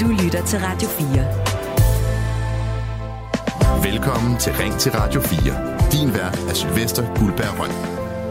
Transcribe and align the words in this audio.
Du 0.00 0.08
lytter 0.08 0.46
til 0.46 0.58
Radio 0.58 0.88
4. 0.88 1.06
Velkommen 3.92 4.38
til 4.38 4.52
Ring 4.52 4.74
til 4.74 4.92
Radio 4.92 5.20
4. 5.20 5.38
Din 5.92 6.14
vært 6.14 6.38
er 6.48 6.54
Sylvester 6.54 7.14
Guldberg 7.18 7.60
Røn. 7.60 7.70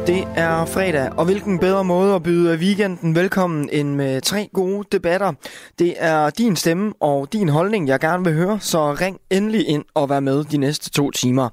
Det 0.08 0.28
er 0.36 0.66
fredag, 0.66 1.12
og 1.18 1.26
hvilken 1.26 1.60
bedre 1.60 1.84
måde 1.84 2.16
at 2.16 2.24
byde 2.24 2.58
weekenden 2.58 3.16
velkommen 3.16 3.70
end 3.72 3.96
med 3.96 4.22
tre 4.22 4.50
gode 4.54 4.88
debatter. 4.92 5.34
Det 5.80 5.94
er 5.98 6.30
din 6.30 6.56
stemme 6.56 6.94
og 7.00 7.34
din 7.34 7.50
holdning, 7.50 7.88
jeg 7.88 8.00
gerne 8.00 8.24
vil 8.24 8.34
høre, 8.34 8.60
så 8.60 8.94
ring 8.94 9.20
endelig 9.30 9.68
ind 9.68 9.84
og 9.94 10.10
vær 10.10 10.20
med 10.20 10.44
de 10.44 10.58
næste 10.58 10.90
to 10.90 11.12
timer. 11.12 11.50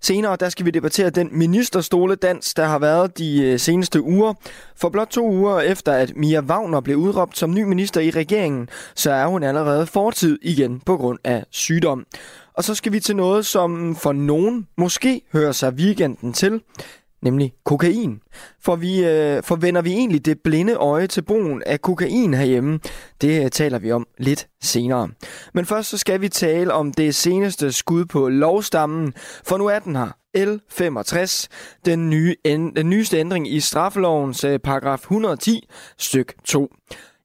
Senere 0.00 0.36
der 0.36 0.48
skal 0.48 0.66
vi 0.66 0.70
debattere 0.70 1.10
den 1.10 1.28
ministerstoledans, 1.32 2.54
der 2.54 2.64
har 2.64 2.78
været 2.78 3.18
de 3.18 3.42
øh, 3.42 3.58
seneste 3.58 4.02
uger. 4.02 4.34
For 4.76 4.88
blot 4.88 5.08
to 5.08 5.30
uger 5.30 5.60
efter, 5.60 5.92
at 5.92 6.16
Mia 6.16 6.40
Wagner 6.40 6.80
blev 6.80 6.96
udråbt 6.96 7.38
som 7.38 7.54
ny 7.54 7.62
minister 7.62 8.00
i 8.00 8.10
regeringen, 8.10 8.68
så 8.94 9.10
er 9.10 9.26
hun 9.26 9.42
allerede 9.42 9.86
fortid 9.86 10.38
igen 10.42 10.80
på 10.80 10.96
grund 10.96 11.18
af 11.24 11.44
sygdom. 11.50 12.06
Og 12.54 12.64
så 12.64 12.74
skal 12.74 12.92
vi 12.92 13.00
til 13.00 13.16
noget, 13.16 13.46
som 13.46 13.96
for 13.96 14.12
nogen 14.12 14.66
måske 14.76 15.22
hører 15.32 15.52
sig 15.52 15.72
weekenden 15.72 16.32
til 16.32 16.60
nemlig 17.22 17.52
kokain. 17.64 18.20
For, 18.60 18.76
vi, 18.76 19.04
øh, 19.04 19.42
forvender 19.42 19.82
vi 19.82 19.92
egentlig 19.92 20.26
det 20.26 20.40
blinde 20.44 20.74
øje 20.74 21.06
til 21.06 21.22
brugen 21.22 21.62
af 21.66 21.80
kokain 21.80 22.34
herhjemme? 22.34 22.80
Det 23.20 23.44
øh, 23.44 23.50
taler 23.50 23.78
vi 23.78 23.92
om 23.92 24.06
lidt 24.18 24.48
senere. 24.62 25.08
Men 25.54 25.66
først 25.66 25.88
så 25.88 25.98
skal 25.98 26.20
vi 26.20 26.28
tale 26.28 26.72
om 26.72 26.92
det 26.92 27.14
seneste 27.14 27.72
skud 27.72 28.04
på 28.04 28.28
lovstammen, 28.28 29.14
for 29.44 29.56
nu 29.56 29.66
er 29.66 29.78
den 29.78 29.96
her. 29.96 30.08
L65, 30.36 31.46
den, 31.84 32.10
nye, 32.10 32.36
den 32.44 32.90
nyeste 32.90 33.18
ændring 33.18 33.52
i 33.52 33.60
straffelovens 33.60 34.44
øh, 34.44 34.58
paragraf 34.58 34.98
110, 34.98 35.68
styk 35.98 36.34
2. 36.44 36.74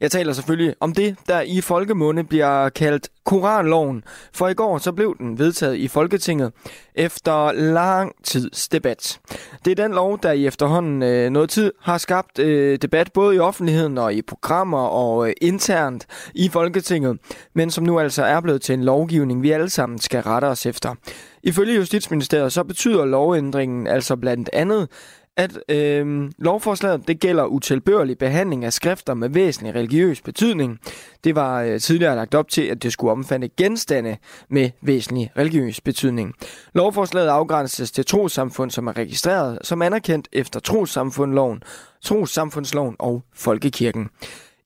Jeg 0.04 0.12
taler 0.12 0.34
selvfølgelig 0.34 0.76
om 0.80 0.94
det, 0.94 1.16
der 1.28 1.42
i 1.42 1.62
folkemunde 1.62 2.24
bliver 2.24 2.70
kaldt 2.70 3.10
Koranloven, 3.26 4.04
for 4.34 4.48
i 4.48 4.54
går 4.54 4.78
så 4.78 4.92
blev 4.92 5.18
den 5.18 5.40
vedtaget 5.40 5.76
i 5.76 5.88
Folketinget 5.88 6.52
efter 6.96 7.52
lang 7.52 8.12
tids 8.24 8.68
debat. 8.70 9.20
Det 9.66 9.72
er 9.72 9.84
den 9.84 9.92
lov, 9.92 10.20
der 10.24 10.32
i 10.32 10.48
efterhånden 10.48 11.04
øh, 11.04 11.30
noget 11.30 11.50
tid 11.50 11.72
har 11.82 11.98
skabt 11.98 12.40
øh, 12.40 12.78
debat 12.82 13.14
både 13.14 13.36
i 13.36 13.40
offentligheden 13.40 13.98
og 13.98 14.14
i 14.14 14.22
programmer 14.22 14.80
og 14.80 15.28
øh, 15.28 15.34
internt 15.42 16.06
i 16.36 16.50
Folketinget, 16.50 17.18
men 17.54 17.72
som 17.72 17.84
nu 17.84 18.00
altså 18.00 18.24
er 18.24 18.42
blevet 18.42 18.62
til 18.62 18.74
en 18.74 18.84
lovgivning, 18.84 19.44
vi 19.44 19.52
alle 19.52 19.70
sammen 19.70 20.00
skal 20.00 20.22
rette 20.22 20.46
os 20.46 20.66
efter. 20.66 20.96
Ifølge 21.44 21.76
Justitsministeriet 21.76 22.54
så 22.54 22.64
betyder 22.64 23.06
lovændringen 23.06 23.88
altså 23.88 24.16
blandt 24.16 24.50
andet, 24.54 24.90
at 25.38 25.60
øh, 25.70 26.32
lovforslaget 26.38 27.08
det 27.08 27.20
gælder 27.20 27.46
utilbørlig 27.46 28.18
behandling 28.18 28.66
af 28.66 28.74
skrifter 28.74 29.14
med 29.14 29.30
væsentlig 29.30 29.76
religiøs 29.76 30.22
betydning. 30.22 30.80
Det 31.24 31.36
var 31.36 31.62
øh, 31.62 31.80
tidligere 31.80 32.16
lagt 32.16 32.36
op 32.36 32.50
til, 32.50 32.62
at 32.62 32.84
det 32.84 32.94
skulle 32.94 33.12
omfatte 33.12 33.50
genstande 33.58 34.18
med 34.50 34.70
væsentlig 34.82 35.32
religiøs 35.38 35.82
betydning. 35.82 36.34
Lovforslaget 36.74 37.28
afgrænses 37.28 37.92
til 37.92 38.06
trosamfund, 38.06 38.72
som 38.72 38.88
er 38.88 38.98
registreret 38.98 39.60
som 39.62 39.82
anerkendt 39.82 40.28
efter 40.32 40.60
trosamfundloven, 40.60 41.64
trosamfundsloven 42.02 42.96
og 43.00 43.24
folkekirken. 43.36 44.10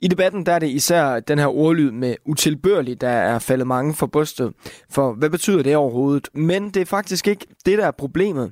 I 0.01 0.07
debatten 0.07 0.45
der 0.45 0.51
er 0.51 0.59
det 0.59 0.69
især 0.69 1.19
den 1.19 1.39
her 1.39 1.47
ordlyd 1.47 1.91
med 1.91 2.15
utilbørlig, 2.25 3.01
der 3.01 3.09
er 3.09 3.39
faldet 3.39 3.67
mange 3.67 3.93
for 3.93 4.07
brystet. 4.07 4.53
For 4.89 5.13
hvad 5.13 5.29
betyder 5.29 5.63
det 5.63 5.75
overhovedet? 5.75 6.29
Men 6.33 6.69
det 6.69 6.81
er 6.81 6.85
faktisk 6.85 7.27
ikke 7.27 7.45
det, 7.65 7.77
der 7.77 7.85
er 7.85 7.91
problemet. 7.91 8.51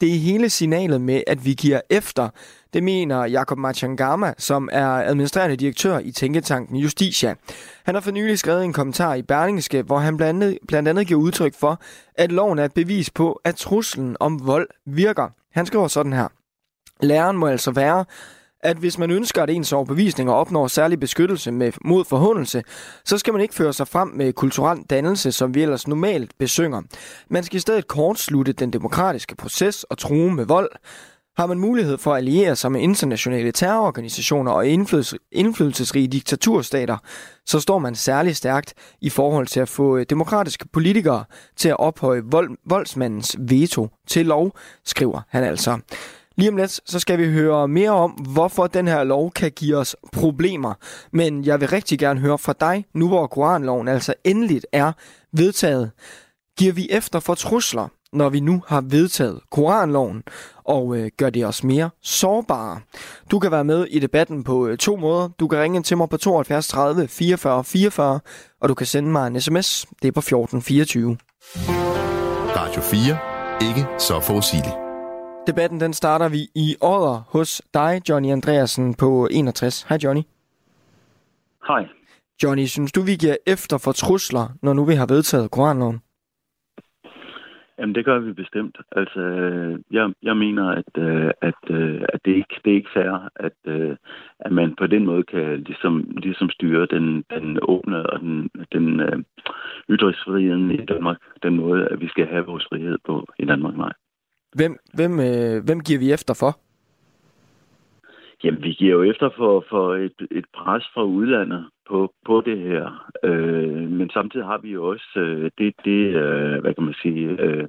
Det 0.00 0.14
er 0.14 0.18
hele 0.18 0.50
signalet 0.50 1.00
med, 1.00 1.22
at 1.26 1.44
vi 1.44 1.54
giver 1.54 1.80
efter. 1.90 2.28
Det 2.72 2.82
mener 2.82 3.24
Jakob 3.24 3.58
Machangama, 3.58 4.34
som 4.38 4.68
er 4.72 4.88
administrerende 4.88 5.56
direktør 5.56 5.98
i 5.98 6.10
Tænketanken 6.10 6.76
Justitia. 6.76 7.34
Han 7.84 7.94
har 7.94 8.02
for 8.02 8.10
nylig 8.10 8.38
skrevet 8.38 8.64
en 8.64 8.72
kommentar 8.72 9.14
i 9.14 9.22
Berlingske, 9.22 9.82
hvor 9.82 9.98
han 9.98 10.16
blandt 10.16 10.42
andet, 10.42 10.58
blandt 10.68 10.88
andet 10.88 11.06
giver 11.06 11.20
udtryk 11.20 11.54
for, 11.54 11.80
at 12.14 12.32
loven 12.32 12.58
er 12.58 12.64
et 12.64 12.74
bevis 12.74 13.10
på, 13.10 13.40
at 13.44 13.56
truslen 13.56 14.16
om 14.20 14.46
vold 14.46 14.68
virker. 14.86 15.28
Han 15.52 15.66
skriver 15.66 15.88
sådan 15.88 16.12
her. 16.12 16.28
Læreren 17.00 17.36
må 17.36 17.46
altså 17.46 17.70
være, 17.70 18.04
at 18.66 18.76
hvis 18.76 18.98
man 18.98 19.10
ønsker, 19.10 19.42
at 19.42 19.50
ens 19.50 19.72
overbevisninger 19.72 20.32
opnår 20.32 20.66
særlig 20.66 21.00
beskyttelse 21.00 21.52
med, 21.52 21.72
mod 21.84 22.04
forhåndelse, 22.04 22.62
så 23.04 23.18
skal 23.18 23.32
man 23.32 23.42
ikke 23.42 23.54
føre 23.54 23.72
sig 23.72 23.88
frem 23.88 24.08
med 24.08 24.32
kulturel 24.32 24.82
dannelse, 24.90 25.32
som 25.32 25.54
vi 25.54 25.62
ellers 25.62 25.88
normalt 25.88 26.38
besynger. 26.38 26.82
Man 27.30 27.42
skal 27.42 27.56
i 27.56 27.60
stedet 27.60 27.88
kortslutte 27.88 28.52
den 28.52 28.72
demokratiske 28.72 29.36
proces 29.36 29.84
og 29.84 29.98
true 29.98 30.34
med 30.34 30.44
vold. 30.44 30.70
Har 31.36 31.46
man 31.46 31.58
mulighed 31.58 31.98
for 31.98 32.12
at 32.12 32.16
alliere 32.16 32.56
sig 32.56 32.72
med 32.72 32.80
internationale 32.80 33.52
terrororganisationer 33.52 34.52
og 34.52 34.66
indflydelse, 34.66 35.18
indflydelsesrige 35.32 36.08
diktaturstater, 36.08 36.96
så 37.46 37.60
står 37.60 37.78
man 37.78 37.94
særlig 37.94 38.36
stærkt 38.36 38.74
i 39.00 39.10
forhold 39.10 39.46
til 39.46 39.60
at 39.60 39.68
få 39.68 39.96
øh, 39.96 40.06
demokratiske 40.10 40.68
politikere 40.68 41.24
til 41.56 41.68
at 41.68 41.78
ophøje 41.78 42.22
vold, 42.24 42.50
voldsmandens 42.64 43.36
veto 43.38 43.88
til 44.06 44.26
lov, 44.26 44.56
skriver 44.84 45.20
han 45.28 45.44
altså. 45.44 45.78
Lige 46.36 46.50
om 46.50 46.56
lidt, 46.56 46.80
så 46.86 46.98
skal 46.98 47.18
vi 47.18 47.32
høre 47.32 47.68
mere 47.68 47.90
om, 47.90 48.10
hvorfor 48.10 48.66
den 48.66 48.88
her 48.88 49.04
lov 49.04 49.32
kan 49.32 49.50
give 49.50 49.76
os 49.76 49.96
problemer. 50.12 50.74
Men 51.12 51.44
jeg 51.44 51.60
vil 51.60 51.68
rigtig 51.68 51.98
gerne 51.98 52.20
høre 52.20 52.38
fra 52.38 52.54
dig, 52.60 52.84
nu 52.94 53.08
hvor 53.08 53.26
Koranloven 53.26 53.88
altså 53.88 54.14
endeligt 54.24 54.66
er 54.72 54.92
vedtaget. 55.32 55.90
Giver 56.58 56.72
vi 56.72 56.88
efter 56.90 57.20
for 57.20 57.34
trusler, 57.34 57.88
når 58.12 58.28
vi 58.28 58.40
nu 58.40 58.62
har 58.66 58.80
vedtaget 58.80 59.40
Koranloven, 59.50 60.22
og 60.64 60.96
øh, 60.96 61.10
gør 61.16 61.30
det 61.30 61.46
os 61.46 61.64
mere 61.64 61.90
sårbare? 62.02 62.80
Du 63.30 63.38
kan 63.38 63.50
være 63.50 63.64
med 63.64 63.86
i 63.90 63.98
debatten 63.98 64.44
på 64.44 64.66
øh, 64.66 64.78
to 64.78 64.96
måder. 64.96 65.28
Du 65.40 65.48
kan 65.48 65.58
ringe 65.58 65.82
til 65.82 65.96
mig 65.96 66.08
på 66.08 66.16
72 66.16 66.68
30 66.68 67.08
44 67.08 67.64
44, 67.64 68.20
og 68.60 68.68
du 68.68 68.74
kan 68.74 68.86
sende 68.86 69.10
mig 69.10 69.26
en 69.26 69.40
sms. 69.40 69.86
Det 70.02 70.08
er 70.08 70.12
på 70.12 70.20
14 70.20 70.62
24. 70.62 71.16
Radio 72.56 72.80
4. 72.80 73.18
Ikke 73.68 73.86
så 73.98 74.20
forudsigeligt. 74.20 74.85
Debatten 75.46 75.80
den 75.80 75.92
starter 75.92 76.28
vi 76.28 76.42
i 76.54 76.76
Odder 76.82 77.18
hos 77.32 77.62
dig, 77.74 78.00
Johnny 78.08 78.30
Andreasen 78.32 78.94
på 78.94 79.28
61. 79.30 79.82
Hej 79.88 79.98
Johnny. 80.04 80.22
Hej. 81.68 81.88
Johnny, 82.42 82.66
synes 82.66 82.92
du, 82.92 83.00
vi 83.00 83.14
giver 83.16 83.36
efter 83.46 83.78
for 83.84 83.92
trusler, 83.92 84.46
når 84.62 84.72
nu 84.72 84.84
vi 84.84 84.94
har 84.94 85.06
vedtaget 85.06 85.50
Koranloven? 85.50 86.00
Jamen, 87.78 87.94
det 87.94 88.04
gør 88.04 88.18
vi 88.18 88.32
bestemt. 88.32 88.78
Altså, 88.92 89.20
jeg, 89.90 90.12
jeg 90.22 90.36
mener, 90.36 90.66
at, 90.70 90.92
øh, 90.98 91.30
at, 91.40 91.62
øh, 91.70 92.02
at 92.08 92.20
det, 92.24 92.32
ikke, 92.32 92.54
det 92.64 92.70
er 92.70 92.76
ikke 92.76 92.94
fair, 92.94 93.28
at, 93.36 93.58
øh, 93.66 93.96
at 94.40 94.52
man 94.52 94.74
på 94.78 94.86
den 94.86 95.04
måde 95.04 95.22
kan 95.22 95.60
ligesom, 95.60 95.94
ligesom 96.16 96.50
styre 96.50 96.86
den, 96.86 97.24
den 97.30 97.58
åbne 97.62 98.10
og 98.10 98.20
den, 98.20 98.50
den 98.72 99.00
ytringsfriheden 99.90 100.70
i 100.70 100.84
Danmark. 100.84 101.16
Den 101.42 101.56
måde, 101.56 101.88
at 101.88 102.00
vi 102.00 102.08
skal 102.08 102.26
have 102.26 102.46
vores 102.46 102.66
frihed 102.70 102.98
på 103.06 103.26
i 103.38 103.44
Danmark, 103.44 103.76
nej. 103.76 103.92
Hvem, 104.54 104.78
hvem, 104.94 105.20
øh, 105.20 105.64
hvem 105.64 105.80
giver 105.80 105.98
vi 105.98 106.12
efter 106.12 106.34
for? 106.34 106.58
Jamen, 108.44 108.62
vi 108.62 108.70
giver 108.70 108.92
jo 108.92 109.02
efter 109.02 109.30
for, 109.36 109.64
for 109.70 109.94
et, 109.94 110.28
et 110.30 110.44
pres 110.54 110.84
fra 110.94 111.02
udlandet 111.02 111.66
på, 111.88 112.12
på 112.26 112.42
det 112.46 112.58
her. 112.58 113.10
Øh, 113.24 113.90
men 113.90 114.10
samtidig 114.10 114.46
har 114.46 114.58
vi 114.58 114.70
jo 114.70 114.88
også 114.88 115.20
øh, 115.20 115.50
det, 115.58 115.74
det 115.84 116.14
øh, 116.14 116.60
hvad 116.60 116.74
kan 116.74 116.84
man 116.84 116.94
sige, 117.02 117.28
øh, 117.40 117.68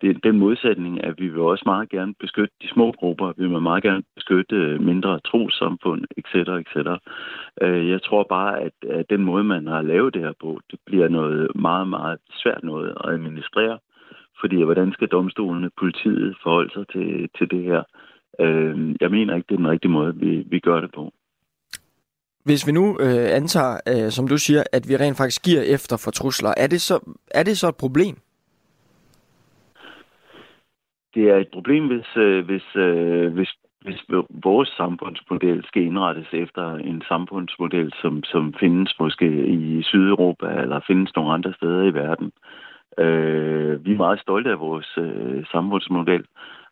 det, 0.00 0.24
den 0.24 0.38
modsætning, 0.38 1.04
at 1.04 1.14
vi 1.18 1.28
vil 1.28 1.40
også 1.40 1.62
meget 1.66 1.88
gerne 1.88 2.14
beskytte 2.20 2.54
de 2.62 2.68
små 2.68 2.92
grupper. 2.92 3.32
Vi 3.36 3.46
vil 3.48 3.60
meget 3.60 3.82
gerne 3.82 4.02
beskytte 4.14 4.56
øh, 4.56 4.80
mindre 4.80 5.20
trosamfund, 5.20 6.04
etc. 6.16 6.34
etc. 6.34 6.76
Øh, 7.62 7.88
jeg 7.88 8.02
tror 8.02 8.22
bare, 8.28 8.60
at, 8.60 8.72
at 8.90 9.10
den 9.10 9.22
måde, 9.22 9.44
man 9.44 9.66
har 9.66 9.82
lavet 9.82 10.14
det 10.14 10.22
her 10.22 10.32
på, 10.40 10.60
det 10.70 10.78
bliver 10.86 11.08
noget 11.08 11.50
meget, 11.54 11.88
meget 11.88 12.18
svært 12.42 12.64
noget 12.64 12.88
at 13.04 13.10
administrere. 13.12 13.78
Fordi 14.40 14.62
hvordan 14.62 14.92
skal 14.92 15.08
domstolene, 15.08 15.70
politiet 15.78 16.36
forholde 16.42 16.72
sig 16.72 16.88
til, 16.88 17.28
til 17.38 17.50
det 17.50 17.62
her? 17.64 17.82
Øh, 18.40 18.94
jeg 19.00 19.10
mener 19.10 19.34
ikke, 19.34 19.46
det 19.48 19.54
er 19.54 19.58
den 19.58 19.68
rigtige 19.68 19.90
måde, 19.90 20.16
vi, 20.16 20.44
vi 20.46 20.58
gør 20.58 20.80
det 20.80 20.90
på. 20.94 21.12
Hvis 22.44 22.66
vi 22.66 22.72
nu 22.72 22.98
øh, 23.00 23.28
antager, 23.40 23.76
øh, 23.88 24.10
som 24.10 24.28
du 24.28 24.38
siger, 24.38 24.62
at 24.72 24.88
vi 24.88 24.96
rent 24.96 25.16
faktisk 25.16 25.42
giver 25.44 25.62
efter 25.62 25.96
for 26.04 26.10
trusler, 26.10 26.54
er 26.56 26.66
det 26.66 26.80
så, 26.80 27.14
er 27.30 27.42
det 27.42 27.58
så 27.58 27.68
et 27.68 27.76
problem? 27.76 28.16
Det 31.14 31.24
er 31.30 31.36
et 31.36 31.48
problem, 31.52 31.86
hvis, 31.86 32.16
øh, 32.16 32.44
hvis, 32.44 32.76
øh, 32.76 33.32
hvis, 33.32 33.50
hvis 33.80 34.00
vores 34.44 34.68
samfundsmodel 34.68 35.64
skal 35.64 35.82
indrettes 35.82 36.28
efter 36.32 36.74
en 36.74 37.02
samfundsmodel, 37.08 37.92
som, 38.02 38.22
som 38.24 38.54
findes 38.60 38.94
måske 39.00 39.46
i 39.46 39.82
Sydeuropa 39.82 40.46
eller 40.46 40.80
findes 40.86 41.16
nogle 41.16 41.32
andre 41.32 41.52
steder 41.54 41.82
i 41.82 41.94
verden. 41.94 42.26
Øh, 42.26 42.65
Øh, 42.98 43.84
vi 43.84 43.92
er 43.92 43.96
meget 43.96 44.20
stolte 44.20 44.50
af 44.50 44.60
vores 44.60 44.98
øh, 44.98 45.46
samfundsmodel, 45.52 46.24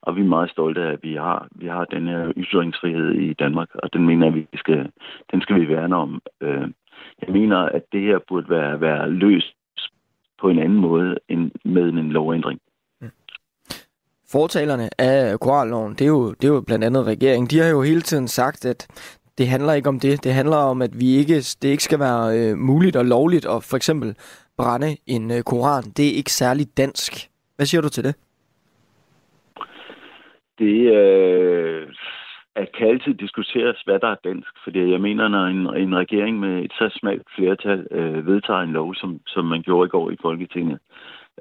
og 0.03 0.17
vi 0.17 0.21
er 0.21 0.25
meget 0.25 0.50
stolte 0.50 0.81
af, 0.82 0.93
at 0.93 0.99
vi 1.03 1.15
har, 1.15 1.49
vi 1.50 1.67
har 1.67 1.85
den 1.85 2.09
her 2.09 2.32
ytringsfrihed 2.37 3.11
i 3.11 3.32
Danmark, 3.32 3.69
og 3.75 3.93
den 3.93 4.06
mener 4.06 4.31
vi 4.31 4.47
skal, 4.55 4.91
den 5.32 5.41
skal 5.41 5.61
vi 5.61 5.69
værne 5.69 5.97
om. 5.97 6.23
Øh, 6.41 6.69
jeg 7.23 7.32
mener, 7.32 7.59
at 7.59 7.82
det 7.93 8.00
her 8.00 8.19
burde 8.29 8.50
være, 8.50 8.81
være 8.81 9.11
løst 9.11 9.56
på 10.41 10.49
en 10.49 10.59
anden 10.59 10.79
måde 10.79 11.17
end 11.29 11.50
med 11.65 11.82
en 11.82 12.12
lovændring. 12.12 12.61
Fortalerne 14.32 14.88
af 14.99 15.41
koralloven, 15.41 15.93
det 15.93 16.03
er, 16.03 16.09
jo, 16.09 16.32
det 16.32 16.44
er 16.44 16.55
jo 16.55 16.61
blandt 16.61 16.85
andet 16.85 17.06
regeringen, 17.06 17.47
de 17.50 17.59
har 17.59 17.69
jo 17.69 17.82
hele 17.82 18.00
tiden 18.00 18.29
sagt, 18.29 18.65
at 18.65 18.87
det 19.38 19.49
handler 19.49 19.73
ikke 19.73 19.88
om 19.88 20.00
det. 20.00 20.25
Det 20.25 20.32
handler 20.32 20.56
om, 20.56 20.82
at 20.82 21.00
vi 21.00 21.17
ikke, 21.17 21.37
det 21.37 21.65
ikke 21.65 21.82
skal 21.82 21.99
være 21.99 22.38
øh, 22.38 22.56
muligt 22.59 22.97
og 22.97 23.05
lovligt 23.05 23.47
at 23.47 23.65
for 23.65 23.77
eksempel 23.77 24.17
brænde 24.59 24.97
en 25.06 25.31
øh, 25.31 25.43
koran. 25.43 25.85
Det 25.97 26.06
er 26.09 26.17
ikke 26.17 26.33
særlig 26.33 26.67
dansk. 26.77 27.12
Hvad 27.56 27.67
siger 27.67 27.81
du 27.83 27.89
til 27.89 28.05
det? 28.05 28.15
Det 30.59 30.77
øh, 30.97 31.89
at 32.56 32.73
kan 32.73 32.89
altid 32.89 33.15
diskuteres, 33.15 33.83
hvad 33.85 33.99
der 33.99 34.09
er 34.09 34.25
dansk. 34.25 34.53
Fordi 34.65 34.91
jeg 34.91 35.01
mener, 35.01 35.29
når 35.29 35.45
en, 35.47 35.77
en 35.83 35.97
regering 35.97 36.41
med 36.41 36.65
et 36.65 36.73
så 36.73 36.99
smalt 37.01 37.27
flertal 37.37 37.87
øh, 37.91 38.27
vedtager 38.27 38.61
en 38.61 38.73
lov, 38.73 38.95
som, 38.95 39.21
som 39.27 39.45
man 39.45 39.62
gjorde 39.62 39.87
i 39.87 39.91
går 39.91 40.11
i 40.11 40.17
Folketinget, 40.23 40.79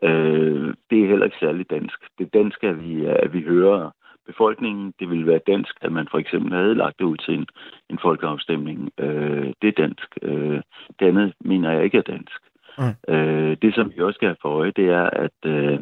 øh, 0.04 0.74
det 0.89 1.04
er 1.04 1.07
heller 1.07 1.25
ikke 1.25 1.38
særlig 1.39 1.69
dansk. 1.69 2.00
Det 2.19 2.33
danske, 2.33 2.68
at 2.68 2.83
vi, 2.83 3.06
at 3.06 3.33
vi 3.33 3.42
hører 3.42 3.92
befolkningen. 4.25 4.94
Det 5.00 5.10
ville 5.10 5.27
være 5.27 5.39
dansk, 5.48 5.77
at 5.81 5.92
man 5.92 6.07
for 6.12 6.18
eksempel 6.18 6.54
havde 6.54 6.75
lagt 6.75 7.00
det 7.00 7.06
ud 7.06 7.18
til 7.18 7.33
en, 7.33 7.48
en 7.89 8.00
folkeafstemning. 8.01 8.92
Øh, 8.98 9.54
det 9.62 9.68
er 9.68 9.81
dansk. 9.83 10.18
Øh, 10.21 10.62
det 11.00 11.06
andet 11.07 11.33
mener 11.39 11.71
jeg 11.71 11.83
ikke 11.83 11.98
er 11.98 12.01
dansk. 12.01 12.42
Mm. 12.78 13.14
Øh, 13.14 13.58
det, 13.62 13.75
som 13.75 13.92
vi 13.96 14.02
også 14.02 14.18
skal 14.18 14.28
have 14.28 14.42
for 14.42 14.50
øje, 14.50 14.72
det 14.72 14.90
er, 14.90 15.10
at, 15.25 15.40
øh, 15.46 15.80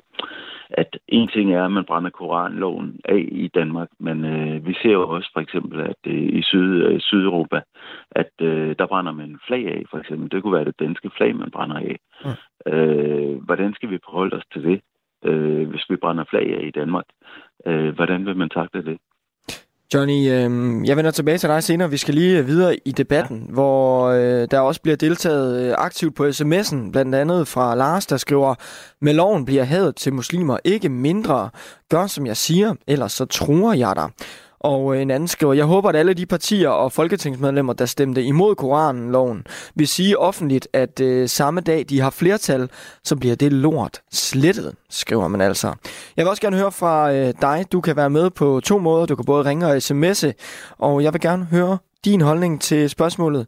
at 0.70 0.98
en 1.08 1.28
ting 1.28 1.54
er, 1.54 1.66
at 1.66 1.72
man 1.72 1.86
brænder 1.86 2.10
koranloven 2.10 3.00
af 3.06 3.28
i 3.32 3.48
Danmark, 3.48 3.90
men 4.00 4.26
øh, 4.26 4.68
vi 4.68 4.74
ser 4.82 4.92
jo 4.92 5.10
også 5.10 5.30
for 5.34 5.40
eksempel, 5.40 5.82
at 5.82 6.02
øh, 6.08 6.24
i 6.40 6.42
Syd, 6.42 6.84
øh, 6.84 7.00
Sydeuropa, 7.00 7.62
at 8.12 8.32
øh, 8.42 8.76
der 8.80 8.86
brænder 8.88 9.12
man 9.12 9.40
flag 9.48 9.68
af, 9.68 9.84
for 9.92 9.98
eksempel. 9.98 10.32
Det 10.32 10.42
kunne 10.42 10.54
være 10.54 10.66
det 10.66 10.80
danske 10.80 11.10
flag, 11.18 11.36
man 11.36 11.52
brænder 11.52 11.76
af. 11.76 11.98
Mm. 12.26 12.74
Øh, 12.74 13.44
hvordan 13.44 13.74
skal 13.74 13.90
vi 13.90 14.00
forholde 14.06 14.36
os 14.36 14.46
til 14.54 14.64
det, 14.64 14.82
øh, 15.26 15.70
hvis 15.70 15.86
vi 15.90 15.96
brænder 15.96 16.24
flag 16.30 16.58
af 16.58 16.64
i 16.64 16.72
Danmark? 16.72 17.06
Øh, 17.66 17.96
hvordan 17.96 18.26
vil 18.26 18.38
man 18.38 18.50
takle 18.50 18.86
det? 18.86 18.98
Johnny, 19.94 20.30
øh, 20.30 20.88
jeg 20.88 20.98
vender 20.98 21.12
tilbage 21.12 21.38
til 21.38 21.50
dig 21.50 21.64
senere. 21.64 21.90
Vi 21.90 21.98
skal 21.98 22.14
lige 22.14 22.46
videre 22.46 22.78
i 22.86 22.92
debatten, 22.92 23.44
ja. 23.48 23.54
hvor 23.54 24.08
øh, 24.08 24.48
der 24.52 24.60
også 24.60 24.82
bliver 24.82 24.98
deltaget 24.98 25.62
øh, 25.62 25.76
aktivt 25.78 26.16
på 26.16 26.26
sms'en, 26.28 26.92
blandt 26.92 27.16
andet 27.16 27.48
fra 27.48 27.76
Lars, 27.76 28.06
der 28.06 28.18
skriver, 28.18 28.56
med 29.02 29.14
loven 29.14 29.46
bliver 29.46 29.64
hadet 29.64 29.96
til 29.96 30.14
muslimer 30.14 30.58
ikke 30.64 30.90
mindre. 30.90 31.50
Gør 31.90 32.08
som 32.08 32.26
jeg 32.26 32.38
siger, 32.38 32.74
ellers 32.88 33.12
så 33.12 33.26
truer 33.26 33.74
jeg 33.74 33.96
dig. 33.96 34.10
Og 34.64 34.96
øh, 34.96 35.02
en 35.02 35.12
anden 35.12 35.28
skriver, 35.28 35.54
jeg 35.54 35.66
håber, 35.66 35.90
at 35.90 35.96
alle 35.96 36.14
de 36.14 36.26
partier 36.26 36.70
og 36.70 36.92
folketingsmedlemmer, 36.92 37.74
der 37.74 37.86
stemte 37.86 38.24
imod 38.24 38.56
Koranloven, 38.56 39.44
vil 39.76 39.88
sige 39.88 40.20
offentligt, 40.20 40.68
at 40.74 41.00
øh, 41.00 41.30
samme 41.30 41.62
dag 41.62 41.86
de 41.90 42.02
har 42.02 42.10
flertal, 42.10 42.70
så 43.04 43.16
bliver 43.16 43.36
det 43.36 43.54
lort 43.54 44.02
slettet, 44.12 44.76
skriver 44.90 45.28
man 45.28 45.42
altså. 45.42 45.68
Jeg 46.18 46.26
vil 46.26 46.30
også 46.30 46.42
gerne 46.42 46.58
høre 46.58 46.72
fra 46.72 47.14
øh, 47.14 47.34
dig. 47.42 47.66
Du 47.72 47.82
kan 47.82 47.96
være 47.96 48.10
med 48.10 48.30
på 48.30 48.62
to 48.64 48.78
måder. 48.78 49.06
Du 49.06 49.16
kan 49.16 49.26
både 49.26 49.46
ringe 49.46 49.68
og 49.68 49.78
sms'e, 49.78 50.32
og 50.80 51.04
jeg 51.04 51.14
vil 51.14 51.22
gerne 51.22 51.46
høre 51.46 51.78
din 52.06 52.22
holdning 52.22 52.62
til 52.62 52.90
spørgsmålet. 52.90 53.48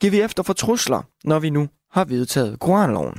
Giver 0.00 0.10
vi 0.10 0.20
efter 0.20 0.42
for 0.42 0.52
trusler, 0.52 1.02
når 1.24 1.38
vi 1.38 1.50
nu 1.50 1.68
har 1.92 2.04
vedtaget 2.04 2.60
Koranloven? 2.60 3.14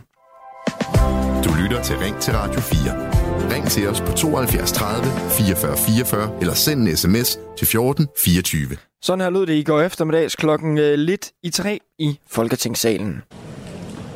Du 1.44 1.50
lytter 1.64 1.82
til 1.84 1.98
Ring 1.98 2.20
til 2.20 2.34
Radio 2.34 2.60
4. 2.60 3.05
Ring 3.52 3.66
til 3.66 3.90
os 3.90 4.02
på 4.02 4.12
72 4.12 4.72
30 4.72 5.06
44 5.30 5.78
44 5.78 6.30
eller 6.42 6.54
send 6.54 6.88
en 6.88 6.98
sms 6.98 7.40
til 7.58 7.68
14 7.68 8.08
24. 8.24 8.78
Sådan 9.02 9.22
her 9.22 9.30
lød 9.30 9.46
det 9.46 9.54
i 9.54 9.64
går 9.64 9.82
eftermiddags 9.82 10.36
klokken 10.36 10.78
øh, 10.78 10.94
lidt 10.94 11.32
i 11.44 11.50
tre 11.50 11.80
i 12.00 12.20
Folketingssalen. 12.28 13.22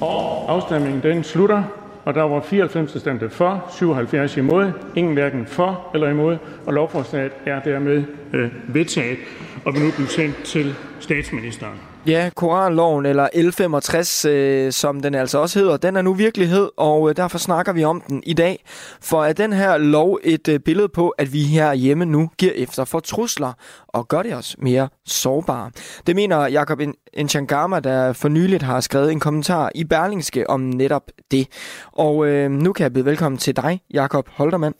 Og 0.01 0.51
afstemningen 0.51 1.03
den 1.03 1.23
slutter, 1.23 1.63
og 2.05 2.13
der 2.13 2.23
var 2.23 2.41
94 2.41 2.99
stemte 2.99 3.29
for, 3.29 3.71
77 3.77 4.37
imod, 4.37 4.71
ingen 4.95 5.13
hverken 5.13 5.45
for 5.47 5.89
eller 5.93 6.09
imod, 6.09 6.37
og 6.65 6.73
lovforslaget 6.73 7.31
er 7.45 7.59
dermed 7.63 8.03
øh, 8.33 8.51
vedtaget 8.67 9.17
og 9.65 9.73
vil 9.73 9.81
nu 9.83 9.91
blive 9.91 10.07
sendt 10.07 10.43
til 10.43 10.75
statsministeren. 10.99 11.88
Ja, 12.05 12.29
Koranloven, 12.35 13.05
eller 13.05 13.27
L65, 13.27 14.27
øh, 14.29 14.71
som 14.71 15.01
den 15.01 15.15
altså 15.15 15.37
også 15.37 15.59
hedder, 15.59 15.77
den 15.77 15.95
er 15.95 16.01
nu 16.01 16.13
virkelighed, 16.13 16.69
og 16.77 17.09
øh, 17.09 17.15
derfor 17.15 17.37
snakker 17.37 17.73
vi 17.73 17.83
om 17.83 18.01
den 18.01 18.23
i 18.25 18.33
dag. 18.33 18.63
For 19.01 19.23
er 19.23 19.33
den 19.33 19.53
her 19.53 19.77
lov 19.77 20.19
et 20.23 20.47
øh, 20.47 20.59
billede 20.59 20.89
på, 20.89 21.09
at 21.09 21.33
vi 21.33 21.43
her 21.43 21.73
hjemme 21.73 22.05
nu 22.05 22.29
giver 22.37 22.51
efter 22.55 22.85
for 22.85 22.99
trusler, 22.99 23.53
og 23.87 24.07
gør 24.07 24.21
det 24.21 24.35
os 24.35 24.55
mere 24.59 24.89
sårbare? 25.05 25.71
Det 26.07 26.15
mener 26.15 26.47
Jakob 26.47 26.81
Enchangama, 27.13 27.79
der 27.79 28.13
for 28.13 28.27
nyligt 28.27 28.63
har 28.63 28.79
skrevet 28.79 29.11
en 29.11 29.19
kommentar 29.19 29.71
i 29.75 29.83
Berlingske 29.83 30.49
om 30.49 30.61
netop 30.61 31.03
det. 31.31 31.47
Og 31.91 32.27
øh, 32.27 32.51
nu 32.51 32.73
kan 32.73 32.83
jeg 32.83 32.93
byde 32.93 33.05
velkommen 33.05 33.37
til 33.37 33.55
dig, 33.55 33.81
Jakob 33.93 34.29
Holdermand. 34.29 34.73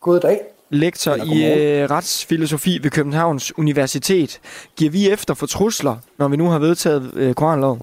God 0.00 0.20
dag 0.20 0.55
lektor 0.70 1.14
i 1.14 1.52
øh, 1.52 1.90
retsfilosofi 1.90 2.78
ved 2.82 2.90
Københavns 2.90 3.58
Universitet. 3.58 4.40
Giver 4.76 4.90
vi 4.90 5.10
efter 5.10 5.34
for 5.34 5.46
trusler, 5.46 5.96
når 6.18 6.28
vi 6.28 6.36
nu 6.36 6.48
har 6.48 6.58
vedtaget 6.58 7.10
øh, 7.14 7.34
koranloven? 7.34 7.82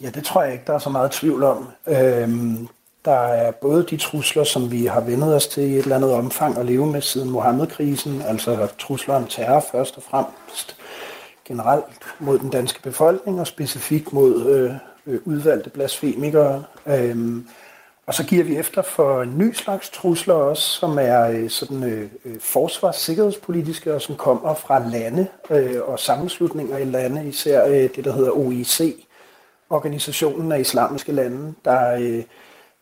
Ja, 0.00 0.10
det 0.10 0.24
tror 0.24 0.42
jeg 0.42 0.52
ikke, 0.52 0.64
der 0.66 0.74
er 0.74 0.78
så 0.78 0.90
meget 0.90 1.10
tvivl 1.10 1.42
om. 1.42 1.68
Øhm, 1.86 2.68
der 3.04 3.18
er 3.18 3.50
både 3.50 3.86
de 3.90 3.96
trusler, 3.96 4.44
som 4.44 4.70
vi 4.70 4.86
har 4.86 5.00
vendet 5.00 5.34
os 5.34 5.46
til 5.46 5.62
i 5.62 5.76
et 5.76 5.82
eller 5.82 5.96
andet 5.96 6.12
omfang 6.12 6.58
at 6.58 6.66
leve 6.66 6.86
med 6.86 7.02
siden 7.02 7.30
Mohammed-krisen, 7.30 8.22
altså 8.22 8.68
trusler 8.78 9.14
om 9.14 9.26
terror 9.26 9.64
først 9.72 9.96
og 9.96 10.02
fremmest 10.02 10.76
generelt 11.44 11.84
mod 12.18 12.38
den 12.38 12.50
danske 12.50 12.82
befolkning 12.82 13.40
og 13.40 13.46
specifikt 13.46 14.12
mod 14.12 14.46
øh, 14.46 14.72
øh 15.06 15.20
udvalgte 15.24 15.70
blasfemikere. 15.70 16.64
Øhm, 16.86 17.48
og 18.08 18.14
så 18.14 18.24
giver 18.24 18.44
vi 18.44 18.56
efter 18.56 18.82
for 18.82 19.22
en 19.22 19.38
ny 19.38 19.52
slags 19.52 19.90
trusler 19.90 20.34
også, 20.34 20.62
som 20.62 20.98
er 21.00 21.30
øh, 21.30 21.50
sådan 21.50 21.84
øh, 21.84 22.08
øh 22.24 22.36
forsvars- 22.40 23.00
sikkerhedspolitiske, 23.00 23.94
og 23.94 24.02
som 24.02 24.16
kommer 24.16 24.54
fra 24.54 24.88
lande 24.88 25.26
øh, 25.50 25.82
og 25.82 25.98
sammenslutninger 25.98 26.78
i 26.78 26.84
lande, 26.84 27.28
især 27.28 27.66
øh, 27.66 27.74
det, 27.96 28.04
der 28.04 28.12
hedder 28.12 28.30
OIC, 28.30 29.06
Organisationen 29.70 30.52
af 30.52 30.60
Islamiske 30.60 31.12
Lande, 31.12 31.54
der 31.64 31.94
øh, 31.94 32.22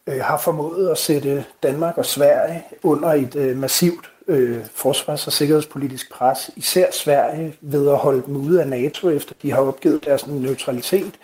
øh, 0.06 0.20
har 0.20 0.38
formået 0.38 0.88
at 0.90 0.98
sætte 0.98 1.44
Danmark 1.62 1.98
og 1.98 2.06
Sverige 2.06 2.64
under 2.82 3.12
et 3.12 3.36
øh, 3.36 3.56
massivt 3.56 4.10
øh, 4.28 4.58
forsvars- 4.74 5.26
og 5.26 5.32
sikkerhedspolitisk 5.32 6.12
pres, 6.12 6.50
især 6.56 6.86
Sverige 6.92 7.56
ved 7.60 7.88
at 7.88 7.96
holde 7.96 8.22
dem 8.26 8.36
ude 8.36 8.60
af 8.60 8.68
NATO, 8.68 9.10
efter 9.10 9.34
de 9.42 9.52
har 9.52 9.60
opgivet 9.60 10.04
deres 10.04 10.26
neutralitet, 10.26 11.14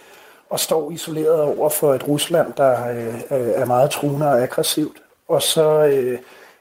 og 0.52 0.60
står 0.60 0.90
isoleret 0.90 1.40
over 1.40 1.68
for 1.68 1.94
et 1.94 2.08
Rusland, 2.08 2.52
der 2.56 2.88
øh, 2.88 3.20
er 3.30 3.64
meget 3.64 3.90
truende 3.90 4.28
og 4.28 4.42
aggressivt. 4.42 4.96
Og 5.28 5.42
så 5.42 5.86
øh, 5.86 6.18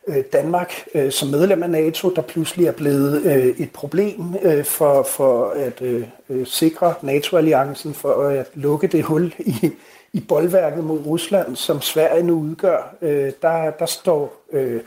øh, 0.08 0.24
Danmark 0.34 0.74
øh, 0.96 1.12
som 1.12 1.30
medlem 1.30 1.64
af 1.64 1.70
NATO, 1.70 2.10
der 2.10 2.22
pludselig 2.22 2.68
er 2.68 2.72
blevet 2.72 3.22
øh, 3.26 3.46
et 3.46 3.72
problem 3.72 4.36
øh, 4.42 4.66
for, 4.66 5.04
for 5.04 5.50
at 5.50 5.82
øh, 5.82 6.08
øh, 6.30 6.48
sikre 6.48 6.94
NATO-alliancen, 7.02 7.94
for 7.94 8.14
at 8.14 8.46
lukke 8.54 8.88
det 8.88 9.04
hul 9.04 9.34
i, 9.40 9.72
i 10.14 10.20
boldværket 10.20 10.84
mod 10.84 11.06
Rusland, 11.06 11.56
som 11.56 11.82
Sverige 11.82 12.24
nu 12.24 12.40
udgør. 12.40 12.96
Øh, 13.02 13.32
der, 13.42 13.72
der 13.72 13.86
står 13.86 14.34
øh, 14.52 14.82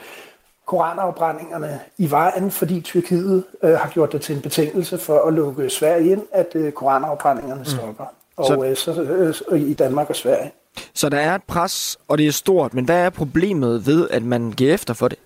koranafbrændingerne 0.67 1.81
i 1.99 2.11
vejen, 2.11 2.51
fordi 2.51 2.81
Tyrkiet 2.81 3.45
øh, 3.63 3.73
har 3.73 3.89
gjort 3.89 4.13
det 4.13 4.21
til 4.21 4.37
en 4.37 4.43
betingelse 4.43 4.99
for 4.99 5.19
at 5.19 5.35
lukke 5.35 5.71
Sverige 5.71 6.13
ind, 6.13 6.23
at 6.33 6.55
øh, 6.55 6.73
koranafbrændingerne 6.73 7.65
stopper. 7.65 8.05
Mm 8.05 8.24
og 8.37 8.47
så, 8.47 8.65
øh, 8.65 8.77
så, 8.77 9.45
øh, 9.51 9.61
i 9.61 9.75
Danmark 9.75 10.11
og 10.11 10.17
Sverige. 10.17 10.53
Så 10.95 11.09
der 11.09 11.19
er 11.19 11.35
et 11.35 11.43
pres, 11.43 11.99
og 12.09 12.19
det 12.19 12.27
er 12.27 12.33
stort, 12.33 12.75
men 12.75 12.85
hvad 12.85 13.01
er 13.01 13.11
problemet 13.11 13.87
ved, 13.87 14.09
at 14.11 14.23
man 14.23 14.53
giver 14.53 14.75
efter 14.75 14.95
for 14.95 15.09
det? 15.09 15.19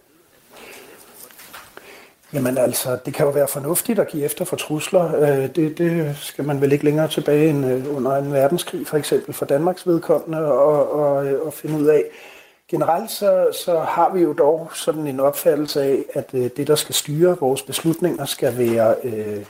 Jamen 2.33 2.59
altså, 2.59 2.99
det 3.07 3.15
kan 3.15 3.27
jo 3.27 3.33
være 3.33 3.49
fornuftigt 3.49 3.99
at 3.99 4.09
give 4.09 4.25
efter 4.25 4.45
for 4.45 4.57
trusler. 4.57 5.21
Øh, 5.21 5.49
det, 5.57 5.79
det 5.79 6.17
skal 6.17 6.45
man 6.45 6.61
vel 6.61 6.73
ikke 6.73 6.85
længere 6.85 7.09
tilbage 7.09 7.51
end 7.51 7.67
øh, 7.67 7.97
under 7.97 8.17
en 8.17 8.33
verdenskrig, 8.33 8.87
for 8.87 8.97
eksempel 8.97 9.35
for 9.35 9.47
Danmarks 9.47 9.87
vedkommende, 9.87 10.53
og, 10.53 10.93
og, 10.93 11.15
og 11.45 11.53
finde 11.53 11.79
ud 11.79 11.87
af. 11.87 12.05
Generelt 12.71 13.11
så, 13.11 13.47
så 13.65 13.79
har 13.79 14.13
vi 14.15 14.21
jo 14.21 14.33
dog 14.33 14.71
sådan 14.75 15.07
en 15.07 15.21
opfattelse 15.21 15.83
af, 15.83 16.05
at 16.15 16.33
det, 16.33 16.67
der 16.67 16.75
skal 16.75 16.95
styre 16.95 17.37
vores 17.41 17.63
beslutninger, 17.63 18.25
skal 18.25 18.59
være 18.59 18.95
øh, 19.05 19.45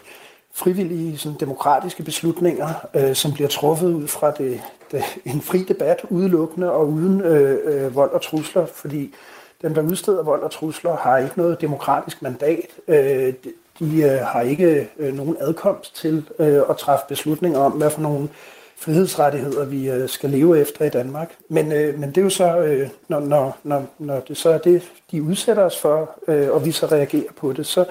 frivillige, 0.55 1.19
sådan 1.19 1.39
demokratiske 1.41 2.03
beslutninger, 2.03 2.69
øh, 2.95 3.15
som 3.15 3.33
bliver 3.33 3.49
truffet 3.49 3.93
ud 3.93 4.07
fra 4.07 4.31
det, 4.31 4.61
det, 4.91 5.03
en 5.25 5.41
fri 5.41 5.65
debat 5.65 6.01
udelukkende 6.11 6.73
og 6.73 6.89
uden 6.89 7.21
øh, 7.21 7.59
øh, 7.65 7.95
vold 7.95 8.11
og 8.11 8.23
trusler, 8.23 8.67
fordi 8.67 9.15
dem, 9.63 9.75
der 9.75 9.83
udsteder 9.83 10.23
vold 10.23 10.43
og 10.43 10.51
trusler, 10.51 10.97
har 10.97 11.19
ikke 11.19 11.39
noget 11.39 11.61
demokratisk 11.61 12.23
mandat. 12.23 12.67
Øh, 12.89 13.35
de 13.45 13.53
de 13.79 14.03
øh, 14.03 14.21
har 14.21 14.41
ikke 14.41 14.89
øh, 14.99 15.15
nogen 15.15 15.37
adkomst 15.41 15.97
til 15.97 16.29
øh, 16.39 16.63
at 16.71 16.77
træffe 16.77 17.05
beslutninger 17.09 17.59
om, 17.59 17.73
hvad 17.73 17.91
for 17.91 18.01
nogle 18.01 18.29
frihedsrettigheder 18.77 19.65
vi 19.65 19.91
øh, 19.91 20.09
skal 20.09 20.31
leve 20.31 20.61
efter 20.61 20.85
i 20.85 20.89
Danmark. 20.89 21.35
Men, 21.49 21.73
øh, 21.73 21.99
men 21.99 22.09
det 22.09 22.19
er 22.19 22.23
jo 22.23 22.31
så, 22.31 22.59
øh, 22.59 22.89
når, 23.09 23.21
når, 23.21 23.59
når, 23.65 23.87
når 23.99 24.21
det 24.21 24.37
så 24.37 24.51
er 24.51 24.59
det, 24.59 24.83
de 25.11 25.23
udsætter 25.23 25.63
os 25.63 25.81
for, 25.81 26.11
øh, 26.29 26.51
og 26.51 26.65
vi 26.65 26.73
så 26.73 26.87
reagerer 26.87 27.33
på 27.37 27.53
det, 27.53 27.67
så 27.67 27.85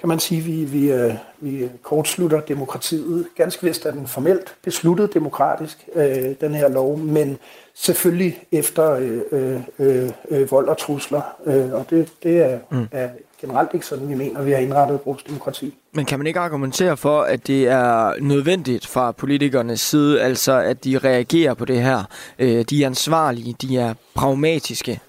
kan 0.00 0.08
man 0.08 0.20
sige, 0.20 0.38
at 0.38 0.46
vi, 0.46 0.64
vi, 0.64 0.92
øh, 0.92 1.14
vi 1.40 1.68
kortslutter 1.82 2.40
demokratiet. 2.40 3.26
Ganske 3.36 3.66
vist 3.66 3.86
er 3.86 3.90
den 3.90 4.06
formelt 4.06 4.54
besluttet 4.62 5.14
demokratisk, 5.14 5.88
øh, 5.94 6.34
den 6.40 6.54
her 6.54 6.68
lov, 6.68 6.98
men 6.98 7.38
selvfølgelig 7.74 8.38
efter 8.52 8.92
øh, 9.30 9.60
øh, 9.78 10.10
øh, 10.30 10.50
vold 10.50 10.68
og 10.68 10.78
trusler. 10.78 11.20
Øh, 11.46 11.72
og 11.72 11.86
det, 11.90 12.08
det 12.22 12.36
er, 12.36 12.58
mm. 12.70 12.88
er 12.92 13.08
generelt 13.40 13.70
ikke 13.74 13.86
sådan, 13.86 14.08
vi 14.08 14.14
mener, 14.14 14.42
vi 14.42 14.50
har 14.50 14.58
indrettet 14.58 15.00
vores 15.04 15.22
demokrati. 15.22 15.74
Men 15.92 16.04
kan 16.04 16.18
man 16.18 16.26
ikke 16.26 16.40
argumentere 16.40 16.96
for, 16.96 17.22
at 17.22 17.46
det 17.46 17.68
er 17.68 18.12
nødvendigt 18.20 18.86
fra 18.86 19.12
politikernes 19.12 19.80
side, 19.80 20.22
altså 20.22 20.52
at 20.52 20.84
de 20.84 20.98
reagerer 20.98 21.54
på 21.54 21.64
det 21.64 21.82
her? 21.82 22.04
Øh, 22.38 22.64
de 22.70 22.82
er 22.82 22.86
ansvarlige, 22.86 23.54
de 23.62 23.78
er 23.78 23.94
pragmatiske. 24.14 25.00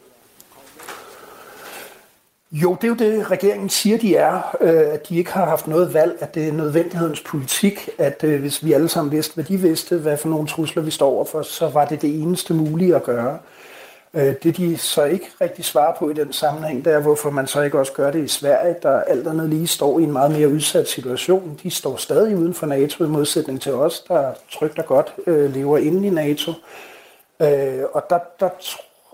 Jo, 2.52 2.78
det 2.82 2.84
er 2.84 2.88
jo 2.88 2.96
det, 2.96 3.32
regeringen 3.32 3.70
siger, 3.70 3.98
de 3.98 4.16
er. 4.16 4.56
Øh, 4.62 4.94
at 4.94 5.10
de 5.10 5.18
ikke 5.18 5.32
har 5.32 5.46
haft 5.46 5.68
noget 5.68 5.94
valg, 5.94 6.18
at 6.20 6.36
det 6.36 6.48
er 6.48 6.52
nødvendighedens 6.52 7.22
politik, 7.22 7.90
at 7.98 8.24
øh, 8.24 8.40
hvis 8.40 8.66
vi 8.66 8.74
alle 8.74 8.90
sammen 8.90 9.12
vidste, 9.12 9.34
hvad 9.34 9.44
de 9.44 9.58
vidste, 9.58 9.98
hvad 9.98 10.18
for 10.18 10.30
nogle 10.30 10.48
trusler 10.48 10.84
vi 10.84 10.92
står 10.92 11.10
overfor, 11.10 11.42
så 11.42 11.70
var 11.70 11.86
det 11.86 12.02
det 12.02 12.22
eneste 12.22 12.54
mulige 12.54 12.96
at 12.96 13.04
gøre. 13.04 13.40
Øh, 14.14 14.34
det 14.44 14.58
de 14.58 14.78
så 14.78 15.04
ikke 15.04 15.26
rigtig 15.42 15.66
svarer 15.66 15.96
på 16.00 16.10
i 16.10 16.14
den 16.14 16.34
sammenhæng, 16.34 16.86
det 16.86 16.94
er, 16.94 17.00
hvorfor 17.00 17.30
man 17.30 17.48
så 17.48 17.62
ikke 17.62 17.80
også 17.80 17.94
gør 17.94 18.12
det 18.12 18.24
i 18.24 18.28
Sverige, 18.28 18.76
der 18.84 19.02
alt 19.02 19.28
andet 19.28 19.50
lige 19.50 19.68
står 19.68 20.00
i 20.00 20.04
en 20.04 20.12
meget 20.12 20.32
mere 20.32 20.50
udsat 20.50 20.90
situation. 20.90 21.60
De 21.64 21.72
står 21.72 21.96
stadig 21.96 22.38
uden 22.38 22.54
for 22.54 22.66
NATO 22.66 23.04
i 23.04 23.08
modsætning 23.08 23.62
til 23.62 23.74
os, 23.74 24.00
der 24.00 24.32
trygt 24.52 24.80
og 24.80 24.86
godt 24.86 25.14
øh, 25.28 25.54
lever 25.54 25.78
inde 25.78 26.08
i 26.08 26.10
NATO. 26.10 26.52
Øh, 27.42 27.84
og 27.94 28.06
der, 28.10 28.20
der 28.40 28.50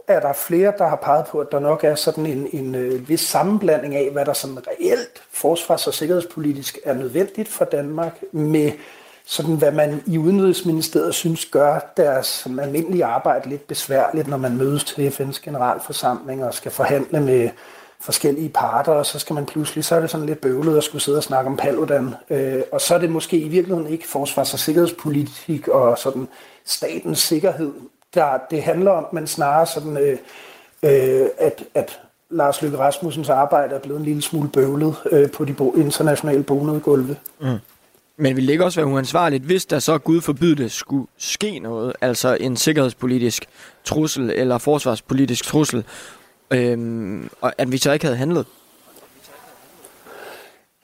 er 0.07 0.19
der 0.19 0.33
flere, 0.33 0.73
der 0.77 0.87
har 0.87 0.95
peget 0.95 1.25
på, 1.25 1.39
at 1.39 1.51
der 1.51 1.59
nok 1.59 1.83
er 1.83 1.95
sådan 1.95 2.25
en, 2.25 2.47
en 2.51 2.75
øh, 2.75 3.09
vis 3.09 3.21
sammenblanding 3.21 3.95
af, 3.95 4.09
hvad 4.11 4.25
der 4.25 4.33
sådan 4.33 4.57
reelt 4.67 5.23
forsvars- 5.31 5.87
og 5.87 5.93
sikkerhedspolitisk 5.93 6.79
er 6.85 6.93
nødvendigt 6.93 7.47
for 7.49 7.65
Danmark, 7.65 8.23
med 8.31 8.71
sådan 9.25 9.55
hvad 9.55 9.71
man 9.71 10.03
i 10.05 10.17
Udenrigsministeriet 10.17 11.15
synes 11.15 11.45
gør 11.45 11.93
deres 11.97 12.27
sådan, 12.27 12.59
almindelige 12.59 13.05
arbejde 13.05 13.49
lidt 13.49 13.67
besværligt, 13.67 14.27
når 14.27 14.37
man 14.37 14.57
mødes 14.57 14.83
til 14.83 15.09
FN's 15.09 15.41
generalforsamling 15.43 16.45
og 16.45 16.53
skal 16.53 16.71
forhandle 16.71 17.21
med 17.21 17.49
forskellige 17.99 18.49
parter, 18.49 18.91
og 18.91 19.05
så 19.05 19.19
skal 19.19 19.33
man 19.33 19.45
pludselig, 19.45 19.85
så 19.85 19.95
er 19.95 19.99
det 19.99 20.09
sådan 20.09 20.25
lidt 20.25 20.41
bøvlet 20.41 20.77
at 20.77 20.83
skulle 20.83 21.01
sidde 21.01 21.17
og 21.17 21.23
snakke 21.23 21.49
om 21.49 21.57
Paludan. 21.57 22.15
Øh, 22.29 22.61
og 22.71 22.81
så 22.81 22.95
er 22.95 22.99
det 22.99 23.09
måske 23.09 23.37
i 23.37 23.47
virkeligheden 23.47 23.91
ikke 23.91 24.07
forsvars- 24.07 24.53
og 24.53 24.59
sikkerhedspolitik 24.59 25.67
og 25.67 25.97
sådan 25.97 26.27
statens 26.65 27.19
sikkerhed, 27.19 27.73
der 28.17 28.37
det 28.51 28.63
handler 28.63 28.91
om, 28.91 29.05
men 29.13 29.27
snarere 29.27 29.65
sådan, 29.65 29.97
øh, 29.97 30.17
øh, 30.83 31.27
at, 31.37 31.63
at 31.73 31.99
Lars 32.29 32.61
Løkke 32.61 32.77
Rasmussens 32.77 33.29
arbejde 33.29 33.75
er 33.75 33.79
blevet 33.79 33.99
en 33.99 34.05
lille 34.05 34.21
smule 34.21 34.49
bøvlet 34.49 34.95
øh, 35.11 35.31
på 35.31 35.45
de 35.45 35.53
bo- 35.53 35.73
internationale 35.75 36.43
bonedgulve. 36.43 37.15
Mm. 37.39 37.57
Men 38.17 38.35
vil 38.35 38.47
det 38.47 38.51
ikke 38.51 38.65
også 38.65 38.81
være 38.81 38.93
uansvarligt, 38.93 39.43
hvis 39.43 39.65
der 39.65 39.79
så, 39.79 39.97
Gud 39.97 40.21
forbyde 40.21 40.63
det, 40.63 40.71
skulle 40.71 41.07
ske 41.17 41.59
noget, 41.59 41.93
altså 42.01 42.37
en 42.39 42.57
sikkerhedspolitisk 42.57 43.45
trussel 43.83 44.29
eller 44.29 44.57
forsvarspolitisk 44.57 45.43
trussel, 45.43 45.85
øhm, 46.51 47.29
og 47.41 47.53
at 47.57 47.71
vi 47.71 47.77
så 47.77 47.91
ikke 47.91 48.05
havde 48.05 48.17
handlet? 48.17 48.45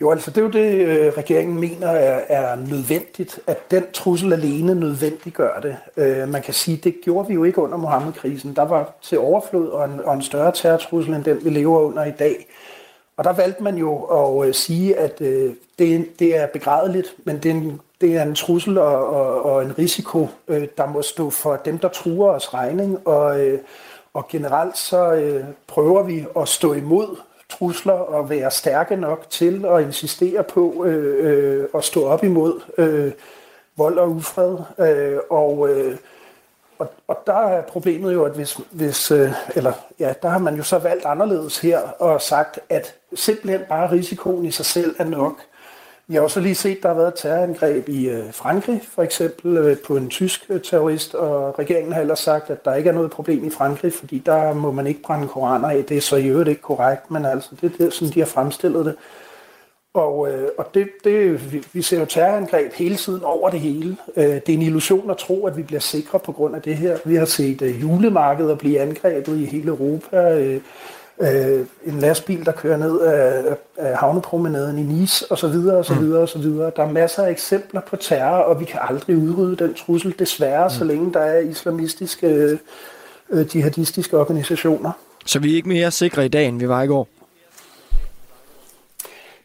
Jo, 0.01 0.11
altså 0.11 0.31
det 0.31 0.37
er 0.37 0.41
jo 0.41 0.49
det, 0.49 0.87
øh, 0.87 1.13
regeringen 1.17 1.59
mener 1.59 1.87
er, 1.87 2.21
er 2.27 2.55
nødvendigt, 2.55 3.39
at 3.47 3.71
den 3.71 3.83
trussel 3.93 4.33
alene 4.33 4.75
nødvendiggør 4.75 5.59
det. 5.59 5.77
Øh, 5.97 6.29
man 6.29 6.41
kan 6.41 6.53
sige, 6.53 6.77
det 6.77 6.95
gjorde 7.03 7.27
vi 7.27 7.33
jo 7.33 7.43
ikke 7.43 7.61
under 7.61 7.77
Mohammed-krisen. 7.77 8.55
Der 8.55 8.61
var 8.61 8.93
til 9.01 9.19
overflod 9.19 9.69
og 9.69 9.85
en, 9.85 9.99
og 10.05 10.13
en 10.13 10.21
større 10.21 10.51
terrortrussel 10.51 11.13
end 11.13 11.23
den, 11.23 11.45
vi 11.45 11.49
lever 11.49 11.79
under 11.79 12.05
i 12.05 12.11
dag. 12.11 12.47
Og 13.17 13.23
der 13.23 13.33
valgte 13.33 13.63
man 13.63 13.75
jo 13.75 14.03
at 14.03 14.47
øh, 14.47 14.53
sige, 14.53 14.97
at 14.97 15.21
øh, 15.21 15.53
det, 15.79 16.19
det 16.19 16.37
er 16.37 16.47
begrædeligt, 16.47 17.15
men 17.23 17.37
det 17.37 17.51
er 17.51 17.55
en, 17.55 17.81
det 18.01 18.15
er 18.15 18.23
en 18.23 18.35
trussel 18.35 18.77
og, 18.77 19.07
og, 19.09 19.45
og 19.45 19.63
en 19.63 19.77
risiko, 19.77 20.27
øh, 20.47 20.67
der 20.77 20.87
må 20.87 21.01
stå 21.01 21.29
for 21.29 21.55
dem, 21.55 21.77
der 21.79 21.87
truer 21.87 22.31
os 22.31 22.53
regning. 22.53 23.07
Og, 23.07 23.39
øh, 23.45 23.59
og 24.13 24.27
generelt 24.27 24.77
så 24.77 25.13
øh, 25.13 25.43
prøver 25.67 26.03
vi 26.03 26.25
at 26.37 26.47
stå 26.47 26.73
imod 26.73 27.17
trusler 27.57 27.93
og 27.93 28.29
være 28.29 28.51
stærke 28.51 28.95
nok 28.95 29.29
til 29.29 29.65
at 29.65 29.81
insistere 29.83 30.43
på 30.43 30.85
øh, 30.85 31.59
øh, 31.59 31.67
at 31.75 31.83
stå 31.83 32.05
op 32.05 32.23
imod 32.23 32.61
øh, 32.77 33.11
vold 33.77 33.97
og 33.97 34.09
ufred. 34.11 34.57
Øh, 34.79 35.19
og, 35.29 35.69
øh, 35.69 35.97
og, 36.79 36.91
og 37.07 37.23
der 37.27 37.33
er 37.33 37.61
problemet 37.61 38.13
jo, 38.13 38.23
at 38.23 38.31
hvis, 38.31 38.59
hvis 38.71 39.11
øh, 39.11 39.31
eller 39.55 39.73
ja, 39.99 40.13
der 40.21 40.29
har 40.29 40.39
man 40.39 40.55
jo 40.55 40.63
så 40.63 40.77
valgt 40.77 41.05
anderledes 41.05 41.59
her 41.59 41.79
og 41.79 42.21
sagt, 42.21 42.59
at 42.69 42.95
simpelthen 43.15 43.61
bare 43.69 43.91
risikoen 43.91 44.45
i 44.45 44.51
sig 44.51 44.65
selv 44.65 44.95
er 44.99 45.05
nok. 45.05 45.41
Vi 46.13 46.17
har 46.17 46.23
også 46.23 46.39
lige 46.39 46.55
set, 46.55 46.83
der 46.83 46.89
har 46.89 46.95
været 46.95 47.07
et 47.07 47.13
terrorangreb 47.15 47.89
i 47.89 48.09
øh, 48.09 48.33
Frankrig, 48.33 48.81
for 48.89 49.03
eksempel 49.03 49.57
øh, 49.57 49.77
på 49.87 49.97
en 49.97 50.09
tysk 50.09 50.45
øh, 50.49 50.61
terrorist, 50.61 51.15
og 51.15 51.59
regeringen 51.59 51.93
har 51.93 52.01
ellers 52.01 52.19
sagt, 52.19 52.49
at 52.49 52.65
der 52.65 52.73
ikke 52.73 52.89
er 52.89 52.93
noget 52.93 53.11
problem 53.11 53.45
i 53.45 53.49
Frankrig, 53.49 53.93
fordi 53.93 54.19
der 54.25 54.53
må 54.53 54.71
man 54.71 54.87
ikke 54.87 55.01
brænde 55.01 55.27
koraner 55.27 55.69
af. 55.69 55.85
Det 55.85 55.97
er 55.97 56.01
så 56.01 56.15
i 56.15 56.27
øvrigt 56.27 56.49
ikke 56.49 56.61
korrekt, 56.61 57.11
men 57.11 57.25
altså 57.25 57.49
det 57.61 57.73
er 57.73 57.77
det, 57.77 57.93
sådan, 57.93 58.13
de 58.13 58.19
har 58.19 58.27
fremstillet 58.27 58.85
det. 58.85 58.95
Og, 59.93 60.31
øh, 60.31 60.47
og 60.57 60.69
det, 60.73 60.87
det, 61.03 61.53
vi, 61.53 61.63
vi 61.73 61.81
ser 61.81 61.99
jo 61.99 62.05
terrorangreb 62.05 62.73
hele 62.73 62.95
tiden 62.95 63.23
over 63.23 63.49
det 63.49 63.59
hele. 63.59 63.97
Øh, 64.15 64.25
det 64.25 64.49
er 64.49 64.53
en 64.53 64.61
illusion 64.61 65.11
at 65.11 65.17
tro, 65.17 65.47
at 65.47 65.57
vi 65.57 65.63
bliver 65.63 65.79
sikre 65.79 66.19
på 66.19 66.31
grund 66.31 66.55
af 66.55 66.61
det 66.61 66.75
her. 66.75 66.97
Vi 67.05 67.15
har 67.15 67.25
set 67.25 67.61
øh, 67.61 67.81
julemarkeder 67.81 68.55
blive 68.55 68.79
angrebet 68.79 69.37
i 69.37 69.45
hele 69.45 69.67
Europa. 69.67 70.39
Øh, 70.39 70.61
øh, 71.21 71.65
en 71.85 71.99
lastbil, 71.99 72.45
der 72.45 72.51
kører 72.51 72.77
ned 72.77 72.99
af, 72.99 73.55
af 73.77 73.97
havnepromenaden 73.97 74.79
i 74.79 74.81
Nice, 74.81 75.25
og 75.29 75.37
så 75.37 75.47
videre, 75.47 75.77
og 75.77 75.85
så 75.85 75.93
mm. 75.93 76.01
videre, 76.01 76.21
og 76.21 76.29
så 76.29 76.39
videre. 76.39 76.71
Der 76.75 76.83
er 76.83 76.91
masser 76.91 77.23
af 77.23 77.31
eksempler 77.31 77.81
på 77.81 77.95
terror, 77.95 78.37
og 78.37 78.59
vi 78.59 78.65
kan 78.65 78.79
aldrig 78.89 79.17
udrydde 79.17 79.63
den 79.63 79.73
trussel, 79.73 80.15
desværre, 80.19 80.67
mm. 80.67 80.73
så 80.73 80.83
længe 80.83 81.13
der 81.13 81.19
er 81.19 81.39
islamistiske, 81.39 82.57
øh, 83.29 83.55
jihadistiske 83.55 84.17
organisationer. 84.17 84.91
Så 85.25 85.39
vi 85.39 85.51
er 85.51 85.55
ikke 85.55 85.69
mere 85.69 85.91
sikre 85.91 86.25
i 86.25 86.29
dag, 86.29 86.47
end 86.47 86.59
vi 86.59 86.69
var 86.69 86.81
i 86.81 86.87
går? 86.87 87.07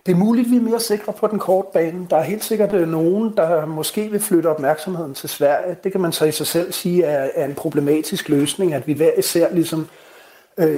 Det 0.06 0.14
er 0.14 0.18
muligt, 0.18 0.50
vi 0.50 0.56
er 0.56 0.60
mere 0.60 0.80
sikre 0.80 1.12
på 1.12 1.26
den 1.26 1.38
korte 1.38 1.68
bane. 1.72 2.06
Der 2.10 2.16
er 2.16 2.22
helt 2.22 2.44
sikkert 2.44 2.75
øh, 2.75 2.88
nogen, 2.88 3.37
der 3.37 3.66
måske 3.66 4.08
vil 4.10 4.20
flytte 4.20 4.46
opmærksomheden 4.46 5.14
til 5.14 5.28
Sverige. 5.28 5.76
Det 5.84 5.92
kan 5.92 6.00
man 6.00 6.12
så 6.12 6.25
i 6.25 6.32
sig 6.32 6.46
selv 6.46 6.72
sige 6.72 7.04
er, 7.04 7.30
er 7.34 7.44
en 7.44 7.54
problematisk 7.54 8.28
løsning, 8.28 8.75
at 8.75 8.87
vi 8.87 8.92
hver 8.92 9.10
især 9.18 9.52
ligesom 9.52 9.80
øh, 9.80 9.87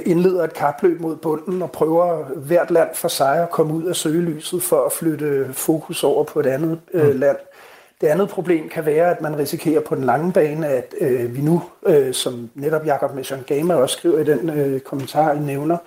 indleder 0.05 0.43
et 0.43 0.53
kapløb 0.53 1.01
mod 1.01 1.15
bunden 1.15 1.61
og 1.61 1.71
prøver 1.71 2.23
hvert 2.35 2.71
land 2.71 2.89
for 2.93 3.07
sig 3.07 3.43
at 3.43 3.49
komme 3.49 3.73
ud 3.73 3.83
af 3.83 3.95
søgelyset 3.95 4.63
for 4.63 4.85
at 4.85 4.91
flytte 4.91 5.49
fokus 5.53 6.03
over 6.03 6.23
på 6.23 6.39
et 6.39 6.45
andet 6.45 6.79
øh, 6.93 7.13
mm. 7.13 7.19
land. 7.19 7.37
Det 8.01 8.07
andet 8.07 8.29
problem 8.29 8.69
kan 8.69 8.85
være, 8.85 9.11
at 9.11 9.21
man 9.21 9.37
risikerer 9.37 9.81
på 9.81 9.95
den 9.95 10.03
lange 10.03 10.33
bane, 10.33 10.67
at 10.67 10.93
øh, 11.01 11.35
vi 11.35 11.41
nu, 11.41 11.61
øh, 11.85 12.13
som 12.13 12.49
netop 12.55 12.85
Jakob 12.85 13.15
Mission 13.15 13.43
Gamer 13.47 13.75
også 13.75 13.97
skriver 13.97 14.19
i 14.19 14.23
den 14.23 14.49
øh, 14.49 14.79
kommentar, 14.79 15.33
I 15.33 15.39
nævner, 15.39 15.77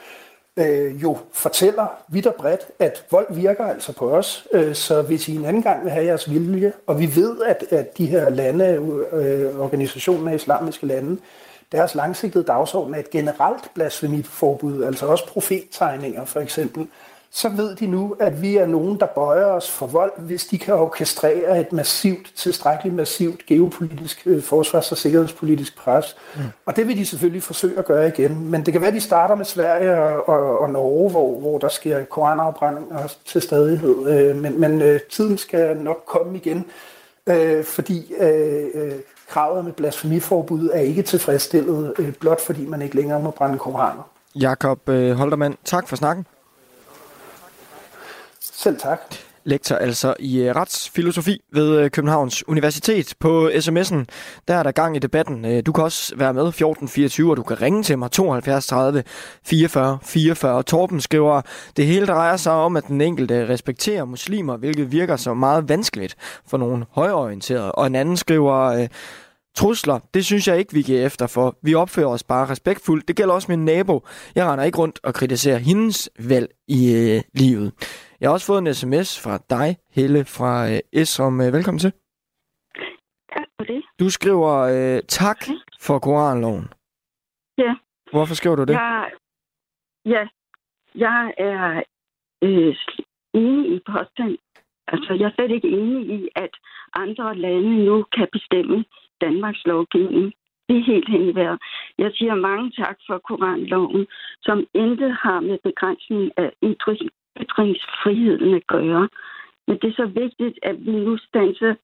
øh, 0.57 1.03
jo 1.03 1.19
fortæller 1.33 1.87
vidt 2.09 2.27
og 2.27 2.35
bredt, 2.35 2.61
at 2.79 3.05
vold 3.11 3.27
virker 3.31 3.65
altså 3.65 3.93
på 3.93 4.11
os. 4.11 4.47
Øh, 4.53 4.75
så 4.75 5.03
hvis 5.03 5.29
I 5.29 5.37
en 5.37 5.45
anden 5.45 5.63
gang 5.63 5.85
vil 5.85 5.93
have 5.93 6.07
jeres 6.07 6.31
vilje, 6.31 6.73
og 6.87 7.01
vi 7.01 7.17
ved, 7.17 7.37
at, 7.47 7.65
at 7.71 7.99
de 7.99 8.07
her 8.07 8.31
lande, 8.31 8.65
øh, 9.13 9.61
organisationen 9.61 10.29
af 10.29 10.35
islamiske 10.35 10.87
lande, 10.87 11.19
deres 11.73 11.95
langsigtede 11.95 12.45
dagsorden 12.45 12.95
er 12.95 12.99
et 12.99 13.11
generelt 13.11 13.75
blasfemiforbud, 13.75 14.83
altså 14.83 15.07
også 15.07 15.29
profettegninger 15.29 16.25
for 16.25 16.41
eksempel, 16.41 16.87
så 17.37 17.49
ved 17.49 17.77
de 17.77 17.87
nu, 17.87 18.17
at 18.21 18.43
vi 18.43 18.57
er 18.57 18.67
nogen, 18.67 19.01
der 19.01 19.07
bøjer 19.07 19.47
os 19.47 19.71
for 19.71 19.87
vold, 19.87 20.13
hvis 20.19 20.45
de 20.45 20.59
kan 20.59 20.75
orkestrere 20.75 21.61
et 21.61 21.73
massivt, 21.73 22.33
tilstrækkeligt 22.37 22.95
massivt 22.95 23.47
geopolitisk, 23.47 24.23
øh, 24.27 24.43
forsvars- 24.43 24.93
og 24.93 24.99
sikkerhedspolitisk 24.99 25.79
pres. 25.79 26.17
Mm. 26.37 26.43
Og 26.67 26.77
det 26.77 26.89
vil 26.89 26.97
de 26.97 27.07
selvfølgelig 27.07 27.43
forsøge 27.43 27.79
at 27.79 27.85
gøre 27.85 28.09
igen. 28.09 28.51
Men 28.51 28.67
det 28.67 28.73
kan 28.73 28.81
være, 28.81 28.89
at 28.89 28.95
de 28.95 29.01
starter 29.01 29.35
med 29.35 29.45
Sverige 29.45 29.99
og, 29.99 30.29
og, 30.29 30.59
og 30.59 30.71
Norge, 30.71 31.11
hvor, 31.11 31.41
hvor 31.41 31.59
der 31.59 31.69
sker 31.69 32.05
koranafbrændinger 32.05 33.15
til 33.25 33.43
stadighed. 33.43 34.09
Øh, 34.09 34.37
men 34.37 34.61
men 34.61 34.83
øh, 34.83 35.01
tiden 35.11 35.39
skal 35.39 35.77
nok 35.77 36.03
komme 36.07 36.37
igen, 36.37 36.65
øh, 37.27 37.65
fordi 37.65 38.15
øh, 38.21 38.93
kravet 39.29 39.65
med 39.65 39.73
blasfemiforbud 39.73 40.71
er 40.71 40.81
ikke 40.81 41.03
tilfredsstillet, 41.03 41.95
øh, 41.99 42.13
blot 42.13 42.41
fordi 42.41 42.67
man 42.67 42.83
ikke 42.83 42.97
længere 42.97 43.21
må 43.21 43.31
brænde 43.31 43.59
koraner. 43.59 44.03
Jakob 44.35 44.89
øh, 44.89 45.13
Holtermann, 45.17 45.57
tak 45.65 45.89
for 45.89 45.97
snakken. 45.97 46.27
Selv 48.41 48.79
tak. 48.79 49.01
Lektor 49.47 49.77
altså 49.77 50.15
i 50.19 50.41
øh, 50.41 50.57
retsfilosofi 50.57 51.41
ved 51.53 51.79
øh, 51.79 51.91
Københavns 51.91 52.49
Universitet. 52.49 53.15
På 53.21 53.49
sms'en, 53.49 54.05
der 54.49 54.55
er 54.55 54.63
der 54.63 54.71
gang 54.71 54.97
i 54.97 54.99
debatten. 54.99 55.45
Øh, 55.45 55.63
du 55.67 55.73
kan 55.73 55.85
også 55.85 56.17
være 56.17 56.35
med 56.35 56.43
1424, 56.43 57.31
og 57.31 57.37
du 57.37 57.43
kan 57.43 57.63
ringe 57.63 57.83
til 57.83 57.99
mig 57.99 58.11
72 58.11 58.67
30 58.67 59.05
44 59.45 59.99
44. 60.03 60.63
Torben 60.63 61.01
skriver, 61.01 61.43
det 61.77 61.87
hele 61.87 62.07
drejer 62.07 62.37
sig 62.37 62.53
om, 62.53 62.77
at 62.77 62.87
den 62.87 63.01
enkelte 63.01 63.49
respekterer 63.49 64.05
muslimer, 64.05 64.57
hvilket 64.57 64.93
virker 64.93 65.17
så 65.17 65.35
meget 65.35 65.69
vanskeligt 65.69 66.17
for 66.47 66.57
nogle 66.57 66.87
højorienterede. 66.91 67.73
Og 67.73 67.87
en 67.87 67.95
anden 67.95 68.17
skriver, 68.17 68.87
Trusler, 69.55 69.99
det 70.15 70.25
synes 70.25 70.49
jeg 70.49 70.59
ikke, 70.59 70.73
vi 70.73 70.83
giver 70.83 71.07
efter 71.07 71.27
for. 71.27 71.57
Vi 71.63 71.75
opfører 71.75 72.07
os 72.07 72.23
bare 72.23 72.49
respektfuldt. 72.49 73.09
Det 73.09 73.17
gælder 73.17 73.35
også 73.35 73.47
min 73.51 73.65
nabo. 73.65 74.07
Jeg 74.35 74.47
render 74.47 74.65
ikke 74.65 74.79
rundt 74.79 75.01
og 75.03 75.15
kritiserer 75.15 75.59
hendes 75.59 76.11
valg 76.19 76.49
i 76.69 76.95
øh, 76.95 77.23
livet. 77.35 77.73
Jeg 78.21 78.29
har 78.29 78.33
også 78.33 78.47
fået 78.47 78.59
en 78.59 78.75
sms 78.75 79.23
fra 79.25 79.35
dig, 79.51 79.69
Helle 79.97 80.25
fra 80.25 80.53
øh, 80.71 80.81
Esrum. 80.93 81.41
Øh, 81.41 81.53
velkommen 81.53 81.79
til. 81.79 81.93
Tak 83.35 83.49
for 83.57 83.65
det. 83.65 83.83
Du 84.01 84.11
skriver 84.11 84.53
øh, 84.75 85.03
tak 85.09 85.37
okay. 85.43 85.59
for 85.81 85.99
Koranloven. 85.99 86.69
Ja. 87.59 87.75
Hvorfor 88.13 88.35
skriver 88.35 88.57
du 88.57 88.65
det? 88.65 88.73
Jeg, 88.73 89.11
ja, 90.05 90.29
jeg 90.95 91.35
er 91.39 91.83
øh, 92.43 92.77
enig 93.35 93.77
i 93.77 93.81
påstand. 93.93 94.39
Altså, 94.87 95.13
jeg 95.21 95.27
er 95.27 95.35
slet 95.35 95.51
ikke 95.51 95.69
enig 95.69 96.03
i, 96.19 96.29
at 96.37 96.51
andre 96.95 97.37
lande 97.37 97.85
nu 97.85 98.05
kan 98.17 98.29
bestemme 98.33 98.85
Danmarks 99.21 99.65
lovgivning. 99.65 100.33
Det 100.69 100.77
er 100.79 100.85
helt 100.93 101.09
hen 101.09 101.23
i 101.29 101.35
vejret. 101.35 101.59
Jeg 101.99 102.11
siger 102.15 102.35
mange 102.35 102.71
tak 102.71 102.97
for 103.07 103.19
Koranloven, 103.19 104.07
som 104.43 104.67
intet 104.75 105.13
har 105.23 105.41
med 105.41 105.59
begrænsning 105.65 106.31
af 106.37 106.53
ytringsfriheden 107.43 108.55
at 108.55 108.67
gøre. 108.67 109.09
Men 109.67 109.79
det 109.81 109.89
er 109.89 109.97
så 110.03 110.07
vigtigt, 110.07 110.59
at 110.63 110.87
vi 110.87 110.91
nu 110.91 111.17
stanser 111.17 111.75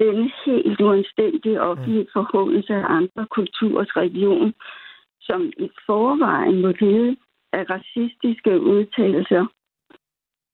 denne 0.00 0.30
helt 0.46 0.80
uanstændige 0.80 1.60
offentlige 1.60 2.08
forhåndelse 2.12 2.74
af 2.74 2.84
andre 2.88 3.26
kulturers 3.30 3.96
religion, 3.96 4.54
som 5.20 5.52
i 5.58 5.68
forvejen 5.86 6.60
må 6.60 6.72
lide 6.80 7.16
af 7.52 7.64
racistiske 7.70 8.60
udtalelser 8.60 9.46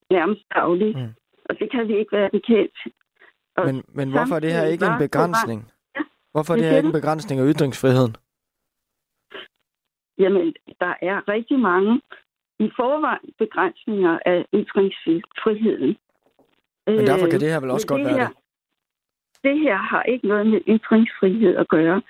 nærmest 0.09 0.43
dagligt. 0.55 0.97
Mm. 0.97 1.13
Og 1.49 1.59
det 1.59 1.71
kan 1.71 1.87
vi 1.87 1.97
ikke 1.97 2.11
være 2.11 2.29
bekendt. 2.29 2.77
Og 3.57 3.65
men, 3.65 3.83
men 3.87 4.11
hvorfor 4.11 4.35
er 4.35 4.39
det 4.39 4.53
her 4.53 4.65
ikke 4.65 4.85
en 4.85 4.99
begrænsning? 4.99 5.71
Hvorfor 6.31 6.53
er 6.53 6.57
det 6.57 6.65
her 6.65 6.77
ikke 6.77 6.87
en 6.87 6.99
begrænsning 7.01 7.41
af 7.41 7.53
ytringsfriheden? 7.53 8.15
Jamen, 10.17 10.53
der 10.79 10.93
er 11.01 11.27
rigtig 11.27 11.59
mange 11.59 12.01
i 12.59 12.71
forvejen 12.75 13.29
begrænsninger 13.39 14.19
af 14.25 14.45
ytringsfriheden. 14.53 15.97
Men 16.87 17.07
derfor 17.07 17.27
kan 17.27 17.39
det 17.39 17.49
her 17.49 17.59
vel 17.59 17.71
også 17.71 17.87
godt 17.87 18.05
være 18.05 18.17
her, 18.17 18.27
det? 18.27 18.37
Det 19.43 19.59
her 19.59 19.75
har 19.75 20.03
ikke 20.03 20.27
noget 20.27 20.47
med 20.47 20.61
ytringsfrihed 20.67 21.55
at 21.55 21.67
gøre. 21.67 22.01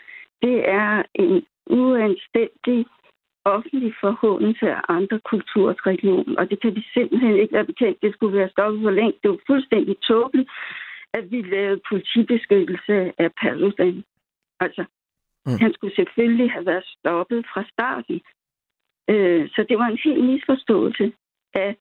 Det 0.42 0.70
er 0.70 1.04
en 1.16 1.46
uanstændig 1.66 2.86
offentlig 3.46 3.94
forhåndelse 4.02 4.66
af 4.72 4.82
andre 4.90 5.20
kulturs 5.20 5.78
religion, 5.88 6.38
og 6.38 6.50
det 6.50 6.62
kan 6.62 6.76
vi 6.76 6.84
simpelthen 6.94 7.36
ikke 7.36 7.54
være 7.54 7.66
bekendt. 7.66 8.02
Det 8.02 8.14
skulle 8.14 8.38
være 8.38 8.50
stoppet 8.50 8.82
for 8.84 8.92
længe. 8.92 9.14
Det 9.24 9.30
var 9.30 9.38
fuldstændig 9.48 9.96
tåbeligt, 10.10 10.50
at 11.14 11.32
vi 11.32 11.42
lavede 11.42 11.82
politibeskyttelse 11.90 12.96
af 13.18 13.30
Paludan. 13.42 14.04
Altså, 14.60 14.84
mm. 15.46 15.58
han 15.62 15.74
skulle 15.74 15.96
selvfølgelig 15.96 16.52
have 16.52 16.66
været 16.66 16.86
stoppet 16.98 17.46
fra 17.54 17.64
starten. 17.74 18.22
Øh, 19.10 19.50
så 19.50 19.66
det 19.70 19.78
var 19.78 19.86
en 19.86 20.00
helt 20.04 20.26
misforståelse 20.26 21.14
af 21.54 21.76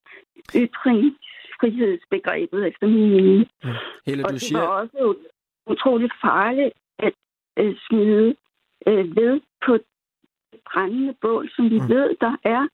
ytringsfrihedsbegrebet, 0.54 2.66
efter 2.66 2.86
min 2.86 3.10
mening. 3.10 3.48
Mm. 3.64 3.70
Hele, 4.06 4.24
og 4.24 4.30
du 4.30 4.34
det 4.34 4.42
siger... 4.42 4.60
var 4.60 4.66
også 4.66 5.14
utroligt 5.66 6.12
farligt 6.20 6.72
at 6.98 7.12
øh, 7.58 7.76
smide 7.88 8.34
øh, 8.86 9.16
ved 9.16 9.40
på 9.66 9.78
brændende 10.72 11.14
bål, 11.20 11.50
som 11.56 11.70
vi 11.70 11.80
mm. 11.80 11.88
ved, 11.88 12.16
der 12.20 12.36
er 12.44 12.68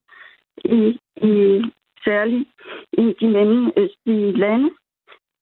i, 0.64 1.00
i 1.28 1.62
særligt 2.04 2.48
i 2.92 3.14
de 3.20 3.28
mellemøstlige 3.28 4.32
lande. 4.32 4.70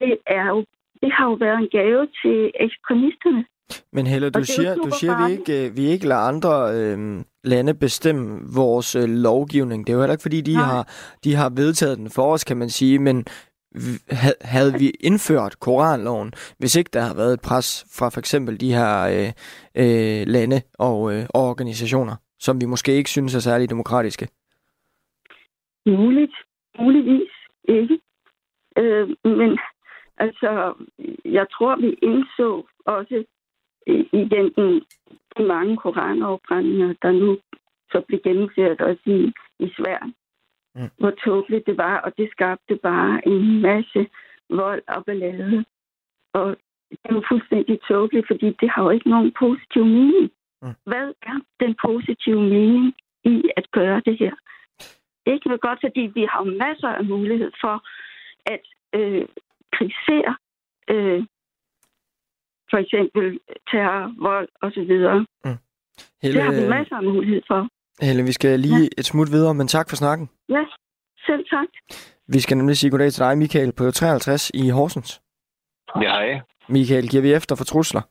Det, 0.00 0.18
er 0.26 0.46
jo, 0.46 0.64
det 1.02 1.12
har 1.12 1.30
jo 1.30 1.34
været 1.34 1.58
en 1.58 1.68
gave 1.68 2.08
til 2.22 2.52
ekstremisterne. 2.54 3.44
Men 3.92 4.06
Helle, 4.06 4.30
du 4.30 4.44
siger, 4.44 4.74
du 4.74 4.90
siger 5.00 5.16
at 5.16 5.28
vi 5.28 5.32
ikke, 5.32 5.72
vi 5.76 5.86
ikke 5.86 6.08
lader 6.08 6.20
andre 6.20 6.50
øh, 6.76 6.98
lande 7.46 7.74
bestemme 7.74 8.40
vores 8.56 8.94
øh, 8.94 9.08
lovgivning. 9.08 9.86
Det 9.86 9.92
er 9.92 9.96
jo 9.96 10.02
heller 10.02 10.14
ikke, 10.14 10.28
fordi 10.28 10.40
de 10.40 10.54
har, 10.54 10.88
de 11.24 11.34
har 11.34 11.50
vedtaget 11.50 11.98
den 11.98 12.10
for 12.10 12.32
os, 12.32 12.44
kan 12.44 12.56
man 12.56 12.68
sige, 12.68 12.98
men 12.98 13.26
havde 14.40 14.72
vi 14.78 14.90
indført 15.00 15.60
Koranloven, 15.60 16.32
hvis 16.58 16.76
ikke 16.76 16.90
der 16.92 17.00
har 17.00 17.14
været 17.14 17.32
et 17.34 17.40
pres 17.40 17.86
fra 17.98 18.08
for 18.08 18.18
eksempel 18.18 18.60
de 18.60 18.74
her 18.74 18.92
øh, 19.14 19.30
øh, 19.82 20.26
lande 20.26 20.62
og, 20.78 21.14
øh, 21.14 21.22
og 21.34 21.42
organisationer, 21.50 22.16
som 22.38 22.60
vi 22.60 22.66
måske 22.66 22.92
ikke 22.92 23.10
synes 23.10 23.34
er 23.34 23.38
særlig 23.38 23.70
demokratiske? 23.70 24.28
Muligt. 25.86 26.32
Muligvis 26.78 27.30
ikke. 27.68 27.98
Øh, 28.78 29.08
men 29.24 29.58
altså, 30.16 30.74
jeg 31.24 31.46
tror, 31.52 31.80
vi 31.80 31.98
indså 32.02 32.66
også 32.86 33.24
igennem 34.12 34.52
de 34.56 34.80
mange 35.42 35.76
koranafbrændinger, 35.76 36.94
der 37.02 37.12
nu 37.12 37.38
så 37.90 38.00
blev 38.08 38.20
gennemført 38.20 38.80
også 38.80 39.02
i, 39.06 39.32
i 39.58 39.68
Sverige, 39.76 40.14
mm. 40.74 40.90
hvor 40.98 41.10
tåbeligt 41.10 41.66
det 41.66 41.76
var, 41.76 41.96
og 42.00 42.16
det 42.18 42.30
skabte 42.30 42.76
bare 42.76 43.28
en 43.28 43.62
masse 43.62 44.08
vold 44.50 44.82
og 44.88 45.04
ballade. 45.04 45.64
Og 46.32 46.56
det 46.90 46.98
er 47.04 47.14
jo 47.14 47.22
fuldstændig 47.28 47.80
tåbeligt, 47.88 48.26
fordi 48.26 48.56
det 48.60 48.70
har 48.70 48.82
jo 48.82 48.90
ikke 48.90 49.10
nogen 49.10 49.32
positiv 49.38 49.84
mening. 49.84 50.30
Mm. 50.62 50.74
Hvad 50.86 51.12
er 51.22 51.38
den 51.60 51.76
positive 51.86 52.42
mening 52.42 52.94
i 53.24 53.42
at 53.56 53.70
gøre 53.70 54.02
det 54.06 54.18
her? 54.18 54.34
Ikke 55.26 55.48
noget 55.48 55.60
godt, 55.60 55.78
fordi 55.82 56.00
vi 56.14 56.26
har 56.32 56.44
masser 56.44 56.88
af 56.88 57.04
mulighed 57.04 57.50
for 57.60 57.76
at 58.46 58.64
øh, 58.94 59.28
kritisere 59.72 60.36
øh, 60.90 61.24
for 62.70 62.78
eksempel 62.84 63.40
terror, 63.70 64.04
vold 64.26 64.48
osv. 64.62 64.92
Mm. 65.44 65.58
Helle, 66.22 66.34
det 66.36 66.42
har 66.42 66.52
vi 66.60 66.68
masser 66.68 66.96
af 66.96 67.02
mulighed 67.02 67.42
for. 67.46 67.68
Helle, 68.06 68.22
vi 68.22 68.32
skal 68.32 68.60
lige 68.60 68.82
ja. 68.82 68.98
et 68.98 69.04
smut 69.04 69.28
videre, 69.32 69.54
men 69.54 69.68
tak 69.68 69.86
for 69.88 69.96
snakken. 69.96 70.30
Ja, 70.48 70.64
selv 71.26 71.44
tak. 71.50 71.68
Vi 72.28 72.40
skal 72.40 72.56
nemlig 72.56 72.76
sige 72.76 72.90
goddag 72.90 73.12
til 73.12 73.24
dig, 73.24 73.38
Michael, 73.38 73.72
på 73.78 73.90
53 73.90 74.50
i 74.54 74.68
Horsens. 74.68 75.22
Ja, 76.02 76.10
hej. 76.10 76.40
Michael, 76.68 77.08
giver 77.08 77.22
vi 77.22 77.32
efter 77.32 77.56
for 77.56 77.64
trusler? 77.64 78.02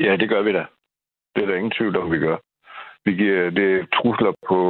Ja, 0.00 0.16
det 0.16 0.28
gør 0.28 0.42
vi 0.42 0.52
da. 0.52 0.64
Det 1.34 1.42
er 1.42 1.46
der 1.46 1.56
ingen 1.56 1.72
tvivl 1.78 1.96
om, 1.96 2.12
vi 2.12 2.18
gør. 2.18 2.36
Vi 3.04 3.12
giver 3.12 3.50
det 3.50 3.88
trusler 3.94 4.32
på, 4.48 4.60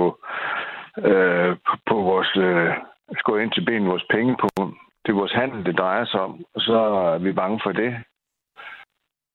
øh, 0.99 1.57
på 1.89 1.95
vores... 1.95 2.37
Øh, 2.37 2.75
skår 3.19 3.39
ind 3.39 3.53
til 3.53 3.65
benet 3.65 3.89
vores 3.89 4.07
penge 4.11 4.37
på. 4.43 4.49
Det 5.07 5.13
er 5.13 5.17
vores 5.23 5.33
handel, 5.33 5.65
det 5.65 5.79
drejer 5.79 6.05
sig 6.05 6.21
om. 6.21 6.45
Og 6.55 6.61
så 6.61 6.79
er 7.15 7.19
vi 7.19 7.33
bange 7.33 7.61
for 7.65 7.73
det. 7.73 7.95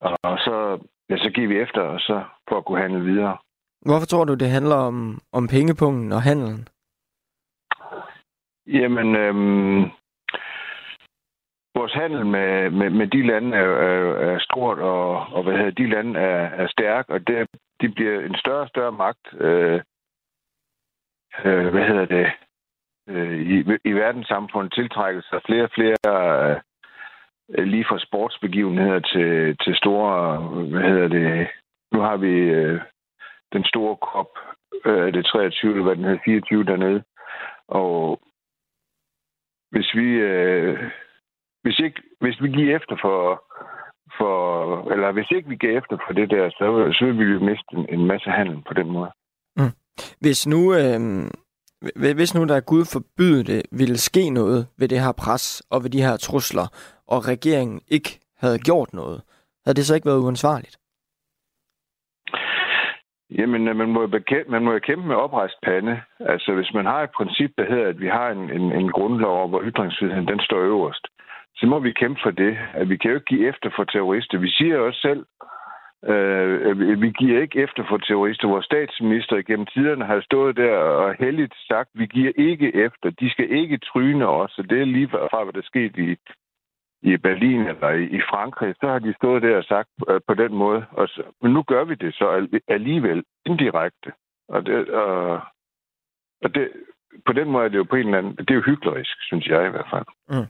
Og 0.02 0.38
så, 0.46 0.80
ja, 1.10 1.18
så 1.18 1.30
giver 1.36 1.48
vi 1.48 1.60
efter, 1.60 1.82
og 1.82 2.00
så 2.00 2.24
for 2.50 2.58
at 2.58 2.66
kunne 2.66 2.82
handle 2.82 3.04
videre. 3.04 3.38
Hvorfor 3.82 4.06
tror 4.06 4.26
du, 4.26 4.34
det 4.34 4.50
handler 4.50 4.76
om, 4.76 5.22
om 5.32 5.48
pengepunkten 5.48 6.12
og 6.12 6.22
handelen? 6.22 6.68
Jamen, 8.68 9.16
øhm, 9.16 9.82
vores 11.76 11.94
handel 11.94 12.26
med, 12.26 12.70
med, 12.70 12.90
med 12.90 13.08
de 13.08 13.28
lande 13.28 13.58
er, 13.58 13.70
er, 13.90 14.14
er 14.14 14.40
stort, 14.40 14.80
og, 14.80 15.10
og 15.36 15.44
hvad 15.44 15.58
hedder, 15.58 15.72
de 15.72 15.90
lande 15.90 16.20
er, 16.20 16.44
er 16.64 16.68
stærk, 16.68 17.06
og 17.10 17.28
det, 17.28 17.48
de 17.82 17.90
bliver 17.90 18.20
en 18.20 18.36
større 18.36 18.62
og 18.62 18.70
større 18.70 18.92
magt. 18.92 19.34
Øh, 19.34 19.82
øh, 21.46 21.68
hvad 21.68 21.88
hedder 21.88 22.06
det? 22.06 22.28
Øh, 23.10 23.42
i, 23.42 23.58
i 23.86 23.92
verdenssamfundet 23.92 24.74
tiltrækker 24.74 25.22
sig 25.22 25.42
flere 25.46 25.64
og 25.64 25.72
flere 25.76 25.98
øh, 26.08 26.58
øh, 27.58 27.66
lige 27.66 27.86
fra 27.90 28.00
sportsbegivenheder 28.00 29.00
til, 29.00 29.58
til 29.64 29.76
store, 29.76 30.38
hvad 30.72 30.82
hedder 30.82 31.08
det, 31.08 31.48
nu 31.92 32.00
har 32.00 32.18
vi 32.18 32.34
øh, 32.34 32.82
den 33.54 33.64
store 33.66 33.96
kop, 33.96 34.32
øh, 34.86 35.14
det 35.14 35.26
23, 35.26 35.72
eller 35.72 35.84
hvad 35.84 35.96
den 35.96 36.04
hedder, 36.04 36.20
24 36.26 36.64
dernede, 36.64 37.04
og 37.68 38.22
hvis 39.72 39.90
vi, 39.96 40.08
øh, 40.32 40.80
hvis, 41.64 41.80
ikke, 41.80 42.02
hvis 42.20 42.42
vi 42.42 42.50
giver 42.50 42.76
efter 42.76 42.96
for, 43.02 43.44
for, 44.18 44.92
eller 44.92 45.12
hvis 45.12 45.32
ikke 45.32 45.50
vi 45.50 45.56
giver 45.56 45.78
efter 45.78 45.98
for 46.08 46.14
det 46.14 46.30
der, 46.30 46.50
så, 46.50 46.94
så 47.00 47.06
vil 47.06 47.20
vi 47.20 47.34
jo 47.34 47.40
miste 47.40 47.72
en, 47.74 48.00
en 48.00 48.06
masse 48.06 48.30
handel 48.30 48.62
på 48.68 48.74
den 48.74 48.90
måde. 48.92 49.12
Mm. 49.56 49.74
Hvis 50.20 50.48
nu, 50.48 50.74
øh, 50.74 51.00
hvis 52.16 52.36
nu 52.36 52.46
der 52.46 52.56
er 52.56 52.70
Gud 52.72 52.86
forbyde 52.94 53.44
det, 53.44 53.62
ville 53.72 53.98
ske 53.98 54.30
noget 54.30 54.68
ved 54.80 54.88
det 54.88 55.00
her 55.00 55.12
pres 55.12 55.64
og 55.72 55.84
ved 55.84 55.90
de 55.90 56.02
her 56.02 56.18
trusler, 56.18 56.68
og 57.08 57.28
regeringen 57.28 57.82
ikke 57.88 58.20
havde 58.38 58.60
gjort 58.60 58.94
noget, 58.94 59.22
havde 59.66 59.76
det 59.76 59.86
så 59.86 59.96
ikke 59.96 60.10
været 60.10 60.24
uansvarligt? 60.26 60.78
Jamen, 63.38 63.68
øh, 63.68 63.76
man 63.76 63.90
må, 63.90 64.02
jo 64.02 64.08
bekæmpe, 64.08 64.52
man 64.52 64.64
må 64.64 64.72
jo 64.74 64.80
kæmpe 64.80 65.08
med 65.08 65.16
oprejst 65.16 65.58
pande. 65.64 66.02
Altså, 66.20 66.54
hvis 66.54 66.74
man 66.74 66.86
har 66.86 67.02
et 67.04 67.12
princip, 67.18 67.52
der 67.58 67.66
hedder, 67.66 67.88
at 67.88 68.00
vi 68.00 68.08
har 68.08 68.30
en, 68.30 68.52
en, 68.58 68.72
en 68.72 68.92
grundlov, 68.92 69.50
hvor 69.50 69.62
ytringsfriheden 69.64 70.28
den 70.28 70.40
står 70.40 70.60
øverst, 70.60 71.08
så 71.56 71.66
må 71.66 71.80
vi 71.80 71.92
kæmpe 71.92 72.20
for 72.24 72.32
det. 72.32 72.58
At 72.74 72.90
vi 72.90 72.98
kan 72.98 73.10
jo 73.12 73.16
ikke 73.16 73.34
give 73.34 73.50
efter 73.50 73.70
for 73.76 73.84
terrorister. 73.84 74.38
Vi 74.38 74.50
siger 74.50 74.78
også 74.78 75.00
selv, 75.02 75.26
øh, 76.10 77.02
vi 77.02 77.10
giver 77.12 77.42
ikke 77.42 77.60
efter 77.60 77.84
for 77.90 77.98
terrorister. 77.98 78.48
Vores 78.48 78.66
statsminister 78.66 79.42
gennem 79.42 79.66
tiderne 79.66 80.06
har 80.06 80.22
stået 80.22 80.58
der 80.58 80.78
og 80.78 81.16
heldigt 81.20 81.54
sagt, 81.68 81.90
vi 81.94 82.06
giver 82.06 82.32
ikke 82.36 82.76
efter. 82.76 83.10
De 83.10 83.30
skal 83.30 83.52
ikke 83.52 83.78
tryne 83.78 84.28
os. 84.28 84.58
Og 84.58 84.70
det 84.70 84.82
er 84.82 84.86
lige 84.86 85.10
fra, 85.10 85.44
hvad 85.44 85.54
der 85.54 85.62
skete 85.62 86.02
i, 86.12 86.16
i 87.02 87.18
Berlin 87.18 87.62
eller 87.68 87.90
i 87.90 88.04
i 88.04 88.22
Frankrig, 88.30 88.76
så 88.80 88.88
har 88.88 89.00
de 89.00 89.14
stået 89.14 89.44
der 89.44 89.58
og 89.58 89.64
sagt 89.64 89.90
øh, 90.10 90.22
på 90.28 90.34
den 90.34 90.54
måde. 90.54 90.86
Og 90.92 91.08
så, 91.08 91.24
men 91.42 91.54
nu 91.54 91.64
gør 91.64 91.84
vi 91.84 91.96
det 91.96 92.14
så 92.14 92.48
alligevel 92.68 93.24
indirekte. 93.46 94.12
Og, 94.50 94.66
det, 94.66 94.88
øh, 94.90 95.40
og 96.44 96.56
det, 96.56 96.72
på 97.26 97.34
den 97.34 97.50
måde 97.52 97.66
er 97.66 97.70
det 97.70 97.78
jo 97.78 97.84
på 97.84 97.96
en 97.96 98.06
eller 98.06 98.18
anden... 98.18 98.36
Det 98.36 98.50
er 98.50 98.56
jo 98.56 98.62
hyklerisk, 98.62 99.18
synes 99.22 99.48
jeg 99.48 99.68
i 99.68 99.70
hvert 99.70 99.90
fald. 99.94 100.06
Mm. 100.30 100.48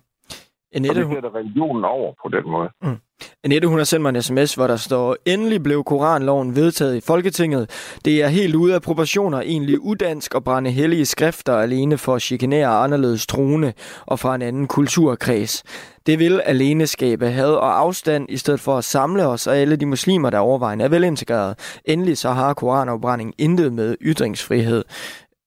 Annette, 0.76 1.00
og 1.00 1.10
vi 1.10 1.16
sætter 1.16 1.36
religionen 1.36 1.86
over 1.86 2.14
på 2.24 2.30
den 2.30 2.52
måde. 2.52 2.70
Mm. 2.82 2.98
Annette, 3.44 3.68
hun 3.68 3.78
har 3.78 3.84
sendt 3.84 4.02
mig 4.02 4.10
en 4.10 4.22
sms, 4.22 4.56
hvor 4.56 4.68
der 4.68 4.76
står, 4.76 5.16
endelig 5.26 5.64
blev 5.64 5.84
Koranloven 5.84 6.56
vedtaget 6.56 6.96
i 6.96 7.02
Folketinget. 7.02 7.70
Det 8.06 8.24
er 8.24 8.28
helt 8.28 8.56
ude 8.56 8.76
af 8.76 8.82
proportioner, 8.82 9.42
egentlig 9.42 9.80
udansk 9.80 10.36
at 10.36 10.44
brænde 10.44 10.72
hellige 10.72 11.06
skrifter 11.06 11.58
alene 11.58 11.98
for 11.98 12.16
at 12.16 12.22
chikanere 12.22 12.68
anderledes 12.68 13.28
troende 13.28 13.74
og 14.06 14.20
fra 14.20 14.36
en 14.36 14.42
anden 14.42 14.68
kulturkreds. 14.68 15.64
Det 16.06 16.20
vil 16.20 16.42
alene 16.46 16.88
skabe 16.88 17.28
had 17.28 17.54
og 17.54 17.80
afstand, 17.80 18.26
i 18.30 18.38
stedet 18.38 18.60
for 18.60 18.78
at 18.78 18.84
samle 18.84 19.28
os 19.28 19.48
og 19.48 19.58
alle 19.58 19.76
de 19.76 19.86
muslimer, 19.86 20.30
der 20.30 20.40
overvejende 20.40 20.86
er 20.86 20.90
velintegreret. 20.90 21.80
Endelig 21.86 22.18
så 22.18 22.30
har 22.30 22.54
koranafbrænding 22.54 23.34
intet 23.38 23.74
med 23.74 23.96
ytringsfrihed 24.02 24.84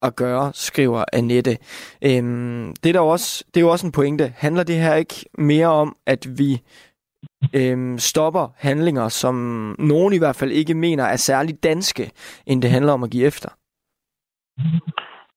at 0.05 0.15
gøre, 0.15 0.51
skriver 0.53 1.03
Annette. 1.13 1.57
Øhm, 2.07 2.73
det, 2.83 2.89
er 2.89 2.93
der 2.93 2.99
også, 2.99 3.43
det 3.47 3.57
er 3.57 3.61
jo 3.61 3.71
også 3.71 3.87
en 3.87 3.91
pointe. 3.91 4.33
Handler 4.37 4.63
det 4.63 4.75
her 4.75 4.95
ikke 4.95 5.15
mere 5.37 5.67
om, 5.67 5.95
at 6.05 6.27
vi 6.37 6.51
øhm, 7.55 7.97
stopper 7.97 8.45
handlinger, 8.57 9.07
som 9.09 9.35
nogen 9.79 10.13
i 10.13 10.17
hvert 10.17 10.35
fald 10.39 10.51
ikke 10.51 10.73
mener 10.73 11.03
er 11.03 11.15
særligt 11.15 11.63
danske, 11.63 12.11
end 12.47 12.61
det 12.61 12.69
handler 12.69 12.93
om 12.93 13.03
at 13.03 13.11
give 13.11 13.25
efter? 13.27 13.49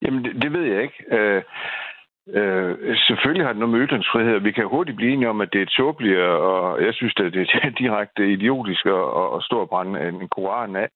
Jamen, 0.01 0.23
det, 0.23 0.41
det 0.41 0.53
ved 0.53 0.63
jeg 0.63 0.81
ikke. 0.81 0.99
Øh, 1.17 1.43
øh, 2.39 2.97
selvfølgelig 3.07 3.45
har 3.45 3.53
det 3.53 3.59
noget 3.59 3.73
med 3.75 3.87
ytringsfrihed. 3.87 4.39
Vi 4.39 4.51
kan 4.51 4.67
hurtigt 4.67 4.97
blive 4.97 5.13
enige 5.13 5.29
om, 5.29 5.41
at 5.41 5.53
det 5.53 5.61
er 5.61 5.65
tåbeligt, 5.77 6.19
og 6.19 6.83
jeg 6.85 6.93
synes, 6.93 7.13
at 7.17 7.33
det 7.33 7.49
er 7.63 7.69
direkte 7.83 8.31
idiotisk 8.31 8.85
at, 8.85 9.05
at 9.35 9.43
stå 9.43 9.59
og 9.59 9.69
brænde 9.69 10.07
en 10.07 10.27
koran 10.27 10.75
af. 10.75 10.89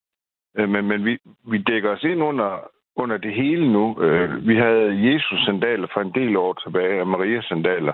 Øh, 0.57 0.69
men, 0.69 0.85
men 0.87 1.05
vi, 1.05 1.17
vi 1.51 1.57
dækker 1.57 1.89
os 1.89 2.03
ind 2.03 2.23
under, 2.23 2.49
under 2.95 3.17
det 3.17 3.33
hele 3.33 3.71
nu. 3.73 4.01
Øh, 4.01 4.47
vi 4.47 4.55
havde 4.57 5.13
Jesus-sandaler 5.13 5.87
for 5.93 6.01
en 6.01 6.13
del 6.13 6.37
år 6.37 6.53
tilbage, 6.53 7.01
og 7.01 7.07
Maria-sandaler 7.07 7.93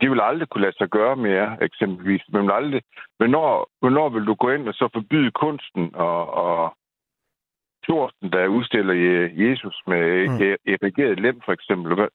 de 0.00 0.10
vil 0.10 0.20
aldrig 0.20 0.48
kunne 0.48 0.62
lade 0.62 0.76
sig 0.76 0.88
gøre 0.88 1.16
mere, 1.16 1.56
eksempelvis. 1.62 2.22
Men 2.32 2.42
vil 2.42 2.50
aldrig, 2.50 2.82
hvornår, 3.16 3.70
hvornår 3.80 4.08
vil 4.08 4.26
du 4.26 4.34
gå 4.34 4.50
ind 4.50 4.68
og 4.68 4.74
så 4.74 4.88
forbyde 4.92 5.30
kunsten 5.30 5.90
og, 5.94 6.34
og 6.34 6.76
Thorsten, 7.84 8.32
der 8.32 8.46
udstiller 8.46 8.94
Jesus 9.46 9.82
med 9.86 10.28
mm. 10.28 10.72
erigeret 10.74 11.20
lem, 11.20 11.40
for 11.44 11.52
eksempel. 11.52 12.08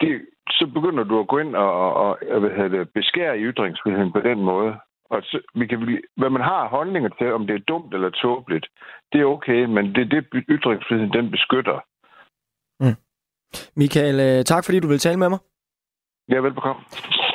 Det, 0.00 0.26
så 0.50 0.66
begynder 0.66 1.04
du 1.04 1.20
at 1.20 1.28
gå 1.28 1.38
ind 1.38 1.56
og, 1.56 1.94
og 1.94 2.40
hvad 2.40 2.50
hedder 2.50 2.68
det, 2.68 2.92
beskære 2.94 3.38
ytringsfriheden 3.38 4.12
på 4.12 4.20
den 4.20 4.40
måde. 4.40 4.76
Og 5.10 5.22
så, 5.22 5.40
vi 5.54 5.66
kan, 5.66 5.78
hvad 6.16 6.30
man 6.30 6.42
har 6.42 6.68
holdninger 6.68 7.08
til, 7.18 7.32
om 7.32 7.46
det 7.46 7.54
er 7.54 7.68
dumt 7.68 7.94
eller 7.94 8.10
tåbeligt, 8.10 8.66
det 9.12 9.20
er 9.20 9.24
okay, 9.24 9.64
men 9.64 9.84
det 9.94 10.02
er 10.02 10.10
det, 10.14 10.44
ytringsfriheden 10.48 11.12
den 11.12 11.30
beskytter. 11.30 11.78
Mm. 12.80 12.96
Michael, 13.76 14.20
øh, 14.20 14.44
tak 14.44 14.64
fordi 14.64 14.80
du 14.80 14.88
vil 14.88 14.98
tale 14.98 15.18
med 15.18 15.28
mig. 15.28 15.38
Ja, 16.28 16.38
velbekomme. 16.40 16.82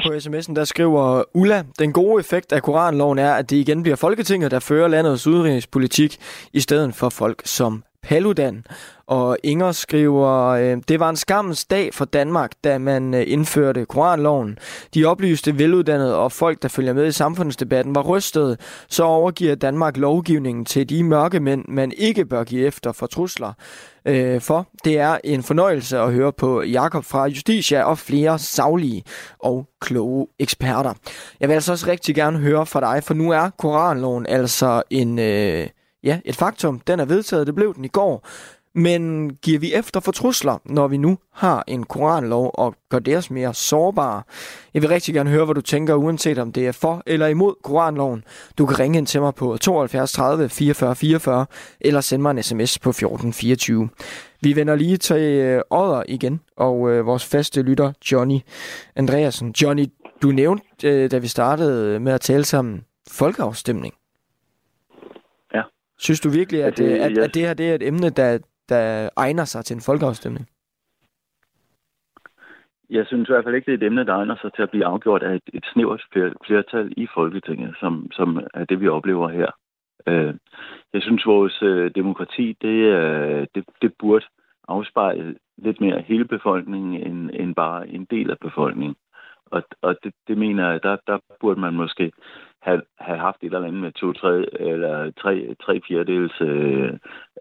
På 0.03 0.09
sms'en 0.09 0.55
der 0.55 0.63
skriver 0.63 1.23
Ulla, 1.33 1.63
den 1.79 1.93
gode 1.93 2.19
effekt 2.19 2.53
af 2.53 2.61
Koranloven 2.63 3.19
er, 3.19 3.33
at 3.33 3.49
det 3.49 3.57
igen 3.57 3.83
bliver 3.83 3.95
Folketinget, 3.95 4.51
der 4.51 4.59
fører 4.59 4.87
landets 4.87 5.27
udenrigspolitik, 5.27 6.17
i 6.53 6.59
stedet 6.59 6.95
for 6.95 7.09
folk 7.09 7.41
som 7.45 7.83
Paludan. 8.05 8.65
Og 9.07 9.37
Inger 9.43 9.71
skriver, 9.71 10.47
øh, 10.47 10.77
det 10.87 10.99
var 10.99 11.09
en 11.09 11.15
skammens 11.15 11.65
dag 11.65 11.93
for 11.93 12.05
Danmark, 12.05 12.51
da 12.63 12.77
man 12.77 13.13
øh, 13.13 13.23
indførte 13.27 13.85
Koranloven. 13.85 14.57
De 14.93 15.05
oplyste, 15.05 15.57
veluddannede 15.57 16.17
og 16.17 16.31
folk, 16.31 16.61
der 16.61 16.67
følger 16.67 16.93
med 16.93 17.07
i 17.07 17.11
samfundsdebatten, 17.11 17.95
var 17.95 18.01
rystet. 18.01 18.59
Så 18.89 19.03
overgiver 19.03 19.55
Danmark 19.55 19.97
lovgivningen 19.97 20.65
til 20.65 20.89
de 20.89 21.03
mørke 21.03 21.39
mænd, 21.39 21.65
man 21.67 21.91
ikke 21.97 22.25
bør 22.25 22.43
give 22.43 22.65
efter 22.65 22.91
for 22.91 23.07
trusler. 23.07 23.53
Øh, 24.05 24.41
for 24.41 24.67
det 24.83 24.99
er 24.99 25.17
en 25.23 25.43
fornøjelse 25.43 25.99
at 25.99 26.13
høre 26.13 26.33
på 26.33 26.61
Jakob 26.61 27.05
fra 27.05 27.27
Justitia 27.27 27.83
og 27.83 27.97
flere 27.97 28.39
savlige 28.39 29.03
og 29.39 29.67
kloge 29.81 30.27
eksperter. 30.39 30.93
Jeg 31.39 31.49
vil 31.49 31.55
altså 31.55 31.71
også 31.71 31.87
rigtig 31.87 32.15
gerne 32.15 32.37
høre 32.37 32.65
fra 32.65 32.79
dig, 32.79 33.03
for 33.03 33.13
nu 33.13 33.31
er 33.31 33.49
Koranloven 33.57 34.25
altså 34.25 34.83
en... 34.89 35.19
Øh, 35.19 35.67
Ja, 36.05 36.19
et 36.25 36.35
faktum. 36.35 36.79
Den 36.79 36.99
er 36.99 37.05
vedtaget. 37.05 37.47
Det 37.47 37.55
blev 37.55 37.75
den 37.75 37.85
i 37.85 37.87
går. 37.87 38.27
Men 38.77 39.29
giver 39.41 39.59
vi 39.59 39.73
efter 39.73 39.99
for 39.99 40.11
trusler, 40.11 40.57
når 40.65 40.87
vi 40.87 40.97
nu 40.97 41.17
har 41.33 41.63
en 41.67 41.83
koranlov 41.83 42.51
og 42.53 42.75
gør 42.89 42.99
det 42.99 43.17
os 43.17 43.31
mere 43.31 43.53
sårbare? 43.53 44.23
Jeg 44.73 44.81
vil 44.81 44.89
rigtig 44.89 45.13
gerne 45.13 45.29
høre, 45.29 45.45
hvad 45.45 45.55
du 45.55 45.61
tænker, 45.61 45.95
uanset 45.95 46.37
om 46.37 46.51
det 46.51 46.67
er 46.67 46.71
for 46.71 47.03
eller 47.05 47.27
imod 47.27 47.53
koranloven. 47.63 48.23
Du 48.57 48.65
kan 48.65 48.79
ringe 48.79 48.97
ind 48.97 49.07
til 49.07 49.21
mig 49.21 49.35
på 49.35 49.57
72 49.57 50.11
30 50.11 50.49
44 50.49 50.95
44 50.95 51.45
eller 51.81 52.01
sende 52.01 52.21
mig 52.23 52.31
en 52.31 52.43
sms 52.43 52.79
på 52.79 52.89
1424. 52.89 53.89
Vi 54.41 54.55
vender 54.55 54.75
lige 54.75 54.97
til 54.97 55.21
øh, 55.21 55.61
Odder 55.69 56.03
igen, 56.07 56.39
og 56.57 56.91
øh, 56.91 57.05
vores 57.05 57.25
faste 57.25 57.61
lytter, 57.61 57.91
Johnny 58.11 58.39
Andreasen. 58.95 59.55
Johnny, 59.61 59.85
du 60.21 60.31
nævnte, 60.31 60.65
øh, 60.83 61.11
da 61.11 61.17
vi 61.17 61.27
startede 61.27 61.99
med 61.99 62.13
at 62.13 62.21
tale 62.21 62.45
sammen, 62.45 62.83
folkeafstemning. 63.11 63.93
Synes 65.97 66.19
du 66.19 66.29
virkelig, 66.29 66.63
at, 66.63 66.79
at, 66.79 67.11
at, 67.11 67.17
at 67.17 67.33
det 67.33 67.41
her 67.41 67.53
det 67.53 67.69
er 67.71 67.75
et 67.75 67.87
emne, 67.87 68.09
der, 68.09 68.39
der 68.69 69.09
egner 69.17 69.45
sig 69.45 69.65
til 69.65 69.75
en 69.75 69.81
folkeafstemning? 69.81 70.49
Jeg 72.89 73.05
synes 73.07 73.29
i 73.29 73.31
hvert 73.31 73.43
fald 73.43 73.55
ikke, 73.55 73.65
det 73.65 73.73
er 73.73 73.77
et 73.77 73.89
emne, 73.91 74.05
der 74.05 74.13
egner 74.13 74.35
sig 74.41 74.53
til 74.53 74.61
at 74.61 74.69
blive 74.69 74.85
afgjort 74.85 75.23
af 75.23 75.35
et, 75.35 75.49
et 75.53 75.65
snævert 75.73 76.03
flertal 76.45 76.93
i 76.97 77.07
Folketinget, 77.13 77.75
som, 77.79 78.11
som 78.11 78.47
er 78.53 78.65
det, 78.65 78.81
vi 78.81 78.87
oplever 78.87 79.29
her. 79.29 79.51
Øh, 80.07 80.33
jeg 80.93 81.01
synes, 81.01 81.25
vores 81.25 81.61
øh, 81.61 81.91
demokrati, 81.95 82.57
det, 82.61 82.75
det, 83.55 83.65
det 83.81 83.93
burde 83.99 84.25
afspejle 84.67 85.35
lidt 85.57 85.81
mere 85.81 86.01
hele 86.01 86.25
befolkningen, 86.25 86.93
end, 87.07 87.29
end 87.33 87.55
bare 87.55 87.87
en 87.87 88.05
del 88.05 88.31
af 88.31 88.39
befolkningen. 88.39 88.95
Og, 89.45 89.63
og 89.81 89.95
det, 90.03 90.13
det 90.27 90.37
mener 90.37 90.71
jeg, 90.71 90.83
der, 90.83 90.97
der 91.07 91.17
burde 91.39 91.59
man 91.59 91.73
måske 91.73 92.11
have, 92.65 92.81
have 92.99 93.19
haft 93.19 93.37
et 93.41 93.45
eller 93.45 93.67
andet 93.67 93.81
med 93.81 93.91
to, 93.91 94.13
tre, 94.13 94.33
eller 94.71 95.11
tre, 95.21 95.55
tre 95.63 95.81
fjerdedels 95.87 96.41
øh, 96.41 96.93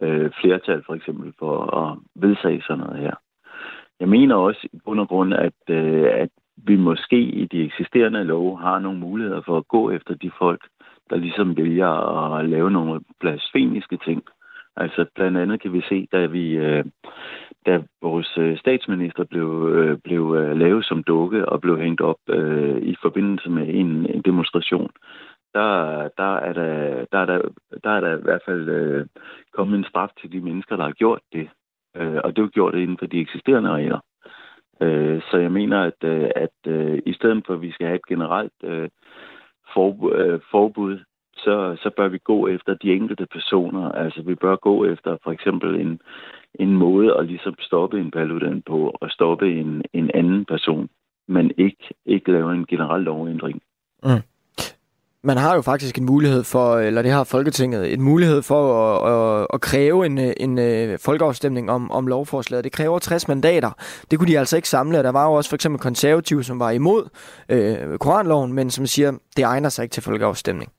øh, 0.02 0.30
flertal 0.40 0.82
for 0.86 0.94
eksempel 0.94 1.32
for 1.38 1.56
at 1.82 1.98
vedsage 2.14 2.62
sådan 2.62 2.84
noget 2.84 2.98
her. 3.00 3.14
Jeg 4.00 4.08
mener 4.08 4.34
også 4.34 4.68
i 4.72 4.78
bund 4.84 5.00
og 5.00 5.08
grund, 5.08 5.34
at, 5.34 5.60
øh, 5.68 6.08
at 6.12 6.30
vi 6.56 6.76
måske 6.76 7.20
i 7.20 7.44
de 7.44 7.62
eksisterende 7.64 8.24
love 8.24 8.60
har 8.60 8.78
nogle 8.78 8.98
muligheder 8.98 9.42
for 9.46 9.56
at 9.56 9.68
gå 9.68 9.90
efter 9.90 10.14
de 10.14 10.30
folk, 10.38 10.62
der 11.10 11.16
ligesom 11.16 11.56
vælger 11.56 11.90
at 12.36 12.48
lave 12.48 12.70
nogle 12.70 13.00
blasfemiske 13.20 13.96
ting. 13.96 14.22
Altså 14.76 15.06
blandt 15.14 15.38
andet 15.38 15.60
kan 15.60 15.72
vi 15.72 15.82
se, 15.88 16.08
da 16.12 16.26
vi, 16.26 16.50
øh, 16.56 16.84
da 17.66 17.82
vores 18.02 18.38
øh, 18.38 18.58
statsminister 18.58 19.24
blev, 19.24 19.68
øh, 19.74 19.98
blev 19.98 20.34
øh, 20.38 20.56
lavet 20.56 20.84
som 20.84 21.02
dukke 21.02 21.48
og 21.48 21.60
blev 21.60 21.78
hængt 21.78 22.00
op 22.00 22.16
øh, 22.28 22.82
i 22.82 22.96
forbindelse 23.02 23.50
med 23.50 23.68
en, 23.68 24.06
en 24.14 24.22
demonstration, 24.22 24.90
der, 25.54 25.68
der, 26.18 26.36
er 26.36 26.52
der, 26.52 27.04
der, 27.12 27.18
er 27.18 27.26
der, 27.26 27.40
der 27.84 27.90
er 27.90 28.00
der 28.00 28.18
i 28.18 28.22
hvert 28.22 28.42
fald 28.46 28.68
øh, 28.68 29.06
kommet 29.52 29.78
en 29.78 29.84
straf 29.84 30.10
til 30.20 30.32
de 30.32 30.40
mennesker, 30.40 30.76
der 30.76 30.84
har 30.84 30.92
gjort 30.92 31.20
det. 31.32 31.48
Øh, 31.96 32.20
og 32.24 32.36
det 32.36 32.38
er 32.38 32.46
jo 32.46 32.50
gjort 32.52 32.74
inden 32.74 32.98
for 32.98 33.06
de 33.06 33.20
eksisterende 33.20 33.70
regler. 33.70 34.00
Øh, 34.80 35.22
så 35.30 35.36
jeg 35.36 35.52
mener, 35.52 35.80
at, 35.80 36.04
øh, 36.04 36.30
at 36.36 36.56
øh, 36.66 37.02
i 37.06 37.12
stedet 37.12 37.42
for, 37.46 37.54
at 37.54 37.62
vi 37.62 37.72
skal 37.72 37.86
have 37.86 37.96
et 37.96 38.06
generelt 38.06 38.52
øh, 38.64 38.88
forbud, 39.74 40.12
øh, 40.12 40.40
forbud 40.50 40.98
så, 41.36 41.76
så 41.82 41.90
bør 41.96 42.08
vi 42.08 42.18
gå 42.18 42.48
efter 42.48 42.74
de 42.74 42.92
enkelte 42.92 43.26
personer. 43.26 43.92
Altså 43.92 44.22
vi 44.22 44.34
bør 44.34 44.56
gå 44.56 44.84
efter 44.84 45.16
for 45.24 45.30
eksempel 45.30 45.80
en, 45.80 46.00
en 46.54 46.72
måde 46.76 47.16
at 47.18 47.26
ligesom 47.26 47.54
stoppe 47.58 48.00
en 48.00 48.10
paludan 48.10 48.62
på 48.66 48.96
og 49.00 49.10
stoppe 49.10 49.60
en, 49.60 49.82
en 49.92 50.10
anden 50.14 50.44
person, 50.44 50.88
men 51.28 51.50
ikke, 51.58 51.94
ikke 52.06 52.32
lave 52.32 52.54
en 52.54 52.66
generel 52.66 53.02
lovændring. 53.02 53.62
Mm. 54.04 54.22
Man 55.26 55.36
har 55.36 55.54
jo 55.54 55.62
faktisk 55.62 55.98
en 55.98 56.04
mulighed 56.04 56.44
for, 56.44 56.78
eller 56.78 57.02
det 57.02 57.10
har 57.10 57.24
Folketinget, 57.24 57.92
en 57.92 58.02
mulighed 58.02 58.42
for 58.42 58.62
at, 58.84 59.12
at, 59.12 59.46
at 59.54 59.60
kræve 59.60 60.06
en, 60.06 60.18
en 60.18 60.58
øh, 60.58 60.98
folkeafstemning 60.98 61.70
om, 61.70 61.90
om 61.90 62.06
lovforslaget. 62.06 62.64
Det 62.64 62.72
kræver 62.72 62.98
60 62.98 63.28
mandater. 63.28 63.70
Det 64.10 64.18
kunne 64.18 64.28
de 64.28 64.38
altså 64.38 64.56
ikke 64.56 64.68
samle. 64.68 65.02
Der 65.02 65.12
var 65.12 65.26
jo 65.26 65.32
også 65.32 65.50
for 65.50 65.54
eksempel 65.54 65.80
konservative, 65.80 66.44
som 66.44 66.60
var 66.60 66.70
imod 66.70 67.08
øh, 67.48 67.98
koranloven, 67.98 68.52
men 68.52 68.70
som 68.70 68.86
siger, 68.86 69.12
det 69.36 69.44
egner 69.44 69.68
sig 69.68 69.82
ikke 69.82 69.92
til 69.92 70.02
folkeafstemning. 70.02 70.72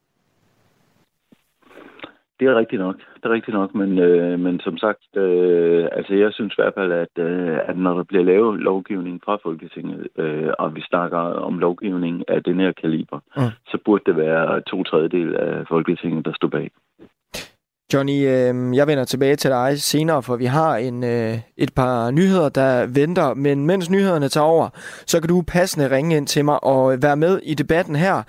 Det 2.40 2.48
er 2.48 2.56
rigtigt 2.56 2.82
nok. 2.82 2.96
Det 3.16 3.26
er 3.26 3.30
rigtigt 3.30 3.58
nok, 3.58 3.76
men, 3.76 4.00
øh, 4.00 4.40
men 4.40 4.60
som 4.60 4.78
sagt, 4.78 5.18
øh, 5.18 5.88
altså 5.92 6.14
jeg 6.14 6.34
synes 6.34 6.54
i 6.54 6.62
hvert 6.62 6.74
fald, 6.78 6.92
at, 6.92 7.24
øh, 7.26 7.58
at 7.68 7.78
når 7.78 7.94
der 7.96 8.04
bliver 8.04 8.24
lavet 8.24 8.60
lovgivning 8.60 9.22
fra 9.26 9.38
Folketinget, 9.44 10.08
øh, 10.18 10.52
og 10.60 10.76
vi 10.76 10.82
snakker 10.82 11.18
om 11.18 11.60
lovgivning 11.60 12.24
af 12.28 12.44
den 12.44 12.60
her 12.60 12.72
kaliber, 12.72 13.20
mm. 13.38 13.52
så 13.68 13.78
burde 13.86 14.04
det 14.06 14.18
være 14.18 14.62
to 14.62 14.84
tredjedel 14.84 15.36
af 15.36 15.68
Folketinget, 15.68 16.26
der 16.26 16.34
står 16.36 16.48
bag. 16.48 16.72
Johnny, 17.94 18.20
øh, 18.28 18.78
jeg 18.78 18.88
vender 18.88 19.04
tilbage 19.04 19.36
til 19.36 19.50
dig 19.50 19.82
senere, 19.82 20.24
for 20.24 20.36
vi 20.36 20.46
har 20.46 20.76
en, 20.76 21.04
øh, 21.04 21.40
et 21.58 21.74
par 21.76 22.12
nyheder, 22.12 22.50
der 22.50 22.86
venter. 22.88 23.34
Men 23.34 23.66
mens 23.66 23.90
nyhederne 23.90 24.30
tager 24.30 24.46
over, 24.46 24.70
så 25.06 25.20
kan 25.20 25.30
du 25.30 25.44
passende 25.48 25.96
ringe 25.96 26.18
ind 26.18 26.28
til 26.28 26.46
mig 26.46 26.64
og 26.64 26.98
være 27.02 27.18
med 27.18 27.40
i 27.44 27.54
debatten 27.54 27.96
her. 27.96 28.24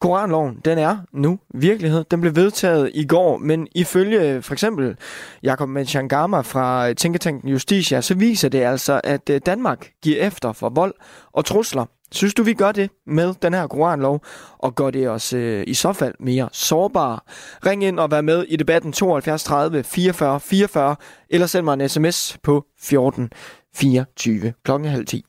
Koranloven, 0.00 0.60
den 0.64 0.78
er 0.78 0.96
nu 1.12 1.38
virkelighed. 1.54 2.04
Den 2.10 2.20
blev 2.20 2.36
vedtaget 2.36 2.90
i 2.94 3.06
går, 3.06 3.38
men 3.38 3.68
ifølge 3.74 4.42
for 4.42 4.52
eksempel 4.52 4.96
Jakob 5.42 5.68
Menchangama 5.68 6.40
fra 6.40 6.88
øh, 6.88 6.94
Tænketanken 6.94 7.48
Justitia, 7.48 8.00
så 8.00 8.14
viser 8.14 8.48
det 8.48 8.60
altså, 8.60 9.00
at 9.04 9.30
øh, 9.30 9.40
Danmark 9.46 9.90
giver 10.02 10.26
efter 10.26 10.52
for 10.52 10.68
vold 10.68 10.94
og 11.32 11.44
trusler 11.44 11.86
Synes 12.12 12.34
du, 12.34 12.42
vi 12.42 12.54
gør 12.54 12.72
det 12.72 12.90
med 13.06 13.34
den 13.42 13.54
her 13.54 13.66
koranlov, 13.66 14.24
og 14.58 14.74
gør 14.74 14.90
det 14.90 15.08
os 15.08 15.32
øh, 15.32 15.64
i 15.66 15.74
så 15.74 15.92
fald 15.92 16.14
mere 16.20 16.48
sårbare? 16.52 17.18
Ring 17.66 17.84
ind 17.84 18.00
og 18.00 18.10
vær 18.10 18.20
med 18.20 18.44
i 18.48 18.56
debatten 18.56 18.92
72 18.92 19.44
30 19.44 19.82
44 19.82 20.40
44, 20.40 20.96
eller 21.30 21.46
send 21.46 21.64
mig 21.64 21.74
en 21.74 21.88
sms 21.88 22.38
på 22.42 22.64
14 22.80 23.30
24 23.74 24.52
klokken 24.64 24.88
halv 24.88 25.06
10. 25.06 25.24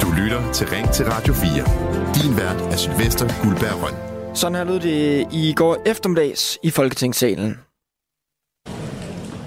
Du 0.00 0.12
lytter 0.16 0.52
til 0.52 0.68
Ring 0.68 0.92
til 0.92 1.06
Radio 1.06 1.34
4. 1.34 1.95
Din 2.16 2.36
vært 2.36 2.60
er 2.72 2.76
Sylvester 2.76 3.26
Guldberg 3.42 3.82
Røn. 3.82 3.96
Sådan 4.34 4.54
her 4.54 4.64
lød 4.64 4.80
det 4.80 5.26
i 5.32 5.52
går 5.56 5.82
eftermiddags 5.86 6.58
i 6.62 6.70
Folketingssalen. 6.70 7.58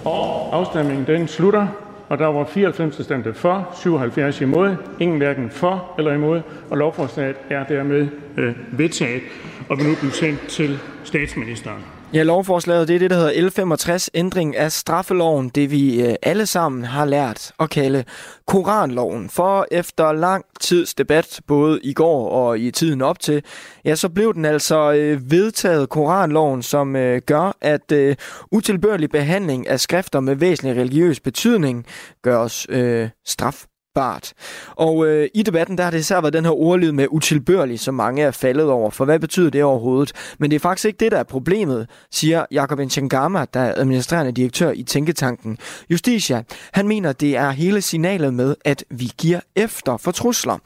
Og 0.06 0.56
afstemningen 0.56 1.08
den 1.08 1.28
slutter, 1.28 1.68
og 2.10 2.18
der 2.18 2.28
var 2.28 2.46
94 2.46 2.96
der 2.96 3.04
stemte 3.04 3.34
for, 3.34 3.70
77 3.82 4.42
imod, 4.42 4.76
ingen 5.00 5.18
hverken 5.18 5.52
for 5.52 5.96
eller 5.98 6.14
imod, 6.14 6.42
og 6.70 6.78
lovforslaget 6.78 7.36
er 7.50 7.64
dermed 7.64 8.08
øh, 8.38 8.56
vedtaget 8.80 9.22
og 9.70 9.78
vil 9.78 9.86
nu 9.86 9.96
blive 9.96 10.14
sendt 10.14 10.48
til 10.48 10.80
statsministeren. 11.04 11.99
Ja, 12.14 12.24
lovforslaget 12.24 12.88
det 12.88 12.96
er 12.96 13.00
det, 13.00 13.10
der 13.10 13.18
hedder 13.18 13.50
L65, 13.50 14.08
ændring 14.14 14.56
af 14.56 14.72
straffeloven, 14.72 15.50
det 15.50 15.72
vi 15.72 16.02
øh, 16.02 16.16
alle 16.22 16.46
sammen 16.46 16.84
har 16.84 17.06
lært 17.06 17.52
at 17.60 17.70
kalde 17.70 18.04
Koranloven. 18.48 19.30
For 19.30 19.68
efter 19.72 20.12
lang 20.12 20.46
tids 20.60 20.94
debat, 20.94 21.42
både 21.48 21.80
i 21.84 21.94
går 21.94 22.30
og 22.30 22.60
i 22.60 22.72
tiden 22.72 23.02
op 23.02 23.20
til, 23.20 23.44
ja, 23.86 23.96
så 23.96 24.10
blev 24.10 24.34
den 24.34 24.46
altså 24.46 24.92
øh, 24.92 25.32
vedtaget 25.32 25.90
Koranloven, 25.90 26.64
som 26.64 26.96
øh, 26.96 27.22
gør, 27.26 27.58
at 27.62 27.92
øh, 27.92 28.16
utilbørlig 28.52 29.10
behandling 29.10 29.68
af 29.68 29.80
skrifter 29.80 30.20
med 30.20 30.36
væsentlig 30.36 30.82
religiøs 30.82 31.20
betydning 31.20 31.86
gøres 32.22 32.68
øh, 32.70 33.10
straf 33.26 33.66
bart. 34.00 34.34
Og 34.76 35.08
øh, 35.08 35.30
i 35.34 35.44
debatten 35.44 35.78
der 35.78 35.84
har 35.84 35.92
det 35.92 36.00
især 36.00 36.22
været 36.22 36.34
den 36.34 36.46
her 36.46 36.52
ordlyd 36.52 36.92
med 36.92 37.08
utilbørlig, 37.10 37.80
som 37.80 37.96
mange 37.96 38.22
er 38.22 38.32
faldet 38.32 38.70
over. 38.70 38.90
For 38.90 39.06
hvad 39.06 39.20
betyder 39.20 39.50
det 39.50 39.64
overhovedet? 39.64 40.12
Men 40.38 40.52
det 40.52 40.56
er 40.56 40.60
faktisk 40.60 40.86
ikke 40.86 40.98
det, 40.98 41.12
der 41.12 41.18
er 41.18 41.24
problemet, 41.24 41.88
siger 42.12 42.46
Jakob 42.52 42.80
Nchengama, 42.80 43.46
der 43.54 43.60
er 43.60 43.74
administrerende 43.78 44.32
direktør 44.32 44.72
i 44.72 44.84
Tænketanken 44.84 45.58
Justitia. 45.90 46.44
Han 46.72 46.88
mener, 46.88 47.14
det 47.14 47.38
er 47.38 47.52
hele 47.52 47.82
signalet 47.82 48.34
med, 48.34 48.56
at 48.66 48.84
vi 48.90 49.12
giver 49.18 49.40
efter 49.56 49.98
for 49.98 50.12
trusler. 50.12 50.58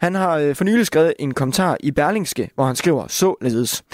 Han 0.00 0.14
har 0.14 0.36
øh, 0.36 0.54
for 0.54 0.64
nylig 0.64 0.86
skrevet 0.86 1.12
en 1.18 1.34
kommentar 1.34 1.76
i 1.80 1.90
Berlingske, 1.90 2.50
hvor 2.54 2.64
han 2.64 2.76
skriver 2.76 3.06
således. 3.08 3.84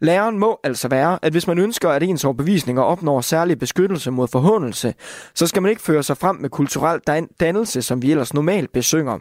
Læreren 0.00 0.38
må 0.38 0.60
altså 0.64 0.88
være, 0.88 1.18
at 1.22 1.32
hvis 1.32 1.46
man 1.46 1.58
ønsker, 1.58 1.88
at 1.88 2.02
ens 2.02 2.24
overbevisninger 2.24 2.82
opnår 2.82 3.20
særlig 3.20 3.58
beskyttelse 3.58 4.10
mod 4.10 4.28
forhåndelse, 4.28 4.94
så 5.34 5.46
skal 5.46 5.62
man 5.62 5.70
ikke 5.70 5.82
føre 5.82 6.02
sig 6.02 6.16
frem 6.16 6.36
med 6.36 6.50
kulturel 6.50 7.00
dannelse, 7.40 7.82
som 7.82 8.02
vi 8.02 8.10
ellers 8.10 8.34
normalt 8.34 8.72
besynger. 8.72 9.18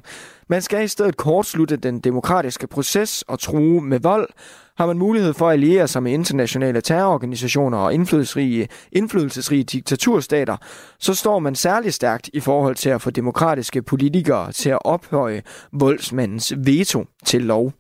Man 0.48 0.62
skal 0.62 0.84
i 0.84 0.88
stedet 0.88 1.18
kortslutte 1.18 1.76
den 1.76 2.00
demokratiske 2.00 2.68
proces 2.68 3.22
og 3.28 3.40
true 3.40 3.82
med 3.82 4.00
vold, 4.00 4.30
har 4.80 4.86
man 4.86 4.98
mulighed 4.98 5.34
for 5.34 5.48
at 5.48 5.54
alliere 5.54 5.88
sig 5.88 6.04
med 6.04 6.12
internationale 6.12 6.82
terrororganisationer 6.82 7.78
og 7.78 7.94
indflydelsesrige, 7.94 8.68
indflydelsesrige 8.92 9.64
diktaturstater, 9.64 10.58
så 11.00 11.14
står 11.14 11.40
man 11.40 11.56
særlig 11.56 11.94
stærkt 11.94 12.30
i 12.34 12.40
forhold 12.40 12.76
til 12.76 12.90
at 12.90 13.02
få 13.02 13.10
demokratiske 13.10 13.82
politikere 13.82 14.52
til 14.52 14.70
at 14.70 14.80
ophøje 14.86 15.42
voldsmandens 15.72 16.54
veto 16.58 17.06
til 17.26 17.42
lov. 17.42 17.74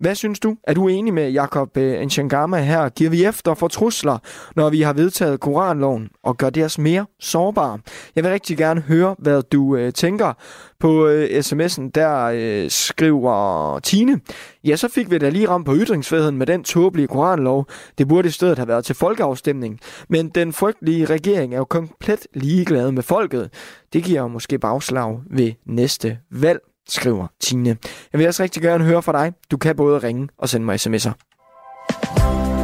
Hvad 0.00 0.14
synes 0.14 0.40
du? 0.40 0.56
Er 0.64 0.74
du 0.74 0.88
enig 0.88 1.14
med 1.14 1.30
Jakob 1.30 1.76
øh, 1.76 2.00
Nchangama 2.00 2.60
her? 2.60 2.88
Giver 2.88 3.10
vi 3.10 3.24
efter 3.24 3.54
for 3.54 3.68
trusler, 3.68 4.18
når 4.56 4.70
vi 4.70 4.82
har 4.82 4.92
vedtaget 4.92 5.40
Koranloven, 5.40 6.08
og 6.22 6.36
gør 6.36 6.50
det 6.50 6.64
os 6.64 6.78
mere 6.78 7.06
sårbare? 7.20 7.78
Jeg 8.16 8.24
vil 8.24 8.32
rigtig 8.32 8.56
gerne 8.56 8.80
høre, 8.80 9.16
hvad 9.18 9.42
du 9.42 9.76
øh, 9.76 9.92
tænker. 9.92 10.32
På 10.80 11.06
øh, 11.06 11.38
sms'en, 11.38 11.90
der 11.94 12.24
øh, 12.24 12.70
skriver 12.70 13.78
Tine, 13.78 14.20
ja, 14.64 14.76
så 14.76 14.88
fik 14.88 15.10
vi 15.10 15.18
da 15.18 15.28
lige 15.28 15.48
ramt 15.48 15.66
på 15.66 15.74
ytringsfriheden 15.74 16.36
med 16.36 16.46
den 16.46 16.64
tåbelige 16.64 17.08
koranlov. 17.08 17.66
Det 17.98 18.08
burde 18.08 18.28
i 18.28 18.30
stedet 18.30 18.58
have 18.58 18.68
været 18.68 18.84
til 18.84 18.94
folkeafstemning. 18.94 19.80
Men 20.08 20.28
den 20.28 20.52
frygtelige 20.52 21.04
regering 21.04 21.54
er 21.54 21.58
jo 21.58 21.64
komplet 21.64 22.26
ligeglad 22.34 22.92
med 22.92 23.02
folket. 23.02 23.50
Det 23.92 24.04
giver 24.04 24.20
jo 24.20 24.28
måske 24.28 24.58
bagslag 24.58 25.20
ved 25.30 25.52
næste 25.66 26.18
valg 26.30 26.60
skriver 26.88 27.26
Tine. 27.40 27.76
Jeg 28.12 28.18
vil 28.18 28.26
også 28.26 28.42
rigtig 28.42 28.62
gerne 28.62 28.84
høre 28.84 29.02
fra 29.02 29.12
dig. 29.12 29.32
Du 29.50 29.56
kan 29.56 29.76
både 29.76 29.98
ringe 29.98 30.28
og 30.38 30.48
sende 30.48 30.66
mig 30.66 30.74
sms'er. 30.74 31.12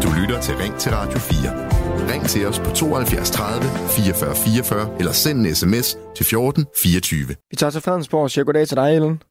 Du 0.05 0.09
lytter 0.21 0.39
til 0.47 0.55
Ring 0.63 0.75
til 0.83 0.91
Radio 0.93 1.19
4. 1.19 1.83
Ring 2.13 2.23
til 2.33 2.43
os 2.47 2.59
på 2.59 2.71
72 2.71 3.31
30 3.31 3.63
44 3.97 4.35
44 4.35 4.99
eller 5.01 5.13
send 5.23 5.39
en 5.39 5.55
sms 5.55 5.89
til 6.17 6.25
14 6.27 6.67
24. 6.83 7.37
Vi 7.51 7.57
tager 7.57 7.71
til 7.71 7.83
Fredensborg 7.87 8.23
og 8.23 8.31
siger 8.31 8.45
goddag 8.45 8.67
til 8.69 8.77
dig, 8.77 8.89
Ellen. 8.97 9.23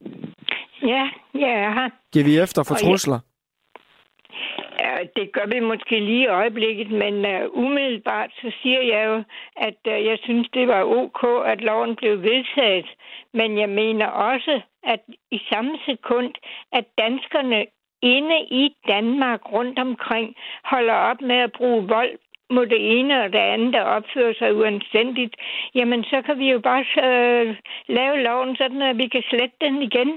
Ja, 0.93 1.03
jeg 1.43 1.51
er 1.65 1.71
her. 1.77 1.89
Giver 2.13 2.25
vi 2.25 2.33
efter 2.45 2.63
for 2.63 2.75
og 2.75 2.81
trusler? 2.81 3.19
Ja, 4.83 4.93
det 5.17 5.27
gør 5.35 5.47
vi 5.53 5.59
måske 5.71 5.95
lige 6.09 6.23
i 6.23 6.33
øjeblikket, 6.41 6.89
men 7.03 7.15
uh, 7.33 7.63
umiddelbart 7.63 8.31
så 8.41 8.47
siger 8.61 8.81
jeg 8.93 9.03
jo, 9.09 9.17
at 9.67 9.79
uh, 9.93 9.97
jeg 10.09 10.17
synes, 10.25 10.47
det 10.57 10.65
var 10.73 10.81
ok, 10.99 11.21
at 11.51 11.59
loven 11.61 11.95
blev 11.95 12.13
vedtaget. 12.29 12.89
Men 13.33 13.57
jeg 13.57 13.69
mener 13.69 14.07
også, 14.07 14.61
at 14.83 14.99
i 15.31 15.39
samme 15.51 15.77
sekund, 15.85 16.33
at 16.71 16.85
danskerne 16.97 17.65
inde 18.01 18.39
i 18.39 18.75
Danmark 18.87 19.51
rundt 19.51 19.79
omkring 19.79 20.35
holder 20.63 20.93
op 20.93 21.21
med 21.21 21.35
at 21.35 21.51
bruge 21.51 21.87
vold 21.87 22.17
mod 22.49 22.65
det 22.65 22.99
ene 22.99 23.23
og 23.23 23.33
det 23.33 23.39
andet, 23.53 23.73
der 23.73 23.81
opfører 23.81 24.33
sig 24.33 24.55
uanstændigt, 24.55 25.35
jamen 25.75 26.03
så 26.03 26.21
kan 26.25 26.39
vi 26.39 26.51
jo 26.51 26.59
bare 26.59 26.85
øh, 27.07 27.55
lave 27.87 28.23
loven 28.23 28.55
sådan, 28.55 28.81
at 28.81 28.97
vi 28.97 29.07
kan 29.07 29.23
slette 29.29 29.55
den 29.61 29.81
igen. 29.81 30.09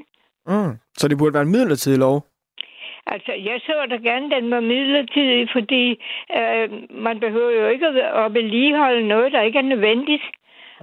Mm. 0.47 0.73
Så 0.97 1.09
det 1.09 1.19
burde 1.19 1.35
være 1.35 1.43
en 1.43 1.57
midlertidig 1.57 1.99
lov? 1.99 2.27
Altså, 3.07 3.33
jeg 3.33 3.61
så 3.67 3.87
da 3.91 3.97
gerne, 3.97 4.31
den 4.31 4.51
var 4.51 4.61
midlertidig, 4.61 5.49
fordi 5.53 5.85
øh, 6.39 6.69
man 6.91 7.21
behøver 7.21 7.51
jo 7.51 7.67
ikke 7.69 7.87
at 7.87 8.35
vedligeholde 8.35 9.09
noget, 9.09 9.33
der 9.33 9.43
ikke 9.43 9.59
er 9.59 9.71
nødvendigt. 9.73 10.23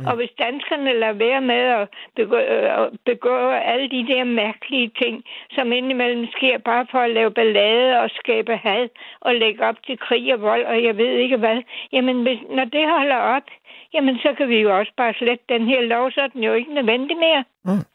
Mm. 0.01 0.07
Og 0.07 0.15
hvis 0.15 0.33
danskerne 0.39 0.99
lader 0.99 1.13
være 1.13 1.41
med 1.41 1.63
at 1.79 1.89
begå, 2.15 2.37
øh, 2.37 2.91
begå 3.05 3.35
alle 3.71 3.87
de 3.95 4.07
der 4.11 4.23
mærkelige 4.23 4.91
ting, 5.01 5.23
som 5.55 5.71
indimellem 5.71 6.25
sker 6.35 6.57
bare 6.57 6.85
for 6.91 6.99
at 6.99 7.11
lave 7.11 7.31
ballade 7.31 7.99
og 8.01 8.09
skabe 8.09 8.57
had 8.57 8.89
og 9.21 9.35
lægge 9.35 9.65
op 9.69 9.75
til 9.85 9.97
krig 9.97 10.33
og 10.33 10.41
vold, 10.41 10.65
og 10.65 10.83
jeg 10.83 10.97
ved 10.97 11.13
ikke 11.23 11.37
hvad, 11.37 11.57
jamen 11.93 12.21
hvis, 12.21 12.39
når 12.49 12.65
det 12.65 12.85
holder 12.97 13.15
op, 13.35 13.47
jamen 13.93 14.15
så 14.17 14.33
kan 14.37 14.49
vi 14.49 14.57
jo 14.65 14.77
også 14.79 14.91
bare 14.97 15.13
slette 15.13 15.43
den 15.49 15.67
her 15.67 15.81
lov, 15.81 16.11
så 16.11 16.21
er 16.21 16.27
den 16.27 16.43
jo 16.43 16.53
ikke 16.53 16.73
nødvendig 16.73 17.17
mere. 17.17 17.43
Mm. 17.65 17.85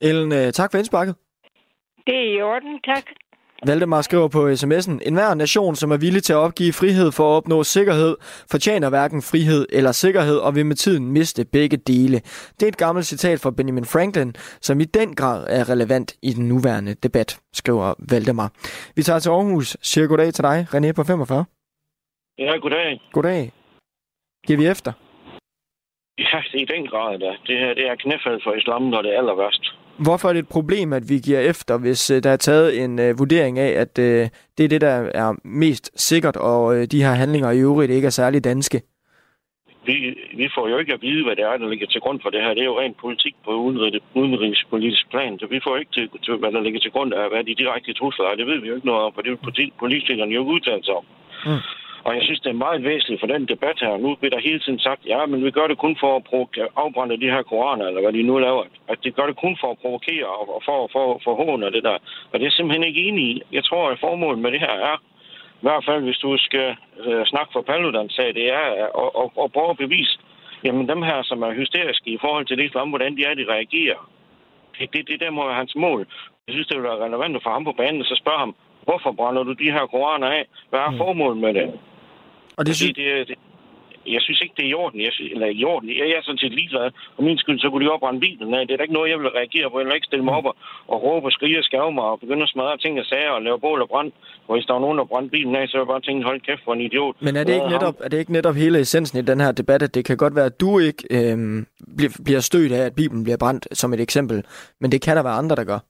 Ellen, 0.00 0.32
øh, 0.32 0.52
tak 0.52 0.70
for 0.70 0.78
indsparket. 0.78 1.14
Det 2.06 2.16
er 2.16 2.36
i 2.36 2.42
orden, 2.42 2.80
tak. 2.80 3.04
Valdemar 3.66 4.02
skriver 4.02 4.28
på 4.28 4.40
sms'en, 4.48 5.08
en 5.08 5.14
hver 5.14 5.34
nation, 5.34 5.74
som 5.76 5.90
er 5.90 5.96
villig 5.96 6.22
til 6.22 6.32
at 6.32 6.36
opgive 6.46 6.72
frihed 6.72 7.12
for 7.12 7.24
at 7.30 7.36
opnå 7.36 7.62
sikkerhed, 7.62 8.16
fortjener 8.50 8.88
hverken 8.90 9.22
frihed 9.22 9.66
eller 9.72 9.92
sikkerhed 9.92 10.38
og 10.46 10.54
vil 10.54 10.66
med 10.66 10.76
tiden 10.76 11.12
miste 11.12 11.44
begge 11.52 11.76
dele. 11.76 12.18
Det 12.56 12.62
er 12.62 12.68
et 12.68 12.82
gammelt 12.84 13.06
citat 13.06 13.40
fra 13.40 13.50
Benjamin 13.50 13.84
Franklin, 13.84 14.30
som 14.66 14.80
i 14.80 14.84
den 14.84 15.14
grad 15.14 15.46
er 15.48 15.70
relevant 15.72 16.14
i 16.22 16.30
den 16.30 16.48
nuværende 16.48 16.94
debat, 16.94 17.40
skriver 17.52 17.94
Valdemar. 18.10 18.50
Vi 18.96 19.02
tager 19.02 19.18
til 19.18 19.30
Aarhus. 19.30 19.76
Siger 19.82 20.06
goddag 20.06 20.32
til 20.34 20.44
dig, 20.44 20.66
René 20.74 20.92
på 20.92 21.04
45. 21.04 21.44
Ja, 22.38 22.56
goddag. 22.56 23.00
Goddag. 23.12 23.52
Giver 24.46 24.58
vi 24.58 24.66
efter? 24.66 24.92
Ja, 26.18 26.38
det 26.52 26.58
er 26.60 26.66
i 26.66 26.76
den 26.76 26.86
grad 26.86 27.18
da. 27.18 27.30
Det 27.46 27.56
her 27.58 27.74
det 27.74 27.86
er 27.90 27.94
knæfald 27.94 28.40
for 28.44 28.52
islam, 28.54 28.82
når 28.82 29.02
det 29.02 29.14
er 29.14 29.18
aller 29.18 29.34
værst. 29.34 29.64
Hvorfor 29.98 30.28
er 30.28 30.32
det 30.32 30.40
et 30.40 30.48
problem, 30.48 30.92
at 30.92 31.08
vi 31.08 31.18
giver 31.18 31.40
efter, 31.40 31.78
hvis 31.78 32.10
uh, 32.10 32.16
der 32.16 32.30
er 32.30 32.36
taget 32.36 32.84
en 32.84 32.98
uh, 32.98 33.18
vurdering 33.18 33.58
af, 33.58 33.70
at 33.80 33.98
uh, 33.98 34.28
det 34.58 34.64
er 34.64 34.68
det, 34.68 34.80
der 34.80 35.10
er 35.14 35.34
mest 35.44 35.90
sikkert, 35.96 36.36
og 36.36 36.64
uh, 36.64 36.82
de 36.82 37.02
her 37.02 37.12
handlinger 37.12 37.50
i 37.50 37.60
øvrigt 37.60 37.92
ikke 37.92 38.06
er 38.06 38.10
særlig 38.10 38.44
danske? 38.44 38.82
Vi, 39.86 39.94
vi 40.36 40.46
får 40.54 40.68
jo 40.68 40.78
ikke 40.78 40.92
at 40.92 41.02
vide, 41.02 41.24
hvad 41.24 41.36
det 41.36 41.44
er, 41.44 41.56
der 41.56 41.68
ligger 41.68 41.86
til 41.86 42.00
grund 42.00 42.20
for 42.22 42.30
det 42.30 42.40
her. 42.42 42.54
Det 42.54 42.62
er 42.62 42.72
jo 42.72 42.80
rent 42.80 42.96
politik 43.04 43.34
på 43.44 43.50
udenrigspolitisk 44.14 45.10
plan, 45.10 45.38
så 45.38 45.46
vi 45.46 45.60
får 45.64 45.76
ikke 45.76 45.92
til, 45.92 46.08
til, 46.24 46.34
hvad 46.36 46.52
der 46.52 46.60
ligger 46.60 46.80
til 46.80 46.90
grund 46.90 47.14
af, 47.14 47.28
hvad 47.32 47.44
de 47.44 47.54
direkte 47.54 47.92
trusler 47.92 48.24
er. 48.24 48.34
Det 48.34 48.46
ved 48.46 48.60
vi 48.60 48.68
jo 48.68 48.74
ikke 48.74 48.86
noget 48.86 49.02
om, 49.02 49.12
for 49.14 49.22
det 49.22 49.32
er 49.32 49.76
politikerne 49.78 50.34
jo 50.34 50.42
udtalt 50.54 50.84
sig 50.84 50.94
om. 50.94 51.06
Mm. 51.46 51.62
Og 52.06 52.14
jeg 52.16 52.22
synes, 52.22 52.40
det 52.40 52.50
er 52.50 52.64
meget 52.66 52.84
væsentligt 52.84 53.20
for 53.20 53.26
den 53.26 53.48
debat 53.48 53.78
her. 53.80 53.96
Nu 53.96 54.14
bliver 54.14 54.34
der 54.34 54.48
hele 54.48 54.60
tiden 54.60 54.78
sagt, 54.78 55.06
ja, 55.06 55.26
men 55.26 55.44
vi 55.44 55.50
gør 55.50 55.66
det 55.66 55.78
kun 55.78 55.96
for 56.00 56.10
at 56.16 56.68
afbrænde 56.76 57.20
de 57.20 57.30
her 57.34 57.42
koraner, 57.42 57.86
eller 57.86 58.00
hvad 58.00 58.12
de 58.12 58.22
nu 58.22 58.38
laver. 58.38 58.64
At 58.88 58.98
det 59.04 59.14
gør 59.16 59.26
det 59.26 59.36
kun 59.36 59.56
for 59.60 59.70
at 59.70 59.78
provokere 59.78 60.26
og 60.26 60.62
for, 60.64 60.88
for, 60.92 61.20
for 61.24 61.34
håne 61.34 61.72
det 61.72 61.84
der. 61.84 61.98
Og 62.30 62.34
det 62.34 62.42
er 62.42 62.50
jeg 62.50 62.52
simpelthen 62.52 62.84
ikke 62.84 63.04
enig 63.08 63.24
i. 63.24 63.42
Jeg 63.52 63.64
tror, 63.64 63.90
at 63.90 64.00
formålet 64.00 64.38
med 64.42 64.52
det 64.52 64.60
her 64.60 64.74
er, 64.90 64.96
i 65.60 65.64
hvert 65.66 65.84
fald 65.84 66.02
hvis 66.02 66.18
du 66.24 66.36
skal 66.36 66.76
øh, 67.06 67.26
snakke 67.26 67.50
for 67.52 67.62
Paludan 67.62 68.08
sag, 68.10 68.34
det 68.34 68.46
er 68.52 68.64
at, 69.02 69.10
at, 69.22 69.28
at 69.44 69.52
prøve 69.52 69.70
at 69.70 69.82
bevise, 69.84 70.18
jamen 70.64 70.88
dem 70.88 71.02
her, 71.02 71.22
som 71.22 71.42
er 71.42 71.54
hysteriske 71.60 72.10
i 72.10 72.18
forhold 72.20 72.46
til 72.46 72.58
det 72.58 72.64
islam, 72.64 72.88
hvordan 72.88 73.16
de 73.16 73.24
er, 73.24 73.34
de 73.34 73.52
reagerer. 73.54 74.10
Det, 74.78 74.92
det, 74.92 75.08
det 75.08 75.20
der 75.20 75.30
må 75.30 75.46
være 75.46 75.60
hans 75.62 75.76
mål. 75.76 76.06
Jeg 76.46 76.52
synes, 76.52 76.66
det 76.66 76.76
vil 76.76 76.88
være 76.90 77.04
relevant 77.04 77.36
at 77.36 77.42
få 77.42 77.50
ham 77.50 77.64
på 77.64 77.72
banen, 77.72 78.00
og 78.00 78.06
så 78.06 78.16
spørge 78.22 78.38
ham, 78.38 78.54
hvorfor 78.84 79.12
brænder 79.12 79.42
du 79.42 79.52
de 79.52 79.72
her 79.72 79.86
koraner 79.86 80.26
af? 80.26 80.44
Hvad 80.70 80.80
er 80.80 80.90
mm. 80.90 80.98
formålet 80.98 81.38
med 81.38 81.54
det? 81.54 81.80
Og 82.58 82.66
det, 82.66 82.76
synes... 82.76 82.94
det, 82.94 83.28
det, 83.28 83.38
jeg 84.06 84.20
synes 84.22 84.40
ikke, 84.42 84.54
det 84.56 84.64
er 84.64 84.70
i 84.70 84.80
orden. 84.82 85.00
Jeg 85.00 85.12
synes, 85.12 85.32
eller 85.32 85.46
i 85.46 85.64
orden. 85.64 85.88
Jeg 85.88 86.16
er 86.18 86.22
sådan 86.22 86.42
set 86.42 86.54
ligeglad. 86.60 86.90
For 87.16 87.22
min 87.22 87.38
skyld, 87.38 87.58
så 87.60 87.70
kunne 87.70 87.84
de 87.84 87.90
opbrænde 87.90 88.20
bilen 88.20 88.54
af. 88.54 88.66
Det 88.66 88.72
er 88.72 88.76
da 88.76 88.82
ikke 88.82 88.98
noget, 88.98 89.10
jeg 89.10 89.18
vil 89.18 89.28
reagere 89.28 89.70
på. 89.70 89.78
Jeg 89.78 89.86
vil 89.86 89.94
ikke 89.94 90.10
stille 90.10 90.24
mig 90.24 90.34
op 90.34 90.46
og, 90.50 90.56
og 90.92 91.02
råbe 91.02 91.26
og 91.26 91.32
skrige 91.32 91.58
og 91.58 91.64
skæve 91.64 91.92
mig 91.92 92.04
og 92.04 92.20
begynde 92.20 92.42
at 92.42 92.48
smadre 92.48 92.76
ting 92.78 93.00
og 93.00 93.06
sager 93.06 93.30
og 93.30 93.42
lave 93.42 93.60
bål 93.60 93.82
og 93.82 93.88
brand. 93.88 94.12
Og 94.48 94.52
hvis 94.54 94.66
der 94.66 94.72
var 94.72 94.80
nogen, 94.80 94.98
der 94.98 95.04
brændte 95.04 95.30
bilen 95.30 95.56
af, 95.56 95.68
så 95.68 95.76
vil 95.76 95.84
jeg 95.84 95.92
bare 95.94 96.00
tænke, 96.00 96.26
hold 96.28 96.40
kæft 96.40 96.64
for 96.64 96.72
en 96.72 96.80
idiot. 96.80 97.16
Men 97.26 97.36
er 97.36 97.44
det, 97.44 97.54
ikke 97.54 97.72
netop, 97.76 97.96
er 98.04 98.08
det 98.08 98.18
ikke 98.18 98.32
netop 98.32 98.54
hele 98.54 98.80
essensen 98.80 99.18
i 99.18 99.22
den 99.22 99.40
her 99.40 99.52
debat, 99.52 99.82
at 99.82 99.94
det 99.94 100.04
kan 100.04 100.16
godt 100.16 100.34
være, 100.34 100.50
at 100.52 100.60
du 100.60 100.78
ikke 100.78 101.02
øhm, 101.16 101.66
bliver, 101.96 102.12
bliver 102.24 102.40
stødt 102.40 102.72
af, 102.72 102.82
at 102.86 102.94
Bibelen 102.94 103.24
bliver 103.24 103.40
brændt, 103.44 103.64
som 103.78 103.92
et 103.94 104.00
eksempel, 104.00 104.44
men 104.80 104.92
det 104.92 105.02
kan 105.02 105.16
der 105.16 105.22
være 105.22 105.40
andre, 105.42 105.56
der 105.56 105.64
gør? 105.64 105.80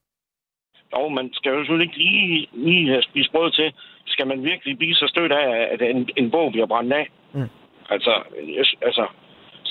Jo, 0.95 1.09
man 1.09 1.27
skal 1.33 1.51
jo 1.53 1.59
selvfølgelig 1.59 1.89
ikke 1.89 1.99
lige, 1.99 2.49
lige 2.53 2.89
have 2.89 3.03
spist 3.03 3.33
brød 3.33 3.51
til. 3.51 3.73
Skal 4.07 4.27
man 4.27 4.45
virkelig 4.45 4.79
blive 4.79 4.95
så 4.95 5.07
stødt 5.09 5.33
af, 5.33 5.69
at 5.73 5.83
en, 5.83 6.09
en 6.17 6.31
bog 6.31 6.53
bliver 6.53 6.67
brændt 6.67 6.93
af? 6.93 7.07
Mm. 7.33 7.49
Altså, 7.91 8.13
jeg, 8.57 8.65
altså, 8.83 9.07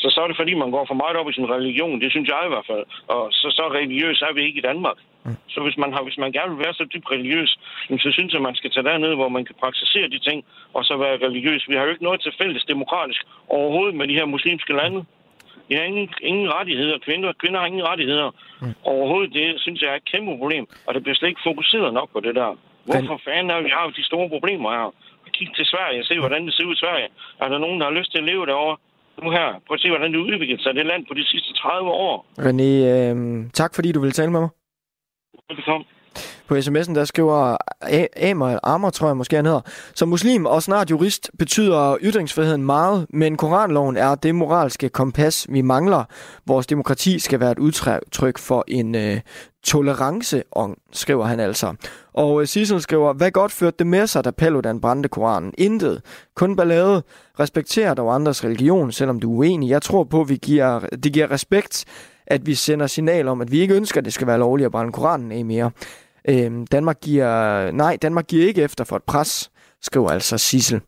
så, 0.04 0.10
så 0.10 0.20
er 0.24 0.28
det 0.28 0.42
fordi, 0.42 0.54
man 0.54 0.72
går 0.72 0.86
for 0.88 1.02
meget 1.04 1.18
op 1.20 1.30
i 1.30 1.34
sin 1.34 1.50
religion. 1.56 2.02
Det 2.02 2.12
synes 2.12 2.28
jeg 2.30 2.42
i 2.46 2.54
hvert 2.54 2.68
fald. 2.72 2.86
Og 3.08 3.22
så, 3.32 3.48
så 3.58 3.64
religiøs 3.80 4.22
er 4.22 4.34
vi 4.34 4.42
ikke 4.48 4.60
i 4.60 4.68
Danmark. 4.70 4.98
Mm. 5.26 5.38
Så 5.54 5.60
hvis 5.66 5.78
man, 5.78 5.94
har, 5.94 6.02
hvis 6.04 6.18
man 6.24 6.32
gerne 6.32 6.52
vil 6.56 6.66
være 6.66 6.74
så 6.74 6.86
dybt 6.94 7.12
religiøs, 7.12 7.52
så 8.04 8.10
synes 8.12 8.34
jeg, 8.34 8.42
man 8.42 8.56
skal 8.56 8.72
tage 8.72 8.88
derned, 8.90 9.14
hvor 9.16 9.30
man 9.30 9.46
kan 9.46 9.56
praktisere 9.64 10.08
de 10.10 10.20
ting, 10.20 10.46
og 10.74 10.82
så 10.86 10.98
være 10.98 11.26
religiøs. 11.28 11.70
Vi 11.70 11.76
har 11.76 11.84
jo 11.84 11.90
ikke 11.90 12.04
noget 12.04 12.22
til 12.22 12.34
fælles 12.42 12.64
demokratisk 12.64 13.22
overhovedet 13.48 13.96
med 13.96 14.08
de 14.08 14.18
her 14.20 14.26
muslimske 14.26 14.74
lande. 14.74 15.06
De 15.70 15.76
har 15.76 15.84
ingen, 15.84 16.10
ingen 16.22 16.54
rettigheder. 16.54 16.98
Kvinder, 16.98 17.34
kvinder 17.42 17.60
har 17.60 17.68
ingen 17.68 17.88
rettigheder. 17.88 18.30
Mm. 18.62 18.74
Overhovedet 18.84 19.34
det, 19.34 19.62
synes 19.62 19.82
jeg, 19.82 19.90
er 19.92 19.96
et 19.96 20.12
kæmpe 20.12 20.38
problem. 20.38 20.68
Og 20.88 20.94
det 20.94 21.04
bliver 21.04 21.16
slet 21.16 21.30
ikke 21.30 21.48
fokuseret 21.50 21.94
nok 21.94 22.10
på 22.14 22.20
det 22.20 22.36
der. 22.36 22.58
Hvorfor 22.86 23.18
fanden 23.26 23.50
er 23.50 23.62
vi 23.68 23.72
har 23.78 23.86
de 24.00 24.04
store 24.12 24.30
problemer 24.30 24.70
her? 24.78 24.88
Kig 25.38 25.50
til 25.58 25.66
Sverige 25.66 26.00
og 26.02 26.06
se, 26.06 26.20
hvordan 26.20 26.46
det 26.46 26.54
ser 26.54 26.66
ud 26.70 26.76
i 26.76 26.84
Sverige. 26.84 27.08
Er 27.42 27.48
der 27.50 27.58
nogen, 27.58 27.80
der 27.80 27.86
har 27.90 27.94
lyst 28.00 28.12
til 28.12 28.18
at 28.18 28.24
leve 28.32 28.46
derovre? 28.46 28.78
Nu 29.24 29.30
her. 29.38 29.48
Prøv 29.68 29.76
at 29.78 29.82
se, 29.82 29.90
hvordan 29.90 30.12
det 30.14 30.20
udvikler 30.20 30.58
sig 30.60 30.76
det 30.76 30.86
land 30.86 31.06
på 31.10 31.14
de 31.14 31.26
sidste 31.32 31.54
30 31.54 31.90
år. 31.90 32.26
René, 32.48 32.70
øh, 32.92 33.16
tak 33.54 33.72
fordi 33.76 33.92
du 33.92 34.00
ville 34.00 34.18
tale 34.20 34.32
med 34.32 34.40
mig. 34.40 34.50
Velkommen. 35.50 35.86
På 36.48 36.56
sms'en, 36.56 36.96
der 36.96 37.06
skriver 37.06 37.58
Amer, 38.22 38.60
Ammer, 38.64 38.90
tror 38.90 39.08
jeg 39.08 39.18
måske 39.18 39.36
han 39.36 39.46
hedder. 39.46 39.62
Som 39.96 40.10
muslim 40.10 40.46
og 40.46 40.64
snart 40.64 40.92
jurist 40.92 41.32
betyder 41.40 41.98
ytringsfriheden 42.02 42.64
meget, 42.64 43.06
men 43.10 43.38
Koranloven 43.38 43.98
er 43.98 44.16
det 44.16 44.36
moralske 44.36 44.90
kompas, 44.90 45.48
vi 45.50 45.62
mangler. 45.62 46.04
Vores 46.46 46.68
demokrati 46.68 47.20
skal 47.20 47.40
være 47.40 47.52
et 47.52 47.60
udtryk 47.60 48.38
for 48.38 48.64
en 48.68 48.96
øh, 48.96 49.20
tolerance, 49.64 50.44
skriver 50.92 51.26
han 51.26 51.40
altså. 51.40 51.74
Og 52.14 52.42
øh, 52.42 52.48
Sissel 52.48 52.82
skriver, 52.82 53.14
hvad 53.14 53.32
godt 53.32 53.52
førte 53.52 53.76
det 53.80 53.88
med 53.88 54.08
sig, 54.08 54.24
da 54.24 54.32
Paludan 54.32 54.82
brændte 54.82 55.10
Koranen? 55.10 55.54
Intet. 55.58 56.02
Kun 56.36 56.56
ballade. 56.56 57.04
Respekter 57.40 57.94
dog 57.94 58.16
andres 58.16 58.44
religion, 58.44 58.92
selvom 58.92 59.20
du 59.20 59.34
er 59.34 59.38
uenig. 59.38 59.70
Jeg 59.70 59.82
tror 59.82 60.04
på, 60.04 60.22
at 60.22 60.30
vi 60.30 60.36
giver, 60.36 60.80
det 60.80 61.14
giver 61.14 61.32
respekt, 61.32 61.86
at 62.28 62.46
vi 62.46 62.56
sender 62.56 62.88
signal 62.88 63.28
om, 63.28 63.42
at 63.42 63.52
vi 63.52 63.60
ikke 63.60 63.76
ønsker, 63.76 64.02
at 64.02 64.06
det 64.06 64.14
skal 64.14 64.28
være 64.28 64.40
lovligt 64.40 64.66
at 64.66 64.72
brænde 64.72 64.92
Koranen 64.92 65.32
af 65.32 65.46
mere. 65.46 65.72
Øhm, 66.30 66.68
Danmark 66.68 67.00
giver, 67.02 67.72
nej, 67.72 67.98
Danmark 68.02 68.28
giver 68.28 68.48
ikke 68.48 68.62
efter 68.62 68.84
for 68.84 68.96
et 68.96 69.04
pres, 69.04 69.52
skriver 69.82 70.10
altså 70.10 70.38
Sissel. 70.38 70.82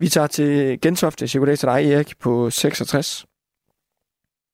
Vi 0.00 0.08
tager 0.08 0.26
til 0.26 0.80
Gentofte. 0.80 1.38
Goddag 1.38 1.58
til 1.58 1.68
dig, 1.68 1.92
Erik, 1.92 2.18
på 2.22 2.50
66. 2.50 3.26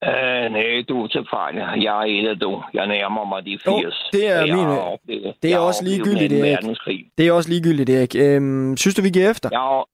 Uh, 0.06 0.52
nej, 0.52 0.85
du 0.88 1.06
til 1.06 1.26
fejl. 1.30 1.54
Jeg 1.83 1.98
er 2.00 2.30
af 2.30 2.38
du. 2.38 2.62
Jeg 2.74 2.87
nærmer 2.87 3.24
mig 3.24 3.44
de 3.46 3.59
80. 3.64 3.66
Oh, 3.66 3.83
det 4.12 4.26
er, 4.28 4.44
jeg 4.44 4.56
min, 4.56 4.66
oplevet, 4.66 5.35
det 5.42 5.52
er 5.52 5.59
også 5.59 5.85
ligegyldigt, 5.85 6.33
Erik. 6.33 7.06
Det 7.18 7.28
er 7.28 7.33
også 7.33 7.50
ligegyldigt, 7.50 7.90
Erik. 7.90 8.14
Øhm, 8.16 8.76
synes 8.76 8.94
du, 8.94 9.02
vi 9.02 9.11
giver 9.11 9.30
efter? 9.30 9.48
Jeg, 9.52 9.85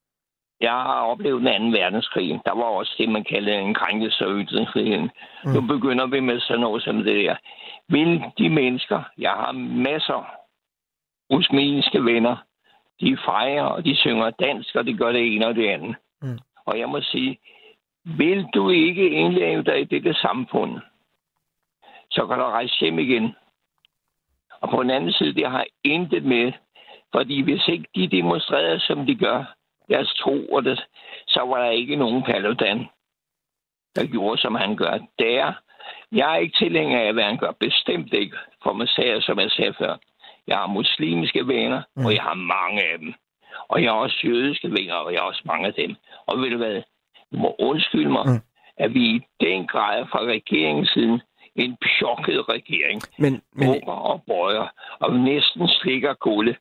jeg 0.60 0.78
har 0.88 1.00
oplevet 1.12 1.40
den 1.40 1.48
anden 1.48 1.72
verdenskrig. 1.72 2.40
Der 2.44 2.54
var 2.54 2.68
også 2.80 2.94
det, 2.98 3.08
man 3.08 3.24
kalder 3.24 3.58
en 3.58 3.74
krænkelse 3.74 4.24
af 4.24 4.30
ytringsfriheden. 4.42 5.10
Mm. 5.44 5.52
Nu 5.52 5.60
begynder 5.60 6.06
vi 6.06 6.20
med 6.20 6.40
sådan 6.40 6.60
noget 6.60 6.82
som 6.82 6.96
det 6.96 7.16
der. 7.24 7.34
Vil 7.88 8.22
de 8.38 8.48
mennesker, 8.48 9.02
jeg 9.18 9.30
har 9.30 9.52
masser 9.52 10.36
muslimske 11.30 12.04
venner, 12.04 12.36
de 13.00 13.18
fejrer, 13.24 13.64
og 13.64 13.84
de 13.84 13.96
synger 13.96 14.30
dansk, 14.30 14.74
og 14.74 14.86
de 14.86 14.96
gør 14.96 15.12
det 15.12 15.34
ene 15.34 15.46
og 15.46 15.54
det 15.54 15.68
andet. 15.68 15.96
Mm. 16.22 16.38
Og 16.66 16.78
jeg 16.78 16.88
må 16.88 17.00
sige, 17.00 17.38
vil 18.04 18.46
du 18.54 18.70
ikke 18.70 19.10
indleve 19.10 19.62
dig 19.62 19.80
i 19.80 19.84
dette 19.84 20.14
samfund, 20.14 20.80
så 22.10 22.26
kan 22.26 22.38
du 22.38 22.44
rejse 22.44 22.80
hjem 22.80 22.98
igen. 22.98 23.34
Og 24.60 24.70
på 24.70 24.82
den 24.82 24.90
anden 24.90 25.12
side, 25.12 25.34
det 25.34 25.50
har 25.50 25.66
intet 25.84 26.24
med, 26.24 26.52
fordi 27.12 27.42
hvis 27.42 27.68
ikke 27.68 27.88
de 27.94 28.08
demonstrerer, 28.08 28.78
som 28.78 29.06
de 29.06 29.14
gør, 29.14 29.54
deres 29.88 30.14
tro, 30.14 30.46
og 30.46 30.64
det, 30.64 30.86
så 31.26 31.40
var 31.40 31.62
der 31.62 31.70
ikke 31.70 31.96
nogen 31.96 32.22
Paludan, 32.22 32.86
der 33.96 34.06
gjorde, 34.06 34.40
som 34.40 34.54
han 34.54 34.76
gør. 34.76 34.98
Der, 35.18 35.52
jeg 36.12 36.34
er 36.34 36.36
ikke 36.36 36.58
tilhænger 36.58 37.00
af, 37.00 37.12
hvad 37.12 37.24
han 37.24 37.38
gør. 37.38 37.52
Bestemt 37.60 38.12
ikke, 38.12 38.36
for 38.62 38.72
man 38.72 38.86
sagde, 38.86 39.22
som 39.22 39.40
jeg 39.40 39.50
sagde 39.50 39.74
før. 39.78 39.96
Jeg 40.46 40.56
har 40.56 40.66
muslimske 40.66 41.46
venner, 41.48 41.82
mm. 41.96 42.06
og 42.06 42.14
jeg 42.14 42.22
har 42.22 42.34
mange 42.34 42.82
af 42.82 42.98
dem. 42.98 43.14
Og 43.68 43.82
jeg 43.82 43.90
har 43.90 43.98
også 43.98 44.20
jødiske 44.24 44.68
venner, 44.70 44.94
og 44.94 45.12
jeg 45.12 45.20
har 45.20 45.26
også 45.26 45.42
mange 45.44 45.66
af 45.66 45.74
dem. 45.74 45.94
Og 46.26 46.38
ved 46.38 46.50
du 46.50 46.56
hvad? 46.56 46.82
Du 47.32 47.36
må 47.38 47.56
undskylde 47.58 48.10
mig, 48.10 48.24
mm. 48.26 48.40
at 48.76 48.94
vi 48.94 49.00
i 49.00 49.20
den 49.40 49.66
grad 49.66 50.06
fra 50.10 50.20
regeringens 50.20 50.90
siden 50.90 51.20
en 51.56 51.76
pjokket 51.86 52.48
regering. 52.48 53.02
Men, 53.18 53.42
men... 53.52 53.68
og 53.86 54.22
bøjer, 54.26 54.66
og 54.98 55.14
næsten 55.14 55.68
slikker 55.68 56.14
gulde 56.14 56.54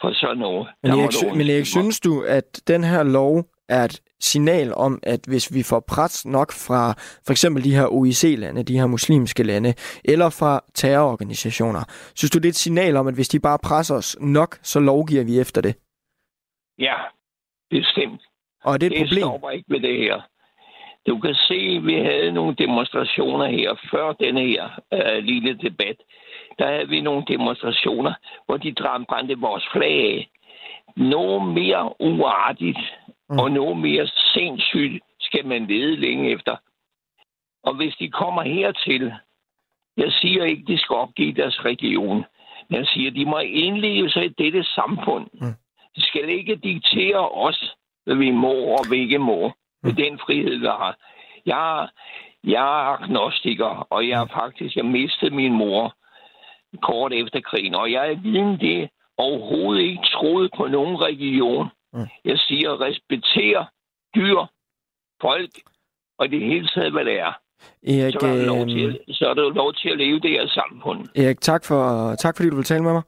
for 0.00 0.12
sådan 0.12 0.36
noget. 0.36 0.68
Men 0.82 0.92
Erik, 0.92 1.36
men 1.36 1.46
Erik, 1.50 1.66
synes 1.66 2.00
du, 2.00 2.24
at 2.28 2.60
den 2.68 2.84
her 2.84 3.02
lov 3.02 3.44
er 3.70 3.84
et 3.84 4.00
signal 4.20 4.74
om, 4.74 4.98
at 5.02 5.20
hvis 5.28 5.54
vi 5.54 5.62
får 5.62 5.80
pres 5.88 6.26
nok 6.26 6.52
fra 6.52 6.82
for 7.26 7.32
eksempel 7.32 7.64
de 7.64 7.74
her 7.74 7.86
OIC-lande, 7.86 8.62
de 8.62 8.78
her 8.78 8.86
muslimske 8.86 9.42
lande, 9.42 9.74
eller 10.04 10.30
fra 10.40 10.60
terrororganisationer, 10.74 11.82
synes 12.14 12.30
du, 12.30 12.38
det 12.38 12.44
er 12.44 12.48
et 12.58 12.64
signal 12.66 12.96
om, 12.96 13.06
at 13.06 13.14
hvis 13.14 13.28
de 13.28 13.40
bare 13.40 13.58
presser 13.58 13.94
os 13.94 14.16
nok, 14.20 14.58
så 14.62 14.80
lovgiver 14.80 15.24
vi 15.24 15.40
efter 15.40 15.60
det? 15.60 15.74
Ja, 16.78 16.94
bestemt. 17.70 18.22
Og 18.64 18.74
er 18.74 18.78
det 18.78 18.86
et 18.86 18.92
det 18.92 19.00
problem? 19.00 19.22
stopper 19.22 19.50
ikke 19.50 19.68
med 19.68 19.80
det 19.80 19.98
her. 19.98 20.20
Du 21.08 21.18
kan 21.18 21.34
se, 21.34 21.60
at 21.76 21.86
vi 21.86 21.94
havde 21.94 22.32
nogle 22.32 22.54
demonstrationer 22.54 23.46
her 23.46 23.70
før 23.90 24.12
denne 24.12 24.40
her 24.40 24.64
uh, 24.92 25.24
lille 25.24 25.54
debat. 25.54 25.96
Der 26.58 26.66
havde 26.66 26.88
vi 26.88 27.00
nogle 27.00 27.24
demonstrationer, 27.28 28.14
hvor 28.46 28.56
de 28.56 28.74
brændte 29.08 29.34
vores 29.38 29.64
flag 29.72 29.96
af. 30.16 30.30
Noget 30.96 31.54
mere 31.54 32.00
uartigt 32.00 32.78
mm. 33.30 33.38
og 33.38 33.50
noget 33.50 33.76
mere 33.76 34.06
sindssygt 34.06 35.02
skal 35.20 35.46
man 35.46 35.66
lede 35.66 35.96
længe 35.96 36.30
efter. 36.30 36.56
Og 37.62 37.74
hvis 37.74 37.94
de 37.94 38.10
kommer 38.10 38.42
hertil, 38.42 39.12
jeg 39.96 40.12
siger 40.12 40.44
ikke, 40.44 40.64
de 40.66 40.78
skal 40.78 40.96
opgive 40.96 41.32
deres 41.32 41.64
region, 41.64 42.24
men 42.68 42.78
jeg 42.78 42.86
siger, 42.86 43.10
de 43.10 43.24
må 43.24 43.38
indleve 43.38 44.10
sig 44.10 44.24
i 44.24 44.28
dette 44.28 44.64
samfund. 44.64 45.26
Mm. 45.32 45.54
De 45.96 46.02
skal 46.02 46.28
ikke 46.28 46.56
diktere 46.56 47.28
os, 47.28 47.74
hvad 48.04 48.16
vi 48.16 48.30
må 48.30 48.52
og 48.52 48.88
hvad 48.88 48.96
vi 48.96 49.02
ikke 49.02 49.18
må 49.18 49.52
med 49.82 49.92
den 49.92 50.18
frihed, 50.18 50.58
vi 50.58 50.66
har. 50.66 50.96
Jeg, 51.46 51.88
jeg 52.44 52.62
er 52.62 53.02
agnostiker, 53.02 53.86
og 53.90 54.08
jeg 54.08 54.18
har 54.18 54.26
faktisk 54.26 54.76
jeg 54.76 54.84
mistede 54.84 55.34
min 55.34 55.52
mor 55.52 55.94
kort 56.82 57.12
efter 57.12 57.40
krigen, 57.40 57.74
og 57.74 57.92
jeg 57.92 58.10
er 58.10 58.14
viden 58.14 58.60
det 58.60 58.90
overhovedet 59.18 59.82
ikke 59.82 60.08
troet 60.12 60.50
på 60.56 60.66
nogen 60.66 61.00
region. 61.00 61.68
Mm. 61.92 62.06
Jeg 62.24 62.38
siger, 62.38 62.80
respekter 62.80 63.64
dyr, 64.14 64.40
folk, 65.20 65.50
og 66.18 66.28
det 66.28 66.40
hele 66.40 66.68
taget, 66.74 66.92
hvad 66.92 67.04
det 67.04 67.18
er. 67.20 67.32
Erik, 67.82 68.14
så, 68.20 68.26
er 68.26 68.36
det 68.36 68.46
lov 68.46 68.66
til, 68.66 68.84
øhm, 68.84 69.12
så 69.12 69.24
er 69.30 69.34
det 69.34 69.54
lov 69.54 69.74
til 69.74 69.88
at 69.88 69.98
leve 69.98 70.20
det 70.20 70.30
her 70.30 70.46
samfund. 70.48 71.08
Erik, 71.14 71.40
tak, 71.40 71.64
for, 71.64 72.14
tak 72.14 72.36
fordi 72.36 72.50
du 72.50 72.56
vil 72.56 72.64
tale 72.64 72.82
med 72.82 72.92
mig. 72.92 73.02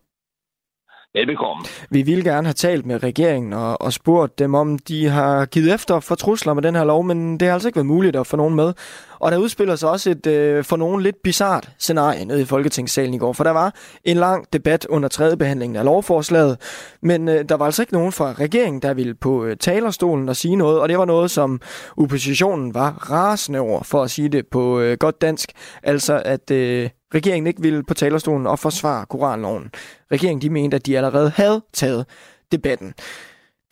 Velbekomme. 1.14 1.64
Vi 1.90 2.02
ville 2.02 2.24
gerne 2.24 2.46
have 2.46 2.54
talt 2.54 2.86
med 2.86 3.02
regeringen 3.02 3.52
og, 3.52 3.82
og 3.82 3.92
spurgt 3.92 4.38
dem, 4.38 4.54
om 4.54 4.78
de 4.78 5.08
har 5.08 5.46
givet 5.46 5.74
efter 5.74 6.00
for 6.00 6.14
trusler 6.14 6.54
med 6.54 6.62
den 6.62 6.74
her 6.74 6.84
lov, 6.84 7.04
men 7.04 7.40
det 7.40 7.48
har 7.48 7.54
altså 7.54 7.68
ikke 7.68 7.76
været 7.76 7.86
muligt 7.86 8.16
at 8.16 8.26
få 8.26 8.36
nogen 8.36 8.54
med. 8.54 8.72
Og 9.18 9.32
der 9.32 9.38
udspiller 9.38 9.76
sig 9.76 9.90
også 9.90 10.10
et 10.10 10.26
øh, 10.26 10.64
for 10.64 10.76
nogen 10.76 11.02
lidt 11.02 11.16
bizart 11.24 11.70
scenarie 11.78 12.24
nede 12.24 12.42
i 12.42 12.44
Folketingssalen 12.44 13.14
i 13.14 13.18
går, 13.18 13.32
for 13.32 13.44
der 13.44 13.50
var 13.50 13.74
en 14.04 14.16
lang 14.16 14.52
debat 14.52 14.86
under 14.86 15.08
tredje 15.08 15.36
behandlingen 15.36 15.76
af 15.76 15.84
lovforslaget, 15.84 16.56
men 17.02 17.28
øh, 17.28 17.44
der 17.48 17.54
var 17.54 17.64
altså 17.64 17.82
ikke 17.82 17.92
nogen 17.92 18.12
fra 18.12 18.32
regeringen, 18.32 18.82
der 18.82 18.94
ville 18.94 19.14
på 19.14 19.44
øh, 19.44 19.56
talerstolen 19.56 20.28
og 20.28 20.36
sige 20.36 20.56
noget, 20.56 20.80
og 20.80 20.88
det 20.88 20.98
var 20.98 21.04
noget, 21.04 21.30
som 21.30 21.60
oppositionen 21.96 22.74
var 22.74 22.90
rasende 23.10 23.58
over, 23.58 23.82
for 23.82 24.02
at 24.02 24.10
sige 24.10 24.28
det 24.28 24.46
på 24.46 24.80
øh, 24.80 24.96
godt 25.00 25.20
dansk, 25.20 25.52
altså 25.82 26.22
at 26.24 26.50
øh, 26.50 26.90
regeringen 27.14 27.46
ikke 27.46 27.62
ville 27.62 27.82
på 27.82 27.94
talerstolen 27.94 28.46
og 28.46 28.58
forsvare 28.58 29.06
Koranloven. 29.06 29.70
Regeringen 30.12 30.42
de 30.42 30.50
mente, 30.50 30.74
at 30.74 30.86
de 30.86 30.96
allerede 30.96 31.30
havde 31.30 31.62
taget 31.72 32.06
debatten. 32.52 32.94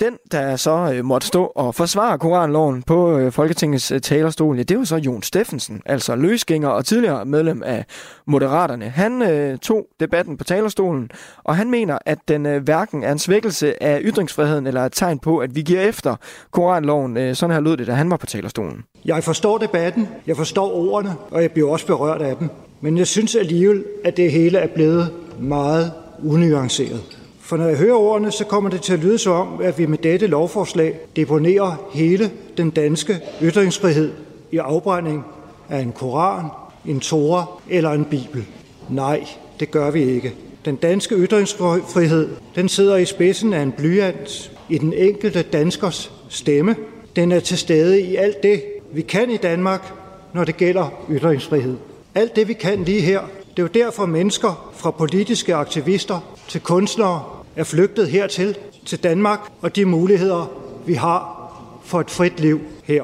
den, 0.01 0.19
der 0.33 0.57
så 0.57 0.93
øh, 0.95 1.05
måtte 1.05 1.27
stå 1.27 1.45
og 1.45 1.75
forsvare 1.75 2.19
Koranloven 2.19 2.83
på 2.83 3.19
øh, 3.19 3.33
Folketingets 3.33 3.91
øh, 3.91 4.01
talerstol, 4.01 4.57
ja, 4.57 4.63
det 4.63 4.79
var 4.79 4.85
så 4.85 4.97
Jon 4.97 5.23
Steffensen, 5.23 5.83
altså 5.87 6.17
løsgænger 6.17 6.69
og 6.69 6.85
tidligere 6.85 7.25
medlem 7.25 7.63
af 7.63 7.85
Moderaterne. 8.27 8.89
Han 8.89 9.23
øh, 9.23 9.59
tog 9.59 9.87
debatten 10.01 10.37
på 10.37 10.45
talerstolen, 10.45 11.11
og 11.45 11.57
han 11.57 11.71
mener, 11.71 11.99
at 12.07 12.19
den 12.29 12.47
øh, 12.47 12.63
hverken 12.63 13.03
er 13.03 13.13
en 13.13 13.19
svækkelse 13.19 13.83
af 13.83 14.01
ytringsfriheden 14.03 14.67
eller 14.67 14.85
et 14.85 14.93
tegn 14.93 15.19
på, 15.19 15.39
at 15.39 15.55
vi 15.55 15.63
giver 15.63 15.81
efter 15.81 16.17
Koranloven. 16.51 17.17
Øh, 17.17 17.35
sådan 17.35 17.55
her 17.55 17.61
lød 17.61 17.77
det, 17.77 17.87
da 17.87 17.93
han 17.93 18.11
var 18.11 18.17
på 18.17 18.27
talerstolen. 18.27 18.85
Jeg 19.05 19.25
forstår 19.25 19.59
debatten, 19.59 20.09
jeg 20.27 20.37
forstår 20.37 20.73
ordene, 20.73 21.15
og 21.31 21.43
jeg 21.43 21.51
bliver 21.51 21.71
også 21.71 21.87
berørt 21.87 22.23
af 22.23 22.37
dem. 22.37 22.49
Men 22.81 22.99
jeg 22.99 23.07
synes 23.07 23.37
alligevel, 23.37 23.85
at 24.05 24.17
det 24.17 24.33
hele 24.33 24.59
er 24.59 24.67
blevet 24.67 25.11
meget 25.41 25.93
unuanceret. 26.25 27.01
For 27.41 27.57
når 27.57 27.67
jeg 27.67 27.77
hører 27.77 27.95
ordene, 27.95 28.31
så 28.31 28.45
kommer 28.45 28.71
det 28.71 28.83
til 28.83 28.93
at 28.93 28.99
lyde 28.99 29.19
som 29.19 29.33
om, 29.33 29.61
at 29.63 29.79
vi 29.79 29.87
med 29.87 29.99
dette 29.99 30.27
lovforslag 30.27 30.99
deponerer 31.17 31.89
hele 31.93 32.31
den 32.57 32.71
danske 32.71 33.21
ytringsfrihed 33.43 34.13
i 34.53 34.57
afbrænding 34.57 35.25
af 35.69 35.79
en 35.79 35.93
koran, 35.93 36.47
en 36.87 37.01
tora 37.01 37.45
eller 37.71 37.91
en 37.91 38.05
bibel. 38.05 38.47
Nej, 38.89 39.27
det 39.61 39.71
gør 39.71 39.91
vi 39.91 40.03
ikke. 40.03 40.35
Den 40.65 40.77
danske 40.77 41.15
ytringsfrihed, 41.15 42.29
den 42.55 42.69
sidder 42.69 42.97
i 42.97 43.05
spidsen 43.05 43.53
af 43.53 43.63
en 43.63 43.73
blyant 43.73 44.53
i 44.69 44.79
den 44.79 44.93
enkelte 44.93 45.43
danskers 45.43 46.13
stemme. 46.29 46.77
Den 47.17 47.33
er 47.33 47.41
til 47.41 47.59
stede 47.59 48.01
i 48.01 48.17
alt 48.17 48.43
det, 48.43 48.63
vi 48.93 49.03
kan 49.03 49.31
i 49.31 49.37
Danmark, 49.37 49.93
når 50.35 50.45
det 50.45 50.57
gælder 50.57 51.05
ytringsfrihed. 51.11 51.77
Alt 52.15 52.37
det, 52.37 52.49
vi 52.49 52.53
kan 52.53 52.85
lige 52.85 53.01
her, 53.01 53.21
det 53.51 53.59
er 53.59 53.63
jo 53.63 53.69
derfor 53.69 54.07
mennesker 54.07 54.73
fra 54.75 54.91
politiske 54.91 55.55
aktivister 55.55 56.37
til 56.49 56.61
kunstnere 56.61 57.25
er 57.57 57.65
flygtet 57.65 58.09
hertil, 58.09 58.59
til 58.87 59.03
Danmark, 59.03 59.41
og 59.63 59.77
de 59.77 59.85
muligheder, 59.85 60.47
vi 60.87 60.95
har 60.95 61.37
for 61.85 62.01
et 62.01 62.11
frit 62.11 62.41
liv 62.41 62.61
her. 62.85 63.03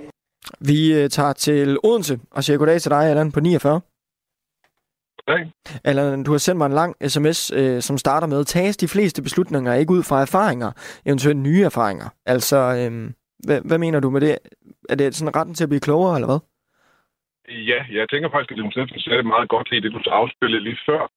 Vi 0.60 0.94
øh, 0.94 1.10
tager 1.10 1.32
til 1.32 1.78
Odense 1.82 2.20
og 2.30 2.44
siger 2.44 2.56
goddag 2.56 2.80
til 2.80 2.90
dig, 2.90 3.04
Allan, 3.04 3.32
på 3.32 3.40
49. 3.40 3.80
Goddag. 5.26 5.52
Allan, 5.84 6.22
du 6.22 6.30
har 6.30 6.38
sendt 6.38 6.58
mig 6.58 6.66
en 6.66 6.72
lang 6.72 7.10
sms, 7.10 7.50
øh, 7.50 7.82
som 7.82 7.98
starter 7.98 8.26
med, 8.26 8.44
tages 8.44 8.76
de 8.76 8.88
fleste 8.88 9.22
beslutninger 9.22 9.74
ikke 9.74 9.92
ud 9.92 10.02
fra 10.02 10.20
erfaringer, 10.20 10.72
eventuelt 11.06 11.38
nye 11.38 11.64
erfaringer? 11.64 12.08
Altså, 12.26 12.56
øh, 12.56 13.10
hvad, 13.38 13.60
hvad 13.64 13.78
mener 13.78 14.00
du 14.00 14.10
med 14.10 14.20
det? 14.20 14.38
Er 14.88 14.94
det 14.94 15.14
sådan 15.14 15.36
retten 15.36 15.54
til 15.54 15.64
at 15.64 15.68
blive 15.68 15.80
klogere, 15.80 16.14
eller 16.14 16.26
hvad? 16.26 16.38
Ja, 17.48 17.84
jeg 17.90 18.08
tænker 18.08 18.28
faktisk, 18.30 18.52
at 18.52 18.88
det 18.94 19.02
sagde 19.02 19.18
det 19.18 19.26
meget 19.26 19.48
godt 19.48 19.70
lige 19.70 19.82
det, 19.82 19.92
du 19.92 20.10
afspillede 20.10 20.64
lige 20.64 20.78
før. 20.86 21.10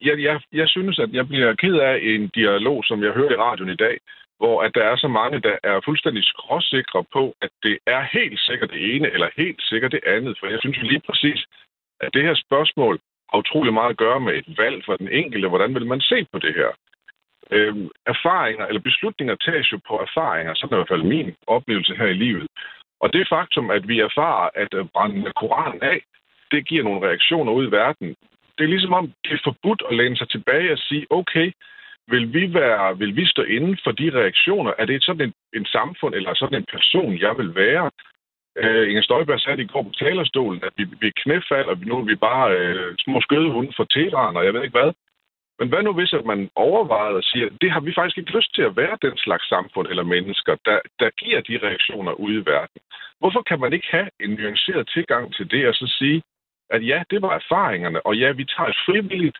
Jeg, 0.00 0.22
jeg, 0.22 0.40
jeg 0.52 0.68
synes, 0.68 0.98
at 0.98 1.12
jeg 1.12 1.28
bliver 1.28 1.54
ked 1.54 1.74
af 1.74 1.98
en 2.02 2.28
dialog, 2.28 2.84
som 2.84 3.02
jeg 3.02 3.12
hører 3.12 3.32
i 3.32 3.36
radioen 3.36 3.70
i 3.70 3.76
dag, 3.76 3.98
hvor 4.38 4.62
at 4.62 4.74
der 4.74 4.84
er 4.84 4.96
så 4.96 5.08
mange, 5.08 5.40
der 5.40 5.56
er 5.62 5.80
fuldstændig 5.84 6.24
skråsikre 6.24 7.04
på, 7.12 7.34
at 7.40 7.50
det 7.62 7.78
er 7.86 8.02
helt 8.12 8.40
sikkert 8.40 8.70
det 8.70 8.94
ene, 8.94 9.10
eller 9.10 9.28
helt 9.36 9.62
sikkert 9.62 9.92
det 9.92 10.00
andet. 10.06 10.36
For 10.40 10.46
jeg 10.46 10.58
synes 10.60 10.78
jo 10.78 10.82
lige 10.82 11.02
præcis, 11.08 11.40
at 12.00 12.10
det 12.14 12.22
her 12.22 12.34
spørgsmål 12.34 13.00
har 13.30 13.38
utrolig 13.38 13.72
meget 13.72 13.90
at 13.90 13.96
gøre 13.96 14.20
med 14.20 14.34
et 14.34 14.58
valg 14.58 14.84
for 14.84 14.96
den 14.96 15.08
enkelte. 15.08 15.48
Hvordan 15.48 15.74
vil 15.74 15.86
man 15.86 16.00
se 16.00 16.26
på 16.32 16.38
det 16.38 16.54
her? 16.54 16.70
Øhm, 17.50 17.88
erfaringer 18.06 18.66
eller 18.66 18.80
beslutninger 18.80 19.34
tages 19.34 19.72
jo 19.72 19.80
på 19.88 19.94
erfaringer. 20.06 20.54
Sådan 20.54 20.72
er 20.72 20.76
i 20.76 20.80
hvert 20.80 20.94
fald 20.94 21.02
min 21.02 21.34
oplevelse 21.46 21.94
her 21.94 22.06
i 22.06 22.20
livet. 22.24 22.46
Og 23.00 23.12
det 23.12 23.28
faktum, 23.28 23.70
at 23.70 23.88
vi 23.88 24.00
erfarer 24.00 24.48
at 24.54 24.74
øh, 24.74 24.84
brænde 24.94 25.32
Koranen 25.40 25.82
af, 25.82 26.00
det 26.50 26.68
giver 26.68 26.84
nogle 26.84 27.06
reaktioner 27.08 27.52
ud 27.52 27.68
i 27.68 27.70
verden. 27.70 28.08
Det 28.56 28.64
er 28.64 28.74
ligesom 28.74 28.92
om, 28.92 29.12
det 29.24 29.32
er 29.32 29.40
forbudt 29.44 29.82
at 29.90 29.96
læne 29.96 30.16
sig 30.16 30.28
tilbage 30.28 30.72
og 30.72 30.78
sige, 30.78 31.06
okay, 31.10 31.52
vil 32.08 32.34
vi, 32.34 32.54
være, 32.54 32.98
vil 32.98 33.16
vi 33.16 33.26
stå 33.26 33.42
inden 33.42 33.78
for 33.84 33.92
de 33.92 34.10
reaktioner? 34.20 34.72
Er 34.78 34.84
det 34.84 35.04
sådan 35.04 35.26
en, 35.26 35.34
en 35.54 35.66
samfund 35.66 36.14
eller 36.14 36.34
sådan 36.34 36.58
en 36.58 36.66
person, 36.72 37.18
jeg 37.18 37.38
vil 37.38 37.54
være? 37.54 37.90
Øh, 38.56 38.88
Inger 38.90 39.02
Støjberg 39.02 39.40
sagde 39.40 39.62
i 39.62 39.66
går 39.66 39.82
på 39.82 39.92
talerstolen, 39.98 40.64
at 40.64 40.72
vi, 40.76 40.84
vi 41.00 41.06
er 41.06 41.20
knæfald, 41.22 41.66
og 41.66 41.76
nu 41.80 41.98
er 41.98 42.04
vi 42.04 42.14
bare 42.14 42.56
øh, 42.58 42.94
små 42.98 43.20
skødehunde 43.20 43.72
for 43.76 43.84
Teheran, 43.84 44.36
og 44.36 44.44
jeg 44.44 44.54
ved 44.54 44.62
ikke 44.62 44.78
hvad. 44.78 44.92
Men 45.58 45.68
hvad 45.68 45.82
nu 45.82 45.92
hvis 45.92 46.12
at 46.12 46.24
man 46.24 46.50
overvejer 46.54 47.14
og 47.20 47.24
siger, 47.24 47.48
det 47.60 47.70
har 47.70 47.80
vi 47.80 47.92
faktisk 47.94 48.18
ikke 48.18 48.36
lyst 48.36 48.54
til 48.54 48.62
at 48.62 48.76
være 48.76 48.98
den 49.02 49.16
slags 49.16 49.48
samfund 49.48 49.86
eller 49.88 50.02
mennesker, 50.02 50.56
der, 50.64 50.78
der 51.00 51.10
giver 51.10 51.40
de 51.40 51.58
reaktioner 51.66 52.12
ude 52.12 52.34
i 52.40 52.46
verden? 52.46 52.80
Hvorfor 53.20 53.42
kan 53.42 53.60
man 53.60 53.72
ikke 53.72 53.88
have 53.90 54.08
en 54.20 54.30
nuanceret 54.30 54.88
tilgang 54.94 55.34
til 55.34 55.50
det 55.50 55.68
og 55.68 55.74
så 55.74 55.86
sige, 55.98 56.22
at 56.70 56.86
ja, 56.86 57.02
det 57.10 57.22
var 57.22 57.32
erfaringerne, 57.34 58.06
og 58.06 58.16
ja, 58.16 58.32
vi 58.32 58.44
tager 58.44 58.68
et 58.68 58.82
frivilligt, 58.86 59.38